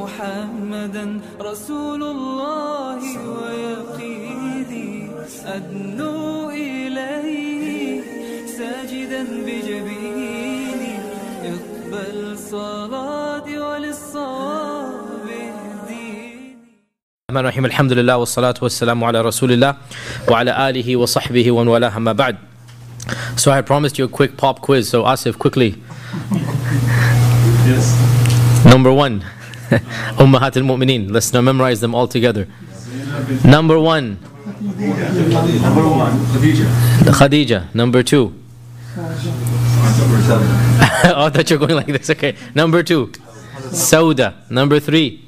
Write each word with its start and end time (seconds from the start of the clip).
محمدا 0.00 1.20
رسول 1.40 2.02
الله 2.02 3.02
ويقيني 3.36 5.10
أدنو 5.46 6.50
إليه 6.50 8.02
ساجدا 8.58 9.22
بجبيني. 9.46 10.94
اقبل 11.44 12.38
صلاتي 12.38 13.58
وللصواب 13.58 14.90
الرحمن 17.30 17.44
الرحيم. 17.46 17.64
الحمد 17.64 17.92
لله 17.92 18.16
والصلاة 18.16 18.54
والسلام 18.62 19.04
على 19.04 19.20
رسول 19.22 19.52
الله 19.52 19.72
وعلى 20.28 20.68
آله 20.68 20.96
وصحبه 20.96 21.50
ومن 21.50 21.68
والاه. 21.68 21.96
أما 21.96 22.12
بعد. 22.12 22.36
So 23.36 23.52
I 23.52 23.60
promised 23.62 23.98
you 23.98 24.04
a 24.04 24.08
quick 24.08 24.36
pop 24.36 24.60
quiz 24.60 24.88
so 24.88 25.04
Asif 25.04 25.38
quickly. 25.38 25.70
Yes. 27.70 27.86
Number 28.66 28.92
one. 28.92 29.22
Ummahat 30.18 30.56
al-Mu'mineen 30.56 31.10
Let's 31.10 31.32
now 31.32 31.40
memorize 31.40 31.80
them 31.80 31.94
all 31.94 32.08
together. 32.08 32.48
Number 33.44 33.78
one. 33.78 34.18
Number 34.60 35.88
one, 35.88 36.18
Khadija. 36.32 36.66
Khadija 37.18 37.74
Number 37.74 38.02
two. 38.02 38.34
Number 38.96 39.16
seven. 40.28 40.46
Oh 41.16 41.24
I 41.26 41.30
thought 41.30 41.48
you're 41.50 41.58
going 41.58 41.76
like 41.76 41.86
this. 41.86 42.10
Okay. 42.10 42.36
Number 42.54 42.82
two. 42.82 43.08
Sauda. 43.70 44.50
Number 44.50 44.80
three. 44.80 45.24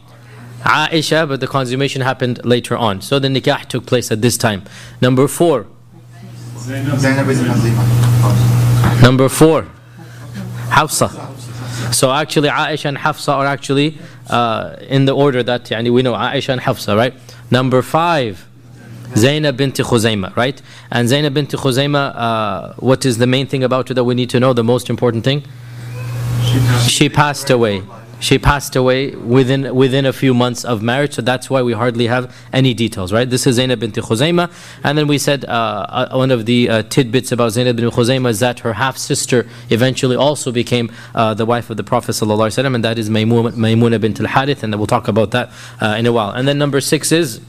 Aisha 0.63 1.29
but 1.29 1.41
the 1.41 1.47
consummation 1.47 2.03
happened 2.03 2.45
later 2.45 2.77
on. 2.77 3.01
So 3.01 3.19
the 3.19 3.29
nikah 3.29 3.67
took 3.67 3.87
place 3.87 4.11
at 4.13 4.23
this 4.23 4.37
time. 4.37 4.65
Number 5.01 5.27
four. 5.29 5.67
Number 9.03 9.29
four, 9.29 9.67
Hafsa. 10.69 11.09
So 11.93 12.13
actually, 12.13 12.49
Aisha 12.49 12.85
and 12.87 12.99
Hafsa 12.99 13.33
are 13.33 13.47
actually 13.47 13.99
uh, 14.33 14.77
in 14.89 15.05
the 15.05 15.13
order 15.13 15.43
that 15.43 15.65
yani, 15.67 15.93
we 15.93 16.03
know 16.03 16.15
Aisha 16.15 16.51
and 16.51 16.61
Hafsa, 16.61 16.97
right? 16.97 17.15
Number 17.51 17.83
five, 17.83 18.47
Zainab 19.17 19.57
bint 19.59 19.77
Khuzaima, 19.77 20.35
right? 20.37 20.61
And 20.91 21.09
Zainab 21.09 21.35
bint 21.35 21.51
Khuzaima, 21.51 22.13
uh, 22.15 22.75
what 22.79 23.05
is 23.05 23.19
the 23.19 23.27
main 23.27 23.47
thing 23.47 23.63
about 23.63 23.89
her 23.89 23.95
that 23.95 24.05
we 24.05 24.15
need 24.15 24.31
to 24.31 24.41
know? 24.41 24.53
The 24.53 24.65
most 24.65 24.89
important 24.89 25.25
thing? 25.25 25.43
She 26.45 26.59
passed. 26.59 26.91
She 26.91 27.09
passed 27.09 27.51
away. 27.51 27.83
She 28.23 28.39
passed 28.39 28.77
away 28.77 29.17
within 29.17 29.75
within 29.75 30.07
a 30.07 30.13
few 30.13 30.33
months 30.33 30.65
of 30.65 30.81
marriage, 30.81 31.15
so 31.15 31.23
that's 31.23 31.51
why 31.51 31.61
we 31.61 31.73
hardly 31.73 32.07
have 32.07 32.33
any 32.53 32.73
details, 32.73 33.13
right? 33.13 33.29
This 33.29 33.49
is 33.49 33.57
Zainab 33.57 33.81
bint 33.81 33.97
Khuzaima, 33.97 34.49
and 34.85 34.97
then 34.97 35.09
we 35.09 35.19
said 35.19 35.45
uh, 35.45 35.49
uh, 35.51 36.17
one 36.17 36.31
of 36.31 36.47
the 36.47 36.71
uh, 36.71 36.83
tidbits 36.85 37.33
about 37.33 37.51
Zainab 37.51 37.79
bint 37.79 37.93
Khuzaima 37.93 38.31
is 38.31 38.39
that 38.39 38.61
her 38.61 38.75
half 38.75 38.97
sister 38.97 39.49
eventually 39.71 40.15
also 40.15 40.53
became 40.53 40.93
uh, 41.17 41.35
the 41.35 41.45
wife 41.45 41.69
of 41.69 41.77
the 41.77 41.83
Prophet 41.83 42.13
wasallam, 42.13 42.77
and 42.77 42.85
that 42.85 42.97
is 42.97 43.11
Maymuna, 43.11 44.01
bint 44.01 44.21
al 44.21 44.29
Harith, 44.29 44.63
and 44.63 44.73
we'll 44.77 44.87
talk 44.87 45.09
about 45.09 45.33
that 45.33 45.51
uh, 45.81 45.97
in 45.99 46.07
a 46.07 46.13
while. 46.13 46.31
And 46.31 46.47
then 46.47 46.59
number 46.59 46.81
six 46.81 47.11
is 47.11 47.41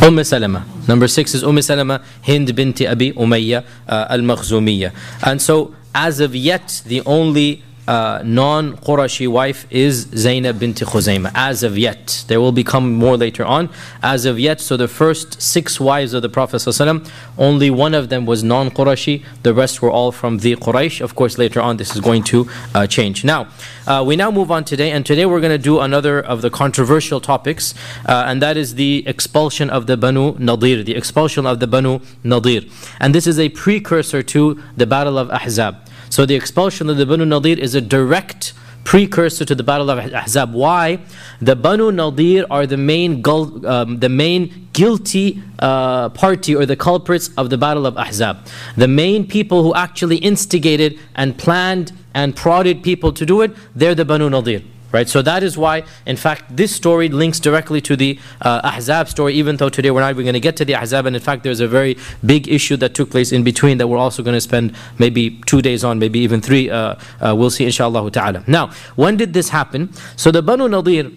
Umm 0.00 0.22
Salama. 0.22 0.64
Number 0.86 1.08
six 1.08 1.34
is 1.34 1.42
Umm 1.42 1.60
Salama, 1.60 2.04
Hind 2.24 2.54
binti 2.54 2.86
Abi 2.86 3.12
Umayya 3.14 3.64
uh, 3.88 4.06
al 4.10 4.20
Makhzumiyya. 4.20 4.94
And 5.24 5.42
so, 5.42 5.74
as 5.92 6.20
of 6.20 6.36
yet, 6.36 6.82
the 6.86 7.00
only 7.02 7.64
uh, 7.90 8.22
non 8.24 8.76
Qurashi 8.76 9.26
wife 9.26 9.66
is 9.68 10.06
Zainab 10.14 10.60
binti 10.60 10.84
Khuzaima. 10.84 11.32
As 11.34 11.64
of 11.64 11.76
yet. 11.76 12.24
There 12.28 12.40
will 12.40 12.52
become 12.52 12.94
more 12.94 13.16
later 13.16 13.44
on. 13.44 13.68
As 14.00 14.26
of 14.26 14.38
yet, 14.38 14.60
so 14.60 14.76
the 14.76 14.86
first 14.86 15.42
six 15.42 15.80
wives 15.80 16.14
of 16.14 16.22
the 16.22 16.28
Prophet, 16.28 16.58
ﷺ, 16.58 17.10
only 17.36 17.68
one 17.68 17.94
of 17.94 18.08
them 18.08 18.26
was 18.26 18.44
non 18.44 18.70
Qurashi, 18.70 19.24
the 19.42 19.52
rest 19.52 19.82
were 19.82 19.90
all 19.90 20.12
from 20.12 20.38
the 20.38 20.54
Quraysh. 20.54 21.00
Of 21.00 21.16
course, 21.16 21.36
later 21.36 21.60
on, 21.60 21.78
this 21.78 21.96
is 21.96 22.00
going 22.00 22.22
to 22.24 22.48
uh, 22.76 22.86
change. 22.86 23.24
Now, 23.24 23.48
uh, 23.88 24.04
we 24.06 24.14
now 24.14 24.30
move 24.30 24.52
on 24.52 24.62
today, 24.62 24.92
and 24.92 25.04
today 25.04 25.26
we're 25.26 25.40
going 25.40 25.50
to 25.50 25.58
do 25.72 25.80
another 25.80 26.20
of 26.20 26.42
the 26.42 26.50
controversial 26.50 27.20
topics, 27.20 27.74
uh, 28.06 28.24
and 28.28 28.40
that 28.40 28.56
is 28.56 28.76
the 28.76 29.02
expulsion 29.08 29.68
of 29.68 29.88
the 29.88 29.96
Banu 29.96 30.36
Nadir, 30.38 30.84
the 30.84 30.94
expulsion 30.94 31.44
of 31.44 31.58
the 31.58 31.66
Banu 31.66 31.98
Nadir. 32.22 32.62
And 33.00 33.12
this 33.16 33.26
is 33.26 33.40
a 33.40 33.48
precursor 33.48 34.22
to 34.22 34.62
the 34.76 34.86
Battle 34.86 35.18
of 35.18 35.28
Ahzab. 35.30 35.89
So 36.10 36.26
the 36.26 36.34
expulsion 36.34 36.90
of 36.90 36.96
the 36.96 37.06
Banu 37.06 37.24
Nadir 37.24 37.56
is 37.58 37.76
a 37.76 37.80
direct 37.80 38.52
precursor 38.82 39.44
to 39.44 39.54
the 39.54 39.62
Battle 39.62 39.90
of 39.90 39.98
Ahzab. 39.98 40.52
Why? 40.52 40.98
The 41.40 41.54
Banu 41.54 41.92
Nadir 41.92 42.46
are 42.50 42.66
the 42.66 42.76
main, 42.76 43.22
um, 43.26 44.00
the 44.00 44.08
main 44.08 44.68
guilty 44.72 45.40
uh, 45.60 46.08
party 46.08 46.56
or 46.56 46.66
the 46.66 46.74
culprits 46.74 47.30
of 47.36 47.50
the 47.50 47.56
Battle 47.56 47.86
of 47.86 47.94
Ahzab. 47.96 48.38
The 48.76 48.88
main 48.88 49.26
people 49.26 49.62
who 49.62 49.72
actually 49.74 50.16
instigated 50.16 50.98
and 51.14 51.38
planned 51.38 51.92
and 52.12 52.34
prodded 52.34 52.82
people 52.82 53.12
to 53.12 53.24
do 53.24 53.42
it, 53.42 53.54
they're 53.76 53.94
the 53.94 54.04
Banu 54.04 54.28
Nadir. 54.28 54.62
Right, 54.92 55.08
so 55.08 55.22
that 55.22 55.44
is 55.44 55.56
why, 55.56 55.84
in 56.04 56.16
fact, 56.16 56.56
this 56.56 56.74
story 56.74 57.08
links 57.08 57.38
directly 57.38 57.80
to 57.82 57.94
the 57.94 58.18
uh, 58.42 58.60
Ahzab 58.64 59.08
story. 59.08 59.34
Even 59.34 59.56
though 59.56 59.68
today 59.68 59.92
we're 59.92 60.00
not 60.00 60.10
even 60.10 60.24
going 60.24 60.34
to 60.34 60.40
get 60.40 60.56
to 60.56 60.64
the 60.64 60.74
Ahzab, 60.74 61.06
and 61.06 61.14
in 61.14 61.22
fact, 61.22 61.44
there's 61.44 61.60
a 61.60 61.68
very 61.68 61.96
big 62.26 62.48
issue 62.48 62.76
that 62.78 62.92
took 62.92 63.08
place 63.08 63.30
in 63.30 63.44
between 63.44 63.78
that 63.78 63.86
we're 63.86 63.98
also 63.98 64.24
going 64.24 64.34
to 64.34 64.40
spend 64.40 64.74
maybe 64.98 65.40
two 65.46 65.62
days 65.62 65.84
on, 65.84 66.00
maybe 66.00 66.18
even 66.18 66.40
three. 66.40 66.70
Uh, 66.70 66.96
uh, 67.20 67.34
we'll 67.36 67.50
see, 67.50 67.64
inshallah 67.64 68.10
ta'ala. 68.10 68.42
Now, 68.48 68.72
when 68.96 69.16
did 69.16 69.32
this 69.32 69.50
happen? 69.50 69.92
So 70.16 70.32
the 70.32 70.42
Banu 70.42 70.68
Nadir. 70.68 71.12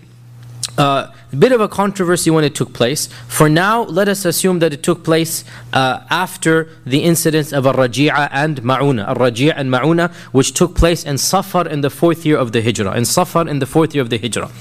Uh, 0.78 1.12
a 1.32 1.36
bit 1.36 1.52
of 1.52 1.62
a 1.62 1.68
controversy 1.68 2.32
when 2.32 2.44
it 2.44 2.56
took 2.56 2.74
place. 2.74 3.08
For 3.28 3.48
now, 3.48 3.84
let 3.84 4.08
us 4.08 4.26
assume 4.26 4.60
that 4.60 4.74
it 4.74 4.82
took 4.82 5.04
place 5.04 5.44
uh, 5.72 6.02
after 6.10 6.70
the 6.86 7.04
incidents 7.04 7.54
of 7.54 7.68
Al-Raji'a 7.68 8.30
and 8.32 8.62
Ma'una. 8.62 9.08
Al-Raji' 9.08 9.52
and 9.52 9.70
Ma'una, 9.70 10.12
which 10.32 10.54
took 10.54 10.76
place 10.76 11.04
in 11.04 11.18
Safar 11.18 11.68
in 11.68 11.82
the 11.82 11.90
fourth 11.90 12.26
year 12.26 12.38
of 12.38 12.54
the 12.54 12.62
Hijrah. 12.62 12.96
In 12.96 13.06
Safar 13.06 13.48
in 13.48 13.60
the 13.60 13.66
fourth 13.68 13.94
year 13.94 14.02
of 14.02 14.10
the 14.10 14.18
Hijrah. 14.18 14.52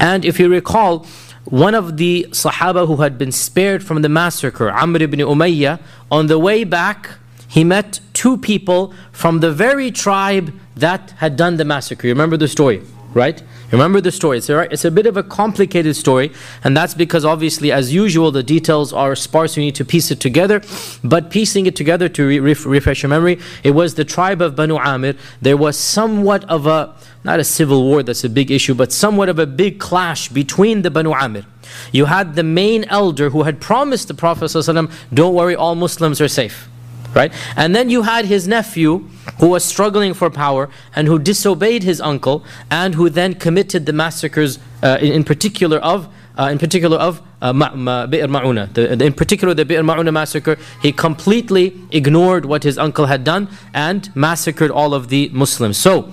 And 0.00 0.24
if 0.24 0.40
you 0.40 0.48
recall, 0.48 1.06
one 1.44 1.74
of 1.74 1.96
the 1.96 2.26
Sahaba 2.30 2.86
who 2.86 2.96
had 2.96 3.18
been 3.18 3.32
spared 3.32 3.82
from 3.82 4.02
the 4.02 4.08
massacre, 4.08 4.70
Amr 4.70 5.02
ibn 5.02 5.20
Umayyah, 5.20 5.80
on 6.10 6.26
the 6.26 6.38
way 6.38 6.64
back, 6.64 7.10
he 7.46 7.64
met 7.64 8.00
two 8.12 8.36
people 8.36 8.92
from 9.12 9.40
the 9.40 9.50
very 9.50 9.90
tribe 9.90 10.52
that 10.76 11.12
had 11.12 11.36
done 11.36 11.56
the 11.56 11.64
massacre. 11.64 12.06
You 12.06 12.12
remember 12.12 12.36
the 12.36 12.48
story, 12.48 12.82
right? 13.14 13.42
Remember 13.70 14.00
the 14.00 14.10
story. 14.10 14.38
It's 14.38 14.48
a, 14.48 14.60
it's 14.72 14.84
a 14.84 14.90
bit 14.90 15.06
of 15.06 15.16
a 15.16 15.22
complicated 15.22 15.94
story, 15.94 16.32
and 16.64 16.74
that's 16.76 16.94
because 16.94 17.24
obviously, 17.24 17.70
as 17.70 17.92
usual, 17.92 18.30
the 18.30 18.42
details 18.42 18.92
are 18.94 19.14
sparse. 19.14 19.56
You 19.56 19.62
need 19.62 19.74
to 19.74 19.84
piece 19.84 20.10
it 20.10 20.20
together. 20.20 20.62
But 21.04 21.30
piecing 21.30 21.66
it 21.66 21.76
together 21.76 22.08
to 22.08 22.26
re- 22.26 22.38
ref- 22.38 22.64
refresh 22.64 23.02
your 23.02 23.10
memory, 23.10 23.38
it 23.62 23.72
was 23.72 23.94
the 23.94 24.04
tribe 24.04 24.40
of 24.40 24.56
Banu 24.56 24.76
Amir. 24.76 25.14
There 25.42 25.56
was 25.56 25.76
somewhat 25.76 26.44
of 26.48 26.66
a, 26.66 26.94
not 27.24 27.40
a 27.40 27.44
civil 27.44 27.84
war, 27.84 28.02
that's 28.02 28.24
a 28.24 28.30
big 28.30 28.50
issue, 28.50 28.74
but 28.74 28.90
somewhat 28.90 29.28
of 29.28 29.38
a 29.38 29.46
big 29.46 29.78
clash 29.78 30.30
between 30.30 30.82
the 30.82 30.90
Banu 30.90 31.12
Amir. 31.12 31.44
You 31.92 32.06
had 32.06 32.36
the 32.36 32.42
main 32.42 32.84
elder 32.84 33.28
who 33.30 33.42
had 33.42 33.60
promised 33.60 34.08
the 34.08 34.14
Prophet, 34.14 34.46
ﷺ, 34.46 34.90
don't 35.12 35.34
worry, 35.34 35.54
all 35.54 35.74
Muslims 35.74 36.20
are 36.22 36.28
safe 36.28 36.68
right? 37.14 37.32
And 37.56 37.74
then 37.74 37.90
you 37.90 38.02
had 38.02 38.26
his 38.26 38.46
nephew 38.46 39.08
who 39.40 39.48
was 39.48 39.64
struggling 39.64 40.14
for 40.14 40.30
power 40.30 40.68
and 40.94 41.08
who 41.08 41.18
disobeyed 41.18 41.82
his 41.82 42.00
uncle 42.00 42.44
and 42.70 42.94
who 42.94 43.08
then 43.10 43.34
committed 43.34 43.86
the 43.86 43.92
massacres 43.92 44.58
uh, 44.82 44.98
in, 45.00 45.12
in 45.12 45.24
particular 45.24 45.78
of 45.78 46.08
uh, 46.38 46.48
in 46.52 46.58
particular 46.58 46.96
of 46.96 47.20
uh, 47.42 47.52
Ma'una. 47.52 49.02
In 49.02 49.12
particular, 49.12 49.54
the 49.54 49.64
Bi'r 49.64 49.82
Ma'una 49.82 50.12
massacre, 50.12 50.56
he 50.80 50.92
completely 50.92 51.80
ignored 51.90 52.44
what 52.44 52.62
his 52.62 52.78
uncle 52.78 53.06
had 53.06 53.24
done 53.24 53.48
and 53.74 54.14
massacred 54.14 54.70
all 54.70 54.94
of 54.94 55.08
the 55.08 55.30
Muslims. 55.32 55.76
So, 55.76 56.12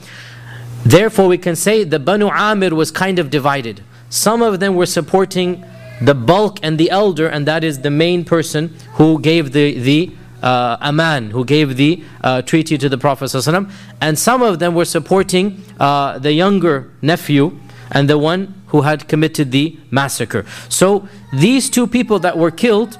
therefore, 0.84 1.28
we 1.28 1.38
can 1.38 1.56
say 1.56 1.84
the 1.84 2.00
Banu 2.00 2.28
Amir 2.30 2.74
was 2.74 2.90
kind 2.90 3.20
of 3.20 3.30
divided. 3.30 3.84
Some 4.10 4.42
of 4.42 4.60
them 4.60 4.76
were 4.76 4.88
supporting 4.88 5.64
the 6.02 6.16
bulk 6.16 6.60
and 6.64 6.78
the 6.78 6.90
elder, 6.90 7.28
and 7.28 7.48
that 7.48 7.64
is 7.64 7.82
the 7.82 7.92
main 7.92 8.26
person 8.26 8.76
who 8.94 9.20
gave 9.20 9.52
the, 9.52 9.78
the 9.80 10.12
uh, 10.46 10.78
Aman, 10.80 11.32
who 11.32 11.44
gave 11.44 11.76
the 11.76 12.04
uh, 12.24 12.42
treaty 12.44 12.78
to 12.78 12.88
the 12.88 12.98
Prophet 12.98 13.26
ﷺ, 13.26 13.70
and 14.00 14.18
some 14.18 14.42
of 14.42 14.60
them 14.60 14.76
were 14.76 14.86
supporting 14.86 15.62
uh, 15.80 16.20
the 16.20 16.32
younger 16.32 16.92
nephew 17.02 17.60
and 17.92 18.10
the 18.10 18.18
one 18.18 18.54
who 18.68 18.82
had 18.82 19.08
committed 19.08 19.52
the 19.52 19.78
massacre. 19.90 20.46
So 20.70 21.08
these 21.34 21.70
two 21.70 21.88
people 21.88 22.20
that 22.20 22.38
were 22.38 22.52
killed, 22.52 22.98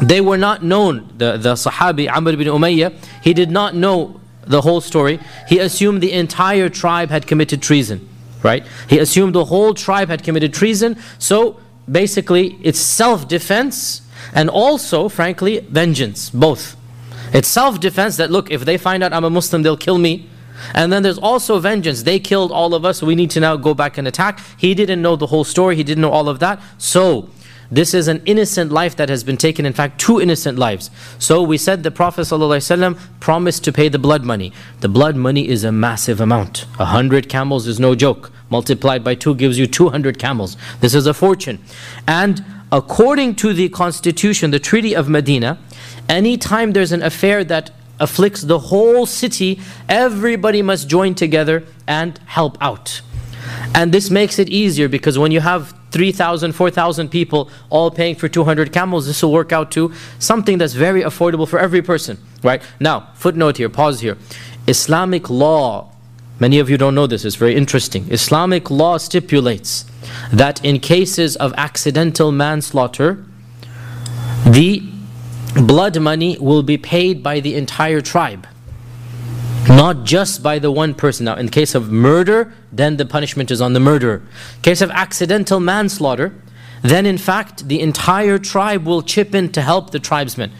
they 0.00 0.20
were 0.20 0.36
not 0.36 0.62
known. 0.62 1.12
The, 1.16 1.38
the 1.38 1.54
Sahabi 1.54 2.10
Amr 2.10 2.32
ibn 2.32 2.46
Umayyah, 2.46 2.94
he 3.22 3.32
did 3.32 3.50
not 3.50 3.74
know 3.74 4.20
the 4.42 4.60
whole 4.60 4.80
story. 4.80 5.18
He 5.48 5.58
assumed 5.58 6.02
the 6.02 6.12
entire 6.12 6.68
tribe 6.68 7.08
had 7.08 7.26
committed 7.26 7.62
treason, 7.62 8.06
right? 8.42 8.64
He 8.88 8.98
assumed 8.98 9.34
the 9.34 9.46
whole 9.46 9.74
tribe 9.74 10.08
had 10.08 10.22
committed 10.22 10.52
treason. 10.52 10.96
So 11.18 11.58
basically, 11.90 12.58
it's 12.62 12.78
self 12.78 13.28
defense 13.28 14.02
and 14.34 14.50
also, 14.50 15.08
frankly, 15.08 15.60
vengeance, 15.60 16.30
both. 16.30 16.76
It's 17.32 17.48
self 17.48 17.80
defense 17.80 18.16
that, 18.16 18.30
look, 18.30 18.50
if 18.50 18.64
they 18.64 18.78
find 18.78 19.02
out 19.02 19.12
I'm 19.12 19.24
a 19.24 19.30
Muslim, 19.30 19.62
they'll 19.62 19.76
kill 19.76 19.98
me. 19.98 20.28
And 20.74 20.92
then 20.92 21.02
there's 21.02 21.18
also 21.18 21.58
vengeance. 21.58 22.02
They 22.02 22.18
killed 22.18 22.50
all 22.50 22.74
of 22.74 22.84
us, 22.84 23.02
we 23.02 23.14
need 23.14 23.30
to 23.32 23.40
now 23.40 23.56
go 23.56 23.74
back 23.74 23.98
and 23.98 24.08
attack. 24.08 24.40
He 24.56 24.74
didn't 24.74 25.02
know 25.02 25.16
the 25.16 25.26
whole 25.26 25.44
story, 25.44 25.76
he 25.76 25.84
didn't 25.84 26.02
know 26.02 26.10
all 26.10 26.28
of 26.28 26.38
that. 26.38 26.60
So, 26.78 27.28
this 27.70 27.94
is 27.94 28.06
an 28.06 28.22
innocent 28.26 28.70
life 28.70 28.94
that 28.96 29.08
has 29.08 29.24
been 29.24 29.36
taken, 29.36 29.66
in 29.66 29.72
fact, 29.72 30.00
two 30.00 30.20
innocent 30.20 30.58
lives. 30.58 30.90
So 31.18 31.42
we 31.42 31.58
said 31.58 31.82
the 31.82 31.90
Prophet 31.90 32.22
ﷺ 32.22 32.98
promised 33.18 33.64
to 33.64 33.72
pay 33.72 33.88
the 33.88 33.98
blood 33.98 34.24
money. 34.24 34.52
The 34.80 34.88
blood 34.88 35.16
money 35.16 35.48
is 35.48 35.64
a 35.64 35.72
massive 35.72 36.20
amount. 36.20 36.66
A 36.78 36.84
hundred 36.86 37.28
camels 37.28 37.66
is 37.66 37.80
no 37.80 37.94
joke. 37.94 38.30
multiplied 38.48 39.02
by 39.02 39.14
2 39.14 39.34
gives 39.34 39.58
you 39.58 39.66
200 39.66 40.18
camels. 40.18 40.56
This 40.80 40.94
is 40.94 41.06
a 41.06 41.14
fortune. 41.14 41.58
And 42.06 42.44
according 42.76 43.34
to 43.34 43.54
the 43.54 43.70
constitution, 43.70 44.50
the 44.50 44.58
Treaty 44.58 44.94
of 44.94 45.08
Medina, 45.08 45.58
anytime 46.10 46.72
there's 46.74 46.92
an 46.92 47.02
affair 47.02 47.42
that 47.42 47.70
afflicts 47.98 48.42
the 48.42 48.58
whole 48.58 49.06
city, 49.06 49.58
everybody 49.88 50.60
must 50.60 50.86
join 50.86 51.14
together 51.14 51.64
and 51.86 52.18
help 52.26 52.58
out. 52.60 53.00
And 53.74 53.92
this 53.92 54.10
makes 54.10 54.38
it 54.38 54.50
easier 54.50 54.88
because 54.88 55.18
when 55.18 55.32
you 55.32 55.40
have 55.40 55.74
3,000, 55.92 56.52
4,000 56.52 57.08
people 57.08 57.48
all 57.70 57.90
paying 57.90 58.14
for 58.14 58.28
200 58.28 58.70
camels, 58.74 59.06
this 59.06 59.22
will 59.22 59.32
work 59.32 59.52
out 59.52 59.70
to 59.70 59.90
something 60.18 60.58
that's 60.58 60.74
very 60.74 61.00
affordable 61.00 61.48
for 61.48 61.58
every 61.58 61.80
person, 61.80 62.18
right? 62.42 62.60
Now, 62.78 63.08
footnote 63.14 63.56
here, 63.56 63.70
pause 63.70 64.00
here. 64.00 64.18
Islamic 64.66 65.30
law, 65.30 65.92
many 66.38 66.58
of 66.58 66.68
you 66.70 66.76
don't 66.76 66.94
know 66.94 67.06
this, 67.06 67.24
it's 67.24 67.36
very 67.36 67.54
interesting. 67.54 68.06
Islamic 68.10 68.70
law 68.70 68.98
stipulates 68.98 69.84
that 70.32 70.64
in 70.64 70.80
cases 70.80 71.36
of 71.36 71.52
accidental 71.56 72.32
manslaughter, 72.32 73.24
the 74.46 74.82
blood 75.54 75.98
money 76.00 76.36
will 76.38 76.62
be 76.62 76.78
paid 76.78 77.22
by 77.22 77.40
the 77.40 77.54
entire 77.54 78.00
tribe 78.00 78.46
not 79.68 80.04
just 80.04 80.42
by 80.42 80.58
the 80.58 80.70
one 80.70 80.94
person. 80.94 81.24
Now, 81.24 81.36
in 81.36 81.48
case 81.48 81.74
of 81.74 81.90
murder, 81.90 82.52
then 82.72 82.96
the 82.96 83.06
punishment 83.06 83.50
is 83.50 83.60
on 83.60 83.72
the 83.72 83.80
murderer. 83.80 84.22
In 84.56 84.62
Case 84.62 84.80
of 84.80 84.90
accidental 84.90 85.60
manslaughter, 85.60 86.34
then 86.90 87.06
in 87.06 87.18
fact 87.18 87.68
the 87.68 87.80
entire 87.80 88.38
tribe 88.38 88.84
will 88.84 89.02
chip 89.02 89.34
in 89.34 89.50
to 89.52 89.62
help 89.62 89.90
the 89.90 89.98
tribesmen. 89.98 90.50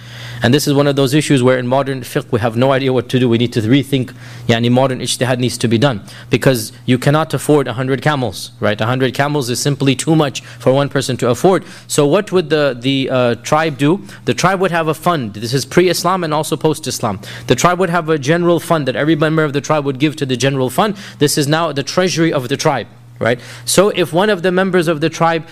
And 0.42 0.52
this 0.52 0.66
is 0.66 0.74
one 0.74 0.86
of 0.86 0.96
those 0.96 1.14
issues 1.14 1.42
where 1.42 1.58
in 1.58 1.66
modern 1.66 2.02
fiqh 2.02 2.30
we 2.30 2.40
have 2.40 2.56
no 2.56 2.72
idea 2.72 2.92
what 2.92 3.08
to 3.10 3.18
do. 3.18 3.28
We 3.28 3.38
need 3.38 3.52
to 3.54 3.60
rethink, 3.60 4.14
yani 4.46 4.70
modern 4.70 5.00
ijtihad 5.00 5.38
needs 5.38 5.58
to 5.58 5.68
be 5.68 5.78
done. 5.78 6.02
Because 6.30 6.72
you 6.84 6.98
cannot 6.98 7.32
afford 7.34 7.66
100 7.66 8.02
camels, 8.02 8.52
right? 8.60 8.78
100 8.78 9.14
camels 9.14 9.50
is 9.50 9.60
simply 9.60 9.94
too 9.94 10.14
much 10.14 10.40
for 10.40 10.72
one 10.72 10.88
person 10.88 11.16
to 11.18 11.30
afford. 11.30 11.64
So 11.86 12.06
what 12.06 12.32
would 12.32 12.50
the, 12.50 12.76
the 12.78 13.10
uh, 13.10 13.34
tribe 13.36 13.78
do? 13.78 14.02
The 14.24 14.34
tribe 14.34 14.60
would 14.60 14.70
have 14.70 14.88
a 14.88 14.94
fund. 14.94 15.34
This 15.34 15.54
is 15.54 15.64
pre-Islam 15.64 16.24
and 16.24 16.34
also 16.34 16.56
post-Islam. 16.56 17.20
The 17.46 17.54
tribe 17.54 17.78
would 17.78 17.90
have 17.90 18.08
a 18.08 18.18
general 18.18 18.60
fund 18.60 18.86
that 18.88 18.96
every 18.96 19.16
member 19.16 19.44
of 19.44 19.52
the 19.52 19.60
tribe 19.60 19.84
would 19.84 19.98
give 19.98 20.16
to 20.16 20.26
the 20.26 20.36
general 20.36 20.70
fund. 20.70 20.96
This 21.18 21.38
is 21.38 21.48
now 21.48 21.72
the 21.72 21.82
treasury 21.82 22.32
of 22.32 22.48
the 22.48 22.56
tribe 22.56 22.88
right? 23.18 23.40
So 23.64 23.88
if 23.90 24.12
one 24.12 24.30
of 24.30 24.42
the 24.42 24.52
members 24.52 24.88
of 24.88 25.00
the 25.00 25.08
tribe 25.08 25.46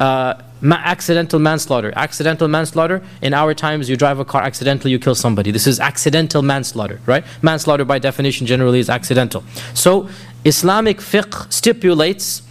uh, 0.00 0.34
ma- 0.60 0.76
accidental 0.76 1.38
manslaughter. 1.38 1.92
Accidental 1.96 2.48
manslaughter, 2.48 3.02
in 3.22 3.34
our 3.34 3.54
times, 3.54 3.88
you 3.88 3.96
drive 3.96 4.18
a 4.18 4.24
car 4.24 4.42
accidentally, 4.42 4.90
you 4.90 4.98
kill 4.98 5.14
somebody. 5.14 5.50
This 5.50 5.66
is 5.66 5.80
accidental 5.80 6.42
manslaughter, 6.42 7.00
right? 7.06 7.24
Manslaughter, 7.42 7.84
by 7.84 7.98
definition, 7.98 8.46
generally 8.46 8.80
is 8.80 8.90
accidental. 8.90 9.44
So, 9.74 10.08
Islamic 10.44 10.98
fiqh 10.98 11.52
stipulates 11.52 12.42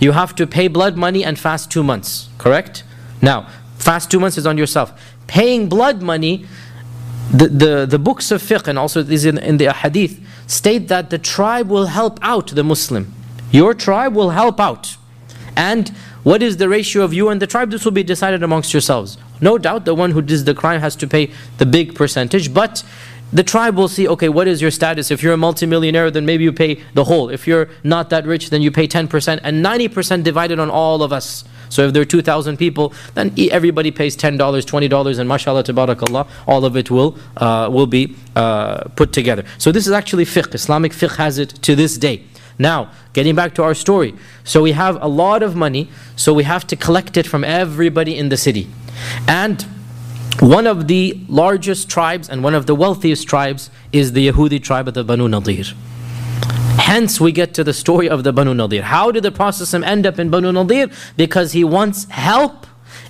you 0.00 0.12
have 0.12 0.34
to 0.36 0.46
pay 0.46 0.66
blood 0.66 0.96
money 0.96 1.22
and 1.22 1.38
fast 1.38 1.70
two 1.70 1.84
months, 1.84 2.30
correct? 2.38 2.82
Now, 3.20 3.48
fast 3.76 4.10
two 4.10 4.18
months 4.18 4.38
is 4.38 4.46
on 4.46 4.56
yourself. 4.56 4.98
Paying 5.26 5.68
blood 5.68 6.00
money, 6.00 6.46
the, 7.30 7.48
the, 7.48 7.86
the 7.86 7.98
books 7.98 8.30
of 8.30 8.42
fiqh 8.42 8.66
and 8.66 8.78
also 8.78 9.02
these 9.02 9.26
in, 9.26 9.36
in 9.38 9.58
the 9.58 9.72
hadith 9.72 10.18
state 10.46 10.88
that 10.88 11.10
the 11.10 11.18
tribe 11.18 11.68
will 11.68 11.86
help 11.86 12.18
out 12.22 12.48
the 12.48 12.64
Muslim. 12.64 13.12
Your 13.52 13.74
tribe 13.74 14.14
will 14.14 14.30
help 14.30 14.58
out. 14.58 14.96
And 15.54 15.94
what 16.22 16.42
is 16.42 16.58
the 16.58 16.68
ratio 16.68 17.02
of 17.02 17.14
you 17.14 17.28
and 17.28 17.40
the 17.40 17.46
tribe? 17.46 17.70
This 17.70 17.84
will 17.84 17.92
be 17.92 18.02
decided 18.02 18.42
amongst 18.42 18.72
yourselves. 18.72 19.16
No 19.40 19.58
doubt 19.58 19.84
the 19.84 19.94
one 19.94 20.10
who 20.10 20.20
does 20.20 20.44
the 20.44 20.54
crime 20.54 20.80
has 20.80 20.94
to 20.96 21.06
pay 21.06 21.30
the 21.58 21.66
big 21.66 21.94
percentage, 21.94 22.52
but 22.52 22.84
the 23.32 23.44
tribe 23.44 23.76
will 23.76 23.88
see, 23.88 24.08
okay, 24.08 24.28
what 24.28 24.48
is 24.48 24.60
your 24.60 24.70
status? 24.70 25.10
If 25.10 25.22
you're 25.22 25.34
a 25.34 25.38
multimillionaire, 25.38 26.10
then 26.10 26.26
maybe 26.26 26.44
you 26.44 26.52
pay 26.52 26.82
the 26.94 27.04
whole. 27.04 27.28
If 27.30 27.46
you're 27.46 27.68
not 27.84 28.10
that 28.10 28.26
rich, 28.26 28.50
then 28.50 28.60
you 28.60 28.70
pay 28.70 28.88
10%, 28.88 29.40
and 29.42 29.64
90% 29.64 30.24
divided 30.24 30.58
on 30.58 30.68
all 30.68 31.02
of 31.02 31.12
us. 31.12 31.44
So 31.68 31.86
if 31.86 31.92
there 31.92 32.02
are 32.02 32.06
2,000 32.06 32.56
people, 32.56 32.92
then 33.14 33.32
everybody 33.38 33.92
pays 33.92 34.16
$10, 34.16 34.36
$20, 34.36 35.18
and 35.18 35.28
mashallah, 35.28 35.62
tabarakallah, 35.62 36.28
all 36.48 36.64
of 36.64 36.76
it 36.76 36.90
will, 36.90 37.16
uh, 37.36 37.68
will 37.72 37.86
be 37.86 38.16
uh, 38.34 38.84
put 38.96 39.12
together. 39.12 39.44
So 39.58 39.70
this 39.70 39.86
is 39.86 39.92
actually 39.92 40.24
fiqh. 40.24 40.52
Islamic 40.52 40.92
fiqh 40.92 41.16
has 41.16 41.38
it 41.38 41.50
to 41.62 41.76
this 41.76 41.96
day. 41.96 42.24
Now, 42.60 42.90
getting 43.14 43.34
back 43.34 43.54
to 43.54 43.62
our 43.62 43.72
story. 43.72 44.14
So 44.44 44.60
we 44.60 44.72
have 44.72 45.02
a 45.02 45.08
lot 45.08 45.42
of 45.42 45.56
money, 45.56 45.88
so 46.14 46.34
we 46.34 46.44
have 46.44 46.66
to 46.66 46.76
collect 46.76 47.16
it 47.16 47.26
from 47.26 47.42
everybody 47.42 48.14
in 48.16 48.28
the 48.28 48.36
city. 48.36 48.68
And 49.26 49.62
one 50.40 50.66
of 50.66 50.86
the 50.86 51.18
largest 51.26 51.88
tribes 51.88 52.28
and 52.28 52.44
one 52.44 52.54
of 52.54 52.66
the 52.66 52.74
wealthiest 52.74 53.26
tribes 53.26 53.70
is 53.92 54.12
the 54.12 54.28
Yahudi 54.28 54.62
tribe 54.62 54.88
of 54.88 54.92
the 54.94 55.04
Banu 55.04 55.26
Nadir. 55.26 55.64
Hence, 56.76 57.18
we 57.18 57.32
get 57.32 57.54
to 57.54 57.64
the 57.64 57.72
story 57.72 58.10
of 58.10 58.24
the 58.24 58.32
Banu 58.32 58.52
Nadir. 58.52 58.82
How 58.82 59.10
did 59.10 59.22
the 59.22 59.32
Prophet 59.32 59.72
end 59.72 60.06
up 60.06 60.18
in 60.18 60.28
Banu 60.28 60.52
Nadir? 60.52 60.88
Because 61.16 61.52
he 61.52 61.64
wants 61.64 62.04
help 62.10 62.66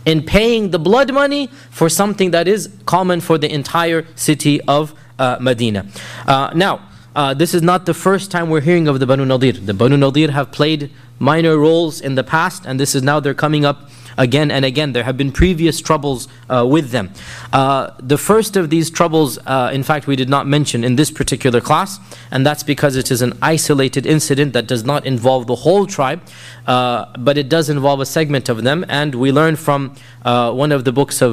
in 0.07 0.23
paying 0.23 0.71
the 0.71 0.79
blood 0.79 1.13
money 1.13 1.49
for 1.71 1.89
something 1.89 2.31
that 2.31 2.47
is 2.47 2.71
common 2.87 3.21
for 3.21 3.37
the 3.37 3.53
entire 3.53 4.07
city 4.15 4.61
of 4.63 4.95
uh, 5.19 5.39
Medina. 5.41 5.87
Uh, 6.27 6.51
now, 6.55 6.81
uh, 7.15 7.35
this 7.35 7.55
is 7.55 7.63
not 7.63 7.87
the 7.87 7.95
first 7.95 8.31
time 8.31 8.51
we're 8.51 8.61
hearing 8.61 8.87
of 8.89 9.01
the 9.01 9.07
Banu 9.07 9.25
Nadir. 9.25 9.53
The 9.53 9.75
Banu 9.75 9.97
Nadir 9.97 10.31
have 10.31 10.53
played 10.53 10.91
minor 11.19 11.59
roles 11.59 12.01
in 12.01 12.15
the 12.15 12.25
past, 12.25 12.65
and 12.67 12.79
this 12.79 12.95
is 12.95 13.03
now 13.03 13.21
they're 13.21 13.35
coming 13.35 13.65
up 13.65 13.91
again 14.21 14.51
and 14.51 14.65
again. 14.65 14.93
There 14.93 15.05
have 15.05 15.17
been 15.17 15.33
previous 15.33 15.81
troubles 15.81 16.29
uh, 16.49 16.67
with 16.67 16.91
them. 16.91 17.11
Uh, 17.53 17.91
the 17.99 18.19
first 18.19 18.57
of 18.57 18.69
these 18.69 18.91
troubles, 18.91 19.39
uh, 19.47 19.71
in 19.73 19.83
fact, 19.83 20.07
we 20.07 20.15
did 20.15 20.29
not 20.29 20.47
mention 20.47 20.85
in 20.85 20.97
this 20.97 21.11
particular 21.11 21.61
class, 21.61 21.99
and 22.31 22.47
that's 22.47 22.63
because 22.63 22.97
it 22.97 23.11
is 23.11 23.23
an 23.23 23.33
isolated 23.41 24.07
incident 24.07 24.53
that 24.53 24.67
does 24.67 24.85
not 24.85 25.07
involve 25.07 25.47
the 25.47 25.57
whole 25.57 25.87
tribe, 25.87 26.21
uh, 26.67 27.07
but 27.19 27.39
it 27.39 27.49
does 27.49 27.71
involve 27.71 28.01
a 28.01 28.07
segment 28.07 28.49
of 28.49 28.63
them. 28.63 28.85
And 28.89 29.15
we 29.15 29.33
learn 29.33 29.57
from 29.57 29.97
uh, 30.25 30.53
one 30.53 30.71
of 30.71 30.85
the 30.85 30.93
books 30.93 31.23
of 31.23 31.33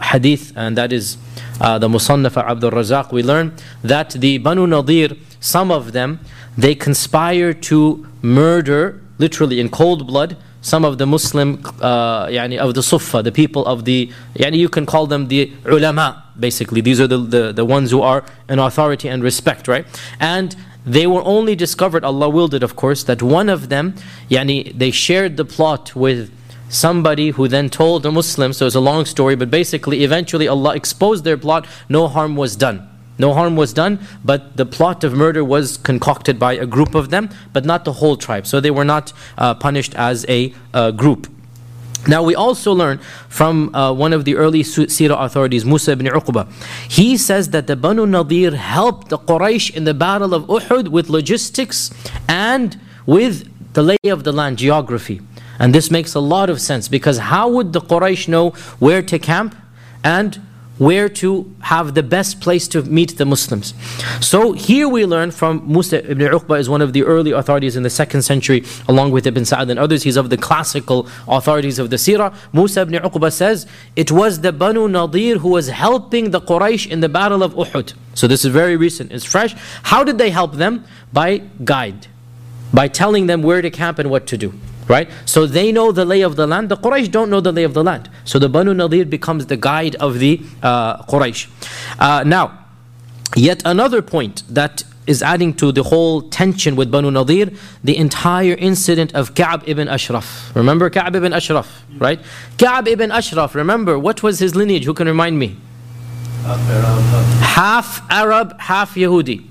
hadith, 0.00 0.52
and 0.56 0.78
that 0.78 0.92
is 0.92 1.16
the 1.58 1.88
Musannaf 1.88 2.36
Abdul 2.36 2.70
Razak. 2.70 3.12
We 3.12 3.22
learn 3.22 3.54
that 3.82 4.10
the 4.10 4.38
Banu 4.38 4.66
Nadir, 4.66 5.10
some 5.40 5.70
of 5.72 5.92
them, 5.92 6.20
they 6.56 6.74
conspire 6.74 7.52
to 7.70 8.06
murder, 8.22 9.00
literally 9.18 9.58
in 9.58 9.68
cold 9.68 10.06
blood, 10.06 10.36
some 10.62 10.84
of 10.84 10.96
the 10.98 11.06
Muslim, 11.06 11.60
uh, 11.80 12.26
yani 12.26 12.56
of 12.56 12.74
the 12.74 12.82
Sufa, 12.82 13.22
the 13.22 13.32
people 13.32 13.66
of 13.66 13.84
the, 13.84 14.10
you 14.34 14.68
can 14.68 14.86
call 14.86 15.06
them 15.06 15.28
the 15.28 15.52
ulama, 15.66 16.24
basically. 16.38 16.80
These 16.80 17.00
are 17.00 17.08
the, 17.08 17.18
the, 17.18 17.52
the 17.52 17.64
ones 17.64 17.90
who 17.90 18.00
are 18.00 18.24
in 18.48 18.58
authority 18.58 19.08
and 19.08 19.22
respect, 19.22 19.68
right? 19.68 19.84
And 20.20 20.56
they 20.86 21.06
were 21.06 21.22
only 21.24 21.56
discovered, 21.56 22.04
Allah 22.04 22.28
willed 22.28 22.54
it 22.54 22.62
of 22.62 22.76
course, 22.76 23.02
that 23.04 23.22
one 23.22 23.48
of 23.48 23.68
them, 23.68 23.94
they 24.30 24.90
shared 24.92 25.36
the 25.36 25.44
plot 25.44 25.94
with 25.94 26.32
somebody 26.68 27.30
who 27.30 27.48
then 27.48 27.68
told 27.68 28.02
the 28.02 28.12
Muslims, 28.12 28.56
so 28.56 28.66
it's 28.66 28.74
a 28.74 28.80
long 28.80 29.04
story, 29.04 29.34
but 29.36 29.50
basically 29.50 30.04
eventually 30.04 30.48
Allah 30.48 30.74
exposed 30.74 31.24
their 31.24 31.36
plot, 31.36 31.66
no 31.88 32.08
harm 32.08 32.36
was 32.36 32.56
done. 32.56 32.88
No 33.22 33.32
harm 33.34 33.54
was 33.54 33.72
done, 33.72 34.00
but 34.24 34.56
the 34.56 34.66
plot 34.66 35.04
of 35.04 35.14
murder 35.14 35.44
was 35.44 35.76
concocted 35.90 36.40
by 36.40 36.52
a 36.54 36.66
group 36.66 36.92
of 36.96 37.10
them, 37.14 37.30
but 37.52 37.64
not 37.64 37.84
the 37.84 37.94
whole 38.00 38.16
tribe. 38.16 38.44
So 38.48 38.58
they 38.58 38.72
were 38.78 38.88
not 38.96 39.12
uh, 39.38 39.54
punished 39.54 39.94
as 39.94 40.26
a 40.28 40.52
uh, 40.74 40.90
group. 40.90 41.28
Now 42.08 42.24
we 42.24 42.34
also 42.34 42.72
learn 42.72 42.98
from 43.28 43.72
uh, 43.76 43.92
one 43.92 44.12
of 44.12 44.24
the 44.24 44.34
early 44.34 44.64
Sirah 44.64 45.24
authorities, 45.24 45.64
Musa 45.64 45.92
ibn 45.92 46.06
Uqba. 46.06 46.50
He 46.90 47.16
says 47.16 47.50
that 47.50 47.68
the 47.68 47.76
Banu 47.76 48.06
Nadir 48.06 48.56
helped 48.56 49.08
the 49.08 49.18
Quraysh 49.18 49.72
in 49.76 49.84
the 49.84 49.94
battle 49.94 50.34
of 50.34 50.42
Uhud 50.46 50.88
with 50.88 51.08
logistics 51.08 51.92
and 52.28 52.76
with 53.06 53.48
the 53.74 53.84
lay 53.84 54.10
of 54.16 54.24
the 54.24 54.32
land, 54.32 54.58
geography. 54.58 55.20
And 55.60 55.72
this 55.72 55.92
makes 55.92 56.12
a 56.14 56.20
lot 56.34 56.50
of 56.50 56.60
sense 56.60 56.88
because 56.88 57.18
how 57.18 57.48
would 57.50 57.72
the 57.72 57.80
Quraysh 57.80 58.26
know 58.26 58.50
where 58.80 59.02
to 59.02 59.16
camp 59.20 59.54
and 60.02 60.40
where 60.78 61.08
to 61.08 61.54
have 61.60 61.94
the 61.94 62.02
best 62.02 62.40
place 62.40 62.66
to 62.68 62.82
meet 62.82 63.18
the 63.18 63.24
Muslims. 63.24 63.74
So 64.20 64.52
here 64.52 64.88
we 64.88 65.04
learn 65.06 65.30
from 65.30 65.62
Musa 65.70 66.10
ibn 66.10 66.26
Uqba 66.26 66.58
is 66.58 66.68
one 66.68 66.82
of 66.82 66.92
the 66.92 67.04
early 67.04 67.30
authorities 67.30 67.76
in 67.76 67.82
the 67.82 67.90
second 67.90 68.22
century, 68.22 68.64
along 68.88 69.12
with 69.12 69.26
Ibn 69.26 69.44
Sa'd 69.44 69.70
and 69.70 69.78
others. 69.78 70.02
He's 70.02 70.16
of 70.16 70.30
the 70.30 70.36
classical 70.36 71.06
authorities 71.28 71.78
of 71.78 71.90
the 71.90 71.96
Sirah. 71.96 72.34
Musa 72.52 72.80
ibn 72.82 72.94
Uqba 72.94 73.32
says, 73.32 73.66
it 73.96 74.10
was 74.10 74.40
the 74.40 74.52
Banu 74.52 74.88
Nadir 74.88 75.38
who 75.38 75.50
was 75.50 75.68
helping 75.68 76.30
the 76.30 76.40
Quraysh 76.40 76.90
in 76.90 77.00
the 77.00 77.08
battle 77.08 77.42
of 77.42 77.54
Uhud. 77.54 77.92
So 78.14 78.26
this 78.26 78.44
is 78.44 78.52
very 78.52 78.76
recent, 78.76 79.12
it's 79.12 79.24
fresh. 79.24 79.54
How 79.84 80.02
did 80.04 80.18
they 80.18 80.30
help 80.30 80.54
them? 80.54 80.84
By 81.12 81.42
guide, 81.64 82.06
by 82.72 82.88
telling 82.88 83.26
them 83.26 83.42
where 83.42 83.62
to 83.62 83.70
camp 83.70 83.98
and 83.98 84.10
what 84.10 84.26
to 84.28 84.38
do. 84.38 84.54
Right? 84.88 85.08
So 85.26 85.46
they 85.46 85.72
know 85.72 85.92
the 85.92 86.04
lay 86.04 86.22
of 86.22 86.36
the 86.36 86.46
land. 86.46 86.68
The 86.68 86.76
Quraysh 86.76 87.10
don't 87.10 87.30
know 87.30 87.40
the 87.40 87.52
lay 87.52 87.64
of 87.64 87.72
the 87.72 87.84
land. 87.84 88.10
So 88.24 88.38
the 88.38 88.48
Banu 88.48 88.74
Nadir 88.74 89.04
becomes 89.04 89.46
the 89.46 89.56
guide 89.56 89.94
of 89.96 90.18
the 90.18 90.40
uh, 90.62 91.02
Quraysh. 91.04 91.48
Uh, 91.98 92.24
now, 92.24 92.58
yet 93.36 93.62
another 93.64 94.02
point 94.02 94.42
that 94.48 94.82
is 95.06 95.22
adding 95.22 95.52
to 95.54 95.72
the 95.72 95.82
whole 95.82 96.22
tension 96.22 96.76
with 96.76 96.90
Banu 96.90 97.10
Nadir, 97.10 97.50
the 97.82 97.96
entire 97.96 98.54
incident 98.54 99.14
of 99.14 99.34
Ka'b 99.34 99.64
ibn 99.66 99.88
Ashraf. 99.88 100.52
Remember 100.54 100.90
Ka'b 100.90 101.16
ibn 101.16 101.32
Ashraf, 101.32 101.84
right? 101.98 102.20
Ka'b 102.58 102.86
ibn 102.86 103.10
Ashraf, 103.10 103.54
remember, 103.54 103.98
what 103.98 104.22
was 104.22 104.38
his 104.38 104.54
lineage? 104.54 104.84
Who 104.84 104.94
can 104.94 105.08
remind 105.08 105.38
me? 105.38 105.56
Half 106.44 108.08
Arab, 108.10 108.60
half 108.60 108.94
Yahudi. 108.94 109.46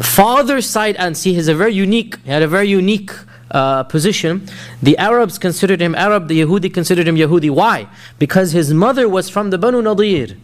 Father's 0.00 0.68
side, 0.68 0.96
and 0.96 1.16
see, 1.16 1.34
he's 1.34 1.48
a 1.48 1.54
very 1.54 1.72
unique, 1.72 2.18
he 2.24 2.30
had 2.30 2.42
a 2.42 2.48
very 2.48 2.68
unique 2.68 3.12
uh, 3.54 3.84
position. 3.84 4.46
The 4.82 4.98
Arabs 4.98 5.38
considered 5.38 5.80
him 5.80 5.94
Arab, 5.94 6.28
the 6.28 6.40
Yahudi 6.40 6.74
considered 6.74 7.08
him 7.08 7.16
Yahudi. 7.16 7.48
Why? 7.48 7.88
Because 8.18 8.52
his 8.52 8.74
mother 8.74 9.08
was 9.08 9.30
from 9.30 9.50
the 9.50 9.56
Banu 9.56 9.80
Nadir 9.80 10.36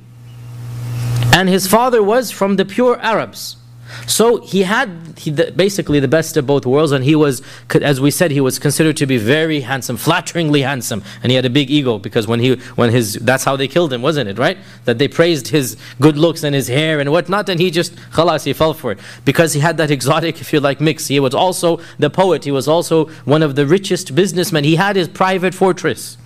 and 1.32 1.48
his 1.48 1.66
father 1.66 2.02
was 2.02 2.30
from 2.30 2.56
the 2.56 2.64
pure 2.64 2.98
Arabs. 3.00 3.56
So 4.06 4.40
he 4.40 4.62
had 4.62 5.14
he, 5.16 5.30
the, 5.30 5.52
basically 5.52 6.00
the 6.00 6.08
best 6.08 6.36
of 6.36 6.46
both 6.46 6.66
worlds, 6.66 6.92
and 6.92 7.04
he 7.04 7.14
was, 7.14 7.42
as 7.74 8.00
we 8.00 8.10
said, 8.10 8.30
he 8.30 8.40
was 8.40 8.58
considered 8.58 8.96
to 8.98 9.06
be 9.06 9.18
very 9.18 9.60
handsome, 9.60 9.96
flatteringly 9.96 10.62
handsome, 10.62 11.02
and 11.22 11.30
he 11.30 11.36
had 11.36 11.44
a 11.44 11.50
big 11.50 11.70
ego 11.70 11.98
because 11.98 12.26
when 12.26 12.40
he 12.40 12.54
when 12.76 12.90
his 12.90 13.14
that's 13.14 13.44
how 13.44 13.56
they 13.56 13.68
killed 13.68 13.92
him, 13.92 14.02
wasn't 14.02 14.28
it? 14.28 14.38
Right? 14.38 14.58
That 14.84 14.98
they 14.98 15.08
praised 15.08 15.48
his 15.48 15.76
good 16.00 16.16
looks 16.16 16.42
and 16.42 16.54
his 16.54 16.68
hair 16.68 17.00
and 17.00 17.10
whatnot, 17.10 17.48
and 17.48 17.60
he 17.60 17.70
just 17.70 17.94
khalas, 18.12 18.44
he 18.44 18.52
fell 18.52 18.74
for 18.74 18.92
it 18.92 18.98
because 19.24 19.52
he 19.52 19.60
had 19.60 19.76
that 19.76 19.90
exotic, 19.90 20.40
if 20.40 20.52
you 20.52 20.60
like, 20.60 20.80
mix. 20.80 21.08
He 21.08 21.20
was 21.20 21.34
also 21.34 21.80
the 21.98 22.10
poet. 22.10 22.44
He 22.44 22.50
was 22.50 22.68
also 22.68 23.06
one 23.24 23.42
of 23.42 23.56
the 23.56 23.66
richest 23.66 24.14
businessmen. 24.14 24.64
He 24.64 24.76
had 24.76 24.96
his 24.96 25.08
private 25.08 25.54
fortress. 25.54 26.16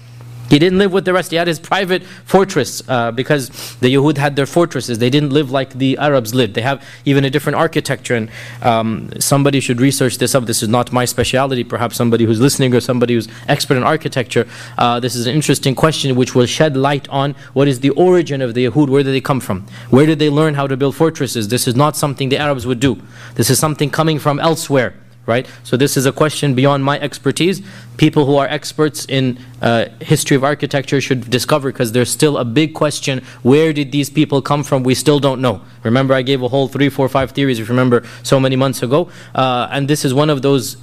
He 0.50 0.58
didn't 0.58 0.78
live 0.78 0.92
with 0.92 1.04
the 1.04 1.12
rest. 1.12 1.30
He 1.30 1.36
had 1.36 1.48
his 1.48 1.58
private 1.58 2.02
fortress 2.02 2.82
uh, 2.88 3.10
because 3.12 3.48
the 3.76 3.92
Yehud 3.94 4.18
had 4.18 4.36
their 4.36 4.46
fortresses. 4.46 4.98
They 4.98 5.10
didn't 5.10 5.30
live 5.30 5.50
like 5.50 5.74
the 5.74 5.96
Arabs 5.98 6.34
lived. 6.34 6.54
They 6.54 6.62
have 6.62 6.84
even 7.04 7.24
a 7.24 7.30
different 7.30 7.56
architecture. 7.56 8.14
And 8.14 8.30
um, 8.62 9.10
somebody 9.18 9.60
should 9.60 9.80
research 9.80 10.18
this 10.18 10.34
up. 10.34 10.44
This 10.44 10.62
is 10.62 10.68
not 10.68 10.92
my 10.92 11.06
specialty. 11.06 11.64
Perhaps 11.64 11.96
somebody 11.96 12.24
who's 12.24 12.40
listening 12.40 12.74
or 12.74 12.80
somebody 12.80 13.14
who's 13.14 13.28
expert 13.48 13.76
in 13.76 13.82
architecture. 13.82 14.46
Uh, 14.76 15.00
this 15.00 15.14
is 15.14 15.26
an 15.26 15.34
interesting 15.34 15.74
question 15.74 16.14
which 16.14 16.34
will 16.34 16.46
shed 16.46 16.76
light 16.76 17.08
on 17.08 17.34
what 17.54 17.66
is 17.66 17.80
the 17.80 17.90
origin 17.90 18.42
of 18.42 18.54
the 18.54 18.66
Yehud. 18.66 18.88
Where 18.88 19.02
did 19.02 19.12
they 19.12 19.20
come 19.20 19.40
from? 19.40 19.66
Where 19.90 20.06
did 20.06 20.18
they 20.18 20.30
learn 20.30 20.54
how 20.54 20.66
to 20.66 20.76
build 20.76 20.94
fortresses? 20.94 21.48
This 21.48 21.66
is 21.66 21.74
not 21.74 21.96
something 21.96 22.28
the 22.28 22.38
Arabs 22.38 22.66
would 22.66 22.80
do. 22.80 23.00
This 23.34 23.50
is 23.50 23.58
something 23.58 23.90
coming 23.90 24.18
from 24.18 24.38
elsewhere 24.38 24.94
right? 25.26 25.46
So 25.62 25.76
this 25.76 25.96
is 25.96 26.06
a 26.06 26.12
question 26.12 26.54
beyond 26.54 26.84
my 26.84 26.98
expertise. 27.00 27.62
People 27.96 28.26
who 28.26 28.36
are 28.36 28.46
experts 28.46 29.06
in 29.06 29.38
uh, 29.62 29.86
history 30.00 30.36
of 30.36 30.44
architecture 30.44 31.00
should 31.00 31.30
discover 31.30 31.70
because 31.72 31.92
there's 31.92 32.10
still 32.10 32.38
a 32.38 32.44
big 32.44 32.74
question: 32.74 33.22
where 33.42 33.72
did 33.72 33.92
these 33.92 34.10
people 34.10 34.42
come 34.42 34.62
from? 34.62 34.82
We 34.82 34.94
still 34.94 35.20
don't 35.20 35.40
know. 35.40 35.62
Remember, 35.82 36.14
I 36.14 36.22
gave 36.22 36.42
a 36.42 36.48
whole 36.48 36.68
three, 36.68 36.88
four, 36.88 37.08
five 37.08 37.32
theories. 37.32 37.58
If 37.58 37.68
you 37.68 37.72
remember, 37.72 38.04
so 38.22 38.40
many 38.40 38.56
months 38.56 38.82
ago, 38.82 39.10
uh, 39.34 39.68
and 39.70 39.88
this 39.88 40.04
is 40.04 40.12
one 40.12 40.30
of 40.30 40.42
those 40.42 40.76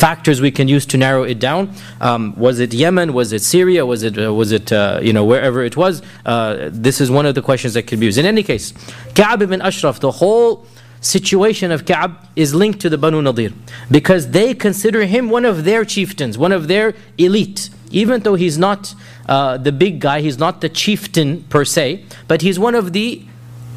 factors 0.00 0.40
we 0.40 0.50
can 0.50 0.66
use 0.66 0.86
to 0.86 0.96
narrow 0.96 1.24
it 1.24 1.38
down. 1.38 1.70
Um, 2.00 2.34
was 2.36 2.58
it 2.58 2.72
Yemen? 2.72 3.12
Was 3.12 3.32
it 3.32 3.42
Syria? 3.42 3.84
Was 3.84 4.02
it 4.02 4.18
uh, 4.18 4.32
was 4.32 4.50
it 4.52 4.72
uh, 4.72 5.00
you 5.02 5.12
know 5.12 5.24
wherever 5.24 5.62
it 5.62 5.76
was? 5.76 6.02
Uh, 6.24 6.70
this 6.72 7.00
is 7.00 7.10
one 7.10 7.26
of 7.26 7.34
the 7.34 7.42
questions 7.42 7.74
that 7.74 7.84
could 7.86 8.00
be 8.00 8.06
used. 8.06 8.18
In 8.18 8.26
any 8.26 8.42
case, 8.42 8.72
Ka'b 9.14 9.42
ibn 9.42 9.60
Ashraf, 9.60 10.00
the 10.00 10.10
whole 10.10 10.66
situation 11.00 11.70
of 11.70 11.86
Ka'b 11.86 12.16
is 12.36 12.54
linked 12.54 12.80
to 12.80 12.88
the 12.88 12.98
Banu 12.98 13.22
Nadir 13.22 13.52
because 13.90 14.30
they 14.30 14.54
consider 14.54 15.04
him 15.04 15.30
one 15.30 15.44
of 15.44 15.64
their 15.64 15.84
chieftains, 15.84 16.36
one 16.36 16.52
of 16.52 16.68
their 16.68 16.94
elite. 17.18 17.70
Even 17.90 18.20
though 18.20 18.36
he's 18.36 18.56
not 18.56 18.94
uh, 19.28 19.56
the 19.56 19.72
big 19.72 20.00
guy, 20.00 20.20
he's 20.20 20.38
not 20.38 20.60
the 20.60 20.68
chieftain 20.68 21.42
per 21.44 21.64
se, 21.64 22.04
but 22.28 22.42
he's 22.42 22.58
one 22.58 22.74
of 22.74 22.92
the 22.92 23.22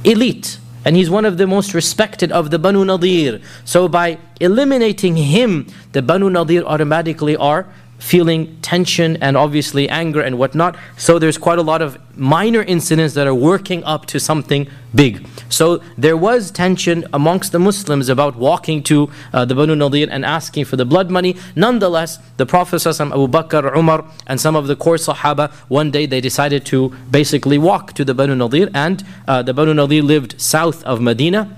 elite. 0.04 0.60
And 0.86 0.98
he's 0.98 1.10
one 1.10 1.24
of 1.24 1.38
the 1.38 1.48
most 1.48 1.74
respected 1.74 2.32
of 2.32 2.52
the 2.52 2.60
Banu 2.60 2.84
Nadir. 2.84 3.40
So 3.64 3.88
by 3.88 4.18
eliminating 4.42 5.16
him, 5.16 5.68
the 5.94 6.02
Banu 6.02 6.30
Nadir 6.30 6.64
automatically 6.64 7.38
are 7.38 7.68
feeling 8.04 8.58
tension 8.62 9.16
and 9.22 9.38
obviously 9.38 9.88
anger 9.88 10.20
and 10.20 10.38
whatnot. 10.38 10.76
So 10.98 11.18
there's 11.20 11.38
quite 11.38 11.58
a 11.58 11.62
lot 11.62 11.82
of 11.82 11.98
minor 12.18 12.62
incidents 12.62 13.14
that 13.14 13.28
are 13.28 13.34
working 13.34 13.82
up 13.86 14.06
to 14.08 14.20
something 14.20 14.68
big. 14.94 15.26
So 15.48 15.82
there 15.98 16.18
was 16.18 16.52
tension 16.52 17.06
amongst 17.14 17.54
the 17.54 17.60
Muslims 17.60 18.10
about 18.10 18.36
walking 18.36 18.84
to 18.84 19.10
uh, 19.32 19.46
the 19.46 19.56
Banu 19.56 19.76
Nadir 19.76 20.10
and 20.12 20.26
asking 20.26 20.66
for 20.66 20.76
the 20.76 20.86
blood 20.86 21.10
money. 21.10 21.38
Nonetheless, 21.56 22.20
the 22.36 22.46
Prophet 22.46 22.86
Abu 22.86 23.28
Bakr, 23.28 23.76
Umar, 23.76 24.04
and 24.28 24.40
some 24.40 24.56
of 24.58 24.68
the 24.68 24.76
core 24.76 24.98
Sahaba, 24.98 25.54
one 25.70 25.90
day 25.90 26.06
they 26.06 26.20
decided 26.20 26.66
to 26.66 26.90
basically 27.10 27.58
walk 27.58 27.94
to 27.94 28.04
the 28.04 28.14
Banu 28.14 28.36
Nadir, 28.36 28.70
and 28.74 29.04
uh, 29.28 29.42
the 29.42 29.54
Banu 29.54 29.74
Nadir 29.74 30.04
lived 30.04 30.42
south 30.42 30.84
of 30.84 31.00
Medina 31.00 31.56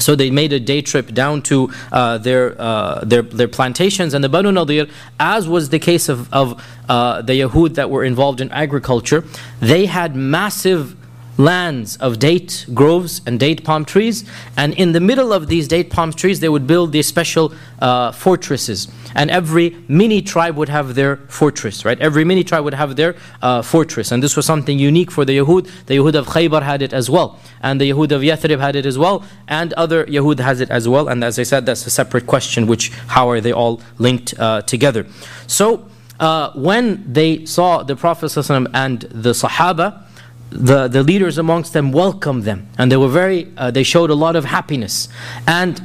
so 0.00 0.14
they 0.14 0.30
made 0.30 0.52
a 0.52 0.60
day 0.60 0.82
trip 0.82 1.12
down 1.12 1.42
to 1.42 1.70
uh, 1.92 2.18
their, 2.18 2.60
uh, 2.60 3.00
their, 3.04 3.22
their 3.22 3.48
plantations. 3.48 4.14
And 4.14 4.22
the 4.22 4.28
Banu 4.28 4.52
Nadir, 4.52 4.86
as 5.18 5.48
was 5.48 5.68
the 5.68 5.78
case 5.78 6.08
of, 6.08 6.32
of 6.32 6.62
uh, 6.88 7.22
the 7.22 7.34
Yahud 7.34 7.74
that 7.74 7.90
were 7.90 8.04
involved 8.04 8.40
in 8.40 8.50
agriculture, 8.52 9.24
they 9.60 9.86
had 9.86 10.16
massive 10.16 10.96
lands 11.38 11.96
of 11.98 12.18
date 12.18 12.66
groves 12.74 13.22
and 13.24 13.40
date 13.40 13.64
palm 13.64 13.84
trees. 13.84 14.28
And 14.56 14.74
in 14.74 14.92
the 14.92 15.00
middle 15.00 15.32
of 15.32 15.46
these 15.46 15.68
date 15.68 15.88
palm 15.88 16.12
trees, 16.12 16.40
they 16.40 16.48
would 16.48 16.66
build 16.66 16.92
these 16.92 17.06
special 17.06 17.54
uh, 17.80 18.12
fortresses. 18.12 18.88
And 19.14 19.30
every 19.30 19.76
mini 19.88 20.20
tribe 20.20 20.56
would 20.56 20.68
have 20.68 20.94
their 20.94 21.16
fortress, 21.28 21.84
right? 21.84 21.98
Every 22.00 22.24
mini 22.24 22.44
tribe 22.44 22.64
would 22.64 22.74
have 22.74 22.96
their 22.96 23.16
uh, 23.40 23.62
fortress. 23.62 24.12
And 24.12 24.22
this 24.22 24.36
was 24.36 24.44
something 24.44 24.78
unique 24.78 25.10
for 25.10 25.24
the 25.24 25.38
Yahud. 25.38 25.70
The 25.86 25.96
Yahud 25.96 26.14
of 26.14 26.26
Khaybar 26.26 26.62
had 26.62 26.82
it 26.82 26.92
as 26.92 27.08
well. 27.08 27.38
And 27.62 27.80
the 27.80 27.90
Yahud 27.90 28.10
of 28.12 28.22
Yathrib 28.22 28.58
had 28.58 28.76
it 28.76 28.84
as 28.84 28.98
well. 28.98 29.24
And 29.46 29.72
other 29.74 30.04
Yahud 30.06 30.40
has 30.40 30.60
it 30.60 30.70
as 30.70 30.88
well. 30.88 31.08
And 31.08 31.22
as 31.22 31.38
I 31.38 31.44
said, 31.44 31.66
that's 31.66 31.86
a 31.86 31.90
separate 31.90 32.26
question, 32.26 32.66
which 32.66 32.90
how 33.06 33.30
are 33.30 33.40
they 33.40 33.52
all 33.52 33.80
linked 33.98 34.38
uh, 34.38 34.62
together? 34.62 35.06
So, 35.46 35.88
uh, 36.20 36.50
when 36.54 37.12
they 37.12 37.44
saw 37.44 37.84
the 37.84 37.94
Prophet 37.94 38.36
and 38.36 39.00
the 39.02 39.30
Sahaba, 39.30 40.02
the, 40.50 40.88
the 40.88 41.02
leaders 41.02 41.38
amongst 41.38 41.72
them 41.72 41.92
welcomed 41.92 42.44
them 42.44 42.68
and 42.78 42.90
they 42.90 42.96
were 42.96 43.08
very 43.08 43.52
uh, 43.56 43.70
they 43.70 43.82
showed 43.82 44.10
a 44.10 44.14
lot 44.14 44.36
of 44.36 44.44
happiness. 44.44 45.08
And 45.46 45.80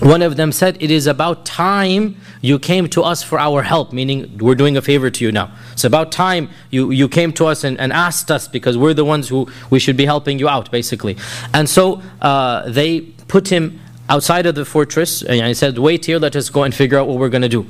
one 0.00 0.22
of 0.22 0.36
them 0.36 0.52
said 0.52 0.76
it 0.80 0.90
is 0.90 1.08
about 1.08 1.44
time 1.44 2.16
you 2.40 2.58
came 2.58 2.88
to 2.90 3.02
us 3.02 3.22
for 3.22 3.38
our 3.38 3.62
help 3.62 3.92
meaning 3.92 4.38
we're 4.38 4.54
doing 4.54 4.76
a 4.76 4.82
favor 4.82 5.10
to 5.10 5.24
you 5.24 5.32
now. 5.32 5.50
It's 5.72 5.84
about 5.84 6.12
time 6.12 6.50
you, 6.70 6.90
you 6.90 7.08
came 7.08 7.32
to 7.34 7.46
us 7.46 7.64
and, 7.64 7.78
and 7.80 7.92
asked 7.92 8.30
us 8.30 8.46
because 8.46 8.78
we're 8.78 8.94
the 8.94 9.04
ones 9.04 9.28
who 9.28 9.48
we 9.70 9.80
should 9.80 9.96
be 9.96 10.04
helping 10.04 10.38
you 10.38 10.48
out 10.48 10.70
basically. 10.70 11.16
And 11.52 11.68
so 11.68 12.00
uh, 12.20 12.68
they 12.70 13.00
put 13.26 13.48
him 13.48 13.80
outside 14.08 14.46
of 14.46 14.54
the 14.54 14.64
fortress 14.64 15.22
and 15.22 15.46
he 15.46 15.54
said, 15.54 15.78
Wait 15.78 16.06
here, 16.06 16.18
let 16.18 16.34
us 16.34 16.50
go 16.50 16.62
and 16.62 16.74
figure 16.74 16.98
out 16.98 17.06
what 17.06 17.18
we're 17.18 17.28
going 17.28 17.42
to 17.42 17.48
do. 17.48 17.66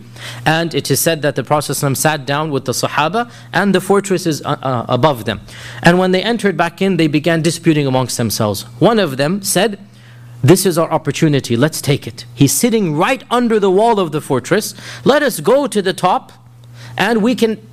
And 0.47 0.75
it 0.75 0.90
is 0.90 1.00
said 1.00 1.23
that 1.23 1.37
the 1.37 1.45
Prophet 1.45 1.75
sat 1.75 2.26
down 2.26 2.50
with 2.50 2.64
the 2.64 2.73
Sahaba 2.73 3.30
and 3.52 3.75
the 3.75 3.80
fortress 3.80 4.26
is 4.26 4.42
uh, 4.42 4.57
uh, 4.62 4.87
above 4.88 5.25
them. 5.25 5.40
And 5.83 5.99
when 5.99 6.12
they 6.12 6.23
entered 6.23 6.57
back 6.57 6.80
in, 6.80 6.97
they 6.97 7.09
began 7.09 7.42
disputing 7.42 7.87
amongst 7.87 8.16
themselves. 8.16 8.62
One 8.80 8.99
of 8.99 9.16
them 9.16 9.42
said, 9.42 9.78
this 10.42 10.64
is 10.64 10.78
our 10.78 10.90
opportunity, 10.90 11.57
let's 11.57 11.80
take 11.80 12.07
it. 12.07 12.25
He's 12.35 12.52
sitting 12.52 12.95
right 12.95 13.25
under 13.30 13.59
the 13.59 13.71
wall 13.71 13.99
of 13.99 14.12
the 14.12 14.21
fortress. 14.21 14.75
Let 15.04 15.23
us 15.23 15.40
go 15.40 15.66
to 15.66 15.83
the 15.83 15.92
top 15.92 16.33
and 16.97 17.23
we 17.23 17.35
can 17.35 17.68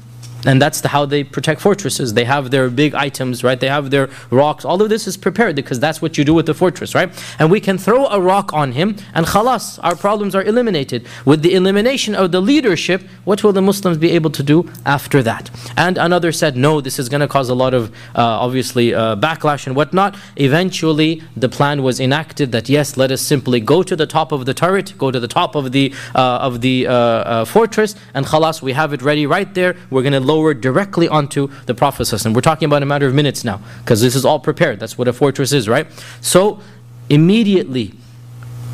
and 0.46 0.62
that's 0.62 0.82
the, 0.82 0.90
how 0.90 1.06
they 1.06 1.24
protect 1.24 1.62
fortresses. 1.62 2.14
They 2.14 2.26
have 2.26 2.52
their 2.52 2.70
big 2.70 2.94
items, 2.94 3.44
right? 3.44 3.60
They 3.60 3.68
have 3.68 3.92
their 3.92 4.10
rocks. 4.30 4.66
All 4.66 4.82
of 4.82 4.90
this 4.90 5.08
is 5.08 5.18
prepared 5.18 5.56
because 5.56 5.80
that's 5.80 6.02
what 6.02 6.18
you 6.18 6.24
do 6.24 6.34
with 6.34 6.46
the 6.46 6.54
fortress, 6.54 6.96
right? 6.96 7.10
And 7.40 7.52
we 7.52 7.60
can 7.60 7.78
throw 7.78 8.08
a 8.08 8.20
rock 8.20 8.54
on 8.54 8.74
him 8.74 8.98
and 9.14 9.26
khalas, 9.26 9.80
our 9.84 9.96
problems 9.96 10.36
are 10.36 10.44
eliminated. 10.44 11.08
With 11.26 11.42
the 11.42 11.54
elimination 11.54 12.16
of 12.16 12.32
the 12.32 12.42
leadership, 12.42 13.02
what 13.24 13.44
will 13.44 13.54
the 13.54 13.62
Muslims 13.62 13.98
be 13.98 14.12
able 14.12 14.30
to 14.32 14.44
do 14.44 14.70
after 14.86 15.24
that? 15.24 15.50
And 15.78 15.98
another 15.98 16.32
said, 16.32 16.56
no, 16.56 16.82
this 16.82 17.00
is 17.00 17.10
going 17.10 17.22
to 17.22 17.28
cause 17.28 17.50
a 17.50 17.56
lot 17.56 17.74
of, 17.74 17.90
uh, 18.16 18.46
obviously, 18.46 18.94
uh, 18.94 19.16
backlash 19.16 19.68
and 19.68 19.76
whatnot. 19.76 20.16
Eventually, 20.36 21.24
the 21.36 21.50
plan 21.50 21.84
was 21.84 22.00
enacted 22.00 22.52
that 22.52 22.70
yes, 22.70 22.98
let 22.98 23.12
us 23.12 23.22
simply 23.22 23.60
go 23.60 23.84
to 23.84 23.96
the 23.96 24.08
top 24.08 24.32
of 24.32 24.46
the 24.46 24.54
turret, 24.54 24.94
go 24.98 25.12
to 25.12 25.20
the 25.20 25.28
top 25.28 25.56
of 25.56 25.72
the, 25.72 25.94
uh, 26.14 26.48
of 26.48 26.62
the 26.62 26.88
uh, 26.88 26.94
uh, 26.94 27.46
fortress, 27.46 27.96
and 28.14 28.26
khalas, 28.26 28.62
we 28.62 28.74
have 28.74 28.94
it 28.94 29.02
ready 29.02 29.26
right 29.26 29.54
there. 29.54 29.76
We're 29.90 30.04
going 30.04 30.14
to 30.14 30.20
lowered 30.36 30.60
directly 30.60 31.08
onto 31.08 31.48
the 31.66 31.74
Prophet. 31.74 32.12
We're 32.26 32.42
talking 32.42 32.66
about 32.66 32.84
a 32.84 32.86
matter 32.86 33.08
of 33.08 33.14
minutes 33.14 33.44
now, 33.44 33.62
because 33.80 34.02
this 34.02 34.16
is 34.16 34.26
all 34.26 34.40
prepared. 34.40 34.80
That's 34.80 34.98
what 34.98 35.08
a 35.08 35.14
fortress 35.14 35.54
is, 35.54 35.70
right? 35.70 35.88
So 36.22 36.60
immediately, 37.10 37.94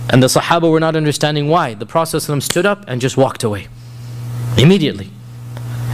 and 0.10 0.24
the 0.24 0.28
Sahaba 0.28 0.72
were 0.72 0.80
not 0.80 0.96
understanding 0.96 1.48
why, 1.50 1.76
the 1.76 1.86
Prophet 1.86 2.22
stood 2.42 2.66
up 2.66 2.84
and 2.88 3.00
just 3.00 3.16
walked 3.16 3.44
away. 3.44 3.68
Immediately. 4.58 5.12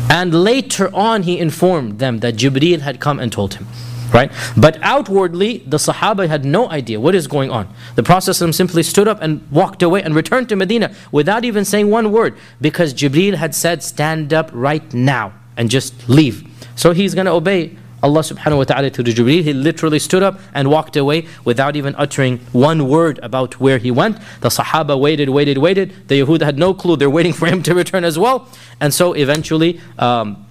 And 0.10 0.34
later 0.34 0.90
on, 0.96 1.24
he 1.24 1.38
informed 1.38 2.00
them 2.00 2.20
that 2.20 2.36
Jibreel 2.36 2.80
had 2.80 3.00
come 3.02 3.20
and 3.20 3.32
told 3.32 3.56
him. 3.56 3.68
Right? 4.14 4.32
But 4.56 4.80
outwardly, 4.82 5.58
the 5.68 5.76
Sahaba 5.76 6.30
had 6.30 6.46
no 6.46 6.70
idea 6.70 6.98
what 6.98 7.14
is 7.14 7.28
going 7.28 7.52
on. 7.52 7.68
The 7.96 8.04
Prophet 8.04 8.36
simply 8.36 8.84
stood 8.84 9.06
up 9.06 9.22
and 9.22 9.46
walked 9.52 9.84
away 9.84 10.02
and 10.02 10.16
returned 10.16 10.48
to 10.48 10.56
Medina 10.56 10.96
without 11.12 11.44
even 11.44 11.66
saying 11.66 11.90
one 11.90 12.10
word 12.14 12.38
because 12.62 12.94
Jibreel 12.94 13.36
had 13.36 13.54
said, 13.54 13.84
Stand 13.84 14.34
up 14.34 14.50
right 14.54 14.94
now 14.94 15.34
and 15.58 15.70
just 15.70 16.08
leave. 16.08 16.48
So 16.76 16.92
he's 16.92 17.14
going 17.14 17.26
to 17.26 17.34
obey 17.34 17.76
Allah 18.04 18.22
subhanahu 18.22 18.58
wa 18.58 18.64
ta'ala 18.64 18.90
to 18.92 19.04
the 19.04 19.12
Jibreel. 19.12 19.44
He 19.44 19.54
literally 19.54 20.00
stood 20.00 20.22
up 20.22 20.40
and 20.54 20.70
walked 20.70 20.96
away 20.96 21.28
without 21.44 21.76
even 21.76 21.96
uttering 21.98 22.38
one 22.54 22.88
word 22.88 23.20
about 23.24 23.60
where 23.60 23.80
he 23.80 23.90
went. 23.90 24.18
The 24.42 24.50
Sahaba 24.50 25.00
waited, 25.00 25.30
waited, 25.30 25.58
waited. 25.58 26.08
The 26.08 26.22
Yahud 26.22 26.42
had 26.42 26.60
no 26.60 26.74
clue. 26.74 26.96
They're 26.96 27.10
waiting 27.10 27.34
for 27.34 27.48
him 27.48 27.64
to 27.64 27.74
return 27.74 28.06
as 28.06 28.20
well. 28.20 28.48
And 28.80 28.94
so 28.94 29.14
eventually, 29.14 29.82
um, 29.98 30.47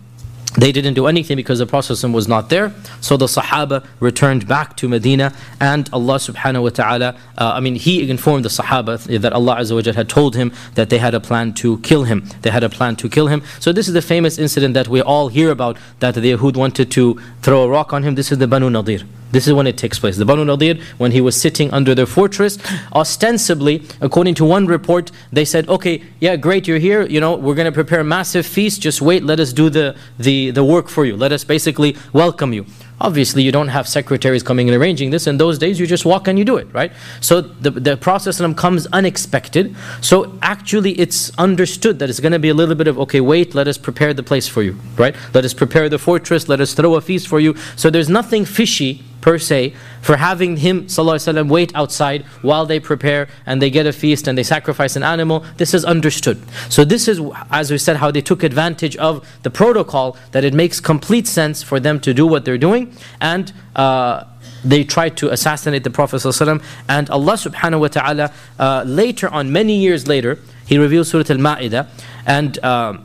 they 0.56 0.72
didn't 0.72 0.94
do 0.94 1.06
anything 1.06 1.36
because 1.36 1.58
the 1.58 1.66
Prophet 1.66 2.02
was 2.08 2.28
not 2.28 2.48
there. 2.48 2.72
So 3.00 3.16
the 3.16 3.26
Sahaba 3.26 3.84
returned 4.00 4.48
back 4.48 4.76
to 4.78 4.88
Medina, 4.88 5.32
and 5.60 5.88
Allah 5.92 6.16
subhanahu 6.16 6.62
wa 6.62 6.68
ta'ala, 6.70 7.16
uh, 7.38 7.52
I 7.54 7.60
mean, 7.60 7.75
He 7.75 8.08
informed 8.08 8.44
the 8.44 8.48
Sahaba 8.48 9.20
that 9.20 9.32
Allah 9.32 9.56
Azza 9.56 9.94
had 9.94 10.08
told 10.08 10.34
him 10.34 10.52
that 10.75 10.90
they 10.90 10.98
had 10.98 11.14
a 11.14 11.20
plan 11.20 11.52
to 11.54 11.78
kill 11.78 12.04
him. 12.04 12.25
They 12.42 12.50
had 12.50 12.64
a 12.64 12.68
plan 12.68 12.96
to 12.96 13.08
kill 13.08 13.28
him. 13.28 13.42
So 13.60 13.72
this 13.72 13.88
is 13.88 13.94
the 13.94 14.02
famous 14.02 14.38
incident 14.38 14.75
that 14.75 14.88
we 14.88 15.00
all 15.02 15.28
hear 15.28 15.50
about 15.50 15.76
that 16.00 16.14
the 16.14 16.32
Yahud 16.32 16.56
wanted 16.56 16.90
to 16.92 17.20
throw 17.42 17.62
a 17.64 17.68
rock 17.68 17.92
on 17.92 18.02
him. 18.02 18.14
This 18.14 18.32
is 18.32 18.38
the 18.38 18.46
Banu 18.46 18.70
Nadir. 18.70 19.00
This 19.33 19.47
is 19.47 19.52
when 19.52 19.66
it 19.66 19.76
takes 19.76 19.99
place. 19.99 20.16
The 20.16 20.25
Banu 20.25 20.45
Nadir, 20.45 20.76
when 20.99 21.12
he 21.12 21.21
was 21.21 21.38
sitting 21.40 21.71
under 21.73 21.95
their 21.95 22.06
fortress, 22.06 22.59
ostensibly, 22.92 23.83
according 24.00 24.35
to 24.37 24.45
one 24.45 24.66
report, 24.66 25.11
they 25.33 25.45
said, 25.45 25.68
okay, 25.68 26.02
yeah, 26.21 26.37
great, 26.37 26.68
you're 26.68 26.78
here, 26.78 27.02
you 27.06 27.21
know, 27.21 27.35
we're 27.35 27.54
going 27.54 27.66
to 27.66 27.73
prepare 27.73 28.00
a 28.00 28.04
massive 28.04 28.47
feast, 28.47 28.80
just 28.80 29.02
wait, 29.02 29.25
let 29.25 29.40
us 29.40 29.52
do 29.52 29.68
the, 29.68 29.97
the, 30.18 30.50
the 30.52 30.64
work 30.64 30.88
for 30.88 31.04
you. 31.04 31.16
Let 31.16 31.33
us 31.33 31.45
basically 31.45 31.97
welcome 32.12 32.52
you. 32.52 32.66
Obviously, 33.01 33.41
you 33.41 33.51
don't 33.51 33.69
have 33.69 33.88
secretaries 33.88 34.43
coming 34.43 34.69
and 34.69 34.79
arranging 34.79 35.10
this. 35.10 35.25
In 35.25 35.38
those 35.38 35.57
days, 35.57 35.79
you 35.79 35.88
just 35.88 36.05
walk 36.05 36.27
and 36.27 36.38
you 36.38 36.45
do 36.45 36.57
it, 36.57 36.71
right? 36.71 36.91
So 37.19 37.41
the, 37.41 37.71
the 37.71 37.98
process 37.98 38.39
comes 38.55 38.86
unexpected. 38.88 39.75
So 40.01 40.38
actually, 40.43 40.91
it's 41.00 41.36
understood 41.39 41.98
that 41.98 42.10
it's 42.12 42.19
going 42.19 42.33
to 42.33 42.39
be 42.39 42.50
a 42.50 42.53
little 42.53 42.75
bit 42.75 42.88
of, 42.88 43.00
okay, 43.00 43.19
wait, 43.19 43.55
let 43.55 43.67
us 43.67 43.79
prepare 43.79 44.13
the 44.13 44.24
place 44.24 44.48
for 44.48 44.62
you, 44.62 44.77
right? 44.98 45.15
Let 45.33 45.45
us 45.45 45.53
prepare 45.53 45.89
the 45.89 45.98
fortress, 45.98 46.48
let 46.48 46.62
us 46.62 46.75
throw 46.75 46.93
a 46.93 47.01
feast 47.01 47.27
for 47.27 47.39
you. 47.39 47.55
So 47.75 47.89
there's 47.89 48.10
nothing 48.10 48.45
fishy 48.45 49.03
per 49.21 49.38
se 49.38 49.74
for 50.01 50.17
having 50.17 50.57
him 50.57 50.86
وسلم, 50.86 51.48
wait 51.48 51.71
outside 51.75 52.24
while 52.41 52.65
they 52.65 52.79
prepare 52.79 53.27
and 53.45 53.62
they 53.62 53.69
get 53.69 53.86
a 53.86 53.93
feast 53.93 54.27
and 54.27 54.38
they 54.38 54.43
sacrifice 54.43 54.95
an 54.95 55.03
animal. 55.03 55.45
This 55.57 55.74
is 55.74 55.86
understood. 55.86 56.41
So 56.69 56.83
this 56.83 57.07
is, 57.07 57.21
as 57.51 57.71
we 57.71 57.77
said, 57.77 57.98
how 57.98 58.12
they 58.12 58.21
took 58.21 58.43
advantage 58.43 58.98
of 58.98 59.27
the 59.43 59.50
protocol 59.50 60.17
that 60.31 60.43
it 60.43 60.53
makes 60.53 60.79
complete 60.79 61.27
sense 61.27 61.63
for 61.63 61.79
them 61.79 62.00
to 62.01 62.13
do 62.13 62.25
what 62.25 62.45
they're 62.45 62.57
doing 62.57 62.85
and 63.21 63.52
uh, 63.75 64.25
they 64.64 64.85
tried 64.85 65.16
to 65.19 65.31
assassinate 65.31 65.85
the 65.85 65.90
Prophet 65.90 66.16
ﷺ, 66.16 66.62
and 66.88 67.11
Allah 67.11 67.35
subhanahu 67.35 67.81
wa 67.81 67.88
ta'ala 67.88 68.33
uh, 68.59 68.85
later 68.87 69.28
on, 69.28 69.52
many 69.52 69.76
years 69.76 70.09
later, 70.09 70.38
He 70.66 70.78
revealed 70.78 71.07
Surah 71.07 71.25
Al-Ma'idah 71.28 71.88
and 72.26 72.59
uh, 72.64 72.99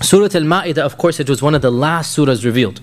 Surah 0.00 0.28
Al-Ma'idah, 0.32 0.78
of 0.78 0.96
course, 0.96 1.18
it 1.18 1.28
was 1.28 1.42
one 1.42 1.54
of 1.54 1.62
the 1.62 1.72
last 1.72 2.16
surahs 2.16 2.44
revealed. 2.44 2.80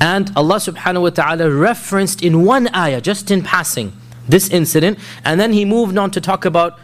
And 0.00 0.30
Allah 0.36 0.56
subhanahu 0.56 1.02
wa 1.02 1.10
ta'ala 1.10 1.50
referenced 1.50 2.22
in 2.22 2.44
one 2.44 2.72
ayah, 2.74 3.00
just 3.00 3.30
in 3.30 3.42
passing, 3.42 3.92
this 4.28 4.50
incident. 4.50 4.98
And 5.24 5.40
then 5.40 5.54
He 5.54 5.64
moved 5.64 5.96
on 5.96 6.10
to 6.10 6.20
talk 6.20 6.44
about 6.44 6.78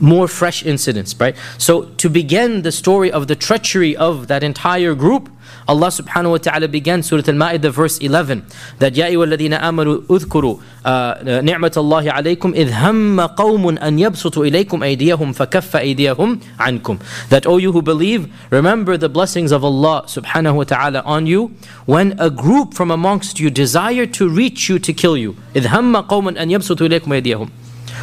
more 0.00 0.26
fresh 0.28 0.64
incidents, 0.64 1.14
right? 1.20 1.36
So 1.58 1.84
to 2.02 2.10
begin 2.10 2.62
the 2.62 2.72
story 2.72 3.10
of 3.12 3.28
the 3.28 3.36
treachery 3.36 3.96
of 3.96 4.26
that 4.28 4.42
entire 4.42 4.94
group, 4.94 5.30
Allah 5.66 5.88
subhanahu 5.88 6.30
wa 6.30 6.36
ta'ala 6.36 6.68
began 6.68 7.02
Surah 7.02 7.22
Al-Ma'idah 7.26 7.70
verse 7.70 7.98
11 7.98 8.44
that 8.80 8.92
يَا 8.94 9.06
أَيُّهَا 9.08 9.24
الَّذِينَ 9.24 9.54
آمَنُوا 9.60 10.06
اذْكُرُوا 10.10 11.42
نِعْمَةَ 11.42 11.74
اللَّهِ 11.76 12.10
عَلَيْكُمْ 12.10 12.54
إِذْ 12.54 12.70
هَمَّ 12.72 13.20
قَوْمٌ 13.20 13.78
أَنْ 13.78 13.98
يَبْسُطُوا 13.98 14.44
إِلَيْكُمْ 14.44 14.82
أَيْدِيَهُمْ 14.82 15.32
فَكَفَّ 15.32 15.76
أَيْدِيَهُمْ 15.76 16.40
عَنْكُمْ 16.58 16.98
That 17.30 17.46
O 17.46 17.56
you 17.56 17.72
who 17.72 17.80
believe, 17.80 18.28
remember 18.50 18.98
the 18.98 19.08
blessings 19.08 19.52
of 19.52 19.64
Allah 19.64 20.04
subhanahu 20.06 20.56
wa 20.56 20.64
ta'ala 20.64 21.00
on 21.06 21.26
you 21.26 21.52
when 21.86 22.14
a 22.18 22.28
group 22.28 22.74
from 22.74 22.90
amongst 22.90 23.40
you 23.40 23.48
desire 23.48 24.04
to 24.06 24.28
reach 24.28 24.68
you 24.68 24.78
to 24.78 24.92
kill 24.92 25.16
you. 25.16 25.34
إِذْ 25.54 25.68
هَمَّ 25.68 26.08
قَوْمٌ 26.08 26.36
أَنْ 26.36 26.50
يَبْسُطُوا 26.50 26.88
إِلَيْكُمْ 26.88 27.12
أَيْدِيَهُمْ 27.12 27.50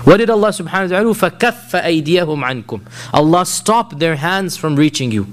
what 0.05 0.17
did 0.17 0.29
Allah 0.29 0.49
subhanahu 0.49 0.91
wa 0.91 0.99
ta'ala 0.99 1.13
do? 1.13 1.13
فَكَفَّ 1.13 1.81
أَيْدِيَهُمْ 1.81 2.63
عَنْكُمْ 2.65 2.81
Allah 3.13 3.45
stopped 3.45 3.99
their 3.99 4.15
hands 4.15 4.57
from 4.57 4.75
reaching 4.75 5.11
you. 5.11 5.27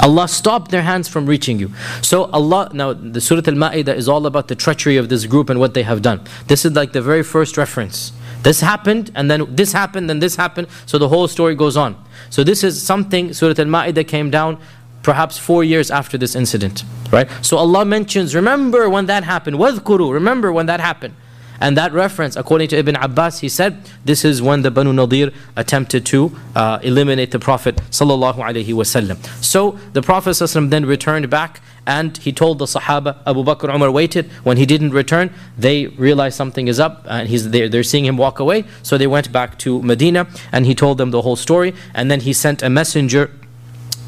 Allah 0.00 0.26
stopped 0.26 0.70
their 0.70 0.82
hands 0.82 1.08
from 1.08 1.26
reaching 1.26 1.58
you. 1.58 1.70
So 2.00 2.24
Allah, 2.32 2.70
now 2.72 2.92
the 2.92 3.20
Surah 3.20 3.42
Al-Ma'idah 3.46 3.94
is 3.94 4.08
all 4.08 4.26
about 4.26 4.48
the 4.48 4.56
treachery 4.56 4.96
of 4.96 5.08
this 5.08 5.26
group 5.26 5.48
and 5.48 5.60
what 5.60 5.74
they 5.74 5.82
have 5.82 6.02
done. 6.02 6.22
This 6.48 6.64
is 6.64 6.72
like 6.72 6.92
the 6.92 7.02
very 7.02 7.22
first 7.22 7.56
reference. 7.56 8.12
This 8.42 8.60
happened, 8.60 9.12
and 9.14 9.30
then 9.30 9.54
this 9.54 9.72
happened, 9.72 10.10
and 10.10 10.20
this 10.20 10.34
happened, 10.34 10.66
so 10.86 10.98
the 10.98 11.08
whole 11.08 11.28
story 11.28 11.54
goes 11.54 11.76
on. 11.76 12.02
So 12.30 12.42
this 12.42 12.64
is 12.64 12.82
something, 12.82 13.32
Surah 13.32 13.54
Al-Ma'idah 13.56 14.06
came 14.08 14.30
down 14.30 14.58
perhaps 15.02 15.38
four 15.38 15.62
years 15.62 15.90
after 15.90 16.18
this 16.18 16.34
incident. 16.34 16.84
Right? 17.12 17.28
So 17.42 17.56
Allah 17.58 17.84
mentions, 17.84 18.34
remember 18.34 18.88
when 18.88 19.06
that 19.06 19.24
happened. 19.24 19.56
وَذْكُرُوا 19.56 20.12
Remember 20.12 20.52
when 20.52 20.66
that 20.66 20.80
happened. 20.80 21.14
And 21.59 21.77
that 21.77 21.93
reference, 21.93 22.35
according 22.35 22.69
to 22.69 22.77
Ibn 22.77 22.95
Abbas, 22.95 23.39
he 23.39 23.49
said, 23.49 23.77
this 24.05 24.23
is 24.23 24.41
when 24.41 24.61
the 24.61 24.71
Banu 24.71 24.93
Nadir 24.93 25.31
attempted 25.55 26.05
to 26.07 26.31
uh, 26.55 26.79
eliminate 26.83 27.31
the 27.31 27.39
Prophet 27.39 27.77
sallallahu 27.89 28.35
alaihi 28.35 28.67
wasallam. 28.67 29.17
So 29.43 29.71
the 29.93 30.01
Prophet 30.01 30.37
then 30.69 30.85
returned 30.85 31.29
back 31.29 31.61
and 31.87 32.17
he 32.17 32.33
told 32.33 32.59
the 32.59 32.65
Sahaba, 32.65 33.17
Abu 33.25 33.43
Bakr 33.43 33.73
Umar 33.73 33.89
waited. 33.89 34.29
When 34.43 34.57
he 34.57 34.65
didn't 34.65 34.91
return, 34.91 35.33
they 35.57 35.87
realized 35.87 36.35
something 36.35 36.67
is 36.67 36.79
up 36.79 37.05
and 37.07 37.29
he's 37.29 37.49
there, 37.51 37.69
they're 37.69 37.83
seeing 37.83 38.05
him 38.05 38.17
walk 38.17 38.39
away. 38.39 38.65
So 38.83 38.97
they 38.97 39.07
went 39.07 39.31
back 39.31 39.57
to 39.59 39.81
Medina 39.81 40.27
and 40.51 40.65
he 40.65 40.75
told 40.75 40.97
them 40.97 41.11
the 41.11 41.21
whole 41.21 41.37
story. 41.37 41.73
And 41.93 42.11
then 42.11 42.19
he 42.19 42.33
sent 42.33 42.61
a 42.61 42.69
messenger 42.69 43.31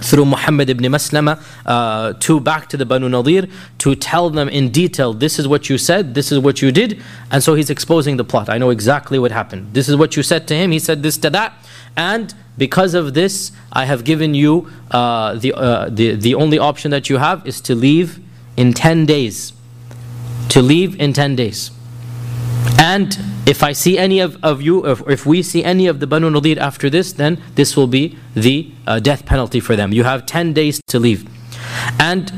through 0.02 0.26
Muhammad 0.26 0.70
ibn 0.70 0.86
Maslama 0.86 1.42
uh, 1.66 2.14
to 2.14 2.40
back 2.40 2.68
to 2.70 2.78
the 2.78 2.86
Banu 2.86 3.10
Nadir 3.10 3.48
to 3.80 3.96
tell 3.96 4.30
them 4.30 4.50
in 4.50 4.70
detail 4.70 5.14
this 5.14 5.40
is 5.40 5.48
what 5.48 5.70
you 5.70 5.78
said, 5.78 6.14
this 6.14 6.32
is 6.32 6.40
what 6.40 6.62
you 6.62 6.72
did, 6.72 7.02
and 7.32 7.44
so 7.44 7.56
he's 7.56 7.70
exposing 7.70 8.18
the 8.18 8.24
plot. 8.24 8.50
I 8.50 8.58
know 8.58 8.70
exactly 8.70 9.20
what 9.20 9.32
happened. 9.32 9.74
This 9.74 9.90
is 9.90 9.96
what 9.96 10.16
you 10.16 10.24
said 10.24 10.48
to 10.48 10.56
him, 10.56 10.72
he 10.72 10.80
said 10.80 11.04
this 11.04 11.18
to 11.18 11.30
that, 11.32 11.54
and 11.96 12.34
because 12.58 12.94
of 12.94 13.14
this, 13.14 13.52
I 13.72 13.86
have 13.86 14.04
given 14.04 14.34
you 14.34 14.70
uh, 14.92 15.36
the, 15.36 15.54
uh, 15.54 15.90
the, 15.90 16.16
the 16.16 16.36
only 16.36 16.60
option 16.60 16.92
that 16.92 17.10
you 17.10 17.18
have 17.18 17.46
is 17.48 17.62
to 17.62 17.76
leave 17.76 18.20
in 18.58 18.74
10 18.74 19.06
days. 19.06 19.54
To 20.50 20.62
leave 20.62 21.00
in 21.00 21.14
10 21.14 21.36
days. 21.38 21.72
And 22.80 23.18
if 23.46 23.64
I 23.64 23.74
see 23.74 23.98
any 23.98 24.20
of, 24.20 24.44
of 24.44 24.62
you, 24.62 24.86
if, 24.86 25.02
if 25.08 25.26
we 25.26 25.44
see 25.44 25.64
any 25.64 25.88
of 25.88 26.00
the 26.00 26.08
Banu 26.08 26.30
Nadir 26.30 26.60
after 26.60 26.90
this, 26.90 27.14
then 27.14 27.42
this 27.56 27.76
will 27.76 27.88
be 27.88 28.18
the 28.36 28.72
uh, 28.88 29.00
death 29.00 29.26
penalty 29.26 29.60
for 29.60 29.76
them. 29.76 29.92
You 29.92 30.04
have 30.04 30.26
10 30.26 30.54
days 30.54 30.82
to 30.88 31.00
leave. 31.00 31.28
And 32.00 32.32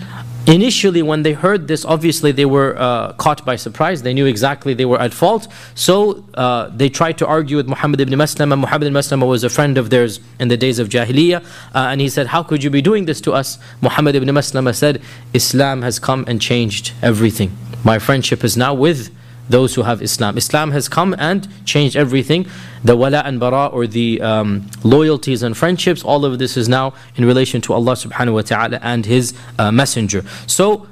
initially, 0.47 1.01
when 1.01 1.23
they 1.23 1.33
heard 1.33 1.67
this, 1.67 1.85
obviously 1.85 2.31
they 2.31 2.45
were 2.45 2.75
uh, 2.77 3.13
caught 3.13 3.45
by 3.45 3.55
surprise. 3.55 4.01
They 4.01 4.13
knew 4.13 4.25
exactly 4.25 4.73
they 4.73 4.85
were 4.85 4.99
at 4.99 5.13
fault. 5.13 5.47
So 5.75 6.25
uh, 6.33 6.69
they 6.69 6.89
tried 6.89 7.17
to 7.19 7.27
argue 7.27 7.57
with 7.57 7.67
Muhammad 7.67 8.01
ibn 8.01 8.13
Maslama. 8.13 8.59
Muhammad 8.59 8.87
ibn 8.87 8.93
Maslama 8.93 9.27
was 9.27 9.43
a 9.43 9.49
friend 9.49 9.77
of 9.77 9.89
theirs 9.89 10.19
in 10.39 10.47
the 10.47 10.57
days 10.57 10.79
of 10.79 10.89
Jahiliyyah. 10.89 11.43
Uh, 11.43 11.89
and 11.91 12.01
he 12.01 12.09
said, 12.09 12.27
How 12.27 12.41
could 12.41 12.63
you 12.63 12.69
be 12.69 12.81
doing 12.81 13.05
this 13.05 13.21
to 13.21 13.33
us? 13.33 13.59
Muhammad 13.81 14.15
ibn 14.15 14.29
Maslama 14.29 14.73
said, 14.73 15.01
Islam 15.33 15.81
has 15.81 15.99
come 15.99 16.25
and 16.27 16.41
changed 16.41 16.93
everything. 17.01 17.55
My 17.83 17.99
friendship 17.99 18.43
is 18.43 18.57
now 18.57 18.73
with 18.73 19.09
those 19.51 19.75
who 19.75 19.83
have 19.83 20.01
Islam. 20.01 20.37
Islam 20.37 20.71
has 20.71 20.89
come 20.89 21.15
and 21.17 21.47
changed 21.65 21.95
everything. 21.95 22.47
The 22.83 22.95
wala 22.95 23.19
and 23.19 23.39
bara 23.39 23.67
or 23.67 23.85
the 23.87 24.21
um, 24.21 24.67
loyalties 24.83 25.43
and 25.43 25.55
friendships, 25.55 26.03
all 26.03 26.25
of 26.25 26.39
this 26.39 26.57
is 26.57 26.67
now 26.67 26.93
in 27.15 27.25
relation 27.25 27.61
to 27.61 27.73
Allah 27.73 27.93
subhanahu 27.93 28.33
wa 28.33 28.41
ta'ala 28.41 28.79
and 28.81 29.05
His 29.05 29.33
uh, 29.59 29.71
Messenger. 29.71 30.23
So 30.47 30.87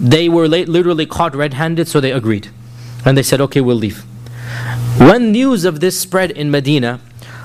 they 0.00 0.28
were 0.28 0.46
literally 0.48 1.06
caught 1.06 1.34
red 1.34 1.54
handed, 1.54 1.88
so 1.88 2.00
they 2.00 2.12
agreed. 2.12 2.48
And 3.04 3.16
they 3.16 3.22
said, 3.22 3.40
okay, 3.40 3.60
we'll 3.60 3.76
leave. 3.76 4.04
When 4.98 5.32
news 5.32 5.64
of 5.64 5.80
this 5.80 5.98
spread 5.98 6.30
in 6.30 6.50
Medina, 6.50 7.00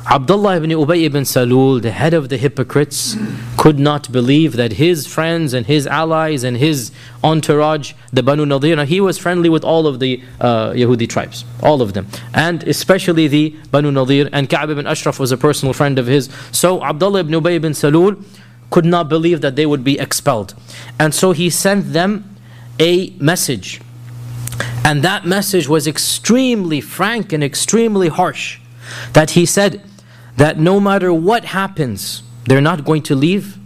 Abdullah 0.09 0.57
ibn 0.57 0.69
Ubay 0.69 1.03
ibn 1.05 1.23
Salul, 1.23 1.81
the 1.81 1.91
head 1.91 2.13
of 2.13 2.27
the 2.27 2.35
hypocrites, 2.37 3.15
could 3.57 3.79
not 3.79 4.11
believe 4.11 4.57
that 4.57 4.73
his 4.73 5.07
friends 5.07 5.53
and 5.53 5.65
his 5.65 5.87
allies 5.87 6.43
and 6.43 6.57
his 6.57 6.91
entourage, 7.23 7.93
the 8.11 8.21
Banu 8.21 8.45
Nadir, 8.45 8.83
he 8.83 8.99
was 8.99 9.17
friendly 9.17 9.47
with 9.47 9.63
all 9.63 9.87
of 9.87 9.99
the 9.99 10.21
uh, 10.41 10.71
Yahudi 10.71 11.07
tribes, 11.07 11.45
all 11.61 11.81
of 11.81 11.93
them, 11.93 12.05
and 12.33 12.63
especially 12.63 13.29
the 13.29 13.55
Banu 13.71 13.91
Nadir. 13.91 14.29
And 14.33 14.49
Ka'b 14.49 14.69
ibn 14.71 14.85
Ashraf 14.85 15.19
was 15.19 15.31
a 15.31 15.37
personal 15.37 15.73
friend 15.73 15.97
of 15.97 16.05
his. 16.05 16.29
So 16.51 16.83
Abdullah 16.83 17.21
ibn 17.21 17.33
Ubay 17.33 17.55
ibn 17.55 17.71
Salul 17.71 18.21
could 18.71 18.85
not 18.85 19.07
believe 19.07 19.39
that 19.39 19.55
they 19.55 19.65
would 19.65 19.85
be 19.85 19.97
expelled. 19.99 20.53
And 20.99 21.15
so 21.15 21.31
he 21.31 21.49
sent 21.49 21.93
them 21.93 22.35
a 22.77 23.11
message. 23.19 23.79
And 24.83 25.01
that 25.01 25.25
message 25.25 25.69
was 25.69 25.87
extremely 25.87 26.81
frank 26.81 27.31
and 27.31 27.41
extremely 27.41 28.09
harsh. 28.09 28.59
That 29.13 29.31
he 29.31 29.45
said, 29.45 29.81
that 30.37 30.59
no 30.59 30.79
matter 30.79 31.13
what 31.13 31.45
happens, 31.45 32.23
they're 32.45 32.61
not 32.61 32.85
going 32.85 33.03
to 33.03 33.15
leave 33.15 33.57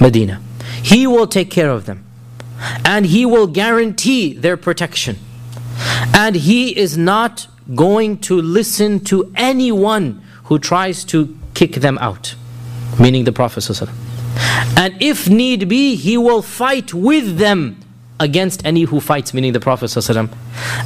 Medina. 0.00 0.40
He 0.82 1.06
will 1.06 1.26
take 1.26 1.50
care 1.50 1.70
of 1.70 1.86
them. 1.86 2.04
And 2.84 3.06
He 3.06 3.24
will 3.26 3.46
guarantee 3.46 4.34
their 4.34 4.56
protection. 4.56 5.18
And 6.14 6.34
He 6.36 6.76
is 6.76 6.96
not 6.96 7.46
going 7.74 8.18
to 8.18 8.40
listen 8.40 9.00
to 9.04 9.32
anyone 9.36 10.22
who 10.44 10.58
tries 10.58 11.04
to 11.04 11.36
kick 11.54 11.74
them 11.76 11.98
out, 11.98 12.34
meaning 12.98 13.24
the 13.24 13.32
Prophet. 13.32 13.68
And 14.76 14.94
if 15.00 15.28
need 15.28 15.68
be, 15.68 15.96
He 15.96 16.16
will 16.16 16.42
fight 16.42 16.94
with 16.94 17.38
them 17.38 17.77
against 18.20 18.64
any 18.64 18.82
who 18.82 19.00
fights, 19.00 19.32
meaning 19.32 19.52
the 19.52 19.60
Prophet. 19.60 19.94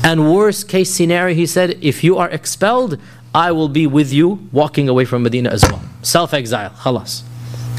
And 0.04 0.32
worst 0.32 0.68
case 0.68 0.90
scenario, 0.90 1.34
he 1.34 1.46
said, 1.46 1.78
if 1.80 2.04
you 2.04 2.18
are 2.18 2.28
expelled, 2.30 2.98
I 3.34 3.52
will 3.52 3.68
be 3.68 3.86
with 3.86 4.12
you 4.12 4.46
walking 4.52 4.88
away 4.88 5.04
from 5.04 5.22
Medina 5.22 5.50
as 5.50 5.62
well. 5.62 5.82
Self 6.02 6.34
exile, 6.34 6.70
halas. 6.70 7.22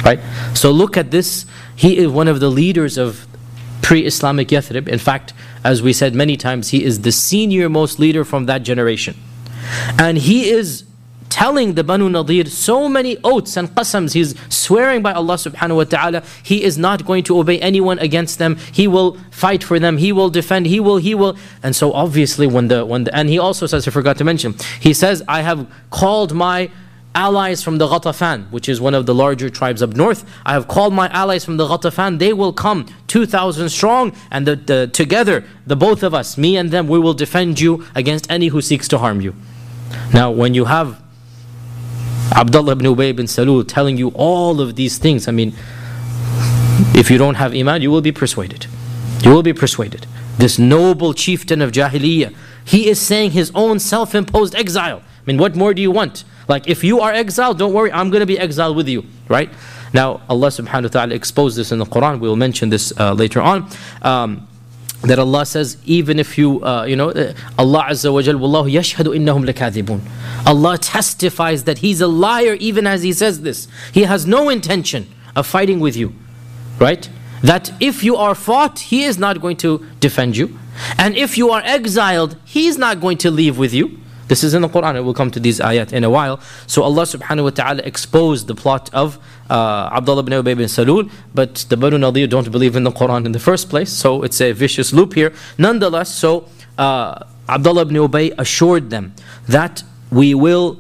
Right? 0.04 0.20
So 0.56 0.72
look 0.72 0.98
at 0.98 1.12
this. 1.12 1.46
He 1.76 1.98
is 1.98 2.08
one 2.08 2.28
of 2.28 2.40
the 2.40 2.50
leaders 2.50 2.98
of 2.98 3.28
pre 3.82 4.06
Islamic 4.06 4.48
Yathrib. 4.48 4.88
In 4.88 5.00
fact, 5.00 5.34
as 5.64 5.82
we 5.82 5.94
said 5.94 6.16
many 6.16 6.38
times, 6.38 6.70
he 6.70 6.84
is 6.84 7.02
the 7.02 7.12
senior 7.12 7.70
most 7.70 8.00
leader 8.00 8.26
from 8.26 8.48
that 8.48 8.64
generation. 8.64 9.16
And 10.00 10.18
he 10.18 10.50
is 10.50 10.84
telling 11.34 11.74
the 11.74 11.84
Banu 11.84 12.08
Nadir 12.10 12.46
so 12.46 12.88
many 12.88 13.18
oaths 13.24 13.58
and 13.58 13.68
qasams. 13.70 14.14
He's 14.14 14.36
swearing 14.50 15.02
by 15.02 15.14
Allah 15.14 15.34
subhanahu 15.34 15.78
wa 15.78 15.84
ta'ala. 15.84 16.24
He 16.44 16.64
is 16.64 16.78
not 16.78 17.08
going 17.08 17.24
to 17.24 17.40
obey 17.40 17.60
anyone 17.60 17.98
against 17.98 18.38
them. 18.38 18.56
He 18.72 18.88
will 18.88 19.18
fight 19.32 19.64
for 19.64 19.80
them. 19.80 19.98
He 19.98 20.12
will 20.12 20.30
defend. 20.30 20.68
He 20.68 20.80
will, 20.80 20.98
he 20.98 21.16
will. 21.16 21.36
And 21.64 21.76
so 21.76 21.92
obviously 21.92 22.46
when 22.46 22.68
the, 22.68 22.86
when 22.86 23.06
the, 23.06 23.16
and 23.16 23.30
he 23.30 23.40
also 23.40 23.66
says, 23.66 23.88
I 23.88 23.92
forgot 23.92 24.18
to 24.20 24.24
mention, 24.24 24.54
he 24.80 24.94
says, 24.94 25.24
I 25.28 25.42
have 25.42 25.68
called 25.90 26.36
my 26.36 26.70
allies 27.16 27.64
from 27.64 27.80
the 27.80 27.88
Ghatafan, 27.88 28.52
which 28.52 28.70
is 28.70 28.80
one 28.80 28.94
of 28.94 29.08
the 29.08 29.16
larger 29.16 29.50
tribes 29.50 29.82
up 29.82 29.96
north. 29.96 30.24
I 30.46 30.54
have 30.54 30.68
called 30.68 30.94
my 30.94 31.10
allies 31.10 31.44
from 31.44 31.58
the 31.58 31.66
Ghatafan. 31.66 32.20
They 32.20 32.34
will 32.34 32.54
come 32.54 32.86
2,000 33.08 33.70
strong, 33.70 34.16
and 34.30 34.46
the, 34.46 34.56
the, 34.56 34.88
together, 34.94 35.44
the 35.66 35.76
both 35.76 36.04
of 36.04 36.14
us, 36.14 36.38
me 36.38 36.58
and 36.58 36.70
them, 36.70 36.88
we 36.88 37.00
will 37.00 37.16
defend 37.16 37.60
you 37.60 37.86
against 37.96 38.30
any 38.30 38.50
who 38.50 38.62
seeks 38.62 38.88
to 38.90 39.00
harm 39.00 39.20
you. 39.20 39.34
Now, 40.14 40.30
when 40.30 40.54
you 40.54 40.66
have 40.66 41.03
Abdullah 42.36 42.74
ibn 42.74 42.86
Ubay 42.86 43.10
ibn 43.10 43.26
Salul 43.26 43.68
telling 43.68 43.98
you 43.98 44.10
all 44.16 44.60
of 44.60 44.76
these 44.76 44.98
things, 44.98 45.28
I 45.28 45.32
mean, 45.32 45.54
if 46.96 47.12
you 47.12 47.18
don't 47.18 47.36
have 47.36 47.54
Iman, 47.54 47.82
you 47.82 47.92
will 47.92 48.02
be 48.02 48.12
persuaded. 48.12 48.68
You 49.24 49.32
will 49.32 49.44
be 49.44 49.54
persuaded. 49.54 50.08
This 50.38 50.58
noble 50.58 51.14
chieftain 51.14 51.62
of 51.62 51.72
Jahiliyyah, 51.72 52.34
he 52.66 52.90
is 52.90 53.00
saying 53.00 53.32
his 53.32 53.52
own 53.54 53.80
self 53.80 54.16
imposed 54.16 54.56
exile. 54.56 55.02
I 55.02 55.26
mean, 55.26 55.38
what 55.38 55.56
more 55.56 55.74
do 55.74 55.82
you 55.82 55.92
want? 55.92 56.24
Like, 56.48 56.68
if 56.68 56.84
you 56.84 57.00
are 57.00 57.14
exiled, 57.14 57.60
don't 57.60 57.74
worry, 57.74 57.92
I'm 57.92 58.10
going 58.10 58.20
to 58.20 58.26
be 58.26 58.38
exiled 58.38 58.76
with 58.76 58.88
you, 58.90 59.06
right? 59.30 59.50
Now, 59.94 60.22
Allah 60.28 60.48
subhanahu 60.48 60.84
wa 60.84 60.90
ta'ala 60.90 61.14
exposed 61.14 61.56
this 61.58 61.72
in 61.72 61.80
the 61.80 61.86
Quran. 61.86 62.20
We 62.20 62.28
will 62.28 62.36
mention 62.36 62.70
this 62.70 62.92
uh, 63.00 63.14
later 63.14 63.40
on. 63.42 63.70
Um, 64.02 64.48
that 65.04 65.20
Allah 65.20 65.46
says, 65.46 65.78
even 65.86 66.18
if 66.18 66.38
you, 66.38 66.64
uh, 66.64 66.86
you 66.86 66.96
know, 66.96 67.10
uh, 67.10 67.34
Allah 67.58 67.88
Azza 67.90 68.12
wa 68.12 68.22
Jal, 68.22 68.36
Wallahu 68.36 68.72
yashhadu 68.72 69.16
innahum 69.16 69.46
lakadibun. 69.46 70.00
Allah 70.48 70.78
testifies 70.78 71.66
that 71.66 71.80
He's 71.80 72.00
a 72.00 72.08
liar 72.08 72.54
even 72.54 72.88
as 72.88 73.04
He 73.04 73.12
says 73.12 73.42
this. 73.42 73.68
He 73.92 74.04
has 74.04 74.26
no 74.26 74.50
intention 74.50 75.08
of 75.36 75.46
fighting 75.46 75.82
with 75.82 75.98
you, 75.98 76.14
right? 76.80 77.10
That 77.42 77.72
if 77.82 78.04
you 78.04 78.16
are 78.16 78.34
fought, 78.34 78.80
He 78.80 79.04
is 79.04 79.18
not 79.18 79.42
going 79.42 79.58
to 79.58 79.86
defend 80.00 80.38
you. 80.38 80.58
And 80.98 81.18
if 81.18 81.38
you 81.38 81.50
are 81.50 81.62
exiled, 81.66 82.38
He 82.46 82.68
is 82.68 82.78
not 82.78 83.02
going 83.02 83.18
to 83.20 83.32
leave 83.32 83.58
with 83.58 83.74
you. 83.74 84.00
This 84.29 84.45
is 84.45 84.53
in 84.55 84.63
the 84.63 84.69
Quran. 84.69 85.03
We'll 85.05 85.15
come 85.15 85.31
to 85.31 85.41
these 85.41 85.59
ayat 85.59 85.93
in 85.93 86.05
a 86.05 86.11
while. 86.11 86.39
So 86.67 86.83
Allah 86.83 87.03
subhanahu 87.05 87.45
wa 87.45 87.51
ta'ala 87.51 87.83
exposed 87.83 88.47
the 88.47 88.55
plot 88.55 88.91
of 88.93 89.19
uh, 89.49 89.89
Abdullah 89.93 90.21
ibn 90.21 90.35
Ubay 90.35 90.57
bin 90.57 90.69
Salul, 90.69 91.11
but 91.35 91.65
the 91.71 91.77
Banu 91.77 91.97
Nadir 91.99 92.27
don't 92.27 92.51
believe 92.53 92.77
in 92.77 92.85
the 92.85 92.93
Quran 92.93 93.25
in 93.25 93.33
the 93.33 93.39
first 93.39 93.71
place. 93.71 93.91
So 93.91 94.23
it's 94.23 94.41
a 94.41 94.53
vicious 94.53 94.93
loop 94.93 95.15
here. 95.15 95.33
Nonetheless, 95.57 96.15
so 96.15 96.47
uh, 96.77 97.25
Abdullah 97.49 97.83
ibn 97.83 97.97
Ubay 97.97 98.35
assured 98.39 98.91
them 98.91 99.15
that 99.49 99.83
we 100.11 100.35
will 100.35 100.79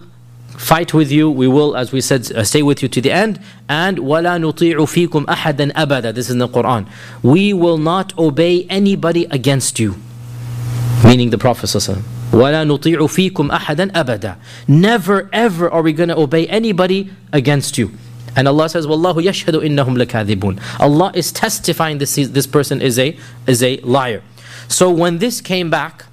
fight 0.58 0.92
with 0.92 1.10
you. 1.10 1.30
We 1.30 1.48
will, 1.48 1.74
as 1.74 1.90
we 1.90 2.02
said, 2.02 2.30
uh, 2.32 2.44
stay 2.44 2.62
with 2.62 2.82
you 2.82 2.88
to 2.88 3.00
the 3.00 3.10
end. 3.10 3.40
And 3.68 3.98
وَلَا 3.98 4.36
نُطِيعُ 4.44 4.76
فِيكُمْ 4.76 5.24
أَحَدًا 5.24 5.72
أَبَدًا 5.72 6.14
This 6.14 6.26
is 6.26 6.32
in 6.32 6.38
the 6.38 6.48
Quran. 6.48 6.86
We 7.22 7.54
will 7.54 7.78
not 7.78 8.16
obey 8.18 8.64
anybody 8.64 9.24
against 9.30 9.78
you. 9.78 9.96
Meaning 11.02 11.30
the 11.30 11.38
Prophet 11.38 11.66
ﷺ. 11.66 12.11
وَلَا 12.32 12.64
نُطِيعُ 12.64 13.06
فِيكُمْ 13.06 13.50
أَحَدًا 13.50 13.92
أَبَدًا 13.92 14.36
Never 14.68 15.28
ever 15.32 15.70
are 15.70 15.82
we 15.82 15.92
going 15.92 16.10
to 16.10 16.16
obey 16.18 16.46
anybody 16.48 17.10
against 17.32 17.78
you. 17.78 17.90
And 18.36 18.46
Allah 18.46 18.68
says, 18.68 18.86
Wallahu 18.86 19.24
yashhadu 19.24 19.62
innahum 19.62 19.96
lakadibun. 19.96 20.60
Allah 20.78 21.10
is 21.14 21.32
testifying 21.32 21.98
this, 21.98 22.14
this 22.14 22.46
person 22.46 22.80
is 22.80 22.98
a, 22.98 23.16
is 23.46 23.62
a 23.62 23.78
liar. 23.78 24.22
So 24.68 24.90
when 24.90 25.18
this 25.18 25.40
came 25.40 25.70
back, 25.70 26.04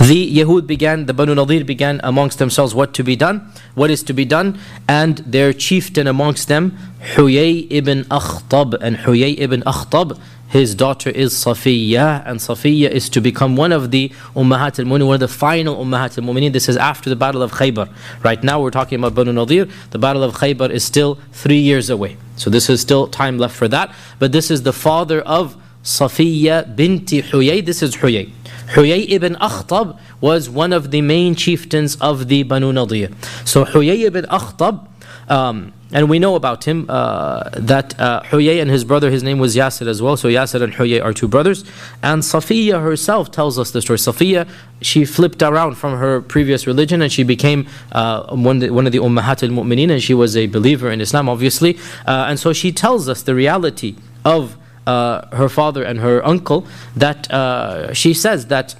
the 0.00 0.38
Yahud 0.38 0.66
began, 0.66 1.06
the 1.06 1.14
Banu 1.14 1.34
Nadir 1.34 1.64
began 1.64 2.00
amongst 2.02 2.38
themselves 2.38 2.74
what 2.74 2.94
to 2.94 3.04
be 3.04 3.14
done, 3.14 3.52
what 3.74 3.90
is 3.90 4.02
to 4.04 4.12
be 4.12 4.24
done, 4.24 4.58
and 4.88 5.18
their 5.18 5.52
chieftain 5.52 6.06
amongst 6.06 6.48
them, 6.48 6.76
Huyay 7.14 7.66
ibn 7.70 8.04
Akhtab. 8.04 8.76
And 8.80 8.96
Huyay 8.96 9.38
ibn 9.38 9.62
Akhtab, 9.62 10.18
his 10.47 10.75
daughter 10.75 11.09
is 11.09 11.33
Safiya, 11.33 12.23
and 12.25 12.39
Safiya 12.39 12.89
is 12.89 13.09
to 13.09 13.21
become 13.21 13.55
one 13.55 13.71
of 13.71 13.91
the 13.91 14.09
Ummahat 14.35 14.79
al 14.79 14.85
Mu'minin, 14.85 15.07
one 15.07 15.15
of 15.15 15.19
the 15.19 15.27
final 15.27 15.83
Ummahat 15.83 16.17
al 16.17 16.23
Mu'minin. 16.23 16.53
This 16.53 16.69
is 16.69 16.77
after 16.77 17.09
the 17.09 17.15
Battle 17.15 17.41
of 17.41 17.51
Khaybar. 17.51 17.93
Right 18.23 18.41
now 18.43 18.61
we're 18.61 18.71
talking 18.71 18.99
about 18.99 19.13
Banu 19.13 19.33
Nadir. 19.33 19.67
The 19.91 19.99
Battle 19.99 20.23
of 20.23 20.35
Khaybar 20.35 20.69
is 20.69 20.85
still 20.85 21.19
three 21.33 21.59
years 21.59 21.89
away. 21.89 22.17
So 22.37 22.49
this 22.49 22.69
is 22.69 22.79
still 22.79 23.07
time 23.07 23.37
left 23.37 23.55
for 23.55 23.67
that. 23.67 23.93
But 24.19 24.31
this 24.31 24.49
is 24.49 24.63
the 24.63 24.73
father 24.73 25.21
of 25.21 25.61
Safiya 25.83 26.75
binti 26.75 27.21
Huyay. 27.21 27.65
This 27.65 27.81
is 27.81 27.97
Huyay. 27.97 28.31
Huyay 28.73 29.09
ibn 29.09 29.35
Akhtab 29.35 29.99
was 30.21 30.49
one 30.49 30.73
of 30.73 30.91
the 30.91 31.01
main 31.01 31.35
chieftains 31.35 31.95
of 31.97 32.27
the 32.27 32.43
Banu 32.43 32.71
Nadir. 32.71 33.09
So 33.45 33.65
Huyay 33.65 34.05
ibn 34.05 34.25
Akhtab, 34.25 34.87
um, 35.29 35.73
and 35.93 36.09
we 36.09 36.19
know 36.19 36.35
about 36.35 36.65
him 36.65 36.85
uh, 36.89 37.49
that 37.53 37.97
uh, 37.99 38.21
Huyay 38.23 38.61
and 38.61 38.69
his 38.69 38.83
brother, 38.83 39.09
his 39.09 39.23
name 39.23 39.39
was 39.39 39.55
Yasir 39.55 39.87
as 39.87 40.01
well. 40.01 40.17
So 40.17 40.27
Yasir 40.27 40.61
and 40.61 40.73
Huyay 40.73 41.01
are 41.01 41.13
two 41.13 41.29
brothers. 41.29 41.63
And 42.03 42.23
Safiya 42.23 42.81
herself 42.81 43.31
tells 43.31 43.57
us 43.57 43.71
the 43.71 43.81
story. 43.81 43.97
Safiya, 43.97 44.49
she 44.81 45.05
flipped 45.05 45.41
around 45.41 45.75
from 45.75 45.97
her 45.97 46.21
previous 46.21 46.67
religion 46.67 47.01
and 47.01 47.11
she 47.11 47.23
became 47.23 47.67
uh, 47.93 48.35
one, 48.35 48.61
one 48.73 48.85
of 48.85 48.91
the 48.91 48.97
Ummahat 48.97 49.43
al 49.43 49.49
Mu'mineen 49.49 49.89
and 49.89 50.03
she 50.03 50.13
was 50.13 50.35
a 50.35 50.47
believer 50.47 50.91
in 50.91 50.99
Islam, 50.99 51.29
obviously. 51.29 51.77
Uh, 52.05 52.25
and 52.27 52.37
so 52.37 52.51
she 52.51 52.73
tells 52.73 53.07
us 53.07 53.21
the 53.21 53.33
reality 53.33 53.95
of 54.25 54.57
uh, 54.85 55.25
her 55.35 55.47
father 55.47 55.83
and 55.83 55.99
her 55.99 56.25
uncle 56.25 56.67
that 56.97 57.31
uh, 57.31 57.93
she 57.93 58.13
says 58.13 58.47
that 58.47 58.75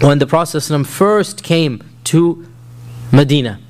when 0.00 0.18
the 0.18 0.26
Prophet 0.26 0.62
first 0.86 1.42
came 1.42 1.82
to 2.04 2.46
Medina, 3.12 3.60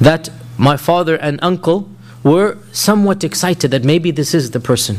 that 0.00 0.30
my 0.56 0.78
father 0.78 1.16
and 1.16 1.38
uncle 1.42 1.88
were 2.22 2.58
somewhat 2.72 3.24
excited 3.24 3.70
that 3.70 3.84
maybe 3.84 4.10
this 4.10 4.34
is 4.34 4.50
the 4.50 4.60
person, 4.60 4.98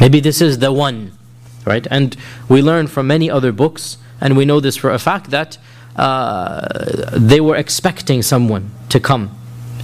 maybe 0.00 0.20
this 0.20 0.40
is 0.40 0.58
the 0.58 0.72
one, 0.72 1.12
right? 1.64 1.86
And 1.90 2.16
we 2.48 2.62
learn 2.62 2.86
from 2.86 3.06
many 3.06 3.30
other 3.30 3.52
books, 3.52 3.98
and 4.20 4.36
we 4.36 4.44
know 4.44 4.60
this 4.60 4.76
for 4.76 4.90
a 4.90 4.98
fact 4.98 5.30
that 5.30 5.58
uh, 5.96 6.66
they 7.12 7.40
were 7.40 7.56
expecting 7.56 8.22
someone 8.22 8.70
to 8.88 9.00
come 9.00 9.36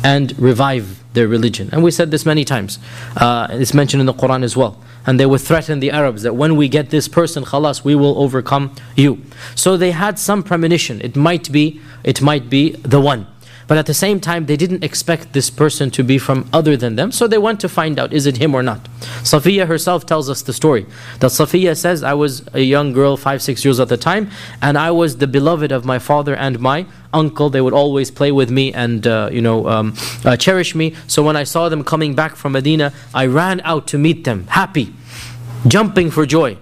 and 0.03 0.39
revive 0.39 1.03
their 1.15 1.27
religion. 1.29 1.69
And 1.73 1.83
we 1.83 1.91
said 1.91 2.11
this 2.11 2.27
many 2.27 2.45
times. 2.45 2.79
Uh, 3.17 3.49
it's 3.51 3.73
mentioned 3.73 4.01
in 4.01 4.07
the 4.07 4.13
Quran 4.13 4.43
as 4.45 4.57
well. 4.57 4.81
And 5.07 5.19
they 5.21 5.27
would 5.27 5.41
threaten 5.41 5.81
the 5.81 5.91
Arabs 5.91 6.23
that 6.23 6.35
when 6.35 6.57
we 6.57 6.69
get 6.69 6.91
this 6.91 7.09
person, 7.09 7.45
khalas, 7.45 7.85
we 7.85 7.95
will 7.95 8.19
overcome 8.19 8.75
you. 8.97 9.23
So 9.55 9.77
they 9.77 9.91
had 9.91 10.19
some 10.19 10.43
premonition. 10.43 11.01
It 11.01 11.15
might 11.15 11.53
be, 11.53 11.81
it 12.05 12.21
might 12.21 12.49
be 12.49 12.71
the 12.83 13.01
one. 13.01 13.27
But 13.67 13.79
at 13.79 13.87
the 13.87 13.95
same 13.95 14.21
time, 14.21 14.47
they 14.47 14.57
didn't 14.57 14.85
expect 14.85 15.33
this 15.33 15.51
person 15.51 15.91
to 15.93 16.03
be 16.03 16.19
from 16.19 16.49
other 16.53 16.77
than 16.77 16.97
them, 16.97 17.13
so 17.13 17.27
they 17.27 17.39
went 17.39 17.61
to 17.61 17.69
find 17.69 17.99
out 17.99 18.13
is 18.13 18.27
it 18.27 18.37
him 18.37 18.55
or 18.55 18.63
not. 18.63 18.85
Safiya 19.23 19.67
herself 19.67 20.05
tells 20.07 20.29
us 20.29 20.43
the 20.43 20.53
story 20.53 20.87
that 21.21 21.31
Safiya 21.31 21.77
says, 21.77 22.03
I 22.03 22.15
was 22.15 22.45
a 22.53 22.61
young 22.61 22.93
girl, 22.93 23.17
five, 23.17 23.43
six 23.43 23.65
years 23.65 23.81
at 23.81 23.89
the 23.89 23.97
time, 23.97 24.31
and 24.61 24.77
I 24.77 24.91
was 24.91 25.19
the 25.19 25.27
beloved 25.27 25.73
of 25.73 25.85
my 25.85 25.99
father 25.99 26.35
and 26.35 26.61
my 26.61 26.87
uncle. 27.13 27.49
They 27.49 27.61
would 27.61 27.73
always 27.73 28.11
play 28.11 28.33
with 28.33 28.51
me 28.51 28.73
and 28.73 29.07
uh, 29.07 29.31
you 29.33 29.41
know 29.41 29.69
um, 29.69 29.95
uh, 30.25 30.37
cherish 30.37 30.75
me. 30.75 30.95
So 31.07 31.23
when 31.23 31.37
I 31.37 31.45
saw 31.45 31.69
them 31.69 31.85
coming 31.85 32.15
back 32.15 32.37
from 32.37 32.53
Medina, 32.53 32.93
I 33.15 33.27
ran 33.27 33.61
out 33.63 33.87
to 33.89 33.99
meet 33.99 34.25
them, 34.25 34.47
happy, 34.49 34.93
jumping 35.67 36.11
for 36.11 36.27
joy, 36.27 36.59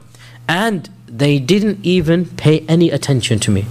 and 0.49 0.89
they 1.07 1.39
didn't 1.39 1.79
even 1.83 2.27
pay 2.27 2.61
any 2.69 2.91
attention 2.91 3.39
to 3.41 3.51
me. 3.51 3.67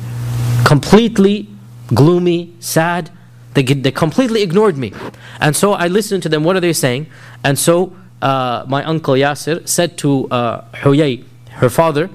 Completely 0.65 1.48
gloomy, 1.94 2.54
sad. 2.60 3.10
They, 3.54 3.64
they 3.64 3.92
completely 3.92 4.42
ignored 4.44 4.78
me. 4.78 4.94
And 5.40 5.56
so 5.56 5.74
I 5.74 5.88
listened 5.88 6.24
to 6.24 6.30
them. 6.30 6.44
What 6.44 6.56
are 6.56 6.62
they 6.62 6.74
saying? 6.74 7.08
And 7.44 7.60
so 7.60 7.94
uh, 8.22 8.66
my 8.68 8.84
uncle 8.84 9.16
Yasir 9.16 9.68
said 9.68 9.98
to 10.00 10.30
uh, 10.30 10.66
Huyay, 10.74 11.24
her 11.52 11.70
father, 11.70 12.10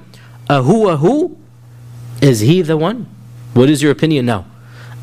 Ahuwa 0.49 0.99
who? 0.99 1.37
Is 2.21 2.39
he 2.39 2.61
the 2.61 2.77
one? 2.77 3.07
What 3.53 3.69
is 3.69 3.83
your 3.83 3.91
opinion 3.91 4.25
now? 4.25 4.45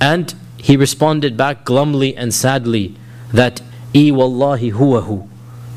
And 0.00 0.34
he 0.56 0.76
responded 0.76 1.36
back 1.36 1.64
glumly 1.64 2.14
and 2.16 2.34
sadly 2.34 2.96
that, 3.32 3.60
E 3.94 4.10
wallahi 4.10 4.72
huwa 4.72 5.04
hu. 5.04 5.28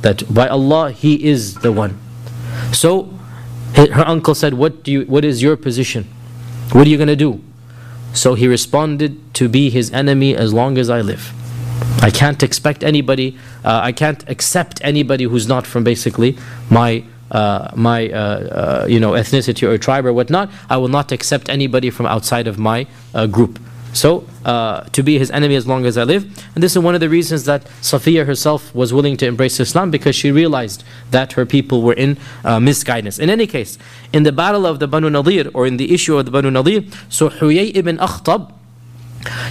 That 0.01 0.33
by 0.33 0.47
Allah, 0.47 0.91
he 0.91 1.23
is 1.23 1.55
the 1.55 1.71
one. 1.71 1.99
So 2.71 3.13
her 3.75 4.07
uncle 4.07 4.33
said, 4.33 4.55
what, 4.55 4.83
do 4.83 4.91
you, 4.91 5.01
what 5.05 5.23
is 5.23 5.43
your 5.43 5.55
position? 5.55 6.05
What 6.71 6.87
are 6.87 6.89
you 6.89 6.97
going 6.97 7.07
to 7.07 7.15
do? 7.15 7.43
So 8.13 8.33
he 8.33 8.47
responded, 8.47 9.33
To 9.35 9.47
be 9.47 9.69
his 9.69 9.91
enemy 9.91 10.35
as 10.35 10.53
long 10.53 10.77
as 10.77 10.89
I 10.89 11.01
live. 11.01 11.33
I 12.01 12.09
can't 12.09 12.41
expect 12.43 12.83
anybody, 12.83 13.37
uh, 13.63 13.79
I 13.83 13.91
can't 13.91 14.27
accept 14.29 14.79
anybody 14.83 15.25
who's 15.25 15.47
not 15.47 15.67
from 15.67 15.83
basically 15.83 16.37
my. 16.69 17.03
Uh, 17.29 17.69
my 17.75 18.07
uh, 18.07 18.15
uh 18.15 18.85
you 18.87 19.01
know 19.01 19.11
ethnicity 19.11 19.67
or 19.67 19.77
tribe 19.77 20.05
or 20.05 20.13
whatnot 20.13 20.49
I 20.69 20.77
will 20.77 20.87
not 20.87 21.11
accept 21.11 21.49
anybody 21.49 21.89
from 21.89 22.05
outside 22.05 22.47
of 22.47 22.57
my 22.57 22.87
uh, 23.13 23.27
group 23.27 23.59
so 23.97 24.27
uh, 24.45 24.81
to 24.91 25.01
be 25.01 25.17
his 25.17 25.31
enemy 25.31 25.55
as 25.55 25.65
long 25.65 25.85
as 25.85 25.97
I 25.97 26.03
live. 26.03 26.23
And 26.53 26.63
this 26.63 26.73
is 26.73 26.79
one 26.79 26.93
of 26.93 27.01
the 27.01 27.09
reasons 27.09 27.45
that 27.45 27.65
Safiya 27.81 28.25
herself 28.25 28.73
was 28.75 28.93
willing 28.93 29.17
to 29.17 29.25
embrace 29.25 29.59
Islam 29.59 29.91
because 29.91 30.15
she 30.15 30.31
realized 30.31 30.83
that 31.11 31.33
her 31.33 31.45
people 31.45 31.81
were 31.81 31.93
in 31.93 32.17
uh, 32.43 32.59
misguidance. 32.59 33.17
In 33.17 33.29
any 33.29 33.47
case, 33.47 33.77
in 34.13 34.23
the 34.23 34.31
battle 34.31 34.65
of 34.65 34.79
the 34.79 34.87
Banu 34.87 35.09
Nadir 35.09 35.49
or 35.53 35.65
in 35.65 35.77
the 35.77 35.93
issue 35.93 36.17
of 36.17 36.25
the 36.25 36.31
Banu 36.31 36.51
Nadir, 36.51 36.83
so 37.09 37.29
Huyay 37.29 37.75
ibn 37.75 37.97
Akhtab, 37.97 38.53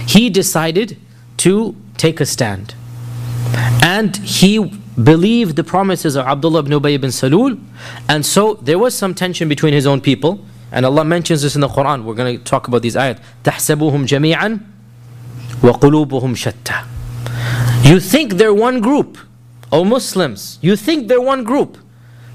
he 0.07 0.29
decided 0.29 0.97
to 1.37 1.75
take 1.97 2.19
a 2.19 2.25
stand. 2.25 2.73
And 3.83 4.17
he 4.17 4.59
believed 5.01 5.55
the 5.55 5.63
promises 5.63 6.15
of 6.15 6.25
Abdullah 6.25 6.59
ibn 6.59 6.71
Ubay 6.71 6.93
ibn 6.93 7.09
Salul. 7.09 7.61
And 8.09 8.25
so 8.25 8.55
there 8.55 8.79
was 8.79 8.95
some 8.95 9.13
tension 9.13 9.47
between 9.47 9.73
his 9.73 9.85
own 9.85 10.01
people. 10.01 10.43
And 10.70 10.86
Allah 10.86 11.04
mentions 11.04 11.42
this 11.42 11.54
in 11.54 11.60
the 11.60 11.68
Quran. 11.68 12.04
We're 12.04 12.14
going 12.14 12.38
to 12.38 12.42
talk 12.44 12.66
about 12.68 12.82
these 12.82 12.96
ayat. 12.96 13.20
تَحْسَبُهُمْ 13.44 14.06
جَمِيعًا 14.06 14.60
وَقُلُوبُهُمْ 15.60 16.34
شَتَّى 16.34 17.84
You 17.84 18.00
think 18.00 18.34
they're 18.34 18.54
one 18.54 18.80
group. 18.80 19.18
O 19.70 19.84
Muslims, 19.84 20.58
you 20.60 20.76
think 20.76 21.08
they're 21.08 21.20
one 21.20 21.44
group. 21.44 21.78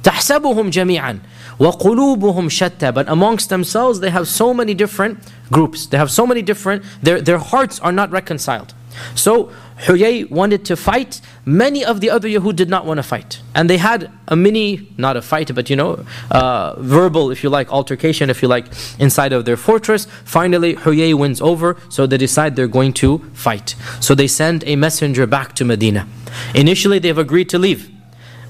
تَحْسَبُهُمْ 0.04 0.72
جَمِيعًا 0.72 1.20
وَقُلُوبُهُمْ 1.60 2.48
شَتَّى 2.50 2.94
But 2.94 3.10
amongst 3.10 3.50
themselves, 3.50 4.00
they 4.00 4.12
have 4.12 4.28
so 4.28 4.54
many 4.54 4.74
different 4.74 5.20
groups. 5.52 5.88
They 5.88 5.98
have 5.98 6.12
so 6.12 6.28
many 6.28 6.42
different, 6.42 6.84
their, 7.02 7.20
their 7.20 7.40
hearts 7.40 7.80
are 7.80 7.92
not 7.92 8.12
reconciled. 8.12 8.74
So 9.15 9.51
Huyay 9.85 10.31
wanted 10.31 10.65
to 10.67 10.77
fight. 10.77 11.21
Many 11.45 11.85
of 11.85 12.01
the 12.01 12.11
other 12.11 12.29
Yahud 12.29 12.57
did 12.57 12.69
not 12.69 12.87
want 12.87 12.99
to 12.99 13.03
fight. 13.03 13.41
And 13.55 13.69
they 13.69 13.79
had 13.79 14.11
a 14.29 14.37
mini, 14.37 14.89
not 14.97 15.17
a 15.17 15.23
fight, 15.23 15.55
but 15.55 15.69
you 15.69 15.77
know, 15.77 16.05
uh, 16.31 16.77
verbal, 16.79 17.31
if 17.31 17.43
you 17.43 17.51
like, 17.51 17.71
altercation, 17.73 18.31
if 18.31 18.43
you 18.43 18.49
like, 18.49 18.67
inside 18.99 19.33
of 19.33 19.45
their 19.45 19.57
fortress. 19.57 20.07
Finally, 20.25 20.77
Huyay 20.77 21.15
wins 21.15 21.41
over, 21.41 21.77
so 21.89 22.07
they 22.07 22.17
decide 22.17 22.55
they're 22.55 22.69
going 22.69 22.93
to 22.95 23.19
fight. 23.33 23.75
So 24.01 24.15
they 24.15 24.29
send 24.29 24.65
a 24.67 24.77
messenger 24.77 25.27
back 25.27 25.55
to 25.55 25.65
Medina. 25.65 26.07
Initially, 26.55 26.99
they've 26.99 27.19
agreed 27.19 27.49
to 27.51 27.59
leave. 27.59 27.91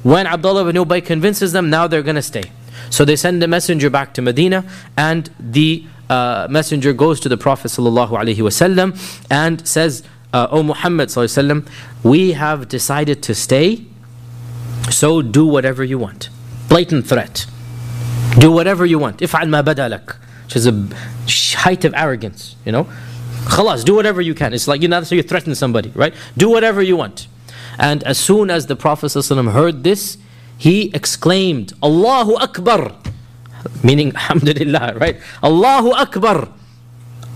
When 0.02 0.26
Abdullah 0.26 0.68
ibn 0.68 0.84
Ubay 0.84 1.04
convinces 1.04 1.52
them, 1.52 1.70
now 1.70 1.86
they're 1.86 2.02
going 2.02 2.16
to 2.16 2.22
stay. 2.22 2.50
So 2.90 3.04
they 3.04 3.16
send 3.16 3.42
a 3.42 3.48
messenger 3.48 3.88
back 3.88 4.12
to 4.14 4.22
Medina, 4.22 4.64
and 4.96 5.30
the 5.38 5.86
uh, 6.10 6.46
messenger 6.50 6.92
goes 6.92 7.20
to 7.20 7.28
the 7.28 7.38
Prophet 7.38 7.68
ﷺ 7.68 9.26
and 9.30 9.66
says, 9.66 10.02
uh, 10.32 10.48
O 10.50 10.62
Muhammad 10.62 11.08
ﷺ, 11.08 11.66
we 12.02 12.32
have 12.32 12.68
decided 12.68 13.22
to 13.24 13.34
stay, 13.34 13.84
so 14.90 15.22
do 15.22 15.46
whatever 15.46 15.84
you 15.84 15.98
want. 15.98 16.30
Blatant 16.68 17.06
threat. 17.06 17.46
Do 18.38 18.50
whatever 18.50 18.86
you 18.86 18.98
want. 18.98 19.18
If'al 19.18 19.48
ma 19.48 19.62
badalak. 19.62 20.16
Which 20.44 20.56
is 20.56 20.66
a 20.66 20.88
height 21.60 21.84
of 21.84 21.94
arrogance, 21.94 22.56
you 22.64 22.72
know. 22.72 22.84
Khalas, 23.44 23.84
do 23.84 23.94
whatever 23.94 24.20
you 24.20 24.34
can. 24.34 24.54
It's 24.54 24.68
like, 24.68 24.82
you 24.82 24.88
know, 24.88 25.02
so 25.02 25.14
you 25.14 25.22
threaten 25.22 25.54
somebody, 25.54 25.90
right? 25.94 26.14
Do 26.36 26.48
whatever 26.48 26.82
you 26.82 26.96
want. 26.96 27.26
And 27.78 28.02
as 28.04 28.18
soon 28.18 28.50
as 28.50 28.66
the 28.66 28.76
Prophet 28.76 29.06
ﷺ 29.06 29.52
heard 29.52 29.82
this, 29.84 30.18
he 30.56 30.90
exclaimed, 30.94 31.72
Allahu 31.82 32.34
Akbar. 32.36 32.92
Meaning, 33.82 34.12
Alhamdulillah, 34.14 34.94
right? 34.96 35.20
Allahu 35.42 35.90
Akbar. 35.92 36.48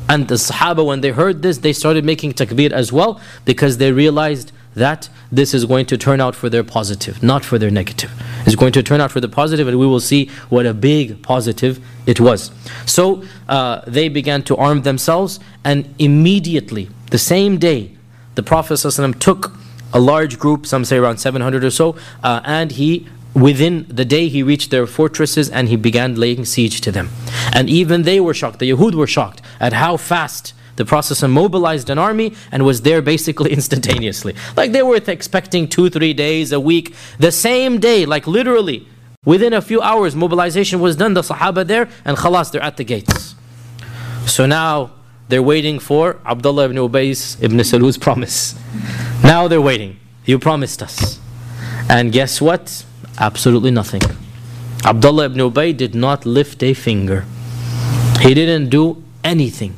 And 0.08 0.28
the 0.28 0.36
Sahaba, 0.36 0.84
when 0.86 1.00
they 1.00 1.10
heard 1.10 1.42
this, 1.42 1.58
they 1.58 1.72
started 1.72 2.04
making 2.04 2.34
takbir 2.34 2.70
as 2.70 2.92
well 2.92 3.20
because 3.44 3.78
they 3.78 3.92
realized 3.92 4.52
that 4.74 5.08
this 5.32 5.54
is 5.54 5.64
going 5.64 5.86
to 5.86 5.96
turn 5.96 6.20
out 6.20 6.36
for 6.36 6.48
their 6.50 6.62
positive, 6.62 7.22
not 7.22 7.44
for 7.44 7.58
their 7.58 7.70
negative. 7.70 8.12
It's 8.44 8.54
going 8.54 8.72
to 8.72 8.82
turn 8.82 9.00
out 9.00 9.10
for 9.10 9.20
the 9.20 9.28
positive, 9.28 9.66
and 9.66 9.78
we 9.78 9.86
will 9.86 10.00
see 10.00 10.26
what 10.50 10.66
a 10.66 10.74
big 10.74 11.22
positive 11.22 11.84
it 12.04 12.20
was. 12.20 12.50
So 12.84 13.24
uh, 13.48 13.80
they 13.86 14.08
began 14.08 14.42
to 14.44 14.56
arm 14.56 14.82
themselves, 14.82 15.40
and 15.64 15.92
immediately, 15.98 16.90
the 17.10 17.18
same 17.18 17.58
day, 17.58 17.96
the 18.34 18.42
Prophet 18.42 18.74
ﷺ 18.74 19.18
took 19.18 19.56
a 19.94 19.98
large 19.98 20.38
group, 20.38 20.66
some 20.66 20.84
say 20.84 20.98
around 20.98 21.18
700 21.18 21.64
or 21.64 21.70
so, 21.70 21.96
uh, 22.22 22.42
and 22.44 22.72
he 22.72 23.08
within 23.36 23.86
the 23.88 24.04
day 24.04 24.28
he 24.28 24.42
reached 24.42 24.70
their 24.70 24.86
fortresses 24.86 25.50
and 25.50 25.68
he 25.68 25.76
began 25.76 26.14
laying 26.14 26.46
siege 26.46 26.80
to 26.80 26.90
them. 26.90 27.10
And 27.52 27.68
even 27.68 28.02
they 28.02 28.18
were 28.18 28.32
shocked, 28.32 28.60
the 28.60 28.70
Yahud 28.70 28.94
were 28.94 29.06
shocked 29.06 29.42
at 29.60 29.74
how 29.74 29.98
fast 29.98 30.54
the 30.76 30.86
Prophet 30.86 31.26
mobilized 31.28 31.90
an 31.90 31.98
army 31.98 32.32
and 32.50 32.64
was 32.64 32.80
there 32.82 33.02
basically 33.02 33.52
instantaneously. 33.58 34.34
Like 34.56 34.72
they 34.72 34.82
were 34.82 34.96
expecting 34.96 35.68
two, 35.68 35.90
three 35.90 36.14
days, 36.14 36.50
a 36.50 36.60
week. 36.60 36.94
The 37.18 37.30
same 37.30 37.78
day, 37.78 38.06
like 38.06 38.26
literally, 38.26 38.88
within 39.24 39.52
a 39.52 39.60
few 39.60 39.82
hours, 39.82 40.16
mobilization 40.16 40.80
was 40.80 40.96
done, 40.96 41.12
the 41.12 41.22
Sahaba 41.22 41.66
there, 41.66 41.88
and 42.06 42.16
khalas, 42.16 42.50
they're 42.50 42.62
at 42.62 42.78
the 42.78 42.84
gates. 42.84 43.34
So 44.26 44.46
now 44.46 44.92
they're 45.28 45.42
waiting 45.42 45.78
for 45.78 46.20
Abdullah 46.24 46.66
ibn 46.66 46.76
Ubay's 46.78 47.36
ibn 47.42 47.62
Salul's 47.64 47.98
promise. 48.06 48.54
Now 49.22 49.46
they're 49.46 49.60
waiting. 49.60 49.98
You 50.24 50.38
promised 50.38 50.82
us. 50.82 51.20
And 51.88 52.12
guess 52.12 52.40
what? 52.40 52.84
Absolutely 53.18 53.70
nothing. 53.70 54.02
Abdullah 54.84 55.26
ibn 55.26 55.38
Ubay 55.38 55.76
did 55.76 55.94
not 55.94 56.26
lift 56.26 56.62
a 56.62 56.74
finger. 56.74 57.24
He 58.20 58.34
didn't 58.34 58.68
do 58.68 59.02
anything. 59.24 59.76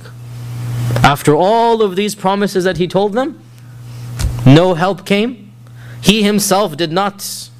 After 1.03 1.35
all 1.35 1.83
of 1.83 1.97
these 1.97 2.15
promises 2.15 2.65
that 2.65 2.79
he 2.79 2.89
told 2.89 3.13
them, 3.13 3.41
no 4.45 4.75
help 4.75 5.07
came. 5.07 5.53
He 6.01 6.23
himself 6.23 6.77
did 6.77 6.93
not 6.93 7.51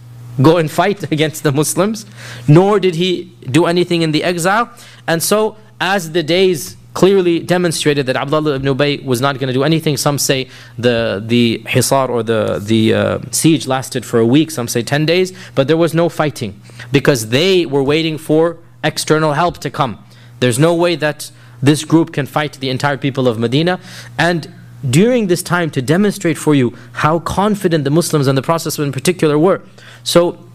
go 0.41 0.57
and 0.57 0.71
fight 0.71 1.03
against 1.13 1.43
the 1.43 1.53
Muslims, 1.53 2.07
nor 2.47 2.81
did 2.81 2.95
he 2.97 3.33
do 3.51 3.67
anything 3.67 4.03
in 4.03 4.13
the 4.13 4.25
exile. 4.25 4.71
And 5.07 5.23
so, 5.23 5.57
as 5.81 6.13
the 6.13 6.23
days 6.23 6.77
clearly 6.99 7.39
demonstrated 7.39 8.07
that 8.07 8.17
Abdullah 8.17 8.57
ibn 8.57 8.75
Ubay 8.75 9.05
was 9.05 9.21
not 9.21 9.39
going 9.39 9.47
to 9.47 9.53
do 9.53 9.63
anything. 9.63 9.97
Some 9.97 10.19
say 10.19 10.49
the 10.87 11.23
the 11.33 11.63
hisar 11.75 12.09
or 12.09 12.25
the 12.25 12.59
the 12.73 12.83
uh, 12.93 13.19
siege 13.31 13.69
lasted 13.69 14.05
for 14.05 14.19
a 14.19 14.27
week. 14.27 14.51
Some 14.51 14.67
say 14.75 14.83
ten 14.83 15.07
days, 15.07 15.29
but 15.55 15.69
there 15.69 15.81
was 15.85 15.95
no 15.95 16.09
fighting 16.09 16.53
because 16.91 17.21
they 17.29 17.67
were 17.67 17.85
waiting 17.85 18.19
for 18.19 18.57
external 18.83 19.33
help 19.35 19.59
to 19.59 19.71
come. 19.71 19.93
There's 20.41 20.59
no 20.59 20.75
way 20.75 20.97
that 20.97 21.31
this 21.63 21.85
group 21.85 22.13
can 22.13 22.27
fight 22.27 22.53
the 22.65 22.71
entire 22.77 22.99
people 23.07 23.29
of 23.29 23.39
Medina, 23.39 23.79
and 24.19 24.53
during 24.99 25.29
this 25.29 25.43
time 25.43 25.71
to 25.77 25.81
demonstrate 25.81 26.39
for 26.39 26.55
you 26.61 26.67
how 27.05 27.21
confident 27.21 27.85
the 27.85 27.95
Muslims 28.01 28.27
and 28.27 28.37
the 28.37 28.47
Prophet 28.51 28.77
in 28.79 28.91
particular 28.91 29.39
were. 29.39 29.61
So 30.03 30.48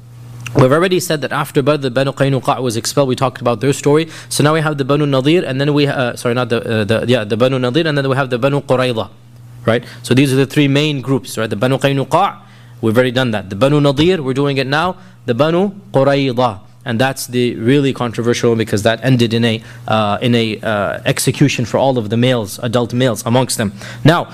We've 0.56 0.72
already 0.72 1.00
said 1.00 1.22
that 1.22 1.32
after 1.32 1.64
Badr, 1.64 1.82
the 1.82 1.92
Banu 1.92 2.12
Qaynuqa 2.12 2.62
was 2.62 2.78
expelled. 2.78 3.10
We 3.10 3.16
talked 3.16 3.42
about 3.42 3.60
their 3.60 3.74
story. 3.74 4.10
So 4.30 4.44
now 4.44 4.54
we 4.54 4.62
have 4.62 4.78
the 4.78 4.86
Banu 4.86 5.08
Nadir, 5.08 5.44
and 5.44 5.60
then 5.60 5.74
we 5.74 5.88
uh, 5.88 6.16
sorry, 6.16 6.36
not 6.36 6.50
the, 6.50 6.82
uh, 6.82 6.84
the 6.84 7.06
yeah 7.08 7.24
the 7.24 7.36
Banu 7.36 7.58
Nadir, 7.58 7.88
and 7.88 7.98
then 7.98 8.08
we 8.08 8.16
have 8.16 8.30
the 8.30 8.38
Banu 8.38 8.62
Qurayza, 8.62 9.10
right? 9.66 9.84
So 10.04 10.14
these 10.14 10.32
are 10.32 10.36
the 10.36 10.46
three 10.46 10.68
main 10.68 11.02
groups, 11.02 11.40
right? 11.40 11.50
The 11.50 11.56
Banu 11.56 11.80
Qaynuqa, 11.80 12.40
we've 12.82 12.96
already 12.96 13.12
done 13.12 13.32
that. 13.32 13.50
The 13.50 13.56
Banu 13.56 13.82
Nadir, 13.82 14.22
we're 14.22 14.36
doing 14.36 14.58
it 14.58 14.68
now. 14.68 14.98
The 15.26 15.34
Banu 15.34 15.72
Qurayza, 15.92 16.60
and 16.86 17.02
that's 17.02 17.26
the 17.26 17.56
really 17.56 17.92
controversial 17.92 18.56
because 18.56 18.84
that 18.84 19.04
ended 19.04 19.34
in 19.34 19.44
a 19.44 19.64
uh, 19.88 20.20
in 20.22 20.36
a 20.36 20.60
uh, 20.60 21.02
execution 21.06 21.66
for 21.66 21.80
all 21.80 21.98
of 21.98 22.12
the 22.12 22.18
males, 22.18 22.60
adult 22.60 22.94
males 22.94 23.26
amongst 23.26 23.58
them. 23.58 23.74
Now, 24.06 24.32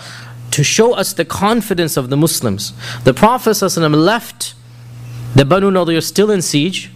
to 0.51 0.65
show 0.65 0.95
us 0.95 1.13
the 1.13 1.23
confidence 1.23 1.95
of 1.95 2.09
the 2.09 2.17
Muslims, 2.17 2.73
the 3.05 3.13
Prophet 3.13 3.61
left 3.77 4.53
the 5.35 5.45
Banu 5.45 5.71
Nadir 5.71 5.97
are 5.97 6.01
still 6.01 6.31
in 6.31 6.41
siege, 6.41 6.91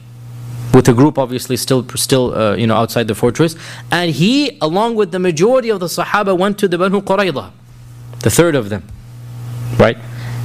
with 0.73 0.85
the 0.85 0.93
group 0.93 1.17
obviously 1.17 1.55
still 1.55 1.87
still 1.89 2.33
uh, 2.33 2.55
you 2.55 2.67
know 2.67 2.75
outside 2.75 3.07
the 3.07 3.15
fortress, 3.15 3.55
and 3.91 4.11
he, 4.11 4.57
along 4.61 4.95
with 4.95 5.11
the 5.11 5.19
majority 5.19 5.69
of 5.69 5.79
the 5.79 5.85
Sahaba, 5.85 6.37
went 6.37 6.57
to 6.59 6.67
the 6.67 6.77
Banu 6.77 7.01
Qurayza, 7.01 7.51
the 8.19 8.29
third 8.29 8.55
of 8.55 8.69
them, 8.69 8.83
right? 9.77 9.97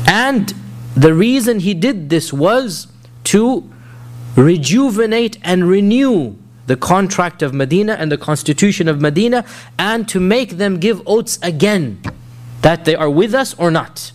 And 0.06 0.52
the 0.94 1.14
reason 1.14 1.60
he 1.60 1.74
did 1.74 2.10
this 2.10 2.32
was 2.32 2.88
to 3.24 3.70
rejuvenate 4.36 5.38
and 5.42 5.68
renew 5.68 6.36
the 6.66 6.76
contract 6.76 7.42
of 7.42 7.54
Medina 7.54 7.94
and 7.94 8.12
the 8.12 8.18
constitution 8.18 8.88
of 8.88 9.00
Medina, 9.00 9.44
and 9.78 10.06
to 10.08 10.20
make 10.20 10.58
them 10.58 10.78
give 10.78 11.00
oaths 11.06 11.38
again 11.42 12.00
that 12.60 12.84
they 12.84 12.94
are 12.94 13.08
with 13.08 13.34
us 13.34 13.54
or 13.58 13.70
not. 13.70 14.12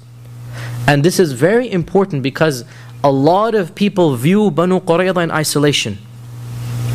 And 0.87 1.03
this 1.03 1.19
is 1.19 1.31
very 1.31 1.71
important 1.71 2.21
because 2.21 2.65
a 3.03 3.11
lot 3.11 3.53
of 3.55 3.75
people 3.75 4.15
view 4.15 4.49
Banu 4.49 4.79
Qurayza 4.79 5.23
in 5.23 5.31
isolation. 5.31 5.97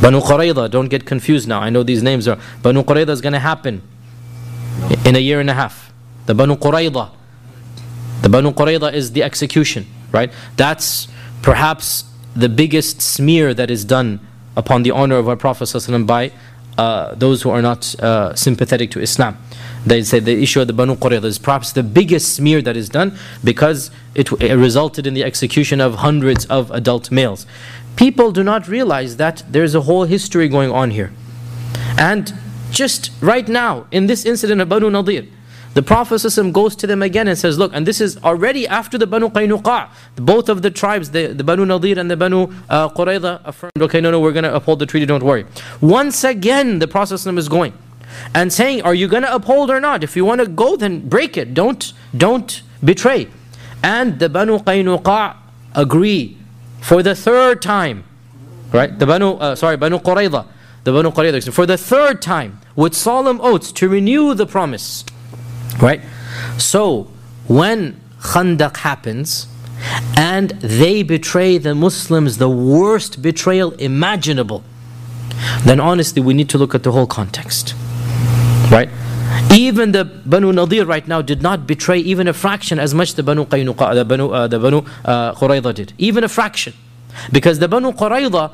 Banu 0.00 0.20
Qurayza, 0.20 0.70
don't 0.70 0.88
get 0.88 1.04
confused 1.04 1.48
now. 1.48 1.60
I 1.60 1.70
know 1.70 1.82
these 1.82 2.02
names 2.02 2.26
are. 2.26 2.38
Banu 2.62 2.82
Qurayza 2.82 3.10
is 3.10 3.20
going 3.20 3.32
to 3.34 3.38
happen 3.40 3.82
in 5.04 5.16
a 5.16 5.18
year 5.18 5.40
and 5.40 5.50
a 5.50 5.54
half. 5.54 5.92
The 6.26 6.34
Banu 6.34 6.56
Qurayza. 6.56 7.10
The 8.22 8.28
Banu 8.28 8.52
Qurayza 8.52 8.92
is 8.92 9.12
the 9.12 9.22
execution, 9.22 9.86
right? 10.12 10.32
That's 10.56 11.08
perhaps 11.42 12.04
the 12.34 12.48
biggest 12.48 13.02
smear 13.02 13.52
that 13.54 13.70
is 13.70 13.84
done 13.84 14.20
upon 14.56 14.82
the 14.82 14.90
honor 14.90 15.16
of 15.16 15.28
our 15.28 15.36
Prophet 15.36 15.64
ﷺ 15.64 16.06
by 16.06 16.32
uh, 16.76 17.14
those 17.14 17.42
who 17.42 17.50
are 17.50 17.62
not 17.62 17.94
uh, 18.00 18.34
sympathetic 18.34 18.90
to 18.92 19.00
Islam. 19.00 19.36
They 19.86 20.02
say 20.02 20.20
the 20.20 20.42
issue 20.42 20.60
of 20.60 20.66
the 20.66 20.72
Banu 20.72 20.96
Qurayza 20.96 21.24
is 21.24 21.38
perhaps 21.38 21.72
the 21.72 21.82
biggest 21.82 22.34
smear 22.34 22.60
that 22.62 22.76
is 22.76 22.88
done 22.88 23.16
because 23.44 23.90
it, 24.14 24.30
it 24.40 24.54
resulted 24.54 25.06
in 25.06 25.14
the 25.14 25.24
execution 25.24 25.80
of 25.80 25.96
hundreds 25.96 26.44
of 26.46 26.70
adult 26.70 27.10
males. 27.10 27.46
People 27.96 28.30
do 28.32 28.44
not 28.44 28.68
realize 28.68 29.16
that 29.16 29.42
there's 29.48 29.74
a 29.74 29.82
whole 29.82 30.04
history 30.04 30.48
going 30.48 30.70
on 30.70 30.90
here. 30.90 31.12
And 31.98 32.32
just 32.70 33.10
right 33.20 33.48
now, 33.48 33.86
in 33.90 34.06
this 34.06 34.24
incident 34.24 34.60
of 34.60 34.68
Banu 34.68 34.90
Nadir, 34.90 35.26
the 35.74 35.82
Prophet 35.82 36.22
goes 36.52 36.74
to 36.76 36.86
them 36.86 37.02
again 37.02 37.28
and 37.28 37.38
says, 37.38 37.58
Look, 37.58 37.72
and 37.74 37.86
this 37.86 38.00
is 38.00 38.16
already 38.18 38.66
after 38.66 38.98
the 38.98 39.06
Banu 39.06 39.28
Qaynuqa. 39.28 39.88
Both 40.16 40.48
of 40.48 40.62
the 40.62 40.70
tribes, 40.70 41.10
the, 41.10 41.28
the 41.28 41.44
Banu 41.44 41.64
Nadir 41.64 41.98
and 41.98 42.10
the 42.10 42.16
Banu 42.16 42.48
uh, 42.68 42.88
Qurayza, 42.88 43.40
affirmed, 43.44 43.72
Okay, 43.80 44.00
no, 44.00 44.10
no, 44.10 44.20
we're 44.20 44.32
going 44.32 44.44
to 44.44 44.54
uphold 44.54 44.80
the 44.80 44.86
treaty, 44.86 45.06
don't 45.06 45.22
worry. 45.22 45.44
Once 45.80 46.24
again, 46.24 46.78
the 46.78 46.88
Prophet 46.88 47.14
is 47.26 47.48
going 47.48 47.72
and 48.34 48.52
saying, 48.52 48.82
Are 48.82 48.94
you 48.94 49.08
going 49.08 49.22
to 49.22 49.34
uphold 49.34 49.70
or 49.70 49.80
not? 49.80 50.04
If 50.04 50.16
you 50.16 50.24
want 50.24 50.40
to 50.40 50.46
go, 50.46 50.76
then 50.76 51.08
break 51.08 51.36
it. 51.36 51.54
Don't, 51.54 51.92
don't 52.16 52.62
betray. 52.84 53.28
And 53.82 54.18
the 54.18 54.28
Banu 54.28 54.58
Qaynuqa 54.58 55.36
agree 55.74 56.36
for 56.80 57.02
the 57.02 57.14
third 57.14 57.62
time. 57.62 58.04
Right? 58.72 58.98
The 58.98 59.06
Banu, 59.06 59.32
uh, 59.32 59.54
sorry, 59.54 59.76
Banu 59.76 59.98
Qurayza. 59.98 60.46
The 60.84 60.92
Banu 60.92 61.10
Qurayza. 61.10 61.52
For 61.52 61.66
the 61.66 61.78
third 61.78 62.20
time, 62.20 62.60
with 62.76 62.94
solemn 62.94 63.40
oaths 63.40 63.72
to 63.72 63.88
renew 63.88 64.34
the 64.34 64.46
promise. 64.46 65.04
Right? 65.80 66.00
So, 66.58 67.08
when 67.46 68.00
Khandaq 68.20 68.78
happens, 68.78 69.46
and 70.16 70.50
they 70.50 71.02
betray 71.02 71.58
the 71.58 71.74
Muslims 71.74 72.38
the 72.38 72.48
worst 72.48 73.22
betrayal 73.22 73.72
imaginable, 73.74 74.64
then 75.64 75.80
honestly 75.80 76.20
we 76.20 76.34
need 76.34 76.48
to 76.50 76.58
look 76.58 76.74
at 76.74 76.82
the 76.82 76.92
whole 76.92 77.06
context. 77.06 77.74
Right? 78.70 78.90
Even 79.50 79.92
the 79.92 80.04
Banu 80.04 80.52
Nadir 80.52 80.84
right 80.84 81.06
now 81.08 81.22
did 81.22 81.40
not 81.40 81.66
betray 81.66 81.98
even 81.98 82.28
a 82.28 82.32
fraction 82.34 82.78
as 82.78 82.92
much 82.92 83.14
the 83.14 83.22
Banu 83.22 83.46
Qaynuqa, 83.46 83.94
the 83.94 84.04
Banu, 84.04 84.28
uh, 84.28 84.46
the 84.46 84.58
Banu 84.58 84.78
uh, 85.04 85.34
Qurayza 85.34 85.74
did. 85.74 85.92
Even 85.96 86.22
a 86.22 86.28
fraction. 86.28 86.74
Because 87.32 87.58
the 87.58 87.68
Banu 87.68 87.92
Qurayza, 87.92 88.52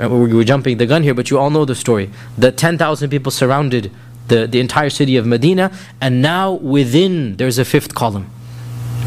uh, 0.00 0.08
we're 0.08 0.44
jumping 0.44 0.78
the 0.78 0.86
gun 0.86 1.02
here, 1.02 1.14
but 1.14 1.30
you 1.30 1.38
all 1.38 1.50
know 1.50 1.64
the 1.64 1.74
story. 1.74 2.10
The 2.36 2.52
10,000 2.52 3.10
people 3.10 3.32
surrounded 3.32 3.90
the, 4.28 4.46
the 4.46 4.60
entire 4.60 4.90
city 4.90 5.16
of 5.16 5.26
Medina, 5.26 5.72
and 6.00 6.22
now 6.22 6.52
within 6.52 7.36
there's 7.36 7.58
a 7.58 7.64
fifth 7.64 7.94
column. 7.94 8.30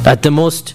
At 0.05 0.23
the 0.23 0.31
most, 0.31 0.73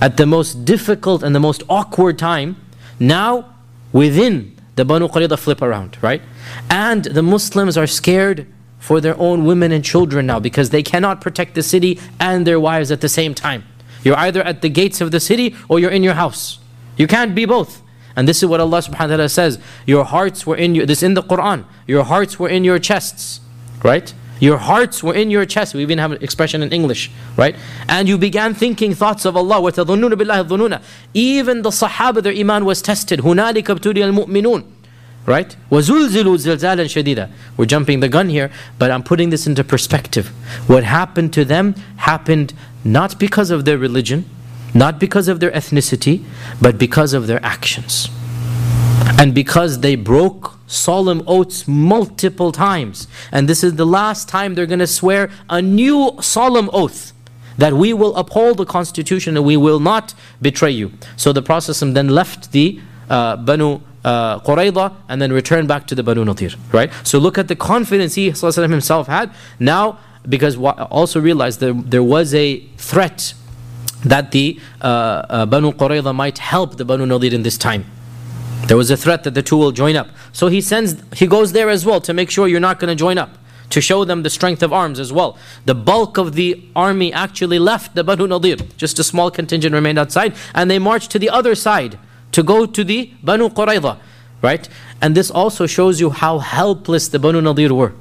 at 0.00 0.16
the 0.16 0.26
most 0.26 0.64
difficult 0.64 1.22
and 1.24 1.34
the 1.34 1.40
most 1.40 1.62
awkward 1.68 2.18
time, 2.18 2.56
now 3.00 3.52
within 3.92 4.56
the 4.76 4.84
Banu 4.84 5.08
Qurayza 5.08 5.38
flip 5.38 5.60
around, 5.60 5.96
right? 6.02 6.22
And 6.70 7.04
the 7.04 7.22
Muslims 7.22 7.76
are 7.76 7.86
scared 7.88 8.46
for 8.79 8.99
their 8.99 9.17
own 9.17 9.45
women 9.45 9.71
and 9.71 9.83
children 9.83 10.25
now 10.25 10.39
because 10.39 10.69
they 10.71 10.83
cannot 10.83 11.21
protect 11.21 11.55
the 11.55 11.63
city 11.63 11.99
and 12.19 12.45
their 12.45 12.59
wives 12.59 12.91
at 12.91 13.01
the 13.01 13.09
same 13.09 13.33
time. 13.33 13.63
You're 14.03 14.17
either 14.17 14.43
at 14.43 14.61
the 14.61 14.69
gates 14.69 14.99
of 14.99 15.11
the 15.11 15.19
city 15.19 15.55
or 15.69 15.79
you're 15.79 15.91
in 15.91 16.03
your 16.03 16.15
house. 16.15 16.59
You 16.97 17.07
can't 17.07 17.33
be 17.33 17.45
both. 17.45 17.81
And 18.15 18.27
this 18.27 18.43
is 18.43 18.49
what 18.49 18.59
Allah 18.59 18.79
subhanahu 18.79 18.99
wa 18.99 19.07
ta'ala 19.07 19.29
says. 19.29 19.57
Your 19.85 20.03
hearts 20.03 20.45
were 20.45 20.55
in 20.55 20.75
your 20.75 20.85
this 20.85 21.01
in 21.01 21.13
the 21.13 21.23
Quran. 21.23 21.65
Your 21.87 22.03
hearts 22.03 22.37
were 22.37 22.49
in 22.49 22.63
your 22.63 22.77
chests. 22.77 23.39
Right? 23.83 24.13
Your 24.39 24.57
hearts 24.57 25.01
were 25.01 25.13
in 25.13 25.31
your 25.31 25.45
chest. 25.45 25.73
We 25.73 25.81
even 25.81 25.97
have 25.99 26.11
an 26.11 26.21
expression 26.21 26.61
in 26.61 26.73
English, 26.73 27.09
right? 27.37 27.55
And 27.87 28.09
you 28.09 28.17
began 28.17 28.53
thinking 28.53 28.93
thoughts 28.93 29.23
of 29.23 29.37
Allah. 29.37 29.61
وَتَظُنُّونَ 29.61 30.13
بِاللَّهِ 30.13 30.47
الظُّنُونَ 30.47 30.81
Even 31.13 31.61
the 31.61 31.69
Sahaba, 31.69 32.21
their 32.21 32.33
iman 32.33 32.65
was 32.65 32.81
tested. 32.81 33.19
هُنَالِكَ 33.19 33.63
ابْتُلِيَ 33.63 34.03
الْمُؤْمِنُونَ 34.03 34.65
Right? 35.27 35.55
وَزُلْزِلُوا 35.71 36.37
زِلْزَالًا 36.37 36.85
شَدِيدًا 36.85 37.29
We're 37.55 37.65
jumping 37.65 38.01
the 38.01 38.09
gun 38.09 38.27
here, 38.27 38.51
but 38.77 38.91
I'm 38.91 39.03
putting 39.03 39.29
this 39.29 39.47
into 39.47 39.63
perspective. 39.63 40.27
What 40.67 40.83
happened 40.83 41.31
to 41.33 41.45
them 41.45 41.75
happened 41.97 42.53
not 42.83 43.19
because 43.19 43.49
of 43.49 43.63
their 43.63 43.77
religion, 43.77 44.25
not 44.73 44.99
because 44.99 45.29
of 45.29 45.39
their 45.39 45.51
ethnicity, 45.51 46.25
but 46.61 46.77
because 46.77 47.13
of 47.13 47.27
their 47.27 47.43
actions. 47.43 48.09
And 49.17 49.33
because 49.33 49.79
they 49.79 49.95
broke 49.95 50.59
solemn 50.67 51.23
oaths 51.27 51.67
multiple 51.67 52.51
times. 52.51 53.07
And 53.31 53.47
this 53.47 53.63
is 53.63 53.75
the 53.75 53.85
last 53.85 54.27
time 54.27 54.55
they're 54.55 54.65
going 54.65 54.79
to 54.79 54.87
swear 54.87 55.29
a 55.49 55.61
new 55.61 56.17
solemn 56.19 56.69
oath 56.73 57.13
that 57.57 57.73
we 57.73 57.93
will 57.93 58.15
uphold 58.15 58.57
the 58.57 58.65
constitution 58.65 59.37
and 59.37 59.45
we 59.45 59.55
will 59.55 59.79
not 59.79 60.13
betray 60.41 60.71
you. 60.71 60.91
So 61.15 61.31
the 61.31 61.41
Prophet 61.41 61.77
then 61.93 62.09
left 62.09 62.51
the 62.51 62.81
uh, 63.09 63.37
Banu 63.37 63.81
uh, 64.08 64.90
and 65.08 65.20
then 65.20 65.32
return 65.32 65.66
back 65.66 65.86
to 65.86 65.94
the 65.94 66.02
Banu 66.02 66.24
Nadir. 66.24 66.50
Right? 66.72 66.90
So 67.04 67.18
look 67.18 67.38
at 67.38 67.48
the 67.48 67.56
confidence 67.56 68.14
he 68.14 68.30
himself 68.30 69.06
had. 69.06 69.30
Now, 69.58 69.98
because 70.28 70.56
also 70.56 71.20
realize 71.20 71.58
that 71.58 71.90
there 71.90 72.02
was 72.02 72.34
a 72.34 72.60
threat 72.76 73.34
that 74.04 74.32
the 74.32 74.60
uh, 74.80 74.84
uh, 74.84 75.46
Banu 75.46 75.72
Qurayza 75.72 76.14
might 76.14 76.38
help 76.38 76.76
the 76.76 76.84
Banu 76.84 77.06
Nadir 77.06 77.34
in 77.34 77.42
this 77.42 77.58
time. 77.58 77.84
There 78.66 78.76
was 78.76 78.90
a 78.90 78.96
threat 78.96 79.24
that 79.24 79.34
the 79.34 79.42
two 79.42 79.56
will 79.56 79.72
join 79.72 79.96
up. 79.96 80.08
So 80.32 80.48
he 80.48 80.60
sends, 80.60 80.96
he 81.14 81.26
goes 81.26 81.52
there 81.52 81.68
as 81.68 81.86
well 81.86 82.00
to 82.02 82.12
make 82.12 82.30
sure 82.30 82.48
you're 82.48 82.60
not 82.60 82.78
going 82.80 82.90
to 82.90 82.94
join 82.94 83.18
up, 83.18 83.30
to 83.70 83.80
show 83.80 84.04
them 84.04 84.22
the 84.22 84.30
strength 84.30 84.62
of 84.62 84.72
arms 84.72 85.00
as 85.00 85.12
well. 85.12 85.38
The 85.64 85.74
bulk 85.74 86.18
of 86.18 86.34
the 86.34 86.62
army 86.76 87.12
actually 87.12 87.58
left 87.58 87.94
the 87.94 88.04
Banu 88.04 88.26
Nadir. 88.26 88.56
Just 88.76 88.98
a 88.98 89.04
small 89.04 89.30
contingent 89.30 89.74
remained 89.74 89.98
outside, 89.98 90.34
and 90.54 90.70
they 90.70 90.78
marched 90.78 91.10
to 91.12 91.18
the 91.18 91.30
other 91.30 91.54
side 91.54 91.98
to 92.32 92.42
go 92.42 92.66
to 92.66 92.84
the 92.84 93.12
Banu 93.22 93.48
Qurayza, 93.48 93.98
right? 94.42 94.68
And 95.00 95.14
this 95.14 95.30
also 95.30 95.66
shows 95.66 96.00
you 96.00 96.10
how 96.10 96.38
helpless 96.38 97.08
the 97.08 97.18
Banu 97.18 97.40
Nadir 97.40 97.74
were. 97.74 97.92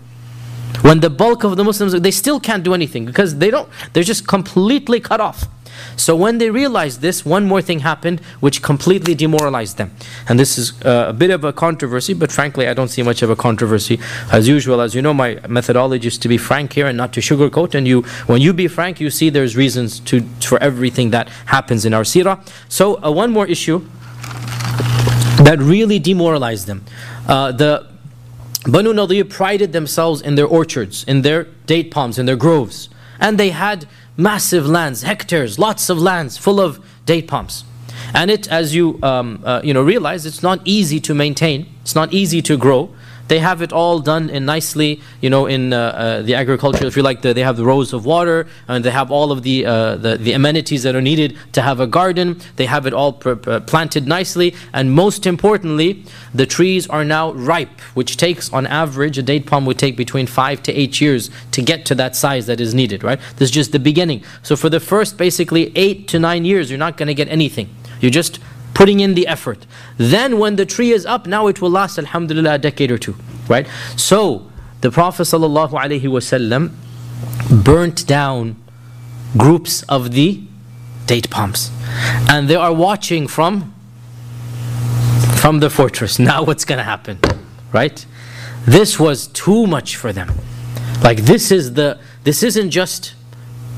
When 0.82 1.00
the 1.00 1.10
bulk 1.10 1.44
of 1.44 1.58
the 1.58 1.64
Muslims, 1.64 1.94
they 1.94 2.12
still 2.12 2.40
can't 2.40 2.64
do 2.64 2.74
anything 2.74 3.06
because 3.06 3.38
they 3.38 3.50
don't, 3.50 3.70
they're 3.94 4.04
just 4.04 4.28
completely 4.28 5.00
cut 5.00 5.22
off. 5.22 5.48
So 5.96 6.16
when 6.16 6.38
they 6.38 6.50
realized 6.50 7.02
this, 7.02 7.26
one 7.26 7.46
more 7.46 7.62
thing 7.62 7.80
happened 7.80 8.20
which 8.40 8.62
completely 8.62 9.16
demoralized 9.16 9.78
them. 9.78 9.92
And 10.28 10.40
this 10.40 10.58
is 10.58 10.80
uh, 10.84 11.06
a 11.10 11.14
bit 11.14 11.30
of 11.30 11.44
a 11.44 11.54
controversy, 11.54 12.14
but 12.14 12.32
frankly, 12.32 12.68
I 12.68 12.74
don't 12.74 12.88
see 12.88 13.04
much 13.04 13.22
of 13.22 13.30
a 13.30 13.36
controversy. 13.36 14.00
As 14.32 14.48
usual, 14.48 14.82
as 14.82 14.96
you 14.96 15.02
know, 15.02 15.14
my 15.14 15.40
methodology 15.48 16.08
is 16.08 16.18
to 16.20 16.28
be 16.28 16.38
frank 16.38 16.74
here 16.74 16.88
and 16.88 16.98
not 16.98 17.14
to 17.14 17.20
sugarcoat. 17.20 17.76
And 17.76 17.88
you, 17.88 18.02
when 18.28 18.42
you 18.42 18.54
be 18.54 18.68
frank, 18.68 19.00
you 19.00 19.10
see 19.10 19.30
there's 19.30 19.56
reasons 19.56 20.00
to 20.02 20.22
for 20.42 20.62
everything 20.62 21.12
that 21.12 21.30
happens 21.46 21.86
in 21.86 21.94
our 21.94 22.04
seerah. 22.04 22.40
So 22.70 23.04
uh, 23.04 23.12
one 23.12 23.32
more 23.32 23.48
issue 23.48 23.88
that 25.48 25.60
really 25.60 25.98
demoralized 25.98 26.68
them. 26.68 26.84
Uh, 27.26 27.54
the 27.54 27.88
Banu 28.66 28.92
Nadir 28.92 29.24
prided 29.24 29.72
themselves 29.72 30.22
in 30.22 30.36
their 30.36 30.46
orchards, 30.46 31.06
in 31.06 31.22
their 31.22 31.46
date 31.66 31.90
palms, 31.90 32.20
in 32.20 32.26
their 32.26 32.36
groves. 32.36 32.90
And 33.18 33.40
they 33.40 33.52
had 33.52 33.88
massive 34.18 34.68
lands, 34.68 35.04
hectares, 35.04 35.58
lots 35.58 35.90
of 35.90 36.00
lands 36.00 36.38
full 36.38 36.60
of 36.60 36.86
date 37.06 37.30
palms. 37.30 37.64
And 38.14 38.30
it, 38.30 38.50
as 38.50 38.76
you 38.76 39.00
um, 39.02 39.42
uh, 39.46 39.62
you 39.64 39.74
know 39.74 39.84
realize, 39.84 40.26
it's 40.26 40.44
not 40.44 40.60
easy 40.66 41.00
to 41.00 41.16
maintain. 41.16 41.66
It's 41.82 41.96
not 41.96 42.12
easy 42.12 42.42
to 42.42 42.58
grow. 42.58 42.94
They 43.28 43.40
have 43.40 43.62
it 43.62 43.74
all 43.74 44.00
done 44.00 44.30
in 44.30 44.46
nicely, 44.46 45.02
you 45.22 45.30
know, 45.30 45.46
in 45.46 45.74
uh, 45.74 45.78
uh, 45.78 46.22
the 46.22 46.36
agriculture. 46.36 46.86
If 46.86 46.96
you 46.96 47.04
like, 47.04 47.22
the, 47.22 47.34
they 47.34 47.44
have 47.44 47.58
the 47.58 47.66
rows 47.66 47.94
of 47.94 48.06
water, 48.06 48.48
and 48.68 48.84
they 48.84 48.92
have 48.92 49.12
all 49.12 49.32
of 49.32 49.44
the, 49.44 49.66
uh, 49.66 49.96
the, 49.98 50.18
the 50.18 50.34
amenities 50.34 50.84
that 50.84 50.96
are 50.96 51.02
needed 51.02 51.38
to 51.54 51.62
have 51.62 51.80
a 51.80 51.88
garden. 51.88 52.40
They 52.56 52.66
have 52.66 52.86
it 52.86 52.94
all 52.94 53.14
planted 53.14 54.08
nicely, 54.08 54.56
and 54.74 54.92
most 54.92 55.26
importantly, 55.26 56.04
the 56.34 56.46
trees 56.46 56.88
are 56.88 57.04
now 57.04 57.32
ripe, 57.34 57.82
which 57.94 58.18
takes, 58.18 58.52
on 58.54 58.68
average, 58.68 59.18
a 59.18 59.24
date 59.24 59.46
palm 59.46 59.66
would 59.66 59.80
take 59.80 59.98
between 59.98 60.28
five 60.28 60.64
to 60.64 60.74
eight 60.74 61.02
years 61.02 61.30
to 61.52 61.62
get 61.62 61.86
to 61.86 61.96
that 61.96 62.16
size 62.16 62.48
that 62.48 62.60
is 62.60 62.74
needed. 62.74 63.04
Right? 63.04 63.20
This 63.38 63.50
is 63.50 63.52
just 63.52 63.72
the 63.72 63.80
beginning. 63.80 64.24
So 64.44 64.56
for 64.56 64.70
the 64.70 64.80
first, 64.80 65.18
basically 65.18 65.72
eight 65.76 66.08
to 66.10 66.20
nine 66.20 66.46
years, 66.46 66.70
you're 66.70 66.80
not 66.80 66.98
going 66.98 67.08
to 67.08 67.14
get 67.14 67.28
anything. 67.28 67.70
You 68.00 68.12
just 68.12 68.40
putting 68.78 69.00
in 69.00 69.16
the 69.16 69.26
effort. 69.26 69.66
Then 69.98 70.38
when 70.38 70.56
the 70.56 70.66
tree 70.66 70.92
is 70.92 71.04
up, 71.04 71.26
now 71.26 71.48
it 71.48 71.60
will 71.62 71.72
last, 71.72 71.98
alhamdulillah, 71.98 72.54
a 72.54 72.58
decade 72.60 72.92
or 72.92 73.00
two. 73.00 73.16
Right? 73.50 73.68
So, 73.96 74.46
the 74.82 74.92
Prophet 74.92 75.24
ﷺ 75.24 76.72
burnt 77.64 78.06
down 78.06 78.56
groups 79.36 79.82
of 79.84 80.12
the 80.12 80.44
date 81.08 81.32
palms. 81.32 81.72
And 82.30 82.48
they 82.48 82.56
are 82.56 82.72
watching 82.74 83.28
from 83.28 83.74
from 85.42 85.60
the 85.60 85.70
fortress. 85.70 86.20
Now 86.32 86.44
what's 86.44 86.66
going 86.66 86.78
to 86.78 86.84
happen? 86.84 87.20
Right? 87.72 88.06
This 88.66 89.00
was 89.00 89.28
too 89.28 89.66
much 89.66 89.96
for 89.96 90.14
them. 90.14 90.30
Like 91.02 91.20
this 91.22 91.52
is 91.52 91.74
the 91.74 92.00
this 92.24 92.44
isn't 92.44 92.70
just 92.70 93.16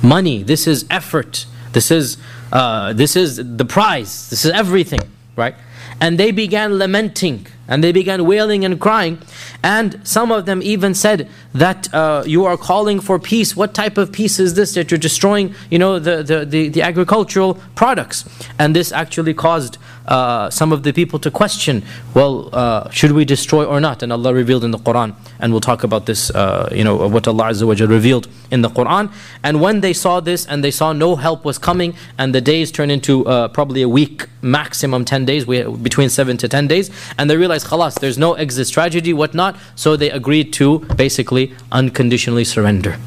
money. 0.04 0.44
This 0.44 0.68
is 0.68 0.86
effort. 0.90 1.46
This 1.73 1.91
is 1.91 2.17
uh, 2.51 2.93
this 2.93 3.15
is 3.15 3.36
the 3.36 3.65
prize, 3.65 4.29
this 4.29 4.45
is 4.45 4.51
everything, 4.51 5.01
right? 5.36 5.55
And 6.01 6.17
they 6.17 6.32
began 6.32 6.77
lamenting 6.77 7.47
and 7.67 7.84
they 7.84 7.91
began 7.91 8.26
wailing 8.26 8.65
and 8.65 8.80
crying. 8.80 9.22
And 9.61 9.99
some 10.03 10.32
of 10.32 10.45
them 10.45 10.61
even 10.63 10.95
said 10.95 11.30
that 11.53 11.93
uh, 11.93 12.24
you 12.26 12.45
are 12.45 12.57
calling 12.57 12.99
for 12.99 13.20
peace. 13.20 13.55
What 13.55 13.74
type 13.74 13.97
of 13.97 14.11
peace 14.11 14.39
is 14.39 14.55
this 14.55 14.74
that 14.74 14.89
you're 14.89 14.97
destroying, 14.97 15.53
you 15.70 15.78
know, 15.78 15.99
the, 15.99 16.24
the, 16.24 16.45
the, 16.45 16.70
the 16.70 16.82
agricultural 16.82 17.55
products? 17.76 18.28
And 18.57 18.76
this 18.76 18.91
actually 18.91 19.34
caused 19.34 19.78
uh, 20.10 20.49
some 20.49 20.72
of 20.72 20.82
the 20.84 20.91
people 20.91 21.20
to 21.20 21.30
question, 21.30 21.84
well, 22.16 22.49
uh, 22.51 22.89
should 22.89 23.12
we 23.12 23.24
destroy 23.24 23.64
or 23.64 23.80
not? 23.80 24.01
And 24.01 24.12
Allah 24.12 24.34
revealed 24.34 24.64
in 24.64 24.72
the 24.72 24.80
Quran, 24.80 25.16
and 25.39 25.53
we'll 25.53 25.62
talk 25.62 25.84
about 25.84 26.07
this, 26.07 26.32
uh, 26.32 26.68
you 26.72 26.84
know, 26.84 27.07
what 27.07 27.28
Allah 27.28 27.45
Azza 27.45 27.66
wa 27.66 27.76
revealed 27.88 28.28
in 28.49 28.62
the 28.62 28.70
Quran. 28.70 29.14
And 29.43 29.62
when 29.62 29.82
they 29.82 29.93
saw 29.93 30.20
this 30.20 30.47
and 30.47 30.64
they 30.64 30.72
saw 30.72 30.93
no 30.93 31.16
help 31.16 31.45
was 31.45 31.60
coming, 31.60 31.93
and 32.18 32.34
the 32.34 32.41
days 32.41 32.72
turned 32.72 32.91
into 32.91 33.26
uh, 33.28 33.47
probably 33.49 33.84
a 33.84 33.89
week, 33.89 34.28
maximum 34.41 35.05
10 35.05 35.26
days, 35.26 35.45
we, 35.45 35.64
between 35.64 36.10
7 36.10 36.38
to 36.38 36.47
10 36.47 36.68
days, 36.68 36.89
and 37.20 37.30
they 37.30 37.38
realized, 37.38 37.68
khalas, 37.68 37.99
there's 37.99 38.18
no 38.18 38.34
exit 38.34 38.66
strategy, 38.66 39.14
whatnot, 39.14 39.55
so 39.76 39.95
they 39.95 40.10
agreed 40.10 40.51
to 40.53 40.80
basically 40.95 41.53
unconditionally 41.72 42.43
surrender. 42.43 42.97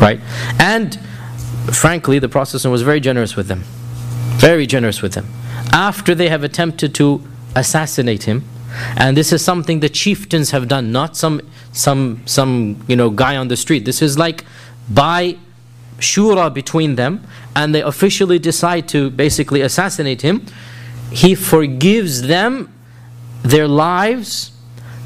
Right? 0.00 0.20
And 0.60 0.96
frankly, 1.72 2.20
the 2.20 2.28
Prophet 2.28 2.64
was 2.66 2.82
very 2.82 3.00
generous 3.00 3.34
with 3.34 3.48
them. 3.48 3.64
Very 4.38 4.66
generous 4.66 5.02
with 5.02 5.14
them. 5.14 5.26
After 5.72 6.14
they 6.14 6.28
have 6.28 6.42
attempted 6.44 6.94
to 6.96 7.22
assassinate 7.54 8.24
him, 8.24 8.44
and 8.96 9.16
this 9.16 9.32
is 9.32 9.44
something 9.44 9.80
the 9.80 9.88
chieftains 9.88 10.50
have 10.50 10.68
done, 10.68 10.92
not 10.92 11.16
some 11.16 11.40
some 11.72 12.22
some 12.26 12.82
you 12.86 12.96
know 12.96 13.10
guy 13.10 13.36
on 13.36 13.48
the 13.48 13.56
street. 13.56 13.84
This 13.84 14.02
is 14.02 14.18
like 14.18 14.44
by 14.88 15.36
shura 15.98 16.52
between 16.52 16.96
them, 16.96 17.26
and 17.54 17.74
they 17.74 17.82
officially 17.82 18.38
decide 18.38 18.88
to 18.88 19.10
basically 19.10 19.62
assassinate 19.62 20.22
him. 20.22 20.44
He 21.10 21.34
forgives 21.34 22.22
them 22.22 22.72
their 23.42 23.68
lives, 23.68 24.52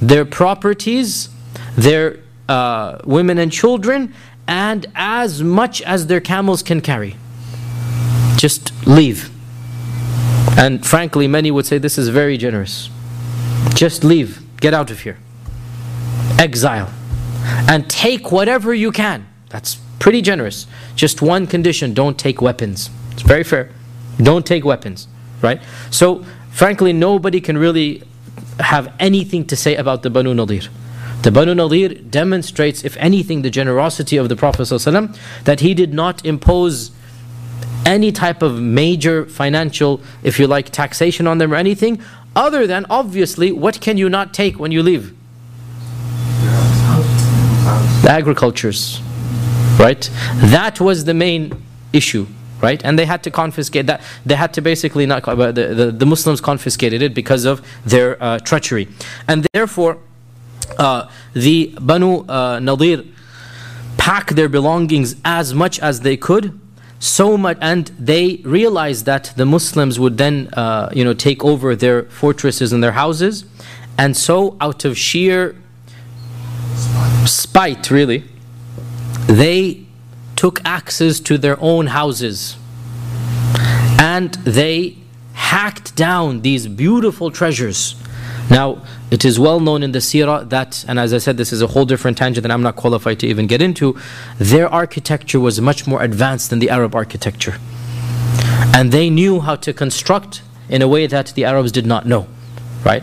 their 0.00 0.24
properties, 0.24 1.28
their 1.76 2.20
uh, 2.48 2.98
women 3.04 3.38
and 3.38 3.52
children, 3.52 4.14
and 4.48 4.86
as 4.94 5.42
much 5.42 5.82
as 5.82 6.06
their 6.06 6.20
camels 6.20 6.62
can 6.62 6.80
carry. 6.80 7.16
Just 8.36 8.72
leave. 8.86 9.30
And 10.57 10.84
frankly, 10.86 11.26
many 11.26 11.51
would 11.51 11.66
say 11.66 11.78
this 11.78 11.99
is 11.99 12.09
very 12.09 12.36
generous. 12.36 12.91
Just 13.74 14.05
leave. 14.05 14.43
Get 14.61 14.74
out 14.74 14.91
of 14.91 15.01
here. 15.01 15.18
Exile. 16.38 16.93
And 17.68 17.88
take 17.88 18.30
whatever 18.30 18.74
you 18.74 18.93
can. 18.93 19.26
That's 19.49 19.76
pretty 19.99 20.22
generous. 20.22 20.66
Just 20.95 21.22
one 21.22 21.47
condition 21.47 21.95
don't 21.95 22.18
take 22.18 22.43
weapons. 22.43 22.91
It's 23.12 23.22
very 23.22 23.45
fair. 23.45 23.70
Don't 24.18 24.45
take 24.45 24.64
weapons. 24.64 25.09
Right? 25.41 25.62
So, 25.91 26.24
frankly, 26.51 26.93
nobody 26.93 27.41
can 27.41 27.57
really 27.57 28.03
have 28.59 28.93
anything 29.01 29.47
to 29.47 29.57
say 29.57 29.76
about 29.76 30.03
the 30.03 30.11
Banu 30.11 30.34
Nadir. 30.34 30.62
The 31.22 31.30
Banu 31.30 31.55
Nadir 31.55 31.88
demonstrates, 31.88 32.84
if 32.84 32.97
anything, 32.97 33.43
the 33.43 33.51
generosity 33.51 34.16
of 34.16 34.28
the 34.28 34.36
Prophet 34.36 34.62
ﷺ, 34.62 35.16
that 35.45 35.61
he 35.61 35.74
did 35.74 35.93
not 35.93 36.24
impose 36.24 36.91
any 37.87 38.12
type 38.12 38.43
of 38.43 38.61
major 38.61 39.26
financial, 39.26 40.01
if 40.22 40.39
you 40.39 40.47
like, 40.47 40.70
taxation 40.70 41.26
on 41.26 41.39
them 41.39 41.53
or 41.53 41.57
anything, 41.57 42.01
other 42.37 42.66
than 42.66 42.87
obviously, 42.89 43.51
what 43.53 43.81
can 43.81 43.97
you 43.97 44.09
not 44.09 44.33
take 44.33 44.59
when 44.59 44.72
you 44.72 44.83
leave? 44.83 45.14
The 48.03 48.11
agricultures, 48.11 49.01
right? 49.78 50.09
That 50.37 50.81
was 50.81 51.05
the 51.05 51.14
main 51.14 51.62
issue, 51.93 52.26
right? 52.61 52.81
And 52.85 52.99
they 52.99 53.05
had 53.07 53.22
to 53.24 53.31
confiscate 53.31 53.87
that. 53.87 54.01
They 54.24 54.37
had 54.37 54.55
to 54.55 54.62
basically 54.62 55.07
not, 55.07 55.24
the, 55.24 55.53
the, 55.53 55.91
the 55.93 56.07
Muslims 56.07 56.41
confiscated 56.41 57.03
it 57.03 57.14
because 57.14 57.45
of 57.45 57.66
their 57.85 58.22
uh, 58.22 58.39
treachery. 58.39 58.89
And 59.28 59.47
therefore, 59.53 59.99
uh, 60.78 61.11
the 61.33 61.74
Banu 61.81 62.24
uh, 62.26 62.61
Nadir 62.61 63.05
pack 63.99 64.31
their 64.31 64.49
belongings 64.49 65.16
as 65.24 65.53
much 65.53 65.78
as 65.81 66.01
they 66.01 66.16
could 66.16 66.59
so 67.01 67.36
much 67.36 67.57
and 67.61 67.86
they 67.98 68.36
realized 68.44 69.07
that 69.07 69.32
the 69.36 69.46
muslims 69.46 69.98
would 69.98 70.18
then 70.18 70.48
uh, 70.53 70.90
you 70.92 71.03
know 71.03 71.14
take 71.14 71.42
over 71.44 71.74
their 71.74 72.05
fortresses 72.05 72.72
and 72.72 72.84
their 72.84 72.92
houses. 72.92 73.44
And 73.98 74.16
so 74.16 74.57
out 74.61 74.84
of 74.84 74.96
sheer 74.96 75.57
spite 77.26 77.90
really 77.90 78.24
they 79.26 79.84
took 80.36 80.61
axes 80.64 81.20
to 81.20 81.36
their 81.36 81.59
own 81.61 81.88
houses. 81.88 82.57
And 83.98 84.32
they 84.44 84.96
hacked 85.34 85.94
down 85.94 86.40
these 86.40 86.66
beautiful 86.66 87.30
treasures 87.30 87.94
now, 88.51 88.82
it 89.11 89.24
is 89.24 89.38
well 89.38 89.61
known 89.61 89.82
in 89.82 89.92
the 89.92 90.01
seerah 90.01 90.48
that, 90.51 90.84
and 90.88 90.98
as 90.98 91.14
I 91.14 91.18
said, 91.18 91.36
this 91.36 91.53
is 91.53 91.62
a 91.62 91.68
whole 91.68 91.84
different 91.84 92.18
tangent 92.18 92.42
that 92.42 92.51
I'm 92.51 92.62
not 92.62 92.76
qualified 92.76 93.20
to 93.20 93.26
even 93.28 93.46
get 93.46 93.62
into, 93.62 93.96
their 94.38 94.68
architecture 94.68 95.38
was 95.38 95.61
much 95.61 95.86
more 95.86 96.03
advanced 96.03 96.51
than 96.51 96.59
the 96.59 96.68
Arab 96.68 96.94
architecture. 96.94 97.57
And 98.74 98.90
they 98.90 99.09
knew 99.09 99.40
how 99.40 99.57
to 99.57 99.72
construct 99.72 100.42
in 100.68 100.82
a 100.82 100.88
way 100.88 101.07
that 101.07 101.28
the 101.34 101.44
Arabs 101.44 101.70
did 101.70 101.86
not 101.86 102.07
know, 102.07 102.26
right? 102.84 103.03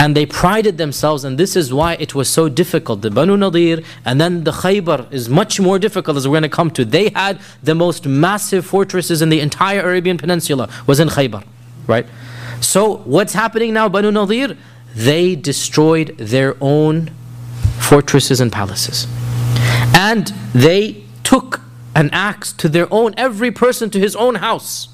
And 0.00 0.16
they 0.16 0.24
prided 0.24 0.78
themselves, 0.78 1.24
and 1.24 1.36
this 1.36 1.56
is 1.56 1.74
why 1.74 1.94
it 1.94 2.14
was 2.14 2.30
so 2.30 2.48
difficult. 2.48 3.02
The 3.02 3.10
Banu 3.10 3.36
Nadir 3.36 3.82
and 4.06 4.18
then 4.18 4.44
the 4.44 4.50
Khaybar 4.50 5.12
is 5.12 5.28
much 5.28 5.60
more 5.60 5.78
difficult 5.78 6.16
as 6.16 6.26
we're 6.26 6.40
going 6.40 6.42
to 6.44 6.48
come 6.48 6.70
to. 6.70 6.86
They 6.86 7.10
had 7.10 7.38
the 7.62 7.74
most 7.74 8.06
massive 8.06 8.64
fortresses 8.64 9.20
in 9.20 9.28
the 9.28 9.40
entire 9.40 9.80
Arabian 9.82 10.16
Peninsula, 10.16 10.70
was 10.86 11.00
in 11.00 11.08
Khaybar, 11.08 11.44
right? 11.86 12.06
So 12.60 12.98
what's 12.98 13.32
happening 13.32 13.74
now, 13.74 13.88
Banu 13.88 14.10
Nadir? 14.10 14.56
They 14.94 15.36
destroyed 15.36 16.16
their 16.18 16.56
own 16.60 17.10
fortresses 17.78 18.40
and 18.40 18.52
palaces. 18.52 19.06
And 19.94 20.32
they 20.54 21.04
took 21.24 21.60
an 21.94 22.10
axe 22.12 22.52
to 22.54 22.68
their 22.68 22.92
own, 22.92 23.14
every 23.16 23.50
person 23.50 23.90
to 23.90 23.98
his 23.98 24.14
own 24.16 24.36
house. 24.36 24.88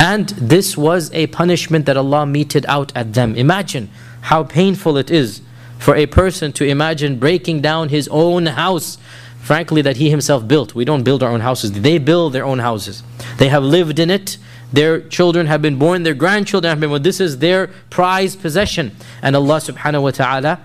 And 0.00 0.28
this 0.30 0.76
was 0.76 1.12
a 1.12 1.26
punishment 1.28 1.86
that 1.86 1.96
Allah 1.96 2.26
meted 2.26 2.64
out 2.66 2.92
at 2.94 3.14
them. 3.14 3.34
Imagine 3.34 3.90
how 4.22 4.44
painful 4.44 4.96
it 4.96 5.10
is 5.10 5.42
for 5.78 5.94
a 5.94 6.06
person 6.06 6.52
to 6.52 6.64
imagine 6.64 7.18
breaking 7.18 7.60
down 7.60 7.88
his 7.88 8.08
own 8.08 8.46
house, 8.46 8.98
frankly, 9.40 9.82
that 9.82 9.96
he 9.96 10.10
himself 10.10 10.46
built. 10.46 10.74
We 10.74 10.84
don't 10.84 11.02
build 11.02 11.22
our 11.22 11.30
own 11.30 11.40
houses, 11.40 11.72
they 11.72 11.98
build 11.98 12.32
their 12.32 12.44
own 12.44 12.58
houses. 12.58 13.02
They 13.38 13.48
have 13.48 13.62
lived 13.62 13.98
in 13.98 14.10
it, 14.10 14.38
their 14.71 15.01
children 15.01 15.45
have 15.47 15.61
been 15.61 15.77
born, 15.77 16.03
their 16.03 16.13
grandchildren 16.15 16.69
have 16.69 16.79
been 16.79 16.89
born. 16.89 17.03
This 17.03 17.19
is 17.19 17.37
their 17.37 17.67
prized 17.89 18.41
possession. 18.41 18.95
And 19.21 19.35
Allah 19.35 19.57
subhanahu 19.57 20.03
wa 20.03 20.11
ta'ala, 20.11 20.59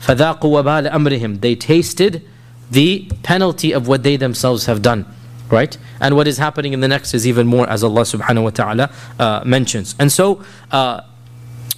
فَذَاقُوا 0.00 0.40
وَبَالَ 0.40 0.90
أَمْرِهِمْ 0.90 1.40
They 1.40 1.54
tasted 1.56 2.22
the 2.70 3.10
penalty 3.22 3.72
of 3.72 3.88
what 3.88 4.02
they 4.02 4.16
themselves 4.16 4.66
have 4.66 4.82
done. 4.82 5.06
Right? 5.50 5.76
And 6.00 6.16
what 6.16 6.26
is 6.26 6.38
happening 6.38 6.72
in 6.72 6.80
the 6.80 6.88
next 6.88 7.14
is 7.14 7.26
even 7.26 7.46
more 7.46 7.68
as 7.68 7.84
Allah 7.84 8.02
subhanahu 8.02 8.44
wa 8.44 8.50
ta'ala 8.50 8.90
uh, 9.18 9.42
mentions. 9.44 9.94
And 9.98 10.10
so, 10.10 10.44
uh, 10.70 11.02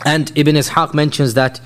and 0.05 0.33
Ibn 0.37 0.57
Ishaq 0.57 0.95
mentions 0.95 1.35
that 1.35 1.61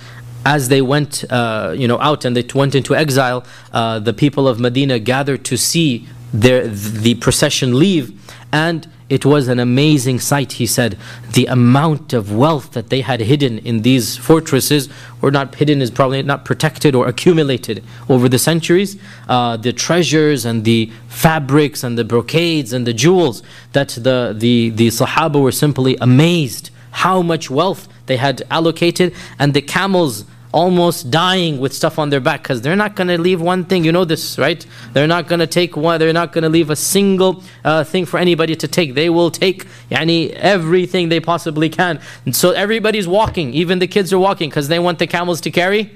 as 0.45 0.69
they 0.69 0.83
went 0.83 1.25
uh, 1.31 1.75
you 1.77 1.87
know, 1.87 2.01
out 2.01 2.25
and 2.25 2.37
they 2.37 2.45
went 2.55 2.75
into 2.75 2.95
exile, 2.95 3.45
uh, 3.73 3.99
the 3.99 4.13
people 4.13 4.49
of 4.49 4.59
Medina 4.59 4.99
gathered 4.99 5.45
to 5.47 5.57
see 5.57 6.07
their, 6.33 6.67
the 6.67 7.15
procession 7.17 7.79
leave. 7.79 8.19
And 8.53 8.89
it 9.08 9.24
was 9.26 9.48
an 9.48 9.60
amazing 9.60 10.20
sight, 10.20 10.54
he 10.54 10.66
said. 10.66 10.98
The 11.34 11.46
amount 11.46 12.14
of 12.14 12.34
wealth 12.34 12.72
that 12.72 12.90
they 12.90 13.02
had 13.02 13.20
hidden 13.20 13.60
in 13.60 13.84
these 13.84 14.18
fortresses, 14.18 14.90
or 15.22 15.30
not 15.30 15.56
hidden 15.56 15.82
is 15.82 15.92
probably 15.92 16.24
not 16.24 16.44
protected 16.44 16.96
or 16.96 17.08
accumulated 17.08 17.84
over 18.10 18.28
the 18.28 18.40
centuries. 18.40 18.98
Uh, 19.30 19.58
the 19.58 19.74
treasures 19.74 20.44
and 20.44 20.66
the 20.66 20.92
fabrics 21.08 21.84
and 21.84 21.98
the 21.98 22.04
brocades 22.04 22.74
and 22.74 22.88
the 22.88 22.94
jewels, 22.94 23.44
that 23.74 23.90
the, 23.90 24.34
the, 24.36 24.70
the 24.72 24.88
Sahaba 24.88 25.40
were 25.42 25.52
simply 25.52 25.96
amazed 26.02 26.72
how 26.92 27.22
much 27.22 27.50
wealth 27.50 27.88
they 28.08 28.18
had 28.18 28.42
allocated, 28.50 29.14
and 29.38 29.54
the 29.54 29.62
camels 29.62 30.26
almost 30.56 31.12
dying 31.12 31.60
with 31.60 31.74
stuff 31.74 32.00
on 32.00 32.10
their 32.10 32.22
back 32.22 32.42
because 32.42 32.62
they're 32.62 32.78
not 32.78 32.96
going 32.96 33.10
to 33.10 33.18
leave 33.18 33.42
one 33.42 33.66
thing. 33.66 33.84
You 33.84 33.92
know 33.92 34.06
this, 34.06 34.40
right? 34.40 34.66
They're 34.94 35.06
not 35.06 35.28
going 35.28 35.40
to 35.40 35.48
take 35.48 35.76
one. 35.76 36.00
They're 36.00 36.14
not 36.14 36.32
going 36.32 36.44
to 36.44 36.50
leave 36.50 36.70
a 36.70 36.78
single 36.78 37.44
uh, 37.66 37.84
thing 37.84 38.06
for 38.06 38.18
anybody 38.18 38.56
to 38.56 38.68
take. 38.68 38.96
They 38.96 39.10
will 39.10 39.30
take 39.30 39.68
yani, 39.92 40.32
everything 40.32 41.10
they 41.10 41.20
possibly 41.20 41.68
can. 41.68 42.00
And 42.24 42.34
so 42.34 42.52
everybody's 42.52 43.06
walking. 43.06 43.54
Even 43.54 43.80
the 43.80 43.88
kids 43.88 44.14
are 44.14 44.20
walking 44.20 44.50
because 44.50 44.70
they 44.70 44.80
want 44.80 44.98
the 44.98 45.08
camels 45.08 45.42
to 45.42 45.52
carry 45.52 45.92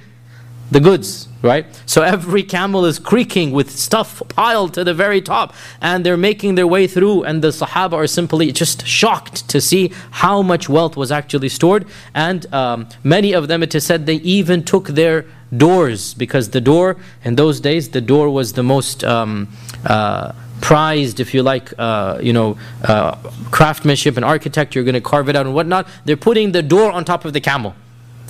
the 0.71 0.79
goods, 0.79 1.27
right? 1.41 1.65
So 1.85 2.01
every 2.01 2.43
camel 2.43 2.85
is 2.85 2.99
creaking 2.99 3.51
with 3.51 3.71
stuff 3.71 4.21
piled 4.29 4.73
to 4.75 4.83
the 4.83 4.93
very 4.93 5.21
top, 5.21 5.53
and 5.81 6.05
they're 6.05 6.17
making 6.17 6.55
their 6.55 6.67
way 6.67 6.87
through, 6.87 7.23
and 7.23 7.41
the 7.41 7.49
Sahaba 7.49 7.93
are 7.93 8.07
simply 8.07 8.51
just 8.51 8.85
shocked 8.85 9.47
to 9.49 9.59
see 9.61 9.91
how 10.11 10.41
much 10.41 10.69
wealth 10.69 10.95
was 10.95 11.11
actually 11.11 11.49
stored. 11.49 11.85
And 12.13 12.51
um, 12.53 12.87
many 13.03 13.33
of 13.33 13.47
them, 13.47 13.63
it 13.63 13.73
is 13.73 13.85
said, 13.85 14.05
they 14.05 14.15
even 14.15 14.63
took 14.63 14.89
their 14.89 15.25
doors 15.55 16.13
because 16.13 16.51
the 16.51 16.61
door 16.61 16.97
in 17.23 17.35
those 17.35 17.59
days, 17.59 17.89
the 17.89 18.01
door 18.01 18.29
was 18.29 18.53
the 18.53 18.63
most. 18.63 19.03
Um, 19.03 19.49
uh, 19.85 20.33
prized, 20.61 21.21
if 21.21 21.33
you 21.33 21.41
like, 21.41 21.73
uh, 21.79 22.19
you 22.21 22.33
know, 22.33 22.57
uh, 22.83 23.15
craftsmanship 23.49 24.17
and 24.17 24.25
architecture. 24.25 24.79
You're 24.79 24.83
going 24.83 24.93
to 24.93 25.01
carve 25.01 25.29
it 25.29 25.35
out 25.37 25.45
and 25.45 25.55
whatnot. 25.55 25.87
They're 26.03 26.17
putting 26.17 26.51
the 26.51 26.61
door 26.61 26.91
on 26.91 27.05
top 27.05 27.23
of 27.23 27.31
the 27.31 27.39
camel 27.39 27.75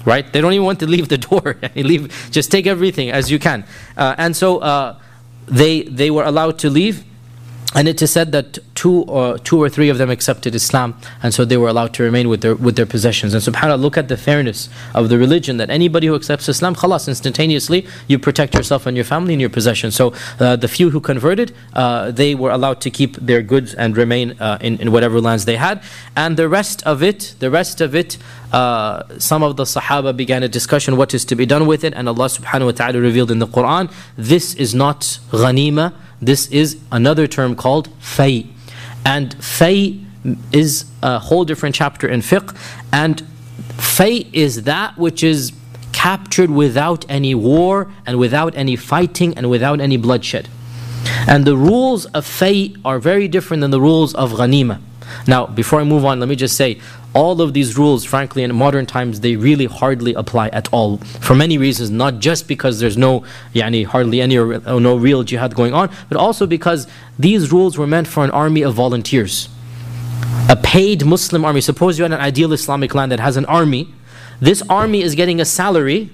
right? 0.05 0.31
They 0.31 0.41
don't 0.41 0.53
even 0.53 0.65
want 0.65 0.79
to 0.79 0.87
leave 0.87 1.07
the 1.09 1.17
door. 1.29 1.57
leave, 1.75 2.29
just 2.31 2.51
take 2.51 2.67
everything 2.67 3.11
as 3.11 3.31
you 3.31 3.39
can. 3.39 3.65
Uh, 3.97 4.15
and 4.17 4.35
so 4.35 4.59
uh, 4.59 4.99
they 5.47 5.83
they 5.83 6.11
were 6.11 6.23
allowed 6.23 6.59
to 6.59 6.69
leave, 6.69 7.03
and 7.75 7.87
it 7.87 8.01
is 8.01 8.11
said 8.11 8.31
that 8.31 8.57
two 8.73 9.03
or 9.03 9.37
two 9.37 9.61
or 9.61 9.69
three 9.69 9.89
of 9.89 9.99
them 9.99 10.09
accepted 10.09 10.55
Islam, 10.55 10.99
and 11.21 11.33
so 11.33 11.45
they 11.45 11.57
were 11.57 11.67
allowed 11.67 11.93
to 11.93 12.03
remain 12.03 12.27
with 12.27 12.41
their 12.41 12.55
with 12.55 12.75
their 12.75 12.87
possessions. 12.87 13.35
And 13.35 13.43
subhanallah, 13.43 13.79
look 13.79 13.95
at 13.95 14.07
the 14.07 14.17
fairness 14.17 14.69
of 14.95 15.09
the 15.09 15.19
religion 15.19 15.57
that 15.57 15.69
anybody 15.69 16.07
who 16.07 16.15
accepts 16.15 16.49
Islam, 16.49 16.73
khalas, 16.75 17.07
instantaneously 17.07 17.85
you 18.07 18.17
protect 18.17 18.55
yourself 18.55 18.87
and 18.87 18.97
your 18.97 19.03
family 19.03 19.33
and 19.35 19.41
your 19.41 19.51
possessions. 19.51 19.95
So 19.95 20.13
uh, 20.39 20.55
the 20.55 20.67
few 20.67 20.89
who 20.89 20.99
converted, 20.99 21.53
uh, 21.73 22.09
they 22.09 22.33
were 22.33 22.49
allowed 22.49 22.81
to 22.81 22.89
keep 22.89 23.17
their 23.17 23.43
goods 23.43 23.75
and 23.75 23.95
remain 23.95 24.35
uh, 24.39 24.57
in 24.61 24.79
in 24.81 24.91
whatever 24.91 25.21
lands 25.21 25.45
they 25.45 25.57
had, 25.57 25.83
and 26.15 26.37
the 26.37 26.49
rest 26.49 26.81
of 26.87 27.03
it, 27.03 27.35
the 27.39 27.51
rest 27.51 27.81
of 27.81 27.93
it. 27.93 28.17
Uh, 28.51 29.03
some 29.19 29.43
of 29.43 29.57
the 29.57 29.63
Sahaba 29.63 30.11
began 30.17 30.41
a 30.41 30.49
discussion 30.49 30.97
what 30.97 31.13
is 31.13 31.23
to 31.23 31.35
be 31.35 31.45
done 31.45 31.67
with 31.67 31.83
it, 31.83 31.93
and 31.93 32.09
Allah 32.09 32.25
subhanahu 32.25 32.65
wa 32.65 32.71
ta'ala 32.71 32.99
revealed 32.99 33.29
in 33.29 33.37
the 33.37 33.45
Quran, 33.45 33.91
this 34.17 34.55
is 34.55 34.73
not 34.73 35.01
ghanima, 35.29 35.93
this 36.21 36.47
is 36.47 36.77
another 36.91 37.27
term 37.27 37.55
called 37.55 37.89
fay. 37.99 38.47
And 39.05 39.33
fay 39.43 39.99
is 40.51 40.85
a 41.01 41.19
whole 41.19 41.45
different 41.45 41.75
chapter 41.75 42.07
in 42.07 42.21
fiqh. 42.21 42.55
And 42.91 43.25
fay 43.77 44.27
is 44.33 44.63
that 44.63 44.97
which 44.97 45.23
is 45.23 45.53
captured 45.93 46.49
without 46.49 47.05
any 47.09 47.35
war 47.35 47.91
and 48.05 48.19
without 48.19 48.55
any 48.55 48.75
fighting 48.75 49.35
and 49.37 49.49
without 49.49 49.79
any 49.79 49.97
bloodshed. 49.97 50.49
And 51.27 51.45
the 51.45 51.55
rules 51.55 52.05
of 52.07 52.25
fay 52.25 52.75
are 52.83 52.99
very 52.99 53.27
different 53.27 53.61
than 53.61 53.71
the 53.71 53.81
rules 53.81 54.13
of 54.15 54.33
ghanima. 54.33 54.81
Now, 55.27 55.47
before 55.47 55.79
I 55.79 55.83
move 55.83 56.05
on, 56.05 56.19
let 56.19 56.29
me 56.29 56.35
just 56.35 56.55
say 56.55 56.79
all 57.19 57.41
of 57.41 57.53
these 57.53 57.77
rules, 57.77 58.05
frankly, 58.05 58.43
in 58.43 58.55
modern 58.55 58.85
times, 58.85 59.19
they 59.19 59.35
really 59.35 59.65
hardly 59.65 60.13
apply 60.13 60.47
at 60.59 60.69
all 60.71 60.91
for 61.19 61.35
many 61.35 61.57
reasons. 61.57 61.89
Not 61.89 62.19
just 62.19 62.47
because 62.47 62.79
there's 62.79 62.97
no, 62.97 63.25
yani, 63.53 63.85
hardly 63.85 64.21
any 64.21 64.37
or, 64.37 64.57
no 64.79 64.95
real 64.95 65.23
jihad 65.23 65.53
going 65.53 65.73
on, 65.73 65.91
but 66.07 66.17
also 66.17 66.47
because 66.47 66.87
these 67.27 67.51
rules 67.51 67.77
were 67.77 67.87
meant 67.95 68.07
for 68.07 68.23
an 68.23 68.31
army 68.31 68.61
of 68.61 68.73
volunteers. 68.73 69.49
A 70.47 70.55
paid 70.55 71.05
Muslim 71.05 71.43
army. 71.43 71.59
Suppose 71.59 71.99
you're 71.99 72.05
in 72.05 72.13
an 72.13 72.21
ideal 72.21 72.53
Islamic 72.53 72.95
land 72.95 73.11
that 73.11 73.19
has 73.19 73.35
an 73.35 73.45
army. 73.59 73.93
This 74.39 74.63
army 74.69 75.01
is 75.01 75.13
getting 75.13 75.41
a 75.41 75.45
salary. 75.45 76.09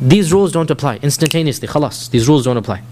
These 0.00 0.32
rules 0.32 0.50
don't 0.50 0.70
apply 0.70 0.96
instantaneously. 1.02 1.68
Khalas. 1.68 2.10
These 2.10 2.26
rules 2.26 2.44
don't 2.46 2.56
apply. 2.56 2.82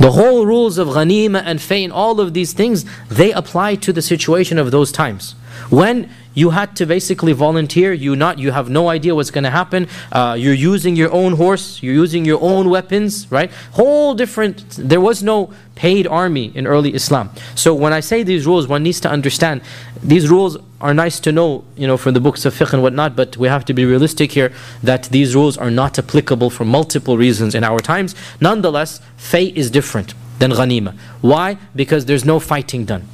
The 0.00 0.12
whole 0.12 0.44
rules 0.44 0.76
of 0.76 0.88
ghanima 0.88 1.42
and 1.46 1.62
fay, 1.62 1.88
all 1.88 2.20
of 2.20 2.34
these 2.34 2.52
things, 2.52 2.84
they 3.08 3.32
apply 3.32 3.76
to 3.76 3.90
the 3.92 4.02
situation 4.02 4.58
of 4.58 4.70
those 4.70 4.92
times. 4.92 5.34
When 5.70 6.10
you 6.34 6.50
had 6.50 6.76
to 6.76 6.86
basically 6.86 7.32
volunteer, 7.32 7.92
you 7.92 8.16
not 8.16 8.38
you 8.38 8.50
have 8.50 8.68
no 8.68 8.88
idea 8.88 9.14
what's 9.14 9.30
going 9.30 9.44
to 9.44 9.50
happen. 9.50 9.88
Uh, 10.12 10.36
you're 10.38 10.52
using 10.52 10.96
your 10.96 11.12
own 11.12 11.34
horse, 11.34 11.82
you're 11.82 11.94
using 11.94 12.24
your 12.24 12.40
own 12.42 12.68
weapons, 12.68 13.30
right? 13.30 13.50
Whole 13.72 14.14
different. 14.14 14.64
There 14.70 15.00
was 15.00 15.22
no 15.22 15.52
paid 15.74 16.06
army 16.06 16.52
in 16.54 16.66
early 16.66 16.94
Islam. 16.94 17.30
So 17.54 17.74
when 17.74 17.92
I 17.92 18.00
say 18.00 18.22
these 18.22 18.46
rules, 18.46 18.68
one 18.68 18.82
needs 18.82 19.00
to 19.00 19.10
understand 19.10 19.62
these 20.02 20.28
rules 20.28 20.58
are 20.80 20.92
nice 20.92 21.18
to 21.20 21.32
know, 21.32 21.64
you 21.76 21.86
know, 21.86 21.96
from 21.96 22.14
the 22.14 22.20
books 22.20 22.44
of 22.44 22.54
fiqh 22.54 22.72
and 22.72 22.82
whatnot. 22.82 23.16
But 23.16 23.36
we 23.36 23.48
have 23.48 23.64
to 23.66 23.74
be 23.74 23.84
realistic 23.84 24.32
here 24.32 24.52
that 24.82 25.04
these 25.04 25.34
rules 25.34 25.56
are 25.56 25.70
not 25.70 25.98
applicable 25.98 26.50
for 26.50 26.64
multiple 26.64 27.16
reasons 27.16 27.54
in 27.54 27.64
our 27.64 27.80
times. 27.80 28.14
Nonetheless, 28.40 29.00
fay 29.16 29.46
is 29.46 29.70
different 29.70 30.14
than 30.40 30.50
ghanima. 30.50 30.94
Why? 31.20 31.58
Because 31.74 32.06
there's 32.06 32.24
no 32.24 32.40
fighting 32.40 32.84
done. 32.84 33.08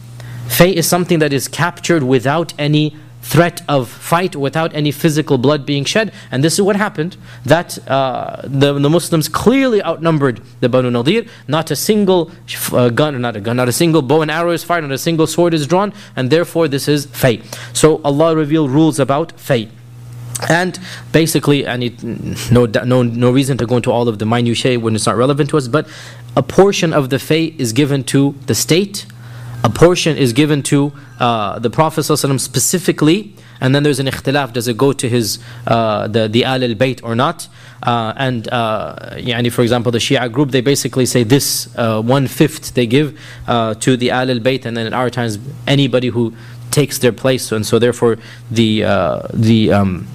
Fay 0.48 0.74
is 0.74 0.88
something 0.88 1.20
that 1.20 1.32
is 1.32 1.46
captured 1.46 2.02
without 2.02 2.52
any 2.58 2.96
threat 3.22 3.62
of 3.68 3.88
fight 3.88 4.34
without 4.34 4.74
any 4.74 4.90
physical 4.90 5.38
blood 5.38 5.66
being 5.66 5.84
shed. 5.84 6.12
And 6.30 6.42
this 6.42 6.54
is 6.54 6.62
what 6.62 6.76
happened 6.76 7.16
that 7.44 7.78
uh, 7.88 8.42
the, 8.44 8.72
the 8.72 8.90
Muslims 8.90 9.28
clearly 9.28 9.82
outnumbered 9.82 10.40
the 10.60 10.68
Banu 10.68 10.90
Nadir. 10.90 11.24
Not 11.46 11.70
a 11.70 11.76
single 11.76 12.30
uh, 12.72 12.88
gun, 12.88 13.20
not 13.20 13.36
a 13.36 13.40
gun, 13.40 13.56
not 13.56 13.68
a 13.68 13.72
single 13.72 14.02
bow 14.02 14.22
and 14.22 14.30
arrow 14.30 14.50
is 14.50 14.64
fired, 14.64 14.82
not 14.82 14.92
a 14.92 14.98
single 14.98 15.26
sword 15.26 15.54
is 15.54 15.66
drawn, 15.66 15.92
and 16.16 16.30
therefore 16.30 16.68
this 16.68 16.88
is 16.88 17.06
fay. 17.06 17.42
So 17.72 18.00
Allah 18.02 18.34
revealed 18.34 18.70
rules 18.70 18.98
about 18.98 19.32
fay. 19.38 19.70
And 20.48 20.78
basically, 21.12 21.68
I 21.68 21.76
need 21.76 22.02
no, 22.50 22.64
no, 22.64 23.02
no 23.02 23.30
reason 23.30 23.58
to 23.58 23.66
go 23.66 23.76
into 23.76 23.92
all 23.92 24.08
of 24.08 24.18
the 24.18 24.24
minutiae 24.24 24.80
when 24.80 24.94
it's 24.94 25.06
not 25.06 25.16
relevant 25.16 25.50
to 25.50 25.58
us, 25.58 25.68
but 25.68 25.86
a 26.34 26.42
portion 26.42 26.94
of 26.94 27.10
the 27.10 27.18
fay 27.18 27.46
is 27.58 27.72
given 27.72 28.04
to 28.04 28.34
the 28.46 28.54
state, 28.54 29.04
a 29.62 29.70
portion 29.70 30.16
is 30.16 30.32
given 30.32 30.62
to 30.64 30.92
uh, 31.18 31.58
the 31.58 31.70
Prophet 31.70 32.00
ﷺ 32.00 32.40
specifically, 32.40 33.34
and 33.60 33.74
then 33.74 33.82
there's 33.82 33.98
an 33.98 34.06
ikhtilaf, 34.06 34.52
does 34.52 34.68
it 34.68 34.76
go 34.76 34.92
to 34.92 35.08
his, 35.08 35.38
uh, 35.66 36.08
the, 36.08 36.28
the 36.28 36.44
Ahl 36.46 36.64
al 36.64 36.74
Bayt 36.74 37.00
or 37.04 37.14
not? 37.14 37.46
Uh, 37.82 38.14
and, 38.16 38.48
uh, 38.48 39.50
for 39.50 39.62
example, 39.62 39.92
the 39.92 39.98
Shia 39.98 40.32
group, 40.32 40.50
they 40.50 40.62
basically 40.62 41.04
say 41.04 41.24
this 41.24 41.68
uh, 41.76 42.00
one 42.00 42.26
fifth 42.26 42.74
they 42.74 42.86
give 42.86 43.18
uh, 43.46 43.74
to 43.74 43.96
the 43.96 44.10
Ahl 44.10 44.30
al 44.30 44.38
Bayt, 44.38 44.64
and 44.64 44.76
then 44.76 44.86
in 44.86 44.94
our 44.94 45.10
times, 45.10 45.38
anybody 45.66 46.08
who 46.08 46.34
takes 46.70 46.98
their 46.98 47.12
place, 47.12 47.52
and 47.52 47.66
so 47.66 47.78
therefore 47.78 48.16
the, 48.50 48.80
the, 49.34 49.72
um, 49.72 50.06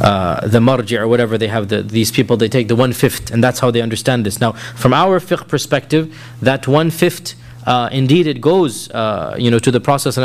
uh, 0.00 0.46
the 0.46 0.60
marji 0.60 0.98
or 0.98 1.08
whatever 1.08 1.36
they 1.36 1.48
have 1.48 1.68
the, 1.68 1.82
these 1.82 2.10
people 2.12 2.36
they 2.36 2.48
take 2.48 2.68
the 2.68 2.76
one 2.76 2.92
fifth 2.92 3.30
and 3.32 3.42
that's 3.42 3.58
how 3.58 3.70
they 3.70 3.80
understand 3.80 4.24
this 4.24 4.40
now 4.40 4.52
from 4.52 4.94
our 4.94 5.18
fiqh 5.18 5.48
perspective 5.48 6.16
that 6.40 6.68
one 6.68 6.88
fifth 6.88 7.34
uh, 7.66 7.88
indeed 7.92 8.26
it 8.26 8.40
goes 8.40 8.90
uh, 8.90 9.34
you 9.38 9.50
know 9.50 9.58
to 9.58 9.70
the 9.70 9.80
Prophet 9.80 10.16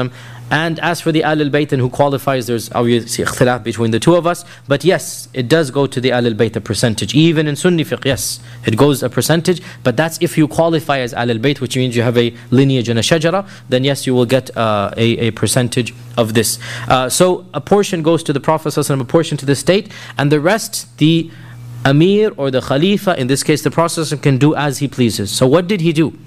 and 0.51 0.79
as 0.79 0.99
for 0.99 1.13
the 1.13 1.23
Al 1.23 1.37
Bayt 1.37 1.71
and 1.71 1.81
who 1.81 1.89
qualifies 1.89 2.45
there's 2.45 2.69
obviously 2.73 3.23
ikhtilaf 3.23 3.63
between 3.63 3.91
the 3.91 3.99
two 3.99 4.15
of 4.15 4.27
us. 4.27 4.43
But 4.67 4.83
yes 4.83 5.29
it 5.33 5.47
does 5.47 5.71
go 5.71 5.87
to 5.87 6.01
the 6.01 6.11
Al 6.11 6.23
Bayt 6.23 6.57
a 6.57 6.61
percentage. 6.61 7.15
Even 7.15 7.47
in 7.47 7.55
Sunni 7.55 7.85
fiqh 7.85 8.03
yes 8.03 8.41
it 8.65 8.75
goes 8.75 9.01
a 9.01 9.09
percentage. 9.09 9.61
But 9.83 9.95
that's 9.95 10.21
if 10.21 10.37
you 10.37 10.49
qualify 10.49 10.99
as 10.99 11.13
Al 11.13 11.27
Bayt 11.27 11.61
which 11.61 11.77
means 11.77 11.95
you 11.95 12.03
have 12.03 12.17
a 12.17 12.35
lineage 12.51 12.89
and 12.89 12.99
a 12.99 13.01
shajara 13.01 13.47
then 13.69 13.85
yes 13.85 14.05
you 14.05 14.13
will 14.13 14.25
get 14.25 14.55
uh, 14.57 14.91
a, 14.97 15.27
a 15.27 15.31
percentage 15.31 15.93
of 16.17 16.33
this. 16.33 16.59
Uh, 16.89 17.07
so 17.07 17.45
a 17.53 17.61
portion 17.61 18.03
goes 18.03 18.21
to 18.23 18.33
the 18.33 18.41
Prophet 18.41 18.77
a 18.77 19.05
portion 19.05 19.37
to 19.37 19.45
the 19.45 19.55
state. 19.55 19.89
And 20.17 20.31
the 20.31 20.41
rest 20.41 20.97
the 20.97 21.31
Amir 21.85 22.33
or 22.35 22.51
the 22.51 22.61
Khalifa 22.61 23.17
in 23.17 23.27
this 23.27 23.41
case 23.41 23.63
the 23.63 23.71
Prophet 23.71 24.21
can 24.21 24.37
do 24.37 24.53
as 24.53 24.79
he 24.79 24.89
pleases. 24.89 25.31
So 25.31 25.47
what 25.47 25.67
did 25.67 25.79
he 25.79 25.93
do 25.93 26.17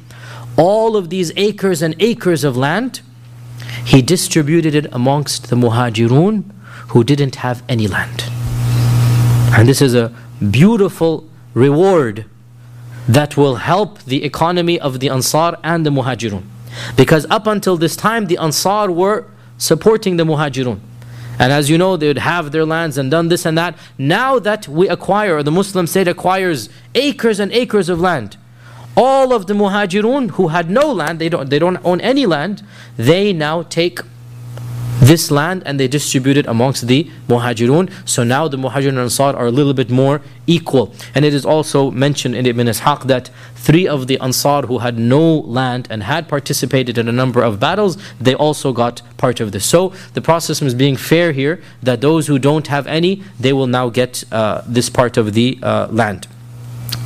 all 0.56 0.96
of 0.96 1.10
these 1.10 1.32
acres 1.36 1.82
and 1.82 1.94
acres 2.00 2.44
of 2.44 2.56
land, 2.56 3.00
he 3.84 4.02
distributed 4.02 4.74
it 4.74 4.86
amongst 4.92 5.50
the 5.50 5.56
muhajirun 5.56 6.44
who 6.88 7.04
didn't 7.04 7.36
have 7.36 7.62
any 7.68 7.86
land. 7.86 8.24
And 9.56 9.68
this 9.68 9.80
is 9.80 9.94
a 9.94 10.12
beautiful 10.50 11.28
reward 11.54 12.26
that 13.08 13.36
will 13.36 13.56
help 13.56 14.02
the 14.04 14.24
economy 14.24 14.80
of 14.80 15.00
the 15.00 15.08
Ansar 15.08 15.58
and 15.62 15.84
the 15.84 15.90
muhajirun. 15.90 16.42
Because 16.96 17.26
up 17.30 17.46
until 17.46 17.76
this 17.76 17.96
time, 17.96 18.26
the 18.26 18.38
Ansar 18.38 18.90
were 18.90 19.26
supporting 19.58 20.16
the 20.16 20.24
muhajirun. 20.24 20.80
And 21.38 21.52
as 21.52 21.68
you 21.68 21.78
know, 21.78 21.96
they 21.96 22.06
would 22.06 22.18
have 22.18 22.52
their 22.52 22.64
lands 22.64 22.96
and 22.96 23.10
done 23.10 23.28
this 23.28 23.44
and 23.44 23.58
that. 23.58 23.76
Now 23.98 24.38
that 24.38 24.68
we 24.68 24.88
acquire, 24.88 25.42
the 25.42 25.50
Muslim 25.50 25.86
state 25.86 26.08
acquires 26.08 26.68
acres 26.94 27.40
and 27.40 27.52
acres 27.52 27.88
of 27.88 28.00
land, 28.00 28.36
all 28.96 29.32
of 29.32 29.46
the 29.46 29.54
muhajirun 29.54 30.32
who 30.32 30.48
had 30.48 30.70
no 30.70 30.92
land, 30.92 31.18
they 31.18 31.28
don't, 31.28 31.50
they 31.50 31.58
don't 31.58 31.78
own 31.84 32.00
any 32.00 32.26
land, 32.26 32.62
they 32.96 33.32
now 33.32 33.62
take 33.62 34.00
this 35.00 35.30
land 35.30 35.62
and 35.66 35.78
they 35.78 35.88
distribute 35.88 36.36
it 36.36 36.46
amongst 36.46 36.86
the 36.86 37.10
muhajirun. 37.28 37.90
So 38.08 38.24
now 38.24 38.48
the 38.48 38.56
muhajirun 38.56 38.90
and 38.90 38.98
ansar 38.98 39.36
are 39.36 39.46
a 39.46 39.50
little 39.50 39.74
bit 39.74 39.90
more 39.90 40.22
equal. 40.46 40.94
And 41.14 41.24
it 41.24 41.34
is 41.34 41.44
also 41.44 41.90
mentioned 41.90 42.34
in 42.34 42.46
Ibn 42.46 42.66
Ishaq 42.66 43.04
that 43.04 43.30
three 43.54 43.86
of 43.86 44.06
the 44.06 44.18
ansar 44.20 44.62
who 44.62 44.78
had 44.78 44.98
no 44.98 45.38
land 45.40 45.88
and 45.90 46.04
had 46.04 46.28
participated 46.28 46.96
in 46.96 47.08
a 47.08 47.12
number 47.12 47.42
of 47.42 47.60
battles, 47.60 47.98
they 48.20 48.34
also 48.34 48.72
got 48.72 49.02
part 49.16 49.40
of 49.40 49.52
this. 49.52 49.64
So 49.66 49.92
the 50.14 50.22
process 50.22 50.62
is 50.62 50.74
being 50.74 50.96
fair 50.96 51.32
here 51.32 51.62
that 51.82 52.00
those 52.00 52.26
who 52.26 52.38
don't 52.38 52.66
have 52.68 52.86
any, 52.86 53.22
they 53.38 53.52
will 53.52 53.66
now 53.66 53.88
get 53.88 54.24
uh, 54.32 54.62
this 54.66 54.88
part 54.88 55.16
of 55.16 55.34
the 55.34 55.58
uh, 55.62 55.88
land. 55.90 56.28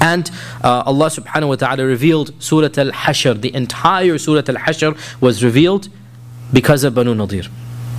And 0.01 0.31
uh, 0.63 0.83
Allah 0.87 1.07
subhanahu 1.07 1.49
wa 1.49 1.57
ta'ala 1.57 1.85
revealed 1.85 2.33
Surah 2.43 2.71
Al 2.77 2.93
Hashr. 2.93 3.41
The 3.41 3.55
entire 3.55 4.19
Surah 4.19 4.43
Al 4.49 4.57
Hashr 4.57 5.21
was 5.21 5.43
revealed 5.43 5.89
because 6.53 6.85
of 6.85 6.95
Banu 6.95 7.15
Nadir. 7.15 7.45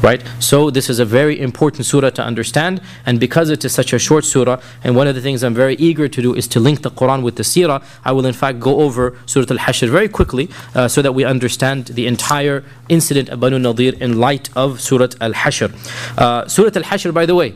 Right? 0.02 0.24
So 0.40 0.70
this 0.70 0.90
is 0.90 1.00
a 1.00 1.04
very 1.04 1.38
important 1.38 1.86
surah 1.86 2.12
to 2.12 2.24
understand, 2.24 2.80
and 3.06 3.20
because 3.20 3.50
it 3.50 3.66
is 3.66 3.74
such 3.74 3.92
a 3.92 4.00
short 4.00 4.24
surah, 4.24 4.62
and 4.82 4.96
one 4.96 5.08
of 5.08 5.16
the 5.16 5.20
things 5.20 5.44
I'm 5.44 5.54
very 5.54 5.76
eager 5.76 6.08
to 6.08 6.22
do 6.22 6.34
is 6.34 6.48
to 6.50 6.60
link 6.62 6.84
the 6.84 6.92
Quran 6.92 7.22
with 7.22 7.36
the 7.36 7.44
seerah, 7.44 7.84
I 8.06 8.14
will 8.14 8.26
in 8.26 8.32
fact 8.32 8.62
go 8.62 8.80
over 8.80 9.18
Surah 9.26 9.48
Al-Hashr 9.50 9.90
very 9.90 10.08
quickly 10.08 10.50
uh, 10.74 10.88
so 10.88 11.02
that 11.02 11.12
we 11.12 11.26
understand 11.26 11.88
the 11.88 12.08
entire 12.08 12.64
incident 12.88 13.28
of 13.28 13.42
Banu 13.42 13.60
Nadir 13.60 13.94
in 14.00 14.22
light 14.22 14.50
of 14.56 14.80
Surah 14.80 15.10
Al-Hashr. 15.20 15.70
Uh, 16.18 16.48
surah 16.48 16.72
Al-Hashr, 16.74 17.14
by 17.14 17.26
the 17.26 17.36
way, 17.36 17.56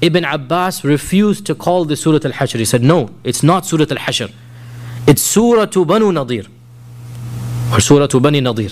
Ibn 0.00 0.24
Abbas 0.24 0.84
refused 0.84 1.46
to 1.46 1.54
call 1.54 1.84
the 1.84 1.96
Surah 1.96 2.20
Al 2.24 2.32
Hashr. 2.32 2.58
He 2.58 2.64
said, 2.64 2.82
No, 2.82 3.10
it's 3.24 3.42
not 3.42 3.64
Surah 3.64 3.86
Al 3.90 3.96
Hashr. 3.96 4.32
It's 5.06 5.22
Surah 5.22 5.66
to 5.66 5.84
Banu 5.84 6.12
Nadir. 6.12 6.44
Or 7.72 7.80
Surah 7.80 8.06
to 8.08 8.20
Bani 8.20 8.40
Nadir. 8.40 8.70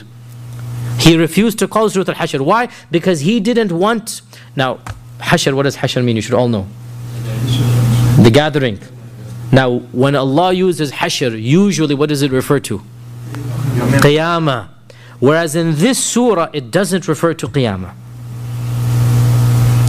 He 0.99 1.17
refused 1.17 1.59
to 1.61 1.69
call 1.69 1.89
Surah 1.89 2.05
Al 2.09 2.15
Hashr. 2.15 2.41
Why? 2.41 2.69
Because 2.91 3.21
he 3.21 3.41
didn't 3.41 3.73
want. 3.73 4.21
Now, 4.55 4.81
Hashr, 5.19 5.55
what 5.55 5.63
does 5.63 5.77
Hashr 5.77 6.05
mean? 6.05 6.17
You 6.17 6.23
should 6.23 6.35
all 6.35 6.49
know. 6.49 6.67
The 8.21 8.31
gathering. 8.33 8.79
Now, 9.51 9.79
when 9.93 10.15
Allah 10.15 10.53
uses 10.53 10.93
Hashr, 10.93 11.41
usually 11.41 11.95
what 11.95 12.09
does 12.09 12.23
it 12.23 12.33
refer 12.33 12.61
to? 12.61 12.83
Qiyamah. 14.03 14.69
Whereas 15.21 15.57
in 15.57 15.77
this 15.77 16.03
surah, 16.03 16.51
it 16.53 16.71
doesn't 16.71 17.09
refer 17.09 17.35
to 17.35 17.49
Qiyamah. 17.49 17.95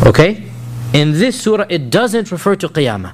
Okay? 0.06 0.52
In 0.94 1.12
this 1.14 1.42
surah, 1.42 1.66
it 1.70 1.90
doesn't 1.90 2.32
refer 2.32 2.56
to 2.56 2.70
Qiyamah. 2.70 3.14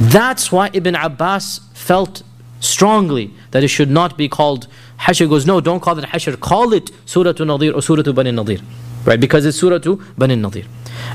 That's 0.00 0.50
why 0.50 0.70
Ibn 0.72 0.94
Abbas 0.94 1.60
felt 1.74 2.22
strongly 2.60 3.32
that 3.50 3.62
it 3.62 3.68
should 3.68 3.90
not 3.90 4.16
be 4.16 4.28
called 4.28 4.66
Hashr. 5.00 5.28
goes, 5.28 5.46
no, 5.46 5.60
don't 5.60 5.80
call 5.80 5.98
it 5.98 6.04
Hashr. 6.06 6.38
Call 6.40 6.72
it 6.72 6.90
Surah 7.04 7.32
to 7.32 7.44
Nadir 7.44 7.74
or 7.74 7.82
Surah 7.82 8.02
to 8.02 8.12
Bani 8.12 8.32
Nadir. 8.32 8.58
Right? 9.04 9.20
Because 9.20 9.44
it's 9.44 9.58
Surah 9.58 9.78
to 9.78 9.96
Bani 10.16 10.36
Nadir. 10.36 10.64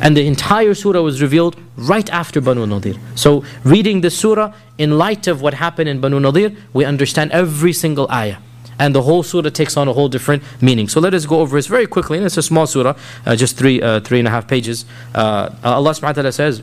And 0.01 0.15
the 0.15 0.25
entire 0.25 0.73
surah 0.73 1.01
was 1.01 1.21
revealed 1.21 1.55
right 1.75 2.09
after 2.11 2.41
Banu 2.41 2.65
Nadir. 2.65 2.95
So, 3.15 3.43
reading 3.63 4.01
the 4.01 4.09
surah 4.09 4.53
in 4.77 4.97
light 4.97 5.27
of 5.27 5.41
what 5.41 5.53
happened 5.53 5.89
in 5.89 5.99
Banu 5.99 6.19
Nadir, 6.19 6.51
we 6.73 6.85
understand 6.85 7.31
every 7.31 7.73
single 7.73 8.09
ayah 8.11 8.37
and 8.78 8.94
the 8.94 9.02
whole 9.02 9.22
surah 9.22 9.50
takes 9.50 9.76
on 9.76 9.88
a 9.88 9.92
whole 9.92 10.08
different 10.08 10.42
meaning. 10.60 10.88
So 10.88 11.00
let 11.00 11.14
us 11.14 11.26
go 11.26 11.40
over 11.40 11.56
this 11.56 11.66
very 11.66 11.86
quickly. 11.86 12.18
And 12.18 12.26
it's 12.26 12.36
a 12.36 12.42
small 12.42 12.66
surah, 12.66 12.94
uh, 13.26 13.36
just 13.36 13.56
three, 13.56 13.80
uh, 13.80 14.00
three 14.00 14.18
and 14.18 14.28
a 14.28 14.30
half 14.30 14.48
pages. 14.48 14.84
Uh, 15.14 15.50
Allah 15.62 15.90
subhanahu 15.90 16.02
wa 16.02 16.12
ta'ala 16.12 16.32
says, 16.32 16.62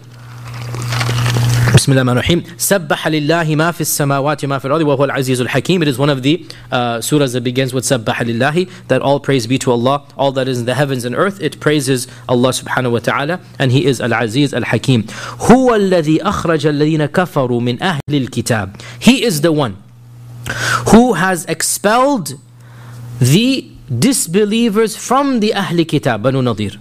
بسم 1.75 1.91
الله 1.91 2.01
الرحمن 2.01 2.17
الرحيم 2.17 2.43
سبح 2.57 3.07
لله 3.07 3.55
ما 3.55 3.71
في 3.71 3.81
السماوات 3.81 4.45
ما 4.45 4.59
في 4.59 4.65
الأرض 4.65 4.81
وهو 4.81 5.05
العزيز 5.05 5.41
الحكيم 5.41 5.81
It 5.81 5.87
is 5.87 5.97
one 5.97 6.09
of 6.09 6.21
the 6.21 6.45
uh, 6.71 6.97
surahs 6.99 7.31
that 7.33 7.43
begins 7.43 7.73
with 7.73 7.85
سبح 7.85 8.21
لله 8.23 8.67
that 8.89 9.01
all 9.01 9.19
praise 9.21 9.47
be 9.47 9.57
to 9.57 9.71
Allah 9.71 10.03
all 10.17 10.33
that 10.33 10.49
is 10.49 10.59
in 10.59 10.65
the 10.65 10.75
heavens 10.75 11.05
and 11.05 11.15
earth 11.15 11.41
it 11.41 11.61
praises 11.61 12.07
Allah 12.27 12.49
subhanahu 12.49 12.91
wa 12.91 12.99
ta'ala 12.99 13.39
and 13.57 13.71
He 13.71 13.85
is 13.85 14.01
Al-Aziz 14.01 14.53
Al-Hakim 14.53 15.07
هو 15.49 15.73
الذي 15.75 16.21
أخرج 16.21 16.67
الذين 16.67 17.05
كفروا 17.05 17.61
من 17.61 17.81
أهل 17.81 17.99
الكتاب 18.09 18.75
He 18.99 19.23
is 19.23 19.39
the 19.39 19.53
one 19.53 19.77
who 20.89 21.13
has 21.13 21.45
expelled 21.45 22.35
the 23.19 23.71
disbelievers 23.99 24.95
from 24.95 25.39
the 25.39 25.53
أهل 25.53 25.81
كتاب 25.81 26.21
بنو 26.21 26.41
نضير 26.41 26.79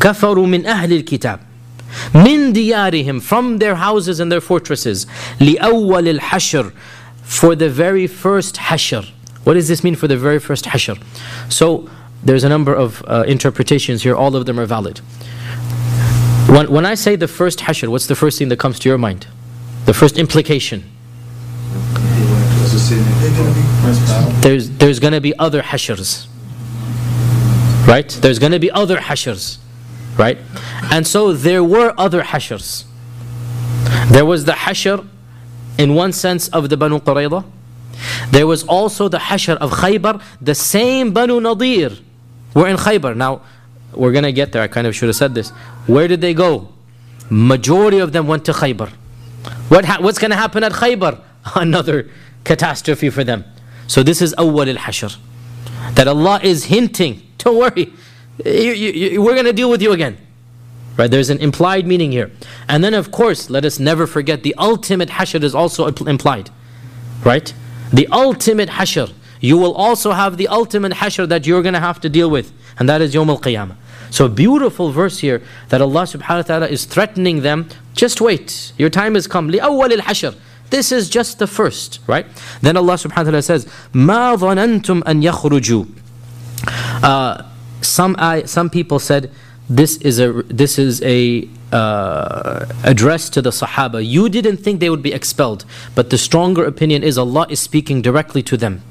كفروا 0.00 0.46
من 0.46 0.66
أهل 0.66 0.92
الكتاب 0.92 1.40
من 2.14 2.52
ديارهم 2.52 3.20
from 3.20 3.58
their 3.58 3.74
houses 3.74 4.20
and 4.20 4.30
their 4.30 4.40
fortresses 4.40 5.06
لأول 5.40 6.18
الحشر 6.20 6.72
for 7.24 7.54
the 7.54 7.68
very 7.68 8.06
first 8.06 8.56
hashr 8.56 9.04
what 9.44 9.54
does 9.54 9.68
this 9.68 9.82
mean 9.82 9.94
for 9.94 10.08
the 10.08 10.16
very 10.16 10.38
first 10.38 10.66
hashr 10.66 10.96
so 11.48 11.88
there's 12.22 12.44
a 12.44 12.48
number 12.48 12.74
of 12.74 13.02
uh, 13.06 13.24
interpretations 13.26 14.02
here 14.02 14.14
all 14.14 14.36
of 14.36 14.46
them 14.46 14.58
are 14.58 14.66
valid 14.66 14.98
when, 16.48 16.70
when 16.70 16.86
I 16.86 16.94
say 16.94 17.16
the 17.16 17.28
first 17.28 17.60
hashr 17.60 17.88
what's 17.88 18.06
the 18.06 18.16
first 18.16 18.38
thing 18.38 18.48
that 18.50 18.58
comes 18.58 18.78
to 18.80 18.88
your 18.88 18.98
mind 18.98 19.26
the 19.86 19.94
first 19.94 20.16
implication 20.18 20.84
there's, 24.41 24.69
there's 24.71 24.99
going 24.99 25.13
to 25.13 25.21
be 25.21 25.37
other 25.37 25.61
hashrs 25.61 26.27
right 27.87 28.09
there's 28.21 28.39
going 28.39 28.51
to 28.51 28.59
be 28.59 28.71
other 28.71 28.97
hashrs 28.97 29.59
right? 30.17 30.37
And 30.91 31.05
so 31.05 31.33
there 31.33 31.63
were 31.63 31.93
other 31.97 32.21
hashrs. 32.21 32.85
There 34.09 34.25
was 34.25 34.45
the 34.45 34.53
hashr 34.53 35.07
in 35.77 35.93
one 35.93 36.13
sense 36.13 36.47
of 36.49 36.69
the 36.69 36.77
Banu 36.77 36.99
Qurayza. 36.99 37.45
There 38.31 38.47
was 38.47 38.63
also 38.63 39.07
the 39.07 39.17
hashr 39.17 39.55
of 39.57 39.71
Khaybar, 39.71 40.21
the 40.41 40.55
same 40.55 41.13
Banu 41.13 41.39
Nadir 41.39 41.91
were 42.53 42.67
in 42.67 42.77
Khaybar. 42.77 43.15
Now, 43.15 43.41
we're 43.93 44.11
going 44.11 44.23
to 44.23 44.33
get 44.33 44.51
there, 44.51 44.61
I 44.61 44.67
kind 44.67 44.87
of 44.87 44.95
should 44.95 45.07
have 45.07 45.15
said 45.15 45.33
this. 45.33 45.49
Where 45.87 46.07
did 46.07 46.21
they 46.21 46.33
go? 46.33 46.69
Majority 47.29 47.99
of 47.99 48.11
them 48.11 48.27
went 48.27 48.45
to 48.45 48.51
Khaybar. 48.51 48.89
What 49.69 49.85
ha- 49.85 49.97
what's 50.01 50.19
going 50.19 50.31
to 50.31 50.37
happen 50.37 50.63
at 50.63 50.73
Khaybar? 50.73 51.21
Another 51.55 52.09
catastrophe 52.44 53.10
for 53.10 53.24
them. 53.24 53.44
So 53.86 54.02
this 54.02 54.22
is 54.22 54.34
awwal 54.38 54.68
al-hashr. 54.68 55.16
That 55.94 56.06
Allah 56.06 56.40
is 56.42 56.64
hinting, 56.64 57.22
don't 57.38 57.58
worry, 57.58 57.92
you, 58.44 58.52
you, 58.52 58.90
you, 58.92 59.22
we're 59.22 59.34
going 59.34 59.46
to 59.46 59.52
deal 59.52 59.70
with 59.70 59.82
you 59.82 59.92
again. 59.92 60.16
Right? 60.96 61.10
There's 61.10 61.30
an 61.30 61.38
implied 61.38 61.86
meaning 61.86 62.12
here. 62.12 62.30
And 62.68 62.84
then, 62.84 62.94
of 62.94 63.10
course, 63.10 63.50
let 63.50 63.64
us 63.64 63.78
never 63.78 64.06
forget 64.06 64.42
the 64.42 64.54
ultimate 64.56 65.08
hashr 65.08 65.42
is 65.42 65.54
also 65.54 65.86
implied. 65.86 66.50
Right? 67.24 67.52
The 67.92 68.06
ultimate 68.08 68.68
hashr. 68.68 69.12
You 69.40 69.56
will 69.56 69.74
also 69.74 70.12
have 70.12 70.36
the 70.36 70.48
ultimate 70.48 70.92
hashr 70.92 71.28
that 71.28 71.46
you're 71.46 71.62
going 71.62 71.74
to 71.74 71.80
have 71.80 72.00
to 72.00 72.08
deal 72.08 72.28
with. 72.30 72.52
And 72.78 72.88
that 72.88 73.00
is 73.00 73.14
Yawm 73.14 73.28
al 73.28 73.38
Qiyamah. 73.38 73.76
So, 74.10 74.28
beautiful 74.28 74.90
verse 74.90 75.20
here 75.20 75.42
that 75.68 75.80
Allah 75.80 76.02
subhanahu 76.02 76.36
wa 76.36 76.42
ta'ala 76.42 76.68
is 76.68 76.84
threatening 76.84 77.42
them. 77.42 77.68
Just 77.94 78.20
wait. 78.20 78.72
Your 78.76 78.90
time 78.90 79.14
has 79.14 79.26
come. 79.26 79.50
لِأَوَّلِ 79.50 79.88
الْحَشْرِ 79.88 80.36
This 80.70 80.92
is 80.92 81.08
just 81.08 81.38
the 81.38 81.46
first, 81.46 81.98
right? 82.06 82.26
Then 82.62 82.76
Allah 82.76 82.94
subhanahu 82.94 83.16
wa 83.16 83.22
ta'ala 83.22 83.42
says, 83.42 83.66
مَا 83.92 84.36
ظَنَنْتُمْ 84.38 85.02
أَن 85.02 85.22
يَخْرُجُوا 85.22 86.00
uh, 87.02 87.42
some 87.80 88.14
I, 88.18 88.44
some 88.44 88.70
people 88.70 88.98
said 88.98 89.30
this 89.68 89.96
is 89.98 90.18
a 90.18 90.42
this 90.44 90.78
is 90.78 91.02
a 91.02 91.48
uh, 91.72 92.66
address 92.84 93.30
to 93.30 93.42
the 93.42 93.50
Sahaba. 93.50 94.04
You 94.04 94.28
didn't 94.28 94.58
think 94.58 94.80
they 94.80 94.90
would 94.90 95.02
be 95.02 95.12
expelled, 95.12 95.64
but 95.94 96.10
the 96.10 96.18
stronger 96.18 96.64
opinion 96.64 97.02
is 97.02 97.16
Allah 97.16 97.46
is 97.48 97.60
speaking 97.60 98.02
directly 98.02 98.42
to 98.44 98.56
them. 98.56 98.82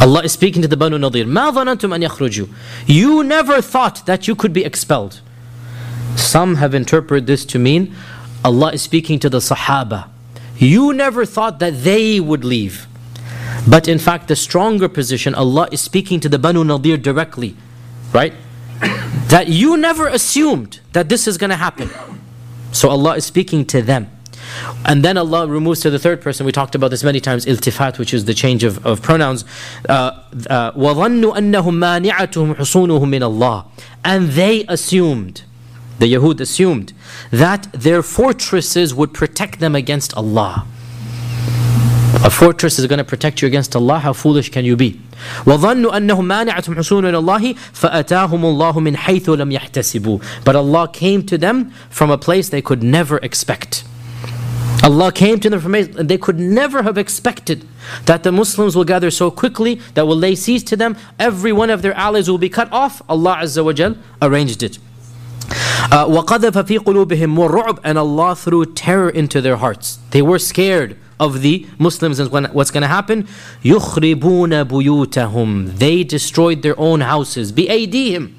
Allah 0.00 0.22
is 0.22 0.32
speaking 0.32 0.60
to 0.62 0.68
the 0.68 0.76
Banu 0.76 0.98
Nadir. 0.98 1.24
ما 1.24 1.50
ظننتم 1.50 1.94
أن 1.94 2.08
يخرجوا. 2.08 2.48
You 2.86 3.24
never 3.24 3.60
thought 3.60 4.06
that 4.06 4.28
you 4.28 4.34
could 4.34 4.52
be 4.52 4.64
expelled. 4.64 5.20
Some 6.16 6.56
have 6.56 6.74
interpreted 6.74 7.26
this 7.26 7.44
to 7.46 7.58
mean 7.58 7.94
Allah 8.44 8.72
is 8.72 8.82
speaking 8.82 9.18
to 9.20 9.30
the 9.30 9.38
Sahaba. 9.38 10.10
You 10.58 10.92
never 10.92 11.24
thought 11.26 11.58
that 11.58 11.82
they 11.84 12.20
would 12.20 12.44
leave. 12.44 12.86
But 13.66 13.88
in 13.88 13.98
fact, 13.98 14.28
the 14.28 14.36
stronger 14.36 14.88
position, 14.88 15.34
Allah 15.34 15.68
is 15.72 15.80
speaking 15.80 16.20
to 16.20 16.28
the 16.28 16.38
Banu 16.38 16.64
Nadir 16.64 16.96
directly 16.96 17.56
right? 18.14 18.32
that 19.28 19.48
you 19.48 19.76
never 19.76 20.06
assumed 20.06 20.80
that 20.92 21.08
this 21.10 21.26
is 21.26 21.36
going 21.36 21.50
to 21.50 21.56
happen. 21.56 21.90
So 22.72 22.88
Allah 22.88 23.16
is 23.16 23.26
speaking 23.26 23.66
to 23.66 23.82
them. 23.82 24.10
And 24.84 25.04
then 25.04 25.16
Allah 25.16 25.46
removes 25.48 25.80
to 25.80 25.90
the 25.90 25.98
third 25.98 26.20
person, 26.20 26.46
we 26.46 26.52
talked 26.52 26.74
about 26.74 26.90
this 26.90 27.02
many 27.02 27.20
times, 27.20 27.44
iltifat, 27.44 27.98
which 27.98 28.14
is 28.14 28.26
the 28.26 28.34
change 28.34 28.62
of, 28.62 28.84
of 28.86 29.02
pronouns. 29.02 29.44
Uh, 29.88 30.22
uh, 30.48 30.72
وَظَنُّوا 30.72 31.34
أَنَّهُمْ 31.36 31.74
مَانِعَتُهُمْ 32.10 32.54
حُصُونُهُم 32.54 33.08
مِّنَ 33.08 33.20
اللَّهِ 33.20 33.66
And 34.04 34.30
they 34.30 34.64
assumed, 34.68 35.42
the 35.98 36.12
Yahud 36.12 36.40
assumed, 36.40 36.92
that 37.30 37.68
their 37.72 38.02
fortresses 38.02 38.94
would 38.94 39.14
protect 39.14 39.60
them 39.60 39.74
against 39.74 40.14
Allah. 40.16 40.66
A 42.24 42.30
fortress 42.30 42.78
is 42.78 42.86
going 42.86 42.98
to 42.98 43.04
protect 43.04 43.42
you 43.42 43.48
against 43.48 43.76
Allah. 43.76 43.98
How 43.98 44.12
foolish 44.12 44.48
can 44.50 44.64
you 44.64 44.76
be? 44.76 45.00
وظنوا 45.46 45.96
أنهم 45.96 46.24
مانعتهم 46.28 46.76
حصول 46.76 47.04
من 47.04 47.14
الله 47.14 47.54
فأتاهم 47.72 48.44
الله 48.44 48.80
من 48.80 48.96
حيث 48.96 49.28
لم 49.28 49.52
يحتسبوا 49.52 50.20
But 50.44 50.56
Allah 50.56 50.88
came 50.88 51.22
to 51.26 51.36
them 51.36 51.70
from 51.90 52.10
a 52.10 52.18
place 52.18 52.48
they 52.48 52.62
could 52.62 52.82
never 52.82 53.18
expect. 53.18 53.84
Allah 54.82 55.12
came 55.12 55.40
to 55.40 55.50
them 55.50 55.60
from 55.60 55.74
a 55.74 55.82
they 55.82 56.18
could 56.18 56.38
never 56.38 56.82
have 56.82 56.98
expected 56.98 57.66
that 58.06 58.22
the 58.22 58.32
Muslims 58.32 58.76
will 58.76 58.84
gather 58.84 59.10
so 59.10 59.30
quickly 59.30 59.80
that 59.94 60.06
will 60.06 60.16
lay 60.16 60.34
siege 60.34 60.64
to 60.64 60.76
them. 60.76 60.96
Every 61.18 61.52
one 61.52 61.70
of 61.70 61.82
their 61.82 61.94
allies 61.94 62.30
will 62.30 62.38
be 62.38 62.48
cut 62.48 62.72
off. 62.72 63.02
Allah 63.08 63.38
Azza 63.42 63.64
wa 63.64 63.72
Jal 63.72 63.96
arranged 64.22 64.62
it. 64.62 64.78
Uh, 65.90 66.06
وَقَذَفَ 66.06 66.52
فِي 66.52 66.78
قُلُوبِهِمْ 66.78 67.36
وَالرُّعْبِ 67.36 67.80
And 67.84 67.98
Allah 67.98 68.34
threw 68.34 68.64
terror 68.64 69.10
into 69.10 69.40
their 69.40 69.56
hearts. 69.56 69.98
They 70.10 70.22
were 70.22 70.38
scared 70.38 70.96
of 71.20 71.42
the 71.42 71.66
Muslims 71.78 72.18
and 72.18 72.30
what's 72.48 72.70
going 72.70 72.82
to 72.82 72.88
happen? 72.88 73.28
يُخْرِبُونَ 73.62 74.64
بُيُوتَهُمْ 74.64 75.78
They 75.78 76.02
destroyed 76.02 76.62
their 76.62 76.78
own 76.78 77.02
houses. 77.02 77.52
بِأَيْدِيهِمْ 77.52 78.32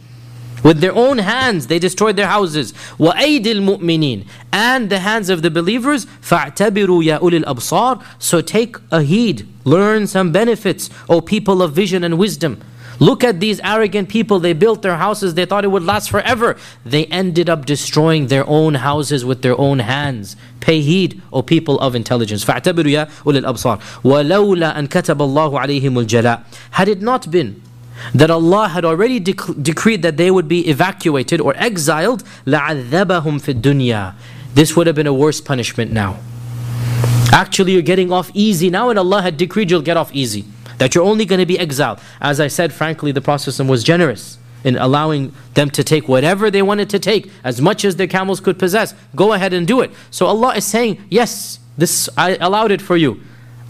with 0.65 0.81
their 0.81 0.95
own 0.95 1.19
hands, 1.19 1.67
they 1.67 1.77
destroyed 1.77 2.15
their 2.15 2.25
houses. 2.25 2.73
وَأَيْدِ 2.97 3.43
الْمُؤْمِنِينَ 3.43 4.25
And 4.51 4.89
the 4.89 4.97
hands 4.97 5.29
of 5.29 5.43
the 5.43 5.51
believers. 5.51 6.07
فَاعْتَبِرُوا 6.23 7.03
يَا 7.03 7.19
أُولِي 7.19 7.43
الْأَبْصَارِ 7.43 8.03
So 8.17 8.41
take 8.41 8.75
a 8.91 9.03
heed, 9.03 9.47
learn 9.63 10.07
some 10.07 10.31
benefits, 10.31 10.89
O 11.07 11.21
people 11.21 11.61
of 11.61 11.73
vision 11.73 12.03
and 12.03 12.17
wisdom. 12.17 12.59
Look 12.99 13.23
at 13.23 13.39
these 13.39 13.59
arrogant 13.61 14.09
people. 14.09 14.39
They 14.39 14.53
built 14.53 14.81
their 14.81 14.95
houses, 14.95 15.33
they 15.33 15.45
thought 15.45 15.65
it 15.65 15.69
would 15.69 15.83
last 15.83 16.09
forever. 16.09 16.55
They 16.85 17.05
ended 17.07 17.49
up 17.49 17.65
destroying 17.65 18.27
their 18.27 18.47
own 18.47 18.75
houses 18.75 19.25
with 19.25 19.41
their 19.41 19.59
own 19.59 19.79
hands. 19.79 20.35
Pay 20.59 20.81
heed, 20.81 21.21
O 21.33 21.41
people 21.41 21.79
of 21.79 21.95
intelligence. 21.95 22.43
فَاعْتَبِرُوا 22.45 22.85
يَا 22.85 23.09
أُولِي 23.23 23.43
الْأَبْصَارِ 23.43 23.79
وَلَوْلَا 24.03 24.75
أَن 24.75 24.87
كَتَبَ 24.87 25.17
اللَّهُ 25.17 25.59
عَلَيْهِمُ 25.59 26.05
الْجَلَاءِ 26.05 26.43
Had 26.71 26.87
it 26.87 27.01
not 27.01 27.29
been 27.29 27.61
that 28.13 28.29
Allah 28.29 28.69
had 28.69 28.85
already 28.85 29.19
dec- 29.19 29.61
decreed 29.61 30.01
that 30.01 30.17
they 30.17 30.31
would 30.31 30.47
be 30.47 30.67
evacuated 30.67 31.41
or 31.41 31.53
exiled, 31.57 32.23
لَعَذَّبَهُمْ 32.45 33.41
فِي 33.41 33.61
الدُّنْيَا 33.61 34.13
This 34.53 34.75
would 34.75 34.87
have 34.87 34.95
been 34.95 35.07
a 35.07 35.13
worse 35.13 35.41
punishment 35.41 35.91
now. 35.91 36.17
Actually, 37.31 37.73
you're 37.73 37.81
getting 37.81 38.11
off 38.11 38.31
easy 38.33 38.69
now, 38.69 38.89
and 38.89 38.97
Allah 38.97 39.21
had 39.21 39.35
decreed 39.35 39.69
you'll 39.69 39.81
get 39.81 39.97
off 39.97 40.13
easy 40.13 40.45
that 40.79 40.95
you're 40.95 41.03
only 41.03 41.25
going 41.25 41.39
to 41.39 41.45
be 41.45 41.59
exiled. 41.59 41.99
As 42.21 42.39
I 42.39 42.47
said, 42.47 42.73
frankly, 42.73 43.11
the 43.11 43.21
Prophet 43.21 43.57
was 43.59 43.83
generous 43.83 44.37
in 44.63 44.75
allowing 44.77 45.33
them 45.53 45.69
to 45.69 45.83
take 45.83 46.07
whatever 46.07 46.49
they 46.49 46.61
wanted 46.61 46.89
to 46.89 46.99
take, 46.99 47.31
as 47.43 47.61
much 47.61 47.85
as 47.85 47.95
their 47.95 48.07
camels 48.07 48.39
could 48.39 48.57
possess. 48.57 48.93
Go 49.15 49.33
ahead 49.33 49.53
and 49.53 49.67
do 49.67 49.79
it. 49.81 49.91
So 50.09 50.25
Allah 50.25 50.55
is 50.55 50.65
saying, 50.65 51.03
Yes, 51.09 51.59
this 51.77 52.09
I 52.17 52.35
allowed 52.37 52.71
it 52.71 52.81
for 52.81 52.97
you. 52.97 53.21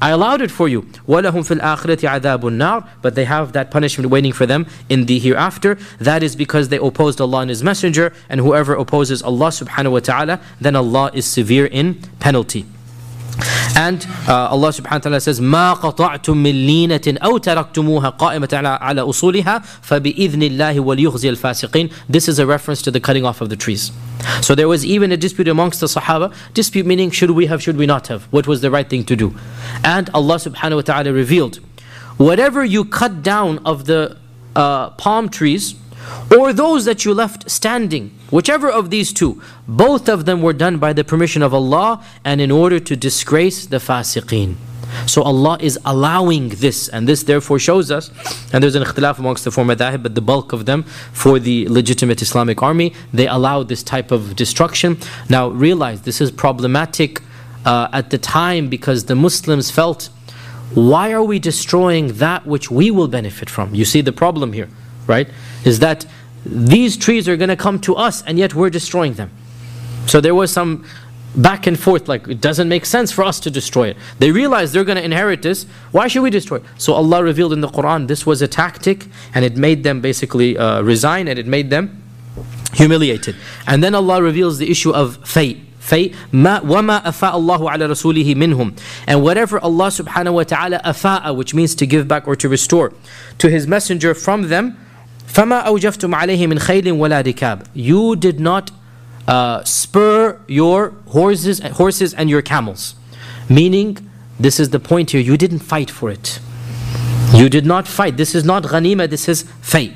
I 0.02 0.10
allowed 0.10 0.42
it 0.42 0.52
for 0.52 0.68
you. 0.68 0.84
وَلَهُمْ 1.08 1.44
فِي 1.48 1.60
الْآخِرَةِ 1.60 2.20
عَذَابٌ 2.20 2.40
النَّارِ 2.42 2.88
But 3.02 3.16
they 3.16 3.26
have 3.26 3.54
that 3.54 3.72
punishment 3.72 4.10
waiting 4.10 4.34
for 4.34 4.46
them 4.46 4.68
in 4.90 5.06
the 5.06 5.20
hereafter. 5.20 5.78
That 6.00 6.22
is 6.22 6.36
because 6.36 6.70
they 6.70 6.78
opposed 6.78 7.22
Allah 7.22 7.40
and 7.40 7.50
His 7.50 7.64
Messenger, 7.64 8.14
and 8.30 8.42
whoever 8.42 8.76
opposes 8.76 9.24
Allah 9.24 9.48
subhanahu 9.48 9.94
wa 9.94 10.00
ta'ala, 10.00 10.42
then 10.60 10.76
Allah 10.76 11.12
is 11.14 11.26
severe 11.26 11.66
in 11.66 11.96
penalty. 12.20 12.66
And 13.76 14.08
uh, 14.28 14.48
Allah 14.50 14.70
subhanahu 14.70 14.92
wa 14.92 14.98
ta'ala 15.00 15.20
says, 15.20 15.42
ما 15.42 15.74
قطعتم 15.74 16.38
من 16.38 16.66
لينة 16.66 17.18
أو 17.22 17.38
تركتموها 17.38 18.10
قائمة 18.10 18.50
على 18.54 19.02
أصولها 19.02 19.62
فبإذن 19.82 20.44
الله 20.44 20.80
وليخزي 20.80 21.30
الفاسقين 21.30 21.90
This 22.10 22.30
is 22.30 22.40
a 22.40 22.46
reference 22.46 22.82
to 22.84 22.92
the 22.92 23.02
cutting 23.02 23.26
off 23.26 23.42
of 23.42 23.50
the 23.50 23.58
trees. 23.58 23.92
So 24.42 24.56
there 24.56 24.70
was 24.70 24.86
even 24.86 25.12
a 25.12 25.18
dispute 25.18 25.50
amongst 25.50 25.82
the 25.82 25.88
Sahaba. 25.88 26.34
Dispute 26.54 26.86
meaning, 26.86 27.12
should 27.12 27.32
we 27.32 27.48
have, 27.48 27.62
should 27.62 27.78
we 27.78 27.86
not 27.86 28.08
have? 28.08 28.24
What 28.32 28.48
was 28.48 28.62
the 28.62 28.72
right 28.72 28.90
thing 28.90 29.04
to 29.06 29.16
do? 29.16 29.36
And 29.84 30.10
Allah 30.14 30.36
subhanahu 30.36 30.76
wa 30.78 30.82
ta'ala 30.82 31.12
revealed, 31.12 31.60
whatever 32.18 32.64
you 32.64 32.86
cut 32.86 33.22
down 33.22 33.60
of 33.66 33.86
the 33.86 34.18
uh, 34.56 34.92
palm 34.92 35.28
trees, 35.28 35.76
or 36.37 36.53
those 36.53 36.85
that 36.85 37.05
you 37.05 37.15
left 37.15 37.51
standing, 37.51 38.11
whichever 38.31 38.71
of 38.71 38.91
these 38.91 39.13
two, 39.13 39.41
both 39.67 40.09
of 40.09 40.25
them 40.25 40.43
were 40.43 40.53
done 40.53 40.79
by 40.79 40.93
the 40.93 41.05
permission 41.05 41.43
of 41.43 41.53
Allah 41.53 42.05
and 42.25 42.41
in 42.41 42.51
order 42.51 42.81
to 42.81 42.97
disgrace 42.97 43.67
the 43.67 43.79
fasiqeen. 43.79 44.57
So 45.07 45.23
Allah 45.23 45.57
is 45.61 45.79
allowing 45.85 46.49
this, 46.49 46.89
and 46.89 47.09
this 47.09 47.23
therefore 47.23 47.59
shows 47.59 47.91
us, 47.91 48.11
and 48.53 48.63
there's 48.63 48.75
an 48.75 48.83
ikhtilaf 48.83 49.19
amongst 49.19 49.45
the 49.45 49.51
four 49.51 49.65
madhahib, 49.65 50.03
but 50.03 50.15
the 50.15 50.21
bulk 50.21 50.53
of 50.53 50.67
them, 50.67 50.83
for 51.13 51.39
the 51.39 51.69
legitimate 51.69 52.23
Islamic 52.23 52.63
army, 52.63 52.93
they 53.13 53.29
allow 53.29 53.63
this 53.63 53.83
type 53.83 54.11
of 54.11 54.35
destruction. 54.37 54.99
Now 55.29 55.49
realize 55.49 56.03
this 56.03 56.21
is 56.21 56.31
problematic 56.31 57.23
uh, 57.65 57.89
at 57.93 58.11
the 58.11 58.19
time 58.19 58.69
because 58.69 59.05
the 59.05 59.15
Muslims 59.15 59.71
felt, 59.71 60.09
why 60.75 61.13
are 61.13 61.23
we 61.23 61.39
destroying 61.39 62.15
that 62.15 62.47
which 62.47 62.71
we 62.71 62.91
will 62.91 63.09
benefit 63.09 63.51
from? 63.51 63.75
You 63.75 63.85
see 63.85 64.01
the 64.01 64.13
problem 64.13 64.53
here, 64.53 64.69
right? 65.07 65.29
is 65.65 65.79
that 65.81 66.07
these 66.45 66.97
trees 66.97 67.29
are 67.29 67.37
going 67.37 67.49
to 67.49 67.57
come 67.57 67.79
to 67.81 67.95
us 67.97 68.23
and 68.23 68.39
yet 68.39 68.55
we're 68.55 68.71
destroying 68.71 69.15
them. 69.15 69.31
So 70.07 70.21
there 70.21 70.35
was 70.35 70.53
some 70.53 70.85
back 71.37 71.67
and 71.67 71.79
forth 71.79 72.09
like 72.09 72.27
it 72.27 72.41
doesn't 72.41 72.69
make 72.69 72.85
sense 72.85 73.13
for 73.13 73.23
us 73.23 73.39
to 73.41 73.51
destroy 73.51 73.89
it. 73.89 73.97
They 74.19 74.33
realized 74.33 74.73
they're 74.75 74.85
going 74.85 74.99
to 74.99 75.05
inherit 75.05 75.43
this. 75.43 75.65
Why 75.93 76.09
should 76.09 76.23
we 76.23 76.31
destroy 76.31 76.57
it? 76.59 76.65
So 76.79 76.95
Allah 76.95 77.23
revealed 77.23 77.53
in 77.53 77.61
the 77.61 77.69
Quran 77.69 78.09
this 78.09 78.27
was 78.27 78.43
a 78.43 78.49
tactic 78.49 79.07
and 79.35 79.45
it 79.45 79.57
made 79.57 79.85
them 79.85 80.01
basically 80.01 80.57
uh, 80.57 80.83
resign 80.83 81.29
and 81.29 81.39
it 81.39 81.47
made 81.47 81.71
them 81.71 82.03
humiliated. 82.73 83.37
And 83.67 83.83
then 83.83 83.95
Allah 83.95 84.23
reveals 84.23 84.59
the 84.59 84.71
issue 84.71 84.91
of 84.91 85.19
fay. 85.29 85.63
And 85.93 86.45
whatever 89.25 89.59
Allah 89.59 89.89
subhanahu 89.89 90.35
wa 90.35 90.45
ta'ala 90.45 90.79
afa'a, 90.85 91.35
which 91.35 91.53
means 91.53 91.75
to 91.75 91.87
give 91.87 92.07
back 92.07 92.29
or 92.29 92.37
to 92.37 92.49
restore, 92.49 92.93
to 93.39 93.51
His 93.51 93.67
messenger 93.67 94.15
from 94.15 94.49
them, 94.49 94.79
فما 95.30 95.56
أوجفتم 95.56 96.16
عليه 96.16 96.48
من 96.48 96.60
خيل 96.60 96.92
ولا 96.92 97.22
ركاب 97.22 97.64
you 97.76 98.16
did 98.16 98.40
not 98.40 98.72
uh, 99.28 99.64
spur 99.64 100.40
your 100.48 100.94
horses, 101.08 101.60
horses 101.60 102.14
and 102.14 102.30
your 102.30 102.42
camels. 102.42 102.96
Meaning, 103.50 103.98
this 104.40 104.60
is 104.60 104.70
the 104.70 104.80
point 104.80 105.12
here, 105.12 105.22
you 105.22 105.38
didn't 105.38 105.60
fight 105.60 105.90
for 105.90 106.10
it. 106.10 106.40
You 107.34 107.50
did 107.50 107.66
not 107.66 107.88
fight. 107.88 108.18
This 108.18 108.36
is 108.36 108.44
not 108.44 108.64
ghanima, 108.64 109.10
this 109.10 109.28
is 109.28 109.44
fay. 109.62 109.96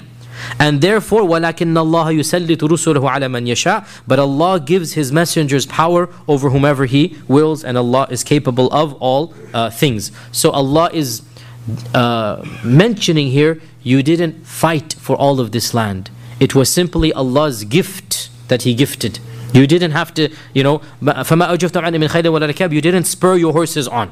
And 0.60 0.82
therefore, 0.82 1.22
وَلَكِنَّ 1.24 1.76
اللَّهَ 1.76 2.20
يُسَلِّطُ 2.20 2.58
رُسُلَهُ 2.58 3.10
عَلَى 3.10 3.30
مَنْ 3.30 3.46
يَشَاءُ 3.48 3.86
But 4.08 4.20
Allah 4.20 4.60
gives 4.60 4.94
His 4.94 5.12
messengers 5.12 5.66
power 5.66 6.10
over 6.28 6.50
whomever 6.50 6.86
He 6.86 7.18
wills, 7.28 7.64
and 7.64 7.78
Allah 7.78 8.08
is 8.10 8.24
capable 8.24 8.72
of 8.72 8.94
all 8.96 9.34
uh, 9.54 9.70
things. 9.70 10.12
So 10.32 10.50
Allah 10.52 10.90
is 10.94 11.22
uh, 11.94 12.44
mentioning 12.64 13.28
here, 13.28 13.62
you 13.84 14.04
didn't 14.04 14.46
fight 14.46 14.94
for 14.94 15.16
all 15.16 15.40
of 15.40 15.52
this 15.52 15.74
land. 15.74 16.10
It 16.40 16.56
was 16.56 16.72
simply 16.72 17.14
Allah's 17.14 17.64
gift 17.64 18.30
that 18.48 18.64
He 18.64 18.74
gifted. 18.74 19.20
You 19.54 19.66
didn't 19.68 19.92
have 19.92 20.14
to, 20.16 20.30
you 20.54 20.64
know, 20.64 20.80
فَمَا 21.02 21.50
أَوْجَفْتُمْ 21.50 21.82
عَنْ 21.82 21.96
مِنْ 21.96 22.08
خَيْلٍ 22.08 22.24
وَلَا 22.24 22.52
رِكَابٍ 22.52 22.72
You 22.72 22.82
didn't 22.82 23.06
spur 23.06 23.36
your 23.36 23.54
horses 23.54 23.88
on. 23.88 24.12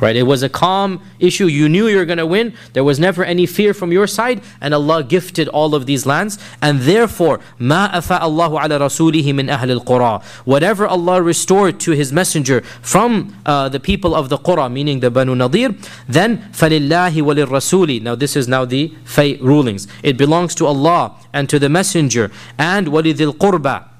Right? 0.00 0.16
It 0.16 0.24
was 0.24 0.42
a 0.42 0.48
calm 0.48 1.00
issue. 1.20 1.46
You 1.46 1.68
knew 1.68 1.86
you 1.86 1.96
were 1.96 2.04
going 2.04 2.18
to 2.18 2.26
win. 2.26 2.52
There 2.72 2.82
was 2.82 2.98
never 2.98 3.24
any 3.24 3.46
fear 3.46 3.72
from 3.72 3.92
your 3.92 4.08
side. 4.08 4.42
And 4.60 4.74
Allah 4.74 5.04
gifted 5.04 5.46
all 5.48 5.74
of 5.74 5.86
these 5.86 6.04
lands. 6.04 6.36
And 6.60 6.80
therefore, 6.80 7.38
مَا 7.60 7.92
أَفَاءَ 7.92 8.20
اللَّهُ 8.20 8.60
عَلَى 8.60 8.80
رَسُولِهِ 8.80 9.24
مِنْ 9.32 9.48
أَهْلِ 9.56 9.80
الْقُرَى 9.80 10.22
Whatever 10.44 10.88
Allah 10.88 11.22
restored 11.22 11.78
to 11.80 11.92
His 11.92 12.12
Messenger 12.12 12.62
from 12.82 13.36
uh, 13.46 13.68
the 13.68 13.78
people 13.78 14.14
of 14.16 14.30
the 14.30 14.36
Qura, 14.36 14.70
meaning 14.70 14.98
the 14.98 15.12
Banu 15.12 15.36
Nadir, 15.36 15.70
then 16.08 16.38
فَلِلَّهِ 16.52 17.12
وَلِلرَّسُولِ 17.22 18.02
Now 18.02 18.16
this 18.16 18.34
is 18.34 18.48
now 18.48 18.64
the 18.64 18.92
fate 19.04 19.40
rulings. 19.40 19.86
It 20.02 20.16
belongs 20.16 20.56
to 20.56 20.66
Allah 20.66 21.16
and 21.32 21.48
to 21.48 21.60
the 21.60 21.68
Messenger 21.68 22.32
and 22.58 22.88
وَلِذِي 22.88 23.32
الْقُرْبَى 23.32 23.94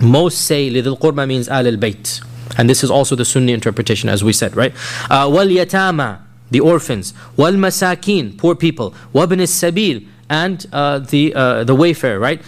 most 0.00 0.46
say 0.46 0.70
lidil 0.70 0.98
qurba 0.98 1.28
means 1.28 1.48
al 1.48 1.66
al 1.66 1.76
bayt. 1.76 2.22
And 2.58 2.68
this 2.68 2.84
is 2.84 2.90
also 2.90 3.16
the 3.16 3.24
Sunni 3.24 3.52
interpretation, 3.52 4.08
as 4.08 4.22
we 4.22 4.32
said, 4.32 4.56
right? 4.56 4.74
Uh, 5.10 5.28
wal 5.32 5.46
yatama, 5.46 6.20
the 6.50 6.60
orphans. 6.60 7.14
Wal 7.36 7.52
masakin, 7.52 8.36
poor 8.36 8.54
people. 8.54 8.94
Wabn 9.14 9.40
sabil, 9.46 10.06
and 10.28 10.66
uh, 10.72 10.98
the, 10.98 11.34
uh, 11.34 11.64
the 11.64 11.74
wayfarer, 11.74 12.18
right? 12.18 12.42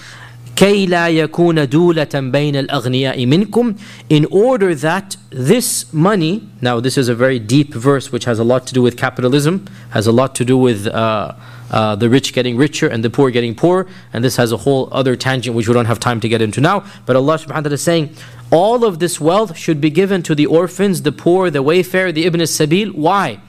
كي 0.57 0.87
لا 0.87 1.09
يكون 1.09 1.69
دولة 1.69 2.31
بين 2.31 2.57
الأغنياء 2.57 3.27
منكم 3.27 3.75
in 4.09 4.25
order 4.31 4.75
that 4.75 5.17
this 5.31 5.93
money 5.93 6.49
now 6.61 6.79
this 6.79 6.97
is 6.97 7.09
a 7.09 7.15
very 7.15 7.39
deep 7.41 7.75
verse 7.75 8.13
which 8.13 8.25
has 8.25 8.39
a 8.39 8.45
lot 8.45 8.67
to 8.67 8.73
do 8.73 8.81
with 8.81 8.97
capitalism 8.97 9.67
has 9.91 10.07
a 10.07 10.13
lot 10.13 10.35
to 10.35 10.45
do 10.45 10.57
with 10.57 10.87
uh, 10.87 11.33
uh, 11.73 11.97
the 11.97 12.09
rich 12.09 12.33
getting 12.33 12.57
richer 12.57 12.87
and 12.87 13.03
the 13.03 13.11
poor 13.11 13.31
getting 13.31 13.55
poorer 13.55 13.87
and 14.13 14.23
this 14.23 14.37
has 14.37 14.53
a 14.53 14.59
whole 14.59 14.89
other 14.93 15.17
tangent 15.17 15.57
which 15.57 15.67
we 15.67 15.75
don't 15.75 15.87
have 15.87 15.99
time 15.99 16.21
to 16.21 16.29
get 16.29 16.41
into 16.41 16.61
now 16.61 16.85
but 17.05 17.17
Allah 17.17 17.37
subhanahu 17.37 17.49
wa 17.49 17.61
ta'ala 17.63 17.75
is 17.75 17.83
saying 17.83 18.15
all 18.52 18.84
of 18.84 19.00
this 19.00 19.20
wealth 19.20 19.58
should 19.58 19.80
be 19.80 19.90
given 19.90 20.24
to 20.24 20.34
the 20.34 20.46
orphans 20.46 21.02
the 21.04 21.12
poor 21.12 21.50
the 21.50 21.62
wayfarer 21.62 22.12
the 22.12 22.26
ibn 22.26 22.42
sabil 22.42 22.94
why 22.94 23.40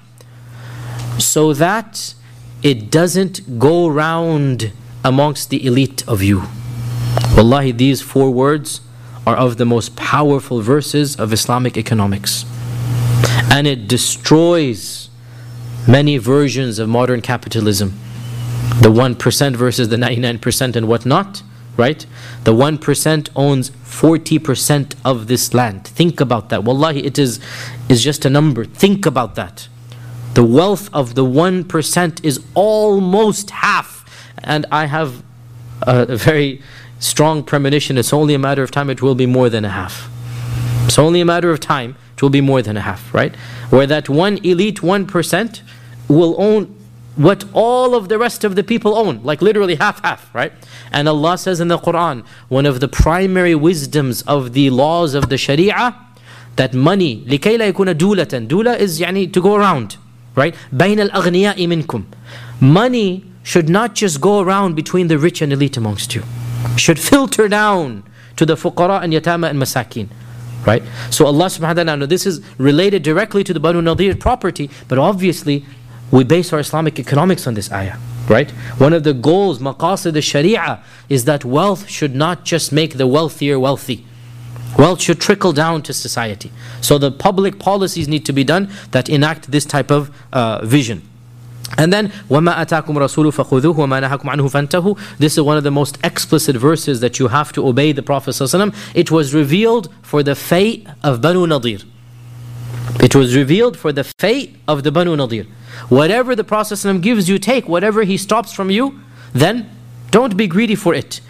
so 1.18 1.53
that 1.53 2.14
it 2.62 2.90
doesn't 2.90 3.59
go 3.59 3.88
round 3.88 4.72
amongst 5.05 5.51
the 5.51 5.64
elite 5.66 6.07
of 6.07 6.22
you 6.22 6.42
Wallahi, 7.36 7.72
these 7.72 8.03
four 8.03 8.30
words 8.30 8.80
are 9.26 9.36
of 9.36 9.57
the 9.57 9.64
most 9.64 9.96
powerful 9.96 10.61
verses 10.61 11.16
of 11.16 11.32
Islamic 11.32 11.76
economics. 11.76 12.44
And 13.51 13.66
it 13.66 13.88
destroys 13.88 15.09
many 15.88 16.18
versions 16.18 16.78
of 16.78 16.88
modern 16.88 17.20
capitalism. 17.20 17.98
The 18.80 18.90
1% 18.90 19.57
versus 19.57 19.88
the 19.88 19.96
99% 19.96 20.76
and 20.76 20.88
whatnot, 20.88 21.42
right? 21.76 22.05
The 22.44 22.53
1% 22.53 23.28
owns 23.34 23.72
40% 23.91 24.95
of 25.05 25.26
this 25.26 25.53
land. 25.53 25.84
Think 25.84 26.20
about 26.20 26.49
that. 26.49 26.64
Wallahi, 26.64 27.05
it 27.05 27.18
is, 27.18 27.41
is 27.88 28.03
just 28.03 28.24
a 28.24 28.30
number. 28.30 28.64
Think 28.64 29.05
about 29.05 29.34
that. 29.34 29.68
The 30.34 30.45
wealth 30.45 30.88
of 30.95 31.16
the 31.16 31.24
1% 31.24 32.24
is 32.24 32.41
almost 32.55 33.51
half. 33.51 34.07
And 34.43 34.64
I 34.70 34.86
have 34.86 35.22
a, 35.82 36.16
very 36.16 36.62
strong 36.99 37.43
premonition, 37.43 37.99
it's 37.99 38.12
only 38.12 38.34
a 38.34 38.38
matter 38.38 38.62
of 38.62 38.70
time, 38.70 38.91
it 38.91 39.03
will 39.03 39.14
be 39.14 39.26
more 39.26 39.51
than 39.51 39.64
a 39.64 39.70
half. 39.70 40.09
It's 40.86 40.99
only 40.99 41.20
a 41.20 41.24
matter 41.24 41.51
of 41.51 41.61
time, 41.61 41.97
it 42.14 42.22
will 42.22 42.30
be 42.30 42.41
more 42.41 42.62
than 42.62 42.76
a 42.76 42.82
half, 42.82 43.12
right? 43.12 43.34
Where 43.70 43.86
that 43.86 44.09
one 44.09 44.38
elite 44.45 44.80
1% 44.80 45.61
will 46.09 46.36
own 46.38 46.74
what 47.16 47.45
all 47.53 47.95
of 47.95 48.09
the 48.09 48.18
rest 48.18 48.43
of 48.43 48.55
the 48.55 48.63
people 48.63 48.95
own, 48.95 49.24
like 49.24 49.41
literally 49.41 49.76
half 49.76 50.03
half, 50.03 50.34
right? 50.34 50.51
And 50.91 51.07
Allah 51.07 51.38
says 51.38 51.59
in 51.59 51.70
the 51.70 51.78
Quran, 51.78 52.26
one 52.49 52.66
of 52.66 52.80
the 52.80 52.88
primary 52.88 53.55
wisdoms 53.55 54.22
of 54.24 54.53
the 54.53 54.70
laws 54.70 55.13
of 55.13 55.30
the 55.30 55.38
Sharia, 55.38 55.95
that 56.57 56.74
money, 56.74 57.24
لكي 57.26 57.57
لا 57.57 57.72
يكون 57.72 57.97
دولة, 57.97 58.47
dula 58.47 58.76
is 58.76 58.99
يعني 58.99 59.32
to 59.32 59.41
go 59.41 59.55
around, 59.55 59.97
right? 60.36 60.55
بين 60.74 61.09
الأغنياء 61.09 61.68
منكم. 61.68 62.03
Money 62.59 63.26
should 63.43 63.70
not 63.70 63.95
just 63.95 64.20
go 64.20 64.39
around 64.41 64.76
between 64.76 65.07
the 65.07 65.18
rich 65.18 65.41
and 65.41 65.53
elite 65.53 65.78
amongst 65.78 66.16
you 66.16 66.24
should 66.76 66.99
filter 66.99 67.47
down 67.47 68.03
to 68.36 68.45
the 68.45 68.55
fuqara 68.55 69.03
and 69.03 69.13
yatama 69.13 69.49
and 69.49 69.61
masakin. 69.61 70.09
Right? 70.66 70.84
So 71.11 71.28
Allah 71.28 71.45
subhanahu 71.45 71.78
wa 71.78 71.84
ta'ala, 71.84 72.07
this 72.07 72.26
is 72.26 72.41
related 72.57 73.03
directly 73.03 73.43
to 73.43 73.53
the 73.53 73.59
Banu 73.59 73.82
Nadir 73.82 74.16
property, 74.16 74.70
but 74.88 74.97
obviously 74.97 75.63
we 76.11 76.24
base 76.24 76.53
our 76.53 76.59
Islamic 76.59 76.99
economics 76.99 77.47
on 77.47 77.53
this 77.53 77.72
ayah. 77.72 77.97
Right? 78.28 78.49
One 78.80 78.93
of 78.93 79.03
the 79.03 79.13
goals, 79.13 79.59
maqasid 79.59 80.16
al-sharia, 80.16 80.84
is 81.09 81.26
that 81.26 81.45
wealth 81.45 81.88
should 81.89 82.16
not 82.16 82.43
just 82.43 82.72
make 82.72 82.97
the 82.97 83.05
wealthier 83.05 83.59
wealthy. 83.59 84.05
Wealth 84.78 85.01
should 85.01 85.22
trickle 85.22 85.53
down 85.53 85.84
to 85.84 85.93
society. 85.93 86.51
So 86.82 86.97
the 86.97 87.11
public 87.11 87.59
policies 87.59 88.07
need 88.07 88.26
to 88.26 88.34
be 88.34 88.43
done 88.43 88.70
that 88.91 89.09
enact 89.09 89.51
this 89.51 89.63
type 89.63 89.91
of 89.91 90.11
uh, 90.34 90.66
vision. 90.66 91.07
And 91.78 91.91
then, 91.91 92.09
وَمَا 92.30 92.55
أَتَاكُمْ 92.66 92.86
رَسُولُ 92.86 93.34
فَخُذُوهُ 93.34 93.76
وَمَا 93.76 94.07
نَهَكُمْ 94.07 94.22
عَنْهُ 94.22 94.68
فَانْتَهُ 94.68 95.18
This 95.18 95.34
is 95.34 95.41
one 95.41 95.57
of 95.57 95.63
the 95.63 95.72
most 95.72 95.97
explicit 96.03 96.55
verses 96.55 96.99
that 96.99 97.20
you 97.20 97.28
have 97.28 97.51
to 97.53 97.68
obey 97.68 97.91
the 97.91 98.03
Prophet 98.03 98.32
ﷺ. 98.32 98.74
It 98.93 99.11
was 99.11 99.34
revealed 99.34 99.91
for 100.01 100.24
the 100.24 100.36
fate 100.36 100.88
of 101.03 101.22
Banu 101.22 101.47
Nadir. 101.47 101.80
It 103.01 103.16
was 103.16 103.36
revealed 103.36 103.78
for 103.78 103.91
the 103.91 104.03
fate 104.03 104.55
of 104.68 104.84
the 104.84 104.91
Banu 104.91 105.16
Nadir. 105.16 105.45
Whatever 105.89 106.36
the 106.36 106.43
Prophet 106.43 106.76
ﷺ 106.76 107.01
gives 107.01 107.30
you, 107.30 107.38
take. 107.38 107.68
Whatever 107.68 108.03
he 108.03 108.18
stops 108.18 108.53
from 108.53 108.70
you, 108.70 108.99
then 109.34 109.70
don't 110.11 110.38
be 110.38 110.47
greedy 110.47 110.76
for 110.76 110.93
it. 110.93 111.22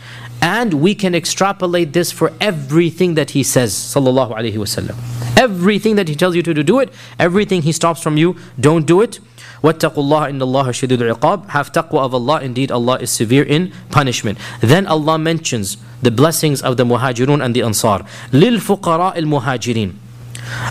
And 0.42 0.76
we 0.76 0.94
can 0.96 1.16
extrapolate 1.16 1.94
this 1.94 2.12
for 2.12 2.32
everything 2.40 3.16
that 3.16 3.32
he 3.32 3.42
says, 3.42 3.74
sallallahu 3.74 4.36
alaihi 4.36 4.54
wasallam. 4.54 4.96
Everything 5.38 5.96
that 5.96 6.08
he 6.08 6.16
tells 6.16 6.36
you 6.36 6.44
to 6.44 6.54
do, 6.54 6.64
do 6.64 6.80
it. 6.80 6.94
Everything 7.18 7.64
he 7.64 7.72
stops 7.72 8.02
from 8.02 8.18
you, 8.18 8.36
don't 8.60 8.86
do 8.86 9.02
it. 9.02 9.20
وَاتَّقُوا 9.64 9.96
اللَّهَ 9.96 10.30
إِنَّ 10.30 10.42
اللَّهَ 10.42 10.68
شَدِيدُ 10.70 10.98
الْعِقَابِ 10.98 11.50
Have 11.50 11.72
taqwa 11.72 12.06
of 12.06 12.14
Allah, 12.14 12.42
indeed 12.42 12.72
Allah 12.72 12.98
is 13.00 13.10
severe 13.10 13.44
in 13.44 13.74
punishment. 13.90 14.38
Then 14.62 14.86
Allah 14.86 15.18
mentions 15.18 15.78
the 16.04 16.12
blessings 16.12 16.62
of 16.62 16.78
the 16.78 16.86
muhajirun 16.86 17.44
and 17.44 17.56
the 17.56 17.64
ansar. 17.64 18.06
لِلْفُقَرَاءِ 18.32 19.16
الْمُهَاجِرِينَ 19.16 19.96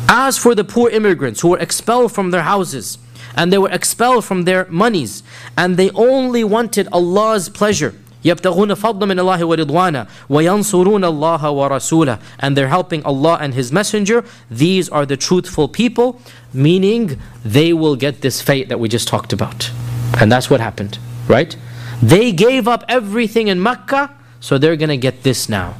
As 0.08 0.38
for 0.38 0.54
the 0.54 0.62
poor 0.62 0.90
immigrants 0.90 1.40
who 1.40 1.48
were 1.48 1.58
expelled 1.58 2.12
from 2.12 2.30
their 2.30 2.42
houses, 2.42 2.98
and 3.36 3.52
they 3.52 3.58
were 3.58 3.70
expelled 3.70 4.24
from 4.24 4.44
their 4.44 4.66
monies, 4.70 5.22
and 5.56 5.76
they 5.76 5.90
only 5.90 6.44
wanted 6.44 6.88
Allah's 6.92 7.48
pleasure. 7.48 7.94
يبتغون 8.24 8.74
فضلا 8.74 9.06
من 9.06 9.20
الله 9.20 9.44
ورضوانا 9.44 10.06
وينصرون 10.30 11.04
الله 11.04 11.50
ورسوله 11.50 12.18
and 12.40 12.56
they're 12.56 12.68
helping 12.68 13.04
Allah 13.04 13.38
and 13.40 13.54
His 13.54 13.70
Messenger 13.70 14.24
these 14.50 14.88
are 14.88 15.04
the 15.04 15.16
truthful 15.16 15.68
people 15.68 16.20
meaning 16.52 17.20
they 17.44 17.72
will 17.72 17.96
get 17.96 18.22
this 18.22 18.40
fate 18.40 18.68
that 18.70 18.80
we 18.80 18.88
just 18.88 19.06
talked 19.08 19.32
about 19.32 19.70
and 20.18 20.32
that's 20.32 20.48
what 20.48 20.60
happened 20.60 20.98
right 21.28 21.56
they 22.02 22.32
gave 22.32 22.66
up 22.66 22.82
everything 22.88 23.48
in 23.48 23.62
Mecca 23.62 24.10
so 24.40 24.56
they're 24.56 24.76
gonna 24.76 24.96
get 24.96 25.22
this 25.22 25.48
now 25.48 25.74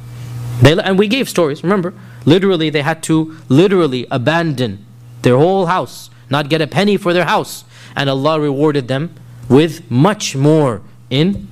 they, 0.61 0.77
and 0.77 0.99
we 0.99 1.07
gave 1.07 1.27
stories 1.27 1.63
remember 1.63 1.95
literally 2.25 2.69
they 2.69 2.83
had 2.83 3.01
to 3.01 3.35
literally 3.49 4.05
abandon 4.11 4.85
their 5.23 5.37
whole 5.37 5.65
house 5.65 6.08
not 6.30 6.48
get 6.48 6.60
a 6.60 6.66
penny 6.66 6.96
for 6.96 7.12
their 7.12 7.24
house 7.24 7.64
and 7.96 8.08
Allah 8.08 8.40
rewarded 8.40 8.88
them 8.88 9.14
with 9.48 9.90
much 9.90 10.36
more 10.36 10.80
in 11.10 11.48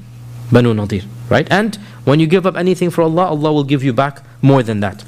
Banu 0.53 0.73
Nadir, 0.73 1.03
right? 1.29 1.47
And 1.51 1.77
when 2.05 2.21
you 2.21 2.27
give 2.27 2.47
up 2.47 2.57
anything 2.57 2.91
for 2.91 3.03
Allah, 3.03 3.27
Allah 3.27 3.53
will 3.53 3.65
give 3.65 3.83
you 3.83 3.93
back 3.93 4.23
more 4.41 4.63
than 4.63 4.81
that. 4.81 5.05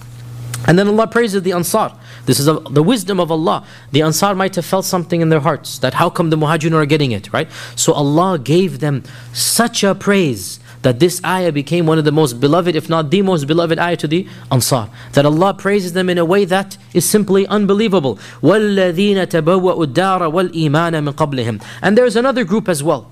And 0.66 0.78
then 0.78 0.88
Allah 0.88 1.06
praises 1.06 1.42
the 1.42 1.52
Ansar. 1.52 1.96
This 2.26 2.38
is 2.38 2.46
a, 2.46 2.54
the 2.54 2.82
wisdom 2.82 3.18
of 3.18 3.30
Allah. 3.30 3.66
The 3.92 4.02
Ansar 4.02 4.34
might 4.34 4.54
have 4.56 4.66
felt 4.66 4.84
something 4.84 5.20
in 5.20 5.30
their 5.30 5.40
hearts 5.40 5.78
that 5.78 5.94
how 5.94 6.10
come 6.10 6.30
the 6.30 6.36
Muhajirun 6.36 6.74
are 6.74 6.86
getting 6.86 7.12
it, 7.12 7.32
right? 7.32 7.48
So 7.76 7.92
Allah 7.94 8.38
gave 8.38 8.80
them 8.80 9.02
such 9.32 9.82
a 9.82 9.94
praise 9.94 10.60
that 10.81 10.99
this 10.99 11.21
ayah 11.25 11.51
became 11.51 11.85
one 11.85 11.97
of 11.97 12.05
the 12.05 12.11
most 12.11 12.39
beloved, 12.39 12.75
if 12.75 12.89
not 12.89 13.11
the 13.11 13.21
most 13.21 13.47
beloved 13.47 13.79
ayah 13.79 13.97
to 13.97 14.07
the 14.07 14.27
Ansar. 14.51 14.89
That 15.13 15.25
Allah 15.25 15.53
praises 15.53 15.93
them 15.93 16.09
in 16.09 16.17
a 16.17 16.25
way 16.25 16.45
that 16.45 16.77
is 16.93 17.07
simply 17.07 17.47
unbelievable. 17.47 18.17
وَالَّذِينَ 18.41 19.25
تَبَوَّأُوا 19.27 19.85
الدَّارَ 19.85 20.31
وَالْإِيمَانَ 20.31 20.93
مِنْ 21.03 21.13
قَبْلِهِمْ 21.13 21.63
And 21.81 21.97
there's 21.97 22.15
another 22.15 22.43
group 22.43 22.69
as 22.69 22.83
well. 22.83 23.11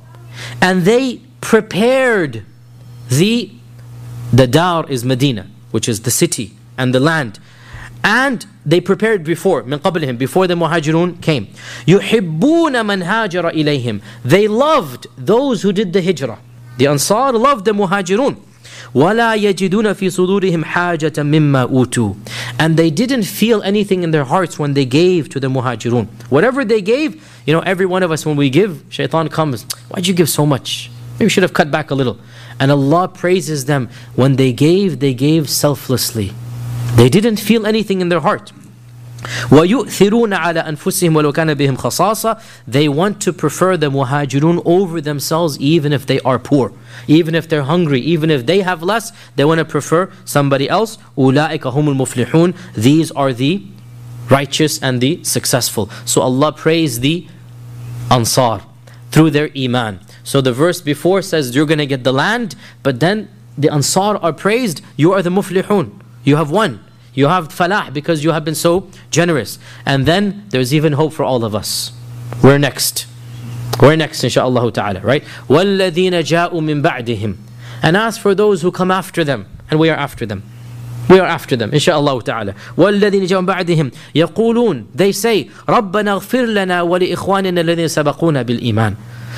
And 0.62 0.84
they 0.84 1.22
prepared 1.42 2.46
the 3.10 3.52
the 4.32 4.48
dar 4.48 4.90
is 4.90 5.06
Medina, 5.06 5.48
which 5.70 5.88
is 5.88 6.02
the 6.02 6.12
city 6.12 6.54
and 6.76 6.94
the 6.94 7.00
land. 7.00 7.40
And 8.04 8.46
they 8.66 8.82
prepared 8.82 9.24
before, 9.24 9.64
من 9.64 9.78
قبلهم, 9.78 10.18
before 10.18 10.48
the 10.48 10.56
muhajirun 10.56 11.22
came. 11.22 11.48
يحبون 11.88 12.86
من 12.86 13.04
هاجر 13.04 13.54
إليهم. 13.54 14.02
They 14.26 14.48
loved 14.48 15.08
those 15.18 15.62
who 15.62 15.72
did 15.72 15.94
the 15.94 16.02
hijrah. 16.02 16.40
The 16.78 16.88
Ansar 16.88 17.34
loved 17.34 17.66
the 17.66 17.72
muhajirun. 17.72 18.36
ولا 18.96 19.36
يجدون 19.36 19.94
في 19.94 20.10
صدورهم 20.10 20.66
حاجة 20.66 21.14
مما 21.18 21.62
أوتوا 21.62 22.14
and 22.60 22.78
they 22.78 22.90
didn't 22.92 23.24
feel 23.24 23.62
anything 23.64 24.04
in 24.04 24.12
their 24.12 24.24
hearts 24.24 24.60
when 24.60 24.74
they 24.74 24.86
gave 24.86 25.30
to 25.30 25.40
the 25.40 25.48
muhajirun 25.48 26.08
whatever 26.30 26.64
they 26.64 26.82
gave 26.82 27.16
you 27.48 27.54
know 27.54 27.62
every 27.62 27.86
one 27.86 28.04
of 28.04 28.12
us 28.12 28.26
when 28.26 28.36
we 28.36 28.50
give 28.50 28.84
shaitan 28.90 29.30
comes 29.30 29.64
why'd 29.90 30.06
you 30.08 30.14
give 30.14 30.30
so 30.30 30.46
much 30.46 30.92
maybe 31.14 31.26
you 31.26 31.30
should 31.30 31.44
have 31.44 31.54
cut 31.54 31.72
back 31.72 31.90
a 31.92 31.96
little 31.96 32.18
and 32.60 32.72
Allah 32.72 33.08
praises 33.08 33.66
them 33.66 33.90
when 34.16 34.36
they 34.36 34.52
gave 34.54 35.00
they 35.00 35.14
gave 35.14 35.50
selflessly 35.50 36.32
they 36.96 37.10
didn't 37.10 37.38
feel 37.38 37.66
anything 37.66 38.00
in 38.00 38.10
their 38.10 38.20
heart 38.22 38.52
وَيُؤْثِرُونَ 39.50 40.34
عَلَى 40.34 40.66
أَنفُسِهِمْ 40.68 41.14
وَلَوْ 41.14 41.34
كَانَ 41.34 41.54
بِهِمْ 41.54 41.78
خَصَاصَةً 41.78 42.42
They 42.68 42.90
want 42.90 43.22
to 43.22 43.32
prefer 43.32 43.78
the 43.78 43.90
muhajirun 43.90 44.62
over 44.66 45.00
themselves 45.00 45.58
even 45.60 45.94
if 45.94 46.06
they 46.06 46.20
are 46.22 46.40
poor, 46.40 46.74
even 47.08 47.36
if 47.36 47.48
they're 47.48 47.64
hungry, 47.64 48.02
even 48.02 48.30
if 48.30 48.46
they 48.46 48.62
have 48.62 48.84
less, 48.84 49.12
they 49.36 49.46
want 49.46 49.60
to 49.60 49.66
prefer 49.66 50.12
somebody 50.26 50.70
else. 50.70 50.98
أُولَٰئِكَ 51.18 51.60
هُمُ 51.60 51.96
الْمُفْلِحُونَ 51.96 52.56
These 52.76 53.12
are 53.12 53.32
the 53.32 53.64
righteous 54.30 54.82
and 54.82 55.00
the 55.00 55.24
successful. 55.24 55.90
So 56.06 56.22
Allah 56.22 56.52
praised 56.52 57.02
the 57.02 57.28
Ansar 58.12 58.62
through 59.12 59.32
their 59.32 59.50
iman. 59.56 60.00
So 60.24 60.42
the 60.42 60.54
verse 60.54 60.82
before 60.82 61.22
says 61.22 61.56
you're 61.56 61.66
going 61.66 61.80
to 61.80 61.86
get 61.86 62.04
the 62.04 62.14
land, 62.14 62.56
but 62.82 63.00
then 63.00 63.30
the 63.58 63.72
Ansar 63.72 64.18
are 64.18 64.34
praised, 64.34 64.82
you 64.98 65.14
are 65.14 65.22
the 65.22 65.30
muflihun. 65.30 66.00
You 66.24 66.38
have 66.38 66.50
won. 66.50 66.84
You 67.18 67.28
have 67.28 67.50
falah 67.50 67.94
because 67.94 68.24
you 68.24 68.32
have 68.32 68.44
been 68.44 68.56
so 68.56 68.88
generous. 69.12 69.60
And 69.86 70.06
then 70.06 70.46
there's 70.50 70.74
even 70.74 70.94
hope 70.94 71.14
for 71.14 71.24
all 71.24 71.44
of 71.46 71.54
us. 71.54 71.92
We're 72.42 72.58
next. 72.58 73.06
We're 73.82 73.96
next, 73.96 74.24
inshaAllah 74.24 74.74
ta'ala, 74.74 75.02
right? 75.02 75.24
وَالَّذِينَ 75.48 76.12
جَاءُوا 76.12 76.52
مِن 76.54 76.82
بَعْدِهِمْ 76.82 77.38
And 77.82 77.98
as 77.98 78.18
for 78.18 78.36
those 78.36 78.62
who 78.62 78.72
come 78.72 78.92
after 78.92 79.24
them, 79.24 79.48
and 79.70 79.80
we 79.80 79.90
are 79.90 79.96
after 79.96 80.26
them. 80.26 80.44
We 81.10 81.20
are 81.20 81.28
after 81.28 81.56
them, 81.56 81.72
inshaAllah 81.72 82.24
ta'ala. 82.24 82.54
وَالَّذِينَ 82.78 83.28
جَاءُوا 83.28 83.46
مِن 83.46 83.66
بَعْدِهِمْ 83.66 83.94
يَقُولُون 84.16 84.88
They 84.94 85.12
say, 85.12 85.46
رَبَّنَا 85.68 86.20
اغْفِرْ 86.20 86.48
لَنَا 86.48 86.82
وَلِإِخْوَانِنَا 86.88 87.60
الَّذِينَ 87.60 87.88
سَبَقُونَا 87.88 88.44
بِالْإِيمَانِ 88.44 88.96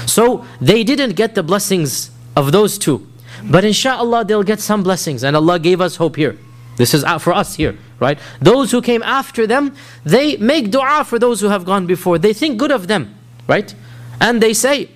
So, 0.08 0.46
they 0.62 0.84
didn't 0.84 1.16
get 1.16 1.36
the 1.36 1.44
blessings 1.44 2.12
of 2.36 2.52
those 2.52 2.78
two. 2.78 3.08
But 3.44 3.64
inshaAllah, 3.64 4.28
they'll 4.28 4.44
get 4.44 4.60
some 4.60 4.84
blessings. 4.84 5.24
And 5.24 5.36
Allah 5.36 5.60
gave 5.60 5.82
us 5.82 5.96
hope 5.96 6.18
here. 6.18 6.38
This 6.80 6.94
is 6.94 7.06
for 7.20 7.34
us 7.34 7.56
here, 7.56 7.78
right? 8.00 8.20
Those 8.42 8.72
who 8.72 8.82
came 8.82 9.02
after 9.04 9.48
them, 9.48 9.74
they 10.04 10.36
make 10.38 10.72
dua 10.72 11.06
for 11.06 11.18
those 11.18 11.40
who 11.40 11.48
have 11.48 11.66
gone 11.66 11.86
before. 11.88 12.18
They 12.18 12.34
think 12.34 12.58
good 12.58 12.72
of 12.72 12.88
them, 12.88 13.16
right? 13.48 13.74
And 14.20 14.42
they 14.42 14.54
say, 14.54 14.90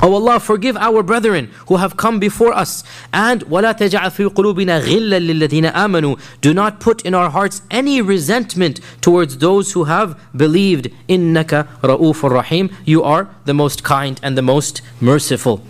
Oh 0.00 0.14
Allah, 0.14 0.40
forgive 0.40 0.76
our 0.78 1.02
brethren 1.02 1.50
who 1.68 1.76
have 1.76 1.96
come 1.96 2.18
before 2.18 2.52
us. 2.52 2.82
And 3.12 3.42
وَلَا 3.44 3.76
تَجْعَلْ 3.76 4.10
فِي 4.10 4.28
قُلُوبِنَا 4.28 4.80
غِلًّا 4.82 5.20
لِلَّذِينَ 5.20 5.70
آمَنُوا 5.70 6.18
Do 6.40 6.54
not 6.54 6.80
put 6.80 7.02
in 7.02 7.14
our 7.14 7.28
hearts 7.28 7.60
any 7.70 8.00
resentment 8.00 8.80
towards 9.02 9.38
those 9.38 9.72
who 9.72 9.84
have 9.84 10.18
believed. 10.34 10.88
إِنَّكَ 11.08 11.68
رَؤُوفٌ 11.82 12.30
rahim. 12.30 12.70
You 12.86 13.02
are 13.02 13.28
the 13.44 13.54
most 13.54 13.84
kind 13.84 14.18
and 14.22 14.36
the 14.36 14.42
most 14.42 14.80
merciful. 15.00 15.62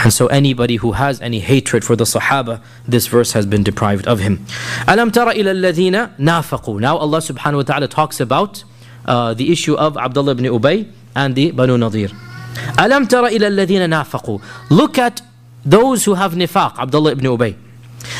And 0.00 0.12
so 0.12 0.26
anybody 0.26 0.76
who 0.76 0.92
has 0.92 1.20
any 1.20 1.40
hatred 1.40 1.84
for 1.84 1.96
the 1.96 2.04
Sahaba, 2.04 2.60
this 2.86 3.06
verse 3.06 3.32
has 3.32 3.46
been 3.46 3.62
deprived 3.62 4.06
of 4.06 4.20
him. 4.20 4.44
أَلَمْ 4.86 5.10
تَرَ 5.10 5.32
إِلَى 5.32 5.72
الَّذِينَ 5.72 6.16
نَافَقُوا 6.18 6.80
Now 6.80 6.96
Allah 6.98 7.18
subhanahu 7.18 7.56
wa 7.56 7.62
ta'ala 7.62 7.88
talks 7.88 8.20
about 8.20 8.62
uh, 9.06 9.34
the 9.34 9.50
issue 9.50 9.74
of 9.74 9.96
Abdullah 9.96 10.32
ibn 10.32 10.44
Ubay 10.44 10.90
and 11.14 11.34
the 11.34 11.50
Banu 11.50 11.78
Nadir. 11.78 12.08
أَلَمْ 12.08 13.06
تَرَ 13.08 13.30
إِلَى 13.30 13.48
الَّذِينَ 13.66 13.88
نَافَقُوا 13.88 14.42
Look 14.70 14.98
at 14.98 15.22
those 15.64 16.04
who 16.04 16.14
have 16.14 16.32
nifaq, 16.34 16.78
Abdullah 16.78 17.12
ibn 17.12 17.24
Ubay. 17.24 17.56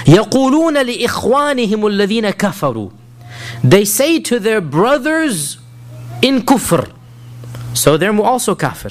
يَقُولُونَ 0.07 0.83
لِإِخْوَانِهِمُ 0.83 1.69
الَّذِينَ 1.69 2.31
كَفَرُوا 2.33 2.93
They 3.63 3.85
say 3.85 4.19
to 4.21 4.41
their 4.41 4.61
brothers 4.61 5.59
in 6.23 6.43
kufr. 6.43 6.91
So 7.75 7.97
they're 7.97 8.19
also 8.21 8.55
kafir. 8.55 8.91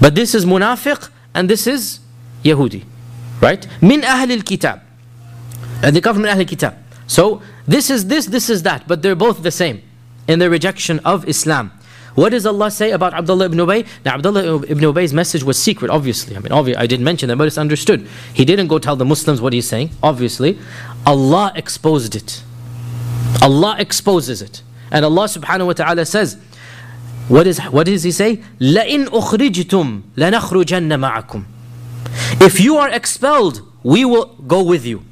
But 0.00 0.14
this 0.14 0.34
is 0.34 0.44
munafiq 0.44 1.08
and 1.34 1.48
this 1.48 1.66
is 1.66 2.00
Yahudi. 2.44 2.84
Right? 3.40 3.66
Min 3.82 4.04
Ahl 4.04 4.30
al-Kitab. 4.30 4.82
And 5.82 5.96
they 5.96 6.00
come 6.00 6.16
from 6.16 6.24
Ahl 6.24 6.38
al-Kitab. 6.38 6.76
So 7.06 7.42
this 7.66 7.90
is 7.90 8.06
this, 8.06 8.26
this 8.26 8.50
is 8.50 8.62
that. 8.62 8.86
But 8.86 9.02
they're 9.02 9.16
both 9.16 9.42
the 9.42 9.50
same 9.50 9.82
in 10.28 10.38
their 10.38 10.50
rejection 10.50 11.00
of 11.00 11.28
Islam. 11.28 11.72
What 12.14 12.30
does 12.30 12.44
Allah 12.44 12.70
say 12.70 12.90
about 12.90 13.14
Abdullah 13.14 13.46
ibn 13.46 13.58
Ubay? 13.58 13.86
Now, 14.04 14.14
Abdullah 14.14 14.64
ibn 14.66 14.82
Ubay's 14.82 15.14
message 15.14 15.44
was 15.44 15.56
secret, 15.56 15.90
obviously. 15.90 16.36
I 16.36 16.40
mean, 16.40 16.52
obviously, 16.52 16.82
I 16.82 16.86
didn't 16.86 17.04
mention 17.04 17.28
that, 17.28 17.36
but 17.36 17.46
it's 17.46 17.58
understood. 17.58 18.06
He 18.34 18.44
didn't 18.44 18.66
go 18.68 18.78
tell 18.78 18.96
the 18.96 19.04
Muslims 19.04 19.40
what 19.40 19.52
he's 19.52 19.68
saying, 19.68 19.90
obviously. 20.02 20.58
Allah 21.06 21.52
exposed 21.54 22.16
it. 22.16 22.42
Allah 23.40 23.76
exposes 23.78 24.42
it. 24.42 24.62
And 24.90 25.04
Allah 25.04 25.24
subhanahu 25.24 25.66
wa 25.66 25.72
ta'ala 25.72 26.04
says, 26.04 26.36
what, 27.28 27.46
is, 27.46 27.60
what 27.60 27.86
does 27.86 28.02
He 28.02 28.10
say? 28.10 28.42
لَإِنْ 28.58 29.06
أُخْرِجْتُمْ 29.06 30.02
لَنَخْرُجَنَّ 30.16 30.90
مَعَكُمْ 30.90 31.44
If 32.40 32.60
you 32.60 32.76
are 32.76 32.88
expelled, 32.88 33.62
we 33.82 34.04
will 34.04 34.26
go 34.46 34.62
with 34.62 34.84
you. 34.84 35.02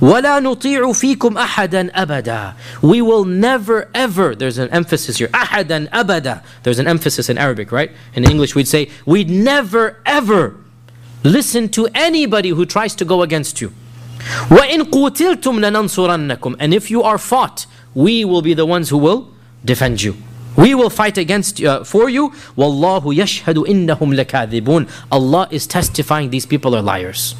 ولا 0.00 0.40
نطيع 0.40 0.92
فيكم 0.92 1.38
أحدا 1.38 1.90
أبدا 1.94 2.54
We 2.82 3.02
will 3.02 3.24
never 3.24 3.88
ever, 3.94 4.34
there's 4.34 4.58
an 4.58 4.68
emphasis 4.70 5.18
here, 5.18 5.28
أحدا 5.34 5.88
أبدا 5.92 6.40
There's 6.62 6.78
an 6.78 6.86
emphasis 6.86 7.28
in 7.28 7.38
Arabic, 7.38 7.72
right? 7.72 7.90
In 8.14 8.24
English 8.24 8.54
we'd 8.54 8.68
say, 8.68 8.90
we'd 9.04 9.30
never 9.30 10.00
ever 10.06 10.56
listen 11.24 11.68
to 11.70 11.88
anybody 11.94 12.50
who 12.50 12.64
tries 12.64 12.94
to 12.96 13.04
go 13.04 13.22
against 13.22 13.60
you. 13.60 13.72
وإن 14.50 14.82
قتلتم 14.90 15.60
لننصرنكم 15.60 16.56
And 16.58 16.74
if 16.74 16.90
you 16.90 17.02
are 17.02 17.18
fought, 17.18 17.66
we 17.94 18.24
will 18.24 18.42
be 18.42 18.54
the 18.54 18.66
ones 18.66 18.88
who 18.90 18.98
will 18.98 19.28
defend 19.64 20.02
you. 20.02 20.16
We 20.60 20.74
will 20.74 20.90
fight 20.90 21.18
against 21.18 21.62
uh, 21.62 21.84
for 21.84 22.08
you. 22.08 22.30
Wallahu 22.56 23.14
yashhadu 23.14 23.66
innahum 23.66 24.14
lakathibun. 24.14 24.88
Allah 25.12 25.48
is 25.50 25.66
testifying 25.66 26.30
these 26.30 26.46
people 26.46 26.74
are 26.74 26.82
liars. 26.82 27.34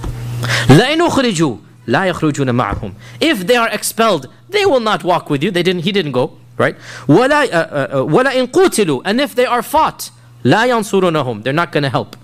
لَإِنْ 0.68 1.08
أُخْرِجُوا 1.08 1.58
لا 1.88 2.12
يخرجون 2.12 2.50
معهم. 2.54 2.94
If 3.20 3.46
they 3.46 3.56
are 3.56 3.68
expelled, 3.68 4.28
they 4.50 4.66
will 4.66 4.80
not 4.80 5.04
walk 5.04 5.30
with 5.30 5.42
you. 5.42 5.50
They 5.50 5.62
didn't. 5.62 5.82
He 5.82 5.92
didn't 5.92 6.12
go. 6.12 6.36
Right? 6.58 6.76
ولا 7.08 7.46
uh, 7.46 7.54
uh, 7.54 8.04
ولا 8.04 8.32
إن 8.32 8.46
قتلوا. 8.48 9.02
And 9.04 9.20
if 9.20 9.34
they 9.34 9.46
are 9.46 9.62
fought, 9.62 10.10
لا 10.44 10.66
ينصرونهم. 10.66 11.42
They're 11.42 11.52
not 11.52 11.72
going 11.72 11.84
to 11.84 11.90
help. 11.90 12.16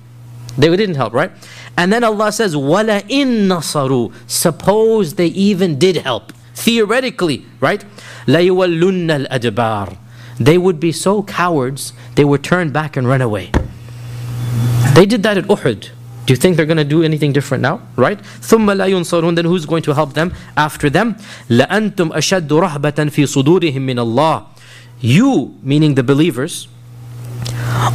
They 0.59 0.75
didn't 0.77 0.97
help, 0.97 1.15
right? 1.15 1.31
And 1.77 1.93
then 1.93 2.05
Allah 2.05 2.31
says, 2.31 2.55
وَلَا 2.55 3.03
إِن 3.09 3.49
نَصَرُوا 3.49 4.13
Suppose 4.27 5.15
they 5.15 5.29
even 5.29 5.79
did 5.79 5.97
help. 5.97 6.33
Theoretically, 6.55 7.47
right? 7.61 7.83
لَيُوَلُّنَّ 8.27 9.27
الْأَدْبَارِ 9.27 9.97
they 10.39 10.59
would 10.59 10.81
be 10.81 10.93
so 10.93 11.23
cowards, 11.23 11.93
they 12.15 12.25
would 12.25 12.43
turn 12.43 12.71
back 12.71 12.97
and 12.97 13.07
run 13.07 13.21
away. 13.21 13.51
They 14.95 15.07
did 15.07 15.23
that 15.23 15.39
at 15.39 15.45
Uhud. 15.45 15.91
Do 16.25 16.33
you 16.33 16.37
think 16.37 16.57
they're 16.57 16.67
going 16.67 16.77
to 16.77 16.85
do 16.85 17.03
anything 17.03 17.33
different 17.33 17.63
now? 17.63 17.81
Right? 17.97 18.19
ثُمَّ 18.19 18.67
لَا 18.67 18.89
يُنصَرُونَ 18.89 19.35
Then 19.35 19.45
who's 19.45 19.67
going 19.67 19.83
to 19.83 19.95
help 19.95 20.15
them 20.15 20.33
after 20.57 20.89
them? 20.89 21.17
لَأَنْتُمْ 21.49 22.13
أَشَدُّ 22.13 22.49
رَهْبَةً 22.49 23.11
فِي 23.11 23.25
صُدُورِهِم 23.27 23.75
مِّنَ 23.75 23.97
اللَّهِ 23.97 24.47
You, 25.01 25.59
meaning 25.63 25.95
the 25.95 26.03
believers, 26.05 26.69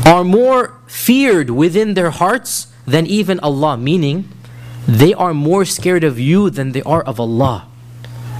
are 0.05 0.23
more 0.23 0.73
feared 0.87 1.51
within 1.51 1.93
their 1.93 2.09
hearts 2.09 2.67
than 2.85 3.05
even 3.05 3.39
Allah, 3.39 3.77
meaning 3.77 4.27
they 4.87 5.13
are 5.13 5.33
more 5.33 5.63
scared 5.65 6.03
of 6.03 6.19
you 6.19 6.49
than 6.49 6.71
they 6.71 6.81
are 6.83 7.03
of 7.03 7.19
Allah. 7.19 7.67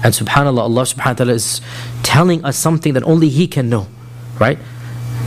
And 0.02 0.14
subhanAllah, 0.14 0.60
Allah 0.60 0.82
subhanahu 0.82 1.06
wa 1.06 1.12
ta'ala 1.14 1.32
is 1.32 1.60
telling 2.02 2.44
us 2.44 2.56
something 2.56 2.94
that 2.94 3.02
only 3.02 3.28
He 3.28 3.46
can 3.46 3.68
know, 3.68 3.88
right? 4.38 4.58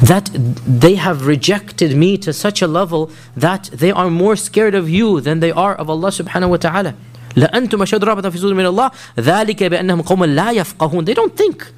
That 0.02 0.30
they 0.34 0.95
have 0.95 1.28
rejected 1.28 1.95
me 1.95 2.18
to 2.20 2.32
such 2.32 2.62
a 2.62 2.68
level 2.68 3.12
that 3.36 3.70
they 3.74 3.91
are 3.91 4.10
more 4.10 4.36
scared 4.36 4.74
of 4.74 4.89
you 4.89 5.20
than 5.20 5.41
they 5.41 5.52
are 5.52 5.76
of 5.76 5.89
Allah 5.89 6.10
subhanahu 6.10 6.49
wa 6.49 6.58
ta'ala. 6.58 6.95
لأنتم 7.36 7.82
أشد 7.82 8.04
رهبة 8.04 8.30
في 8.30 8.38
صدور 8.38 8.54
من 8.54 8.66
الله 8.66 8.91
ذلك 9.20 9.64
بأنهم 9.64 10.02
قوم 10.02 10.26
لا 10.26 10.52
يفقهون 10.52 11.06
They 11.06 11.14
don't 11.14 11.36
think. 11.36 11.72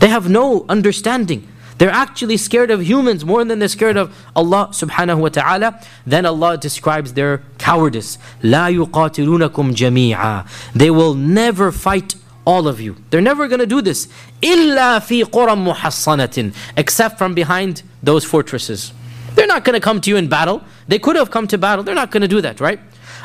They 0.00 0.08
have 0.08 0.28
no 0.28 0.64
understanding. 0.68 1.46
They're 1.78 1.90
actually 1.90 2.36
scared 2.36 2.70
of 2.72 2.82
humans 2.82 3.24
more 3.24 3.44
than 3.44 3.60
they're 3.60 3.68
scared 3.68 3.96
of 3.96 4.14
Allah 4.34 4.68
subhanahu 4.72 5.18
wa 5.18 5.28
ta'ala. 5.28 5.80
Then 6.04 6.26
Allah 6.26 6.56
describes 6.58 7.12
their 7.14 7.42
cowardice. 7.58 8.18
لا 8.42 8.68
يقاتلونكم 8.68 9.74
جميعا 9.74 10.44
They 10.74 10.90
will 10.90 11.14
never 11.14 11.70
fight 11.70 12.16
all 12.44 12.66
of 12.66 12.80
you. 12.80 12.96
They're 13.10 13.20
never 13.20 13.46
going 13.48 13.60
to 13.60 13.66
do 13.66 13.82
this. 13.82 14.08
إلا 14.42 15.00
في 15.00 15.24
قرى 15.24 15.54
محصنة 15.54 16.52
Except 16.76 17.18
from 17.18 17.34
behind 17.34 17.82
those 18.02 18.24
fortresses. 18.24 18.92
They're 19.34 19.46
not 19.46 19.64
going 19.64 19.74
to 19.74 19.80
come 19.80 20.00
to 20.00 20.10
you 20.10 20.16
in 20.16 20.28
battle. 20.28 20.62
They 20.88 20.98
could 20.98 21.16
have 21.16 21.30
come 21.30 21.46
to 21.48 21.58
battle. 21.58 21.84
They're 21.84 21.94
not 21.94 22.10
going 22.10 22.22
to 22.22 22.28
do 22.28 22.40
that, 22.40 22.60
right? 22.60 22.80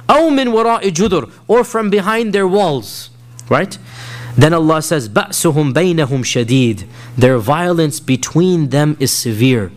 أو 0.10 0.30
من 0.30 0.48
وراء 0.48 0.90
جدر 0.90 1.30
Or 1.48 1.64
from 1.64 1.90
behind 1.90 2.34
their 2.34 2.48
walls, 2.48 3.10
right? 3.50 3.78
Then 4.36 4.54
Allah 4.54 4.82
says, 4.82 5.10
بَأْسُهُمْ 5.10 5.74
بَيْنَهُمْ 5.74 6.24
شَدِيد 6.24 6.88
Their 7.18 7.38
violence 7.38 8.00
between 8.00 8.70
them 8.70 8.98
is 9.00 9.12
severe. 9.12 9.72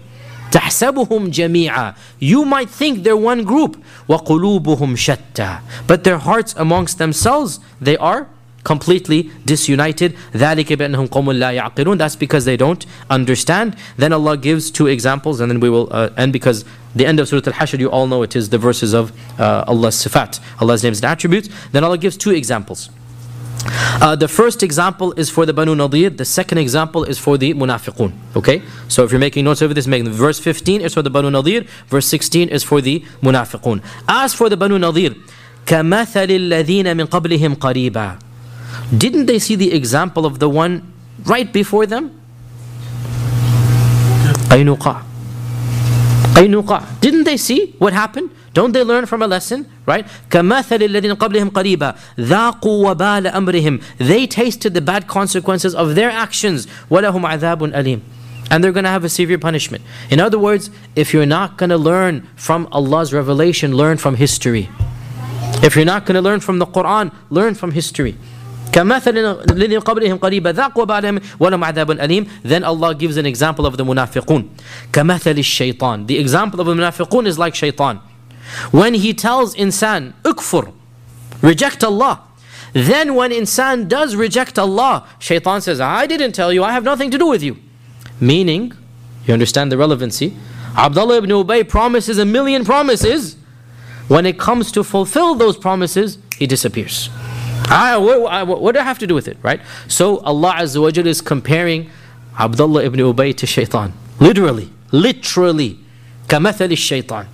تحسبهم 0.51 1.31
جميعا 1.31 1.95
You 2.19 2.45
might 2.45 2.71
think 2.71 3.03
they're 3.03 3.17
one 3.17 3.45
group. 3.45 3.83
وَقُلُوبُهُمْ 4.09 4.97
شَتَّى 4.97 5.61
But 5.87 6.05
their 6.05 6.19
hearts 6.19 6.55
amongst 6.57 6.99
themselves, 6.99 7.61
they 7.81 7.97
are 7.99 8.29
completely 8.67 9.31
disunited. 9.45 10.17
ذَلِكَ 10.35 10.73
بأنهم 10.73 11.07
قوم 11.07 11.33
لا 11.33 11.53
يعقلون 11.53 11.99
That's 11.99 12.17
because 12.17 12.45
they 12.45 12.57
don't 12.57 12.85
understand. 13.09 13.77
Then 13.97 14.12
Allah 14.12 14.37
gives 14.37 14.71
two 14.71 14.89
examples 14.89 15.41
and 15.41 15.51
then 15.51 15.61
we 15.61 15.71
will 15.71 15.89
uh, 15.93 16.11
end 16.17 16.33
because 16.33 16.64
the 16.95 17.07
end 17.07 17.21
of 17.21 17.29
Surah 17.29 17.43
Al-Hashr, 17.47 17.79
you 17.79 17.91
all 17.91 18.07
know 18.07 18.23
it 18.23 18.35
is 18.35 18.49
the 18.49 18.59
verses 18.59 18.93
of 18.93 19.12
uh, 19.39 19.64
Allah's 19.69 19.97
sifat, 19.97 20.41
Allah's 20.61 20.83
names 20.83 20.99
and 20.99 21.05
attributes. 21.05 21.49
Then 21.73 21.85
Allah 21.85 21.99
gives 21.99 22.17
two 22.17 22.33
examples. 22.33 22.91
Uh, 23.69 24.14
the 24.17 24.29
first 24.29 24.62
example 24.62 25.12
is 25.12 25.29
for 25.31 25.45
the 25.47 25.53
Banu 25.53 25.75
Nadir, 25.75 26.11
the 26.11 26.25
second 26.25 26.59
example 26.59 27.05
is 27.05 27.19
for 27.19 27.37
the 27.39 27.55
Munafiqun. 27.55 28.12
Okay? 28.37 28.62
So 28.89 29.05
if 29.05 29.11
you're 29.11 29.21
making 29.21 29.45
notes 29.45 29.62
of 29.62 29.75
this, 29.75 29.87
make 29.87 30.05
them. 30.05 30.12
Verse 30.12 30.39
15 30.39 30.81
is 30.81 30.95
for 30.95 31.03
the 31.03 31.11
Banu 31.11 31.31
Nadir, 31.31 31.62
verse 31.89 32.07
16 32.07 32.49
is 32.49 32.62
for 32.62 32.81
the 32.81 33.01
Munafiqun. 33.23 33.83
As 34.09 34.35
for 34.35 34.49
the 34.49 34.57
Banu 34.57 34.79
Nadir, 34.79 35.14
كَمَثَلِ 35.67 36.29
الَّذِينَ 36.29 36.85
مِن 36.85 37.07
قَبْلِهِمْ 37.07 37.57
قَرِيبًا 37.57 38.19
Didn't 38.97 39.27
they 39.27 39.39
see 39.39 39.57
the 39.57 39.73
example 39.73 40.27
of 40.27 40.39
the 40.39 40.49
one 40.49 40.93
right 41.25 41.53
before 41.53 41.87
them? 41.87 42.12
قَيْنُقَعْ 44.49 45.03
قَيْنُقَعْ 46.35 47.01
Didn't 47.01 47.25
they 47.25 47.37
see 47.37 47.75
what 47.79 47.93
happened? 47.93 48.31
Don't 48.53 48.73
they 48.73 48.83
learn 48.83 49.07
from 49.07 49.23
a 49.23 49.27
lesson? 49.27 49.71
Right? 49.85 50.07
كَمَثَلِ 50.31 50.79
الَّذِينَ 50.79 51.14
قَبْلِهِمْ 51.17 51.51
قَرِيبًا 51.51 51.97
ذَاقُوا 52.17 52.95
وَبَالَ 52.95 53.31
أَمْرِهِمْ 53.31 53.83
They 53.99 54.27
tasted 54.27 54.73
the 54.73 54.81
bad 54.81 55.07
consequences 55.07 55.75
of 55.75 55.95
their 55.95 56.11
actions. 56.11 56.67
وَلَهُمْ 56.91 57.21
عَذَابٌ 57.21 57.73
أَلِيمٌ 57.73 58.01
and 58.51 58.62
they're 58.62 58.73
going 58.73 58.85
to 58.85 58.91
have 58.91 59.05
a 59.05 59.09
severe 59.09 59.39
punishment. 59.39 59.83
In 60.09 60.21
other 60.21 60.39
words, 60.39 60.71
if 60.95 61.12
you're 61.12 61.27
not 61.27 61.57
going 61.57 61.71
to 61.71 61.77
learn 61.77 62.29
from 62.37 62.69
Allah's 62.71 63.12
revelation, 63.12 63.75
learn 63.75 63.97
from 63.99 64.14
history. 64.14 64.69
If 65.62 65.75
you're 65.75 65.85
not 65.85 66.07
going 66.07 66.14
to 66.14 66.21
learn 66.21 66.41
from 66.41 66.59
the 66.59 66.67
Quran, 66.67 67.12
learn 67.29 67.55
from 67.55 67.73
history. 67.73 68.17
كمثل 68.77 69.17
الذين 69.51 69.81
قبلهم 69.81 70.17
قريبا 70.17 70.53
ذاقوا 70.53 70.85
بعدهم 70.85 71.21
ولهم 71.41 71.64
عذاب 71.64 71.91
أليم 71.91 72.27
then 72.45 72.62
Allah 72.62 72.95
gives 72.95 73.17
an 73.17 73.25
example 73.25 73.64
of 73.64 73.77
the 73.79 73.85
munafiqun 73.85 74.45
كمثل 74.93 75.39
الشيطان 75.39 76.07
the 76.07 76.19
example 76.19 76.61
of 76.61 76.67
the 76.67 76.75
munafiqun 76.75 77.27
is 77.27 77.39
like 77.39 77.55
shaitan 77.55 78.01
when 78.71 78.93
he 78.95 79.14
tells 79.14 79.55
insan 79.55 80.12
ukfur 80.25 80.73
reject 81.41 81.83
Allah 81.83 82.21
then 82.75 83.14
when 83.14 83.31
insan 83.31 83.89
does 83.89 84.14
reject 84.14 84.59
Allah 84.59 85.09
shaitan 85.19 85.62
says 85.62 85.81
I 85.81 86.07
didn't 86.07 86.33
tell 86.33 86.53
you 86.53 86.62
I 86.62 86.73
have 86.73 86.85
nothing 86.85 87.11
to 87.12 87.17
do 87.17 87.27
with 87.27 87.43
you 87.43 87.57
meaning 88.21 88.75
you 89.27 89.33
understand 89.33 89.73
the 89.73 89.79
relevancy 89.79 90.37
Abdullah 90.77 91.17
ibn 91.17 91.31
Ubay 91.31 91.67
promises 91.67 92.19
a 92.19 92.27
million 92.27 92.62
promises 92.62 93.37
when 94.09 94.27
it 94.27 94.39
comes 94.39 94.71
to 94.73 94.85
fulfill 94.85 95.35
those 95.35 95.57
promises 95.57 96.19
he 96.39 96.47
disappears 96.47 97.09
I, 97.71 97.97
what, 97.97 98.33
I, 98.33 98.43
what 98.43 98.73
do 98.75 98.81
I 98.81 98.85
have 98.85 98.99
to 99.01 99.07
do 99.07 99.14
with 99.14 99.29
it, 99.29 99.39
right? 99.43 99.61
So 99.89 100.19
Allah 100.19 100.55
Azza 100.59 100.81
wa 100.81 100.91
Jal 100.91 101.07
is 101.07 101.21
comparing 101.21 101.91
Abdullah 102.39 102.85
ibn 102.85 103.01
Ubay 103.01 103.37
to 103.37 103.47
shaitan. 103.47 103.93
Literally, 104.21 104.71
literally. 104.93 105.79
كَمَثَلِ 106.29 106.69
الشَّيْطان 106.71 107.27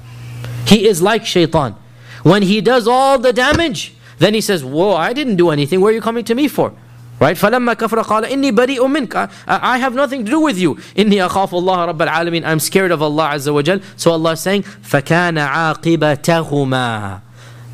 He 0.66 0.86
is 0.86 1.02
like 1.02 1.26
shaitan. 1.26 1.74
When 2.22 2.42
he 2.42 2.60
does 2.60 2.86
all 2.86 3.18
the 3.18 3.32
damage, 3.32 3.94
then 4.18 4.34
he 4.34 4.40
says, 4.40 4.64
whoa, 4.64 4.94
I 4.94 5.12
didn't 5.12 5.36
do 5.36 5.50
anything. 5.50 5.80
Where 5.80 5.90
are 5.92 5.94
you 5.94 6.00
coming 6.00 6.24
to 6.24 6.34
me 6.34 6.48
for? 6.48 6.72
Right? 7.18 7.36
فَلَمَّا 7.36 7.74
كَفْرَ 7.74 8.02
قَالَ 8.04 8.24
إِنِّي 8.24 8.52
بَرِيءٌ 8.52 8.78
مِنْكَ 8.78 9.30
I 9.46 9.78
have 9.78 9.94
nothing 9.94 10.24
to 10.24 10.30
do 10.30 10.40
with 10.40 10.58
you. 10.58 10.74
إِنِّي 10.96 11.28
أَخَافُ 11.28 11.50
اللَّهَ 11.50 11.94
رَبَّ 11.94 12.08
الْعَالَمِينَ 12.08 12.44
I'm 12.44 12.58
scared 12.60 12.90
of 12.90 13.02
Allah 13.02 13.30
Azza 13.34 13.52
wa 13.52 13.62
Jal. 13.62 13.80
So 13.96 14.12
Allah 14.12 14.32
is 14.32 14.40
saying, 14.40 14.62
فَكَانَ 14.62 15.38
عَاقِبَتَهُمَا 15.38 17.20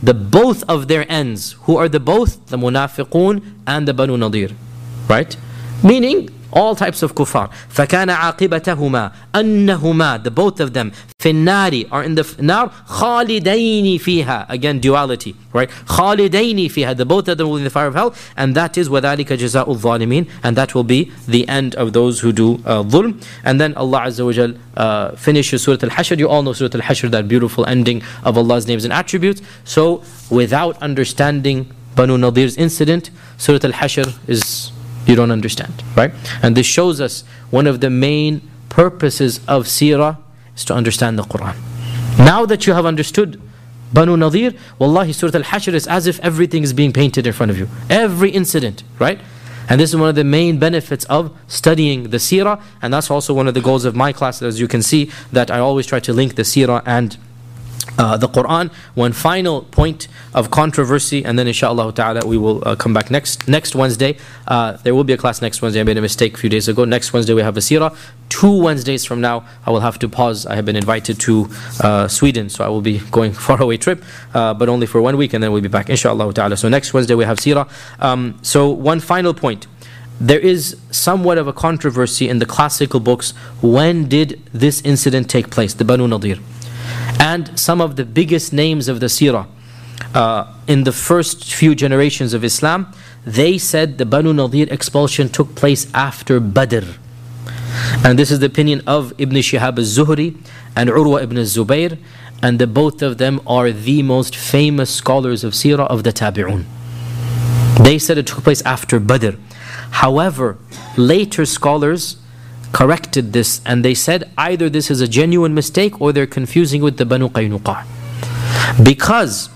the 0.04 0.14
both 0.14 0.64
of 0.68 0.90
their 0.90 1.10
ends. 1.10 1.54
Who 1.64 1.78
are 1.78 1.88
the 1.88 2.00
both? 2.00 2.46
The 2.48 2.58
munafiqun 2.58 3.42
and 3.66 3.88
the 3.88 3.94
Banu 3.94 4.18
Nadir. 4.18 4.50
Right? 5.08 5.38
Meaning 5.83 6.31
all 6.53 6.75
types 6.75 7.03
of 7.03 7.15
kuffar. 7.15 7.51
فَكَانَ 7.71 8.11
عَاقِبَتَهُمَا 8.11 9.13
أَنَّهُمَا 9.35 10.25
The 10.25 10.31
both 10.31 10.61
of 10.61 10.73
them 10.73 10.93
في 11.19 11.31
النار 11.31 11.91
are 11.91 12.03
in 12.05 12.15
the 12.15 12.37
nar 12.41 12.71
خالدين 12.87 13.99
فيها 13.99 14.47
again 14.49 14.81
duality 14.81 15.35
right 15.53 15.69
خالدين 15.87 16.69
فيها 16.69 16.97
the 16.97 17.05
both 17.05 17.29
of 17.29 17.37
them 17.39 17.49
will 17.49 17.57
be 17.57 17.61
in 17.61 17.65
the 17.65 17.71
fire 17.71 17.89
of 17.89 17.95
hell 17.95 18.15
and 18.37 18.55
that 18.55 18.79
is 18.79 18.89
وذلك 18.89 19.33
جزاء 19.33 19.69
الظالمين 19.71 20.27
and 20.43 20.57
that 20.57 20.75
will 20.75 20.85
be 20.85 21.11
the 21.27 21.47
end 21.49 21.75
of 21.75 21.93
those 21.93 22.21
who 22.21 22.33
do 22.33 22.55
uh, 22.65 22.83
ظلم 22.83 23.21
and 23.45 23.61
then 23.61 23.75
Allah 23.75 24.03
Azza 24.07 24.25
wa 24.25 24.33
Jal 24.33 24.55
uh, 24.77 25.11
finishes 25.17 25.63
Surah 25.63 25.79
Al-Hashr 25.83 26.19
you 26.19 26.29
all 26.29 26.43
know 26.43 26.53
Surah 26.53 26.71
Al-Hashr 26.75 27.11
that 27.11 27.29
beautiful 27.29 27.67
ending 27.67 28.03
of 28.25 28.39
Allah's 28.39 28.67
names 28.67 28.85
and 28.85 28.93
attributes 28.93 29.43
so 29.65 30.03
without 30.31 30.81
understanding 30.81 31.67
Banu 31.95 32.17
Nadir's 32.17 32.57
incident 32.57 33.11
Surah 33.39 33.59
Al-Hashr 33.65 34.15
is 34.29 34.72
you 35.06 35.16
don't 35.16 35.32
understand, 35.32 35.84
right? 35.96 36.12
And 36.42 36.56
this 36.56 36.66
shows 36.66 37.02
us 37.02 37.24
one 37.50 37.68
of 37.68 37.82
the 37.82 37.90
main 37.90 38.42
purposes 38.70 39.40
of 39.48 39.66
seerah 39.66 40.18
is 40.56 40.66
to 40.66 40.74
understand 40.74 41.20
the 41.20 41.24
Quran. 41.24 41.56
Now 42.18 42.46
that 42.46 42.66
you 42.68 42.74
have 42.74 42.86
understood 42.86 43.42
Banu 43.92 44.18
Nadir, 44.18 44.54
Wallahi, 44.80 45.14
Surah 45.14 45.36
Al 45.36 45.44
Hashr 45.44 45.74
is 45.74 45.88
as 45.88 46.08
if 46.08 46.20
everything 46.22 46.64
is 46.64 46.74
being 46.74 46.92
painted 46.92 47.28
in 47.28 47.34
front 47.34 47.52
of 47.52 47.58
you. 47.60 47.68
Every 47.90 48.32
incident, 48.32 48.84
right? 48.98 49.20
And 49.70 49.80
this 49.80 49.92
is 49.92 49.96
one 49.96 50.10
of 50.10 50.16
the 50.16 50.24
main 50.24 50.58
benefits 50.60 51.06
of 51.06 51.36
studying 51.48 52.10
the 52.10 52.18
seerah, 52.18 52.62
and 52.82 52.94
that's 52.94 53.10
also 53.10 53.34
one 53.34 53.48
of 53.48 53.54
the 53.54 53.62
goals 53.62 53.86
of 53.86 53.96
my 53.96 54.12
class, 54.12 54.42
as 54.42 54.60
you 54.60 54.68
can 54.68 54.82
see, 54.82 55.12
that 55.32 55.50
I 55.52 55.60
always 55.60 55.86
try 55.86 56.00
to 56.02 56.12
link 56.14 56.36
the 56.36 56.42
seerah 56.42 56.82
and 56.86 57.18
uh, 57.98 58.18
the 58.18 58.28
Quran. 58.28 58.72
One 58.96 59.14
final 59.14 59.64
point 59.64 60.08
of 60.34 60.52
controversy, 60.52 61.24
and 61.24 61.38
then 61.38 61.48
inshallah 61.48 61.94
ta'ala 61.94 62.26
we 62.26 62.38
will 62.38 62.68
uh, 62.68 62.76
come 62.76 62.94
back 62.94 63.12
next 63.12 63.48
next 63.48 63.76
Wednesday. 63.76 64.18
Uh, 64.48 64.74
there 64.84 64.96
will 64.96 65.04
be 65.04 65.14
a 65.14 65.18
class 65.18 65.42
next 65.42 65.62
Wednesday. 65.62 65.82
I 65.82 65.84
made 65.84 65.98
a 65.98 66.02
mistake 66.02 66.36
a 66.36 66.38
few 66.38 66.50
days 66.50 66.68
ago. 66.68 66.86
Next 66.86 67.14
Wednesday 67.14 67.34
we 67.34 67.42
have 67.42 67.58
a 67.58 67.60
seerah. 67.60 67.96
Two 68.30 68.62
Wednesdays 68.64 69.06
from 69.06 69.22
now, 69.22 69.46
I 69.66 69.72
will 69.72 69.82
have 69.82 70.00
to 70.00 70.10
pause. 70.10 70.46
I 70.46 70.56
have 70.56 70.66
been 70.66 70.76
invited 70.76 71.20
to 71.22 71.50
uh, 71.82 72.08
Sweden, 72.08 72.50
so 72.50 72.64
I 72.64 72.68
will 72.68 72.82
be 72.82 73.00
going 73.12 73.32
far 73.48 73.62
away 73.62 73.78
trip, 73.78 74.04
uh, 74.34 74.54
but 74.54 74.70
only 74.70 74.88
for 74.88 75.02
one 75.02 75.18
week, 75.18 75.34
and 75.34 75.44
then 75.44 75.52
we'll 75.52 75.62
be 75.62 75.68
back 75.68 75.90
inshallah 75.90 76.34
ta'ala. 76.34 76.58
So 76.58 76.70
next 76.70 76.94
Wednesday 76.94 77.16
we 77.16 77.26
have 77.26 77.38
seerah. 77.38 77.70
Um, 78.00 78.40
so 78.42 78.70
one 78.70 79.00
final 79.00 79.34
point. 79.34 79.68
There 80.20 80.40
is 80.40 80.78
somewhat 80.92 81.38
of 81.38 81.48
a 81.48 81.54
controversy 81.54 82.30
in 82.30 82.38
the 82.40 82.46
classical 82.46 83.00
books. 83.00 83.32
When 83.62 84.08
did 84.08 84.40
this 84.54 84.80
incident 84.82 85.30
take 85.30 85.50
place? 85.50 85.74
The 85.74 85.84
Banu 85.84 86.08
Nadir 86.08 86.38
and 87.20 87.58
some 87.60 87.82
of 87.82 87.96
the 87.96 88.06
biggest 88.06 88.54
names 88.54 88.88
of 88.88 89.00
the 89.00 89.08
seerah 89.08 89.48
uh, 90.14 90.54
in 90.68 90.84
the 90.84 90.92
first 90.92 91.54
few 91.54 91.76
generations 91.76 92.34
of 92.34 92.44
Islam, 92.44 92.92
they 93.26 93.58
said 93.58 93.98
the 93.98 94.06
Banu 94.06 94.34
Nadir 94.34 94.68
expulsion 94.70 95.30
took 95.30 95.56
place 95.56 95.88
after 95.94 96.40
Badr. 96.40 96.86
And 98.04 98.20
this 98.20 98.32
is 98.32 98.40
the 98.40 98.46
opinion 98.46 98.82
of 98.86 99.14
Ibn 99.18 99.36
Shihab 99.38 99.78
al-Zuhri 99.78 100.38
and 100.76 100.90
Urwa 100.90 101.24
ibn 101.24 101.38
al-Zubayr. 101.38 101.98
And 102.42 102.60
the 102.60 102.68
both 102.68 103.02
of 103.02 103.18
them 103.18 103.40
are 103.48 103.72
the 103.72 104.04
most 104.04 104.36
famous 104.36 104.90
scholars 104.90 105.44
of 105.44 105.54
seerah 105.54 105.88
of 105.88 106.04
the 106.04 106.12
Tabi'un. 106.12 106.66
They 107.82 107.98
said 107.98 108.18
it 108.18 108.28
took 108.28 108.44
place 108.44 108.62
after 108.64 109.00
Badr. 109.00 109.38
However, 109.92 110.58
later 110.98 111.46
scholars 111.46 112.18
corrected 112.74 113.32
this 113.32 113.62
and 113.66 113.86
they 113.86 113.94
said 113.94 114.30
either 114.38 114.70
this 114.70 114.92
is 114.92 115.00
a 115.00 115.08
genuine 115.08 115.54
mistake 115.54 116.02
or 116.02 116.12
they're 116.12 116.28
confusing 116.28 116.82
with 116.82 116.98
the 116.98 117.06
Banu 117.06 117.30
Qaynuqa. 117.30 117.86
Because, 118.84 119.50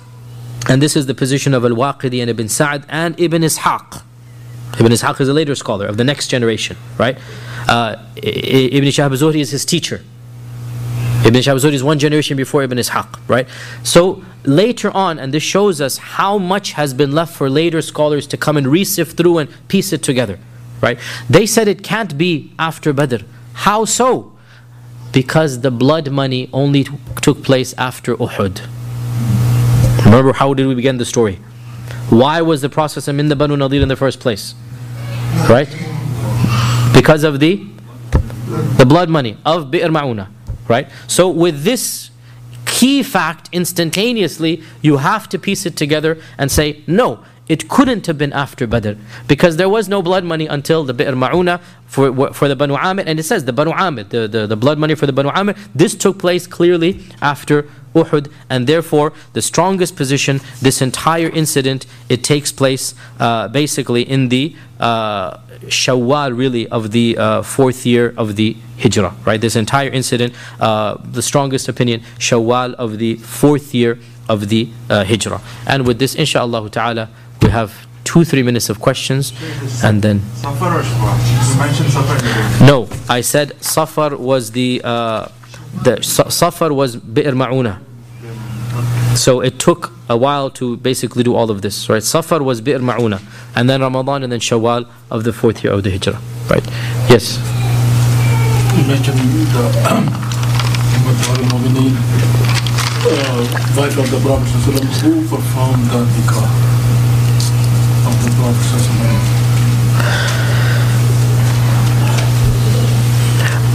and 0.70 0.82
this 0.82 0.96
is 0.96 1.08
the 1.08 1.16
position 1.16 1.54
of 1.54 1.66
Al-Waqidi 1.66 2.22
and 2.22 2.30
Ibn 2.30 2.48
Sa'd 2.48 2.86
and 2.88 3.20
Ibn 3.20 3.42
Ishaq. 3.42 4.04
Ibn 4.80 4.92
Ishaq 4.92 5.20
is 5.20 5.28
a 5.28 5.34
later 5.34 5.56
scholar 5.56 5.88
of 5.88 5.98
the 5.98 6.04
next 6.04 6.28
generation, 6.28 6.78
right? 7.00 7.18
Uh, 7.68 7.96
Ibn 8.16 8.90
Shahab 8.90 9.12
Zuhri 9.18 9.40
is 9.40 9.50
his 9.50 9.66
teacher. 9.66 10.02
Ibn 11.26 11.42
Shahab 11.42 11.58
Zuhri 11.58 11.74
is 11.74 11.84
one 11.84 11.98
generation 11.98 12.38
before 12.38 12.62
Ibn 12.64 12.78
Ishaq, 12.78 13.20
right? 13.28 13.48
So 13.84 14.24
later 14.44 14.92
on, 14.92 15.18
and 15.18 15.34
this 15.34 15.42
shows 15.42 15.82
us 15.82 15.98
how 15.98 16.38
much 16.38 16.74
has 16.74 16.94
been 16.94 17.12
left 17.12 17.36
for 17.36 17.50
later 17.50 17.82
scholars 17.82 18.28
to 18.28 18.38
come 18.38 18.56
and 18.56 18.68
re-sift 18.68 19.18
through 19.18 19.40
and 19.40 19.68
piece 19.68 19.92
it 19.92 20.04
together, 20.04 20.38
right? 20.82 21.00
They 21.30 21.46
said 21.46 21.68
it 21.68 21.84
can't 21.84 22.18
be 22.18 22.54
after 22.60 22.94
Badr. 22.94 23.24
How 23.54 23.86
so? 23.86 24.34
Because 25.12 25.62
the 25.62 25.72
blood 25.72 26.12
money 26.12 26.50
only 26.54 26.84
t- 26.84 26.92
took 27.22 27.44
place 27.44 27.74
after 27.78 28.16
Uhud. 28.16 28.62
Remember 30.06 30.34
how 30.34 30.54
did 30.54 30.68
we 30.68 30.76
begin 30.76 30.98
the 30.98 31.06
story? 31.06 31.40
Why 32.10 32.42
was 32.42 32.62
the 32.62 32.70
Prophet 32.70 33.08
in 33.08 33.28
the 33.28 33.36
Banu 33.36 33.58
Nadir 33.58 33.82
in 33.82 33.88
the 33.88 33.96
first 33.96 34.20
place? 34.20 34.56
Right? 35.50 35.68
Because 36.94 37.24
of 37.24 37.40
the 37.40 37.66
the 38.78 38.86
blood 38.86 39.10
money 39.10 39.38
of 39.46 39.72
Bi'r 39.72 39.90
Ma'una. 39.90 40.30
Right? 40.68 40.90
So 41.08 41.30
with 41.30 41.64
this 41.64 42.12
key 42.66 43.04
fact 43.04 43.50
instantaneously, 43.52 44.64
you 44.82 44.98
have 44.98 45.28
to 45.30 45.40
piece 45.40 45.66
it 45.66 45.76
together 45.76 46.22
and 46.38 46.52
say, 46.52 46.84
no, 46.88 47.24
it 47.48 47.70
couldn't 47.70 48.08
have 48.08 48.18
been 48.18 48.34
after 48.34 48.68
Badr 48.68 48.94
because 49.28 49.58
there 49.58 49.70
was 49.70 49.88
no 49.88 50.02
blood 50.02 50.24
money 50.24 50.48
until 50.48 50.84
the 50.84 50.94
Bi'r 50.94 51.14
Ma'una 51.14 51.62
for, 51.86 52.34
for 52.34 52.48
the 52.48 52.56
Banu 52.56 52.76
Amir. 52.76 53.06
And 53.08 53.20
it 53.20 53.24
says 53.24 53.46
the 53.46 53.54
Banu 53.54 53.72
Amir, 53.72 54.04
the, 54.04 54.28
the, 54.28 54.48
the 54.48 54.58
blood 54.58 54.78
money 54.78 54.96
for 54.96 55.06
the 55.06 55.14
Banu 55.14 55.30
Amir, 55.30 55.56
this 55.74 55.96
took 55.96 56.20
place 56.20 56.46
clearly 56.46 57.06
after 57.22 57.70
Uhud. 57.94 58.32
And 58.50 58.68
therefore, 58.68 59.14
the 59.34 59.42
strongest 59.42 59.96
position, 59.96 60.42
this 60.62 60.82
entire 60.82 61.30
incident, 61.30 61.86
it 62.10 62.24
takes 62.24 62.52
place 62.52 62.94
uh, 63.20 63.48
basically 63.48 64.02
in 64.02 64.30
the 64.30 64.56
uh, 64.80 65.38
Shawwal, 65.68 66.38
really, 66.38 66.68
of 66.68 66.92
the 66.92 67.18
uh, 67.18 67.42
fourth 67.42 67.86
year 67.86 68.14
of 68.18 68.36
the 68.36 68.58
Hijrah. 68.80 69.16
Right? 69.26 69.40
This 69.40 69.56
entire 69.56 69.90
incident, 69.90 70.36
uh, 70.60 70.98
the 71.02 71.22
strongest 71.22 71.68
opinion, 71.68 72.02
Shawwal 72.20 72.74
of 72.76 72.98
the 72.98 73.16
fourth 73.16 73.74
year 73.74 73.98
of 74.30 74.50
the 74.50 74.70
uh, 74.90 75.04
Hijrah. 75.06 75.42
And 75.66 75.88
with 75.88 76.00
this, 76.00 76.14
inshallah 76.14 76.70
ta'ala, 76.70 77.10
we 77.42 77.50
have 77.50 77.88
two, 78.04 78.24
three 78.24 78.44
minutes 78.44 78.70
of 78.70 78.80
questions, 78.80 79.34
and 79.84 80.02
then. 80.02 80.22
Safar 80.36 80.80
or 80.80 80.84
Shawwal? 80.84 81.16
You 81.52 81.60
mentioned 81.60 81.90
Safar 81.90 82.16
in 82.18 82.24
the 82.24 82.30
beginning. 82.30 82.68
No, 82.68 82.90
I 83.10 83.22
said 83.22 83.62
Safar 83.62 84.16
was 84.16 84.52
the 84.52 84.82
uh, 84.84 85.28
the 85.84 86.02
Safar 86.02 86.74
was 86.74 86.96
Bi'r 86.96 87.34
Ma'una. 87.44 87.80
So 89.18 89.42
it 89.42 89.58
took 89.60 89.92
a 90.10 90.16
while 90.16 90.50
to 90.52 90.78
basically 90.78 91.24
do 91.24 91.36
all 91.36 91.50
of 91.52 91.62
this, 91.62 91.90
right? 91.90 92.04
Safar 92.04 92.42
was 92.44 92.62
Bi'r 92.62 92.80
Ma'una, 92.80 93.22
and 93.56 93.70
then 93.70 93.82
Ramadan, 93.82 94.24
and 94.24 94.32
then 94.32 94.40
Shawwal 94.40 94.88
of 95.12 95.24
the 95.24 95.34
fourth 95.34 95.64
year 95.64 95.74
of 95.74 95.84
the 95.84 95.92
Hijrah, 95.92 96.20
right? 96.50 96.66
Yes. 97.10 97.38
You 98.78 98.84
mentioned 98.88 99.18
the 99.18 99.64
Ummah 99.92 100.38
uh, 103.10 103.44
wife 103.78 103.98
of 103.98 104.08
the 104.12 104.20
Prophet 104.20 104.48
who 105.02 105.22
performed 105.28 105.86
the 105.92 106.02
nikah 106.16 106.77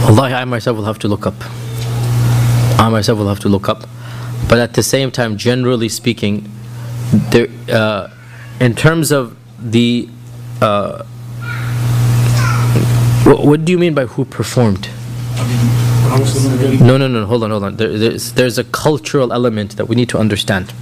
Wallahi, 0.03 0.33
I 0.33 0.45
myself 0.45 0.77
will 0.77 0.85
have 0.85 0.99
to 0.99 1.07
look 1.07 1.25
up. 1.25 1.35
I 2.79 2.89
myself 2.89 3.19
will 3.19 3.27
have 3.27 3.39
to 3.41 3.49
look 3.49 3.69
up. 3.69 3.87
But 4.49 4.59
at 4.59 4.73
the 4.73 4.83
same 4.83 5.11
time, 5.11 5.37
generally 5.37 5.89
speaking, 5.89 6.49
there, 7.31 7.47
uh, 7.69 8.09
in 8.59 8.75
terms 8.75 9.11
of 9.11 9.37
the. 9.59 10.09
Uh, 10.61 11.03
what, 13.25 13.63
do 13.63 13.71
you 13.71 13.77
mean 13.77 13.93
by 13.93 14.05
who 14.05 14.25
performed? 14.25 14.89
No, 16.81 16.97
no, 16.97 17.07
no, 17.07 17.25
hold 17.25 17.43
on, 17.43 17.51
hold 17.51 17.63
on. 17.63 17.77
There, 17.77 17.97
there's, 17.97 18.33
there's 18.33 18.57
a 18.57 18.63
cultural 18.65 19.31
element 19.31 19.77
that 19.77 19.87
we 19.87 19.95
need 19.95 20.09
to 20.09 20.17
understand. 20.17 20.73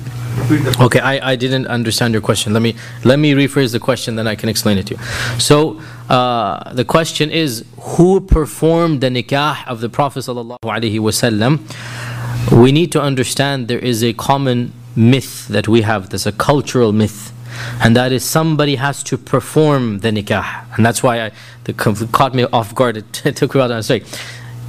Okay, 0.79 0.99
I, 0.99 1.31
I 1.31 1.35
didn't 1.35 1.67
understand 1.67 2.13
your 2.13 2.21
question. 2.21 2.53
Let 2.53 2.61
me 2.61 2.75
let 3.03 3.19
me 3.19 3.33
rephrase 3.33 3.71
the 3.71 3.79
question, 3.79 4.15
then 4.15 4.27
I 4.27 4.35
can 4.35 4.49
explain 4.49 4.77
it 4.77 4.87
to 4.87 4.95
you. 4.95 5.01
So 5.39 5.79
uh, 6.09 6.73
the 6.73 6.83
question 6.83 7.29
is, 7.29 7.63
who 7.79 8.19
performed 8.19 9.01
the 9.01 9.09
nikah 9.09 9.65
of 9.67 9.81
the 9.81 9.89
Prophet 9.89 10.19
sallallahu 10.19 10.57
alaihi 10.63 10.99
wasallam? 10.99 11.59
We 12.51 12.71
need 12.71 12.91
to 12.93 13.01
understand 13.01 13.67
there 13.67 13.79
is 13.79 14.03
a 14.03 14.13
common 14.13 14.73
myth 14.95 15.47
that 15.47 15.67
we 15.67 15.83
have. 15.83 16.09
There's 16.09 16.25
a 16.25 16.31
cultural 16.31 16.91
myth, 16.91 17.31
and 17.83 17.95
that 17.95 18.11
is 18.11 18.25
somebody 18.25 18.75
has 18.75 19.03
to 19.03 19.17
perform 19.17 19.99
the 19.99 20.09
nikah, 20.09 20.75
and 20.75 20.85
that's 20.85 21.03
why 21.03 21.21
I 21.25 21.31
the 21.63 21.73
caught 21.73 22.33
me 22.33 22.45
off 22.51 22.73
guard. 22.75 22.97
It, 23.25 23.35
took 23.35 23.53
me 23.53 23.59
a 23.59 23.63
while 23.63 23.69
to 23.69 23.75
answer. 23.75 23.99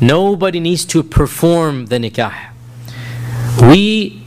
Nobody 0.00 0.60
needs 0.60 0.84
to 0.86 1.02
perform 1.02 1.86
the 1.86 1.96
nikah. 1.96 2.50
We 3.60 4.21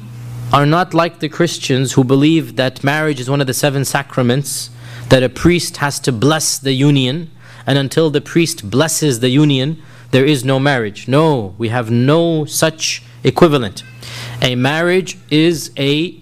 are 0.55 0.65
not 0.65 0.93
like 0.93 1.19
the 1.19 1.27
Christians 1.27 1.91
who 1.91 2.03
believe 2.05 2.55
that 2.55 2.81
marriage 2.81 3.19
is 3.19 3.29
one 3.29 3.41
of 3.41 3.47
the 3.47 3.53
seven 3.53 3.83
sacraments, 3.83 4.69
that 5.09 5.21
a 5.21 5.27
priest 5.27 5.77
has 5.77 5.99
to 5.99 6.13
bless 6.13 6.57
the 6.57 6.71
union, 6.71 7.29
and 7.67 7.77
until 7.77 8.09
the 8.09 8.21
priest 8.21 8.69
blesses 8.69 9.19
the 9.19 9.27
union, 9.27 9.83
there 10.11 10.23
is 10.23 10.45
no 10.45 10.57
marriage. 10.57 11.09
No, 11.09 11.53
we 11.57 11.67
have 11.67 11.91
no 11.91 12.45
such 12.45 13.03
equivalent. 13.21 13.83
A 14.41 14.55
marriage 14.55 15.17
is 15.29 15.71
a 15.75 16.17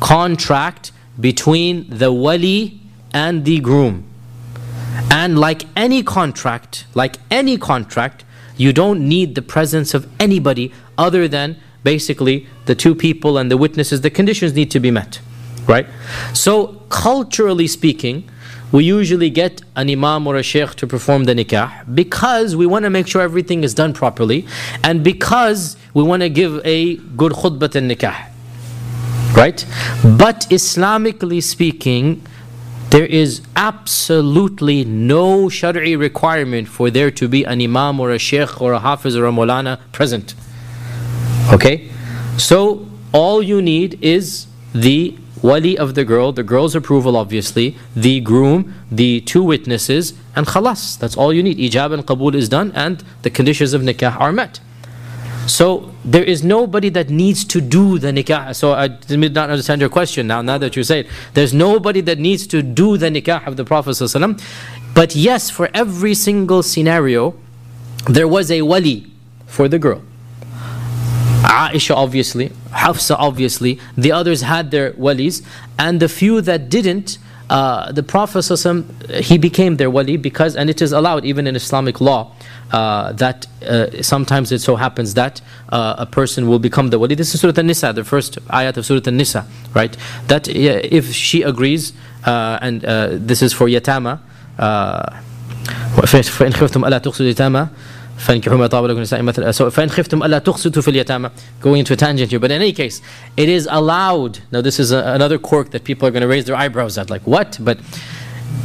contract 0.00 0.92
between 1.18 1.88
the 1.88 2.12
wali 2.12 2.78
and 3.14 3.46
the 3.46 3.60
groom. 3.60 4.04
And 5.10 5.38
like 5.38 5.64
any 5.74 6.02
contract, 6.02 6.84
like 6.94 7.16
any 7.30 7.56
contract, 7.56 8.22
you 8.58 8.74
don't 8.74 9.08
need 9.08 9.34
the 9.34 9.40
presence 9.40 9.94
of 9.94 10.06
anybody 10.20 10.74
other 10.98 11.26
than 11.26 11.56
basically 11.92 12.36
the 12.64 12.74
two 12.74 12.94
people 12.94 13.38
and 13.38 13.46
the 13.52 13.58
witnesses. 13.64 14.00
The 14.00 14.14
conditions 14.20 14.52
need 14.60 14.70
to 14.76 14.80
be 14.86 14.90
met, 14.90 15.20
right? 15.66 15.86
So, 16.34 16.52
culturally 17.06 17.68
speaking, 17.78 18.16
we 18.72 18.82
usually 18.84 19.30
get 19.30 19.62
an 19.76 19.88
imam 19.88 20.26
or 20.26 20.34
a 20.36 20.42
sheikh 20.42 20.74
to 20.80 20.86
perform 20.94 21.24
the 21.24 21.34
nikah 21.40 21.68
because 22.00 22.56
we 22.60 22.66
want 22.66 22.82
to 22.84 22.90
make 22.90 23.06
sure 23.06 23.22
everything 23.22 23.62
is 23.62 23.72
done 23.82 23.92
properly 23.92 24.40
and 24.82 25.04
because 25.04 25.76
we 25.94 26.02
want 26.02 26.22
to 26.22 26.28
give 26.28 26.52
a 26.64 26.96
good 27.20 27.32
khutbah 27.40 27.74
al 27.80 27.86
nikah. 27.92 28.18
Right? 29.42 29.60
But 30.24 30.38
Islamically 30.58 31.42
speaking, 31.54 32.06
there 32.90 33.06
is 33.22 33.42
absolutely 33.54 34.84
no 34.84 35.28
shari'i 35.58 35.98
requirement 35.98 36.66
for 36.68 36.90
there 36.90 37.10
to 37.20 37.28
be 37.28 37.44
an 37.44 37.60
imam 37.60 38.00
or 38.00 38.10
a 38.10 38.18
sheikh 38.18 38.60
or 38.60 38.72
a 38.72 38.80
hafiz 38.80 39.14
or 39.16 39.26
a 39.26 39.32
molana 39.32 39.78
present. 39.92 40.34
Okay? 41.52 41.90
So 42.38 42.86
all 43.12 43.42
you 43.42 43.62
need 43.62 43.98
is 44.02 44.46
the 44.74 45.16
wali 45.42 45.78
of 45.78 45.94
the 45.94 46.04
girl, 46.04 46.32
the 46.32 46.42
girl's 46.42 46.74
approval 46.74 47.16
obviously, 47.16 47.76
the 47.94 48.20
groom, 48.20 48.74
the 48.90 49.20
two 49.22 49.42
witnesses, 49.42 50.14
and 50.34 50.46
khalas. 50.46 50.98
That's 50.98 51.16
all 51.16 51.32
you 51.32 51.42
need. 51.42 51.58
Ijab 51.58 51.92
and 51.92 52.06
qabul 52.06 52.34
is 52.34 52.48
done 52.48 52.72
and 52.74 53.02
the 53.22 53.30
conditions 53.30 53.72
of 53.72 53.82
nikah 53.82 54.18
are 54.18 54.32
met. 54.32 54.60
So 55.46 55.94
there 56.04 56.24
is 56.24 56.42
nobody 56.42 56.88
that 56.90 57.08
needs 57.08 57.44
to 57.44 57.60
do 57.60 57.98
the 57.98 58.08
nikah. 58.08 58.54
So 58.54 58.72
I 58.72 58.88
did 58.88 59.32
not 59.32 59.50
understand 59.50 59.80
your 59.80 59.90
question 59.90 60.26
now, 60.26 60.42
now 60.42 60.58
that 60.58 60.74
you 60.74 60.82
say 60.82 61.00
it. 61.00 61.06
There's 61.34 61.54
nobody 61.54 62.00
that 62.00 62.18
needs 62.18 62.46
to 62.48 62.62
do 62.62 62.96
the 62.96 63.08
nikah 63.08 63.46
of 63.46 63.56
the 63.56 63.64
Prophet. 63.64 63.96
But 64.94 65.14
yes, 65.14 65.50
for 65.50 65.70
every 65.72 66.14
single 66.14 66.62
scenario, 66.62 67.34
there 68.08 68.26
was 68.26 68.50
a 68.50 68.62
wali 68.62 69.12
for 69.46 69.68
the 69.68 69.78
girl. 69.78 70.02
Aisha 71.43 71.95
obviously, 71.95 72.51
Hafsa 72.71 73.17
obviously, 73.17 73.79
the 73.97 74.11
others 74.11 74.41
had 74.41 74.71
their 74.71 74.93
walis, 74.93 75.43
and 75.77 75.99
the 75.99 76.07
few 76.07 76.41
that 76.41 76.69
didn't, 76.69 77.17
uh, 77.49 77.91
the 77.91 78.03
Prophet 78.03 78.39
ﷺ, 78.39 79.21
he 79.21 79.37
became 79.37 79.75
their 79.75 79.89
wali 79.89 80.15
because, 80.15 80.55
and 80.55 80.69
it 80.69 80.81
is 80.81 80.93
allowed 80.93 81.25
even 81.25 81.47
in 81.47 81.55
Islamic 81.55 81.99
law, 81.99 82.33
uh, 82.71 83.11
that 83.13 83.47
uh, 83.67 84.01
sometimes 84.01 84.51
it 84.53 84.59
so 84.59 84.77
happens 84.77 85.13
that 85.15 85.41
uh, 85.69 85.95
a 85.97 86.05
person 86.05 86.47
will 86.47 86.59
become 86.59 86.89
the 86.89 86.97
wali. 86.97 87.15
This 87.15 87.33
is 87.35 87.41
Surah 87.41 87.53
An-Nisa, 87.57 87.91
the 87.91 88.05
first 88.05 88.37
ayat 88.47 88.77
of 88.77 88.85
Surah 88.85 89.01
An-Nisa, 89.05 89.45
right? 89.73 89.95
That 90.27 90.47
if 90.47 91.13
she 91.13 91.41
agrees, 91.41 91.91
uh, 92.25 92.59
and 92.61 92.85
uh, 92.85 93.09
this 93.11 93.41
is 93.41 93.51
for 93.51 93.67
yatama, 93.67 94.19
uh, 94.57 95.03
فإن 95.95 96.53
خفتم 96.53 96.85
ألا 96.85 96.97
تقصدوا 96.97 97.25
اليتامى 97.25 97.67
فانكحوا 98.17 98.57
ما 98.57 98.67
طاب 98.67 98.85
لكم 98.85 98.99
نساء 98.99 99.21
مثل 99.21 99.53
so 99.53 99.69
فإن 99.69 99.89
خفتم 99.89 100.23
ألا 100.23 100.39
تقسطوا 100.39 100.81
في 100.81 100.87
اليتامى 100.87 101.29
going 101.61 101.79
into 101.79 101.93
a 101.93 101.95
tangent 101.95 102.31
here 102.31 102.39
but 102.39 102.51
in 102.51 102.61
any 102.61 102.73
case 102.73 103.01
it 103.37 103.49
is 103.49 103.67
allowed 103.71 104.39
now 104.51 104.61
this 104.61 104.79
is 104.79 104.91
a, 104.91 104.99
another 105.15 105.37
quirk 105.37 105.71
that 105.71 105.83
people 105.83 106.07
are 106.07 106.11
going 106.11 106.21
to 106.21 106.27
raise 106.27 106.45
their 106.45 106.55
eyebrows 106.55 106.97
at 106.97 107.09
like 107.09 107.25
what 107.25 107.57
but 107.61 107.79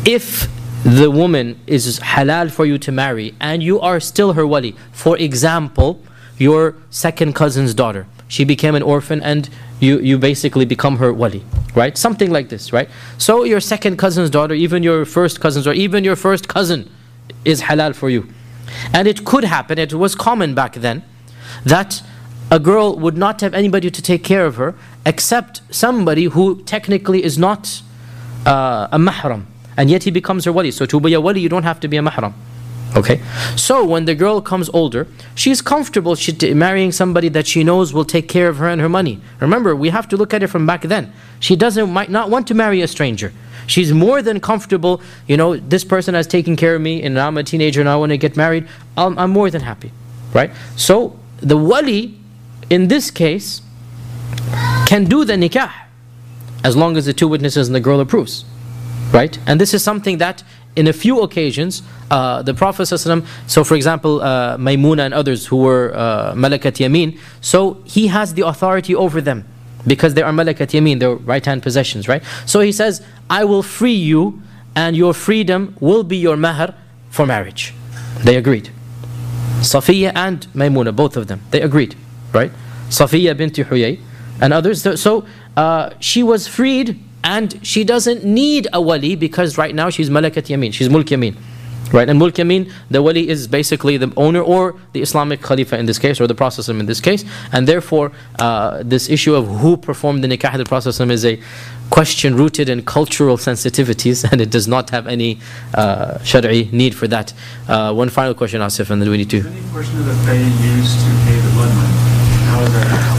if 0.04 0.48
the 0.84 1.10
woman 1.10 1.58
is 1.66 1.98
halal 2.00 2.50
for 2.50 2.66
you 2.66 2.78
to 2.78 2.92
marry 2.92 3.34
and 3.40 3.62
you 3.62 3.80
are 3.80 3.98
still 3.98 4.34
her 4.34 4.46
wali 4.46 4.74
for 4.92 5.16
example 5.18 6.00
your 6.38 6.74
second 6.90 7.34
cousin's 7.34 7.72
daughter 7.74 8.06
she 8.28 8.44
became 8.44 8.74
an 8.74 8.82
orphan 8.82 9.22
and 9.22 9.48
you, 9.80 9.98
you 10.00 10.18
basically 10.18 10.64
become 10.64 10.98
her 10.98 11.12
wali 11.12 11.42
right 11.74 11.96
something 11.96 12.30
like 12.30 12.48
this 12.50 12.72
right 12.72 12.88
so 13.18 13.44
your 13.44 13.60
second 13.60 13.96
cousin's 13.96 14.30
daughter 14.30 14.54
even 14.54 14.82
your 14.82 15.04
first 15.04 15.40
cousin's 15.40 15.66
or 15.66 15.72
even 15.72 16.04
your 16.04 16.16
first 16.16 16.46
cousin 16.46 16.90
is 17.44 17.62
halal 17.62 17.94
for 17.94 18.10
you 18.10 18.28
and 18.93 19.07
it 19.07 19.25
could 19.25 19.43
happen, 19.43 19.77
it 19.77 19.93
was 19.93 20.15
common 20.15 20.53
back 20.53 20.75
then, 20.75 21.03
that 21.65 22.01
a 22.49 22.59
girl 22.59 22.97
would 22.97 23.17
not 23.17 23.41
have 23.41 23.53
anybody 23.53 23.89
to 23.89 24.01
take 24.01 24.23
care 24.23 24.45
of 24.45 24.55
her 24.57 24.75
except 25.05 25.61
somebody 25.69 26.25
who 26.25 26.61
technically 26.63 27.23
is 27.23 27.37
not 27.37 27.81
uh, 28.45 28.87
a 28.91 28.97
mahram. 28.97 29.45
And 29.77 29.89
yet 29.89 30.03
he 30.03 30.11
becomes 30.11 30.45
her 30.45 30.51
wali. 30.51 30.71
So 30.71 30.85
to 30.85 30.99
be 30.99 31.13
a 31.13 31.21
wali, 31.21 31.39
you 31.39 31.49
don't 31.49 31.63
have 31.63 31.79
to 31.79 31.87
be 31.87 31.97
a 31.97 32.01
mahram. 32.01 32.33
Okay? 32.95 33.21
So 33.55 33.85
when 33.85 34.05
the 34.05 34.15
girl 34.15 34.41
comes 34.41 34.69
older, 34.73 35.07
she's 35.33 35.61
comfortable 35.61 36.15
she, 36.15 36.53
marrying 36.53 36.91
somebody 36.91 37.29
that 37.29 37.47
she 37.47 37.63
knows 37.63 37.93
will 37.93 38.05
take 38.05 38.27
care 38.27 38.49
of 38.49 38.57
her 38.57 38.67
and 38.67 38.81
her 38.81 38.89
money. 38.89 39.21
Remember, 39.39 39.75
we 39.75 39.89
have 39.89 40.09
to 40.09 40.17
look 40.17 40.33
at 40.33 40.43
it 40.43 40.47
from 40.47 40.65
back 40.65 40.81
then. 40.81 41.13
She 41.39 41.55
doesn't 41.55 41.89
might 41.89 42.09
not 42.09 42.29
want 42.29 42.47
to 42.47 42.53
marry 42.53 42.81
a 42.81 42.87
stranger. 42.87 43.31
She's 43.67 43.93
more 43.93 44.21
than 44.21 44.39
comfortable, 44.39 45.01
you 45.27 45.37
know, 45.37 45.57
this 45.57 45.83
person 45.83 46.13
has 46.13 46.27
taken 46.27 46.55
care 46.55 46.75
of 46.75 46.81
me 46.81 47.03
and 47.03 47.19
I'm 47.19 47.37
a 47.37 47.43
teenager 47.43 47.79
and 47.79 47.89
I 47.89 47.95
want 47.95 48.11
to 48.11 48.17
get 48.17 48.35
married. 48.35 48.67
I'm, 48.97 49.17
I'm 49.17 49.31
more 49.31 49.49
than 49.49 49.61
happy. 49.61 49.91
Right? 50.33 50.51
So 50.75 51.19
the 51.37 51.57
wali, 51.57 52.17
in 52.69 52.87
this 52.87 53.11
case, 53.11 53.61
can 54.85 55.05
do 55.05 55.25
the 55.25 55.33
nikah 55.33 55.71
as 56.63 56.75
long 56.75 56.97
as 56.97 57.05
the 57.05 57.13
two 57.13 57.27
witnesses 57.27 57.67
and 57.67 57.75
the 57.75 57.79
girl 57.79 57.99
approves. 57.99 58.45
Right? 59.11 59.37
And 59.45 59.59
this 59.59 59.73
is 59.73 59.83
something 59.83 60.19
that 60.19 60.43
in 60.75 60.87
a 60.87 60.93
few 60.93 61.21
occasions, 61.21 61.83
uh, 62.09 62.41
the 62.43 62.53
Prophet 62.53 62.83
ﷺ, 62.83 63.25
so 63.47 63.63
for 63.63 63.75
example, 63.75 64.21
uh, 64.21 64.57
Maymuna 64.57 64.99
and 65.05 65.13
others 65.13 65.45
who 65.47 65.57
were 65.57 65.91
uh, 65.93 66.33
Malakat 66.33 66.77
Yameen, 66.77 67.19
so 67.41 67.81
he 67.85 68.07
has 68.07 68.35
the 68.35 68.47
authority 68.47 68.95
over 68.95 69.19
them 69.19 69.45
because 69.87 70.13
they 70.13 70.21
are 70.21 70.31
Malakat 70.31 70.71
Yameen, 70.71 70.99
their 70.99 71.15
right 71.15 71.45
hand 71.45 71.63
possessions, 71.63 72.07
right? 72.07 72.23
So 72.45 72.59
he 72.59 72.71
says, 72.71 73.01
I 73.29 73.43
will 73.43 73.63
free 73.63 73.93
you 73.93 74.41
and 74.75 74.95
your 74.95 75.13
freedom 75.13 75.75
will 75.79 76.03
be 76.03 76.17
your 76.17 76.37
mahar 76.37 76.75
for 77.09 77.25
marriage. 77.25 77.73
They 78.23 78.37
agreed. 78.37 78.69
Safiya 79.61 80.11
and 80.15 80.47
Maymuna, 80.53 80.95
both 80.95 81.17
of 81.17 81.27
them, 81.27 81.41
they 81.51 81.61
agreed, 81.61 81.95
right? 82.33 82.51
Safiya 82.89 83.35
bint 83.37 83.53
Huyay 83.53 83.99
and 84.41 84.53
others. 84.53 84.81
So 84.99 85.25
uh, 85.55 85.91
she 85.99 86.23
was 86.23 86.47
freed 86.47 86.99
and 87.23 87.59
she 87.65 87.83
doesn't 87.83 88.23
need 88.23 88.67
a 88.73 88.81
wali 88.81 89.15
because 89.15 89.57
right 89.57 89.75
now 89.75 89.89
she's 89.89 90.09
Malakat 90.09 90.47
Yameen, 90.47 90.73
she's 90.73 90.89
Mulk 90.89 91.07
Yameen. 91.07 91.35
Right, 91.91 92.07
and 92.07 92.17
Mulk 92.19 92.35
Yamin, 92.35 92.71
the 92.89 93.01
wali 93.01 93.27
is 93.27 93.47
basically 93.47 93.97
the 93.97 94.13
owner 94.15 94.41
or 94.41 94.75
the 94.93 95.01
Islamic 95.01 95.41
Khalifa 95.41 95.77
in 95.77 95.85
this 95.85 95.99
case, 95.99 96.21
or 96.21 96.27
the 96.27 96.35
Prophet 96.35 96.67
in 96.69 96.85
this 96.85 97.01
case, 97.01 97.25
and 97.51 97.67
therefore 97.67 98.11
uh, 98.39 98.81
this 98.83 99.09
issue 99.09 99.35
of 99.35 99.47
who 99.47 99.75
performed 99.75 100.23
the 100.23 100.27
nikah 100.27 100.53
of 100.53 100.59
the 100.59 100.65
Prophet 100.65 100.99
is 101.11 101.25
a 101.25 101.39
question 101.89 102.35
rooted 102.35 102.69
in 102.69 102.83
cultural 102.83 103.37
sensitivities, 103.37 104.23
and 104.31 104.41
it 104.41 104.49
does 104.49 104.67
not 104.67 104.89
have 104.89 105.07
any 105.07 105.39
uh, 105.73 106.17
need 106.71 106.95
for 106.95 107.07
that. 107.07 107.33
Uh, 107.67 107.93
one 107.93 108.09
final 108.09 108.33
question, 108.33 108.61
Asif, 108.61 108.89
and 108.89 109.01
then 109.01 109.09
we 109.09 109.17
need 109.17 109.29
to. 109.29 109.39
Any 109.39 109.61
portion 109.71 109.97
of 109.99 110.05
the 110.05 110.15
fay 110.25 110.41
used 110.41 110.99
to 110.99 111.11
pay 111.25 111.39
the 111.39 111.51
blood 111.53 111.75
money? 111.75 112.10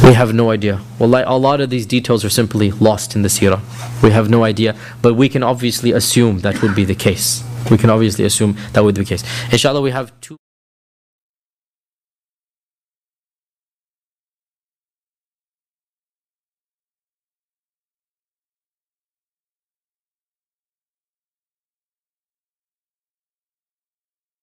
We 0.05 0.15
have 0.15 0.35
no 0.35 0.51
idea. 0.51 0.81
Well, 0.99 1.15
a 1.27 1.39
lot 1.39 1.61
of 1.61 1.71
these 1.71 1.87
details 1.87 2.25
are 2.25 2.31
simply 2.31 2.71
lost 2.73 3.15
in 3.17 3.23
the 3.23 3.29
seerah. 3.29 3.61
We 4.03 4.11
have 4.11 4.29
no 4.29 4.45
idea, 4.45 4.75
but 5.01 5.15
we 5.15 5.29
can 5.29 5.43
obviously 5.43 5.93
assume 5.93 6.41
that 6.41 6.61
would 6.63 6.75
be 6.75 6.85
the 6.85 6.95
case. 6.95 7.45
We 7.71 7.79
can 7.79 7.91
obviously 7.91 8.25
assume 8.25 8.57
that 8.73 8.83
would 8.85 8.95
be 8.95 9.03
the 9.03 9.09
case. 9.09 9.25
Inshallah, 9.53 9.81
we 9.81 9.93
have 9.93 10.13
two. 10.21 10.37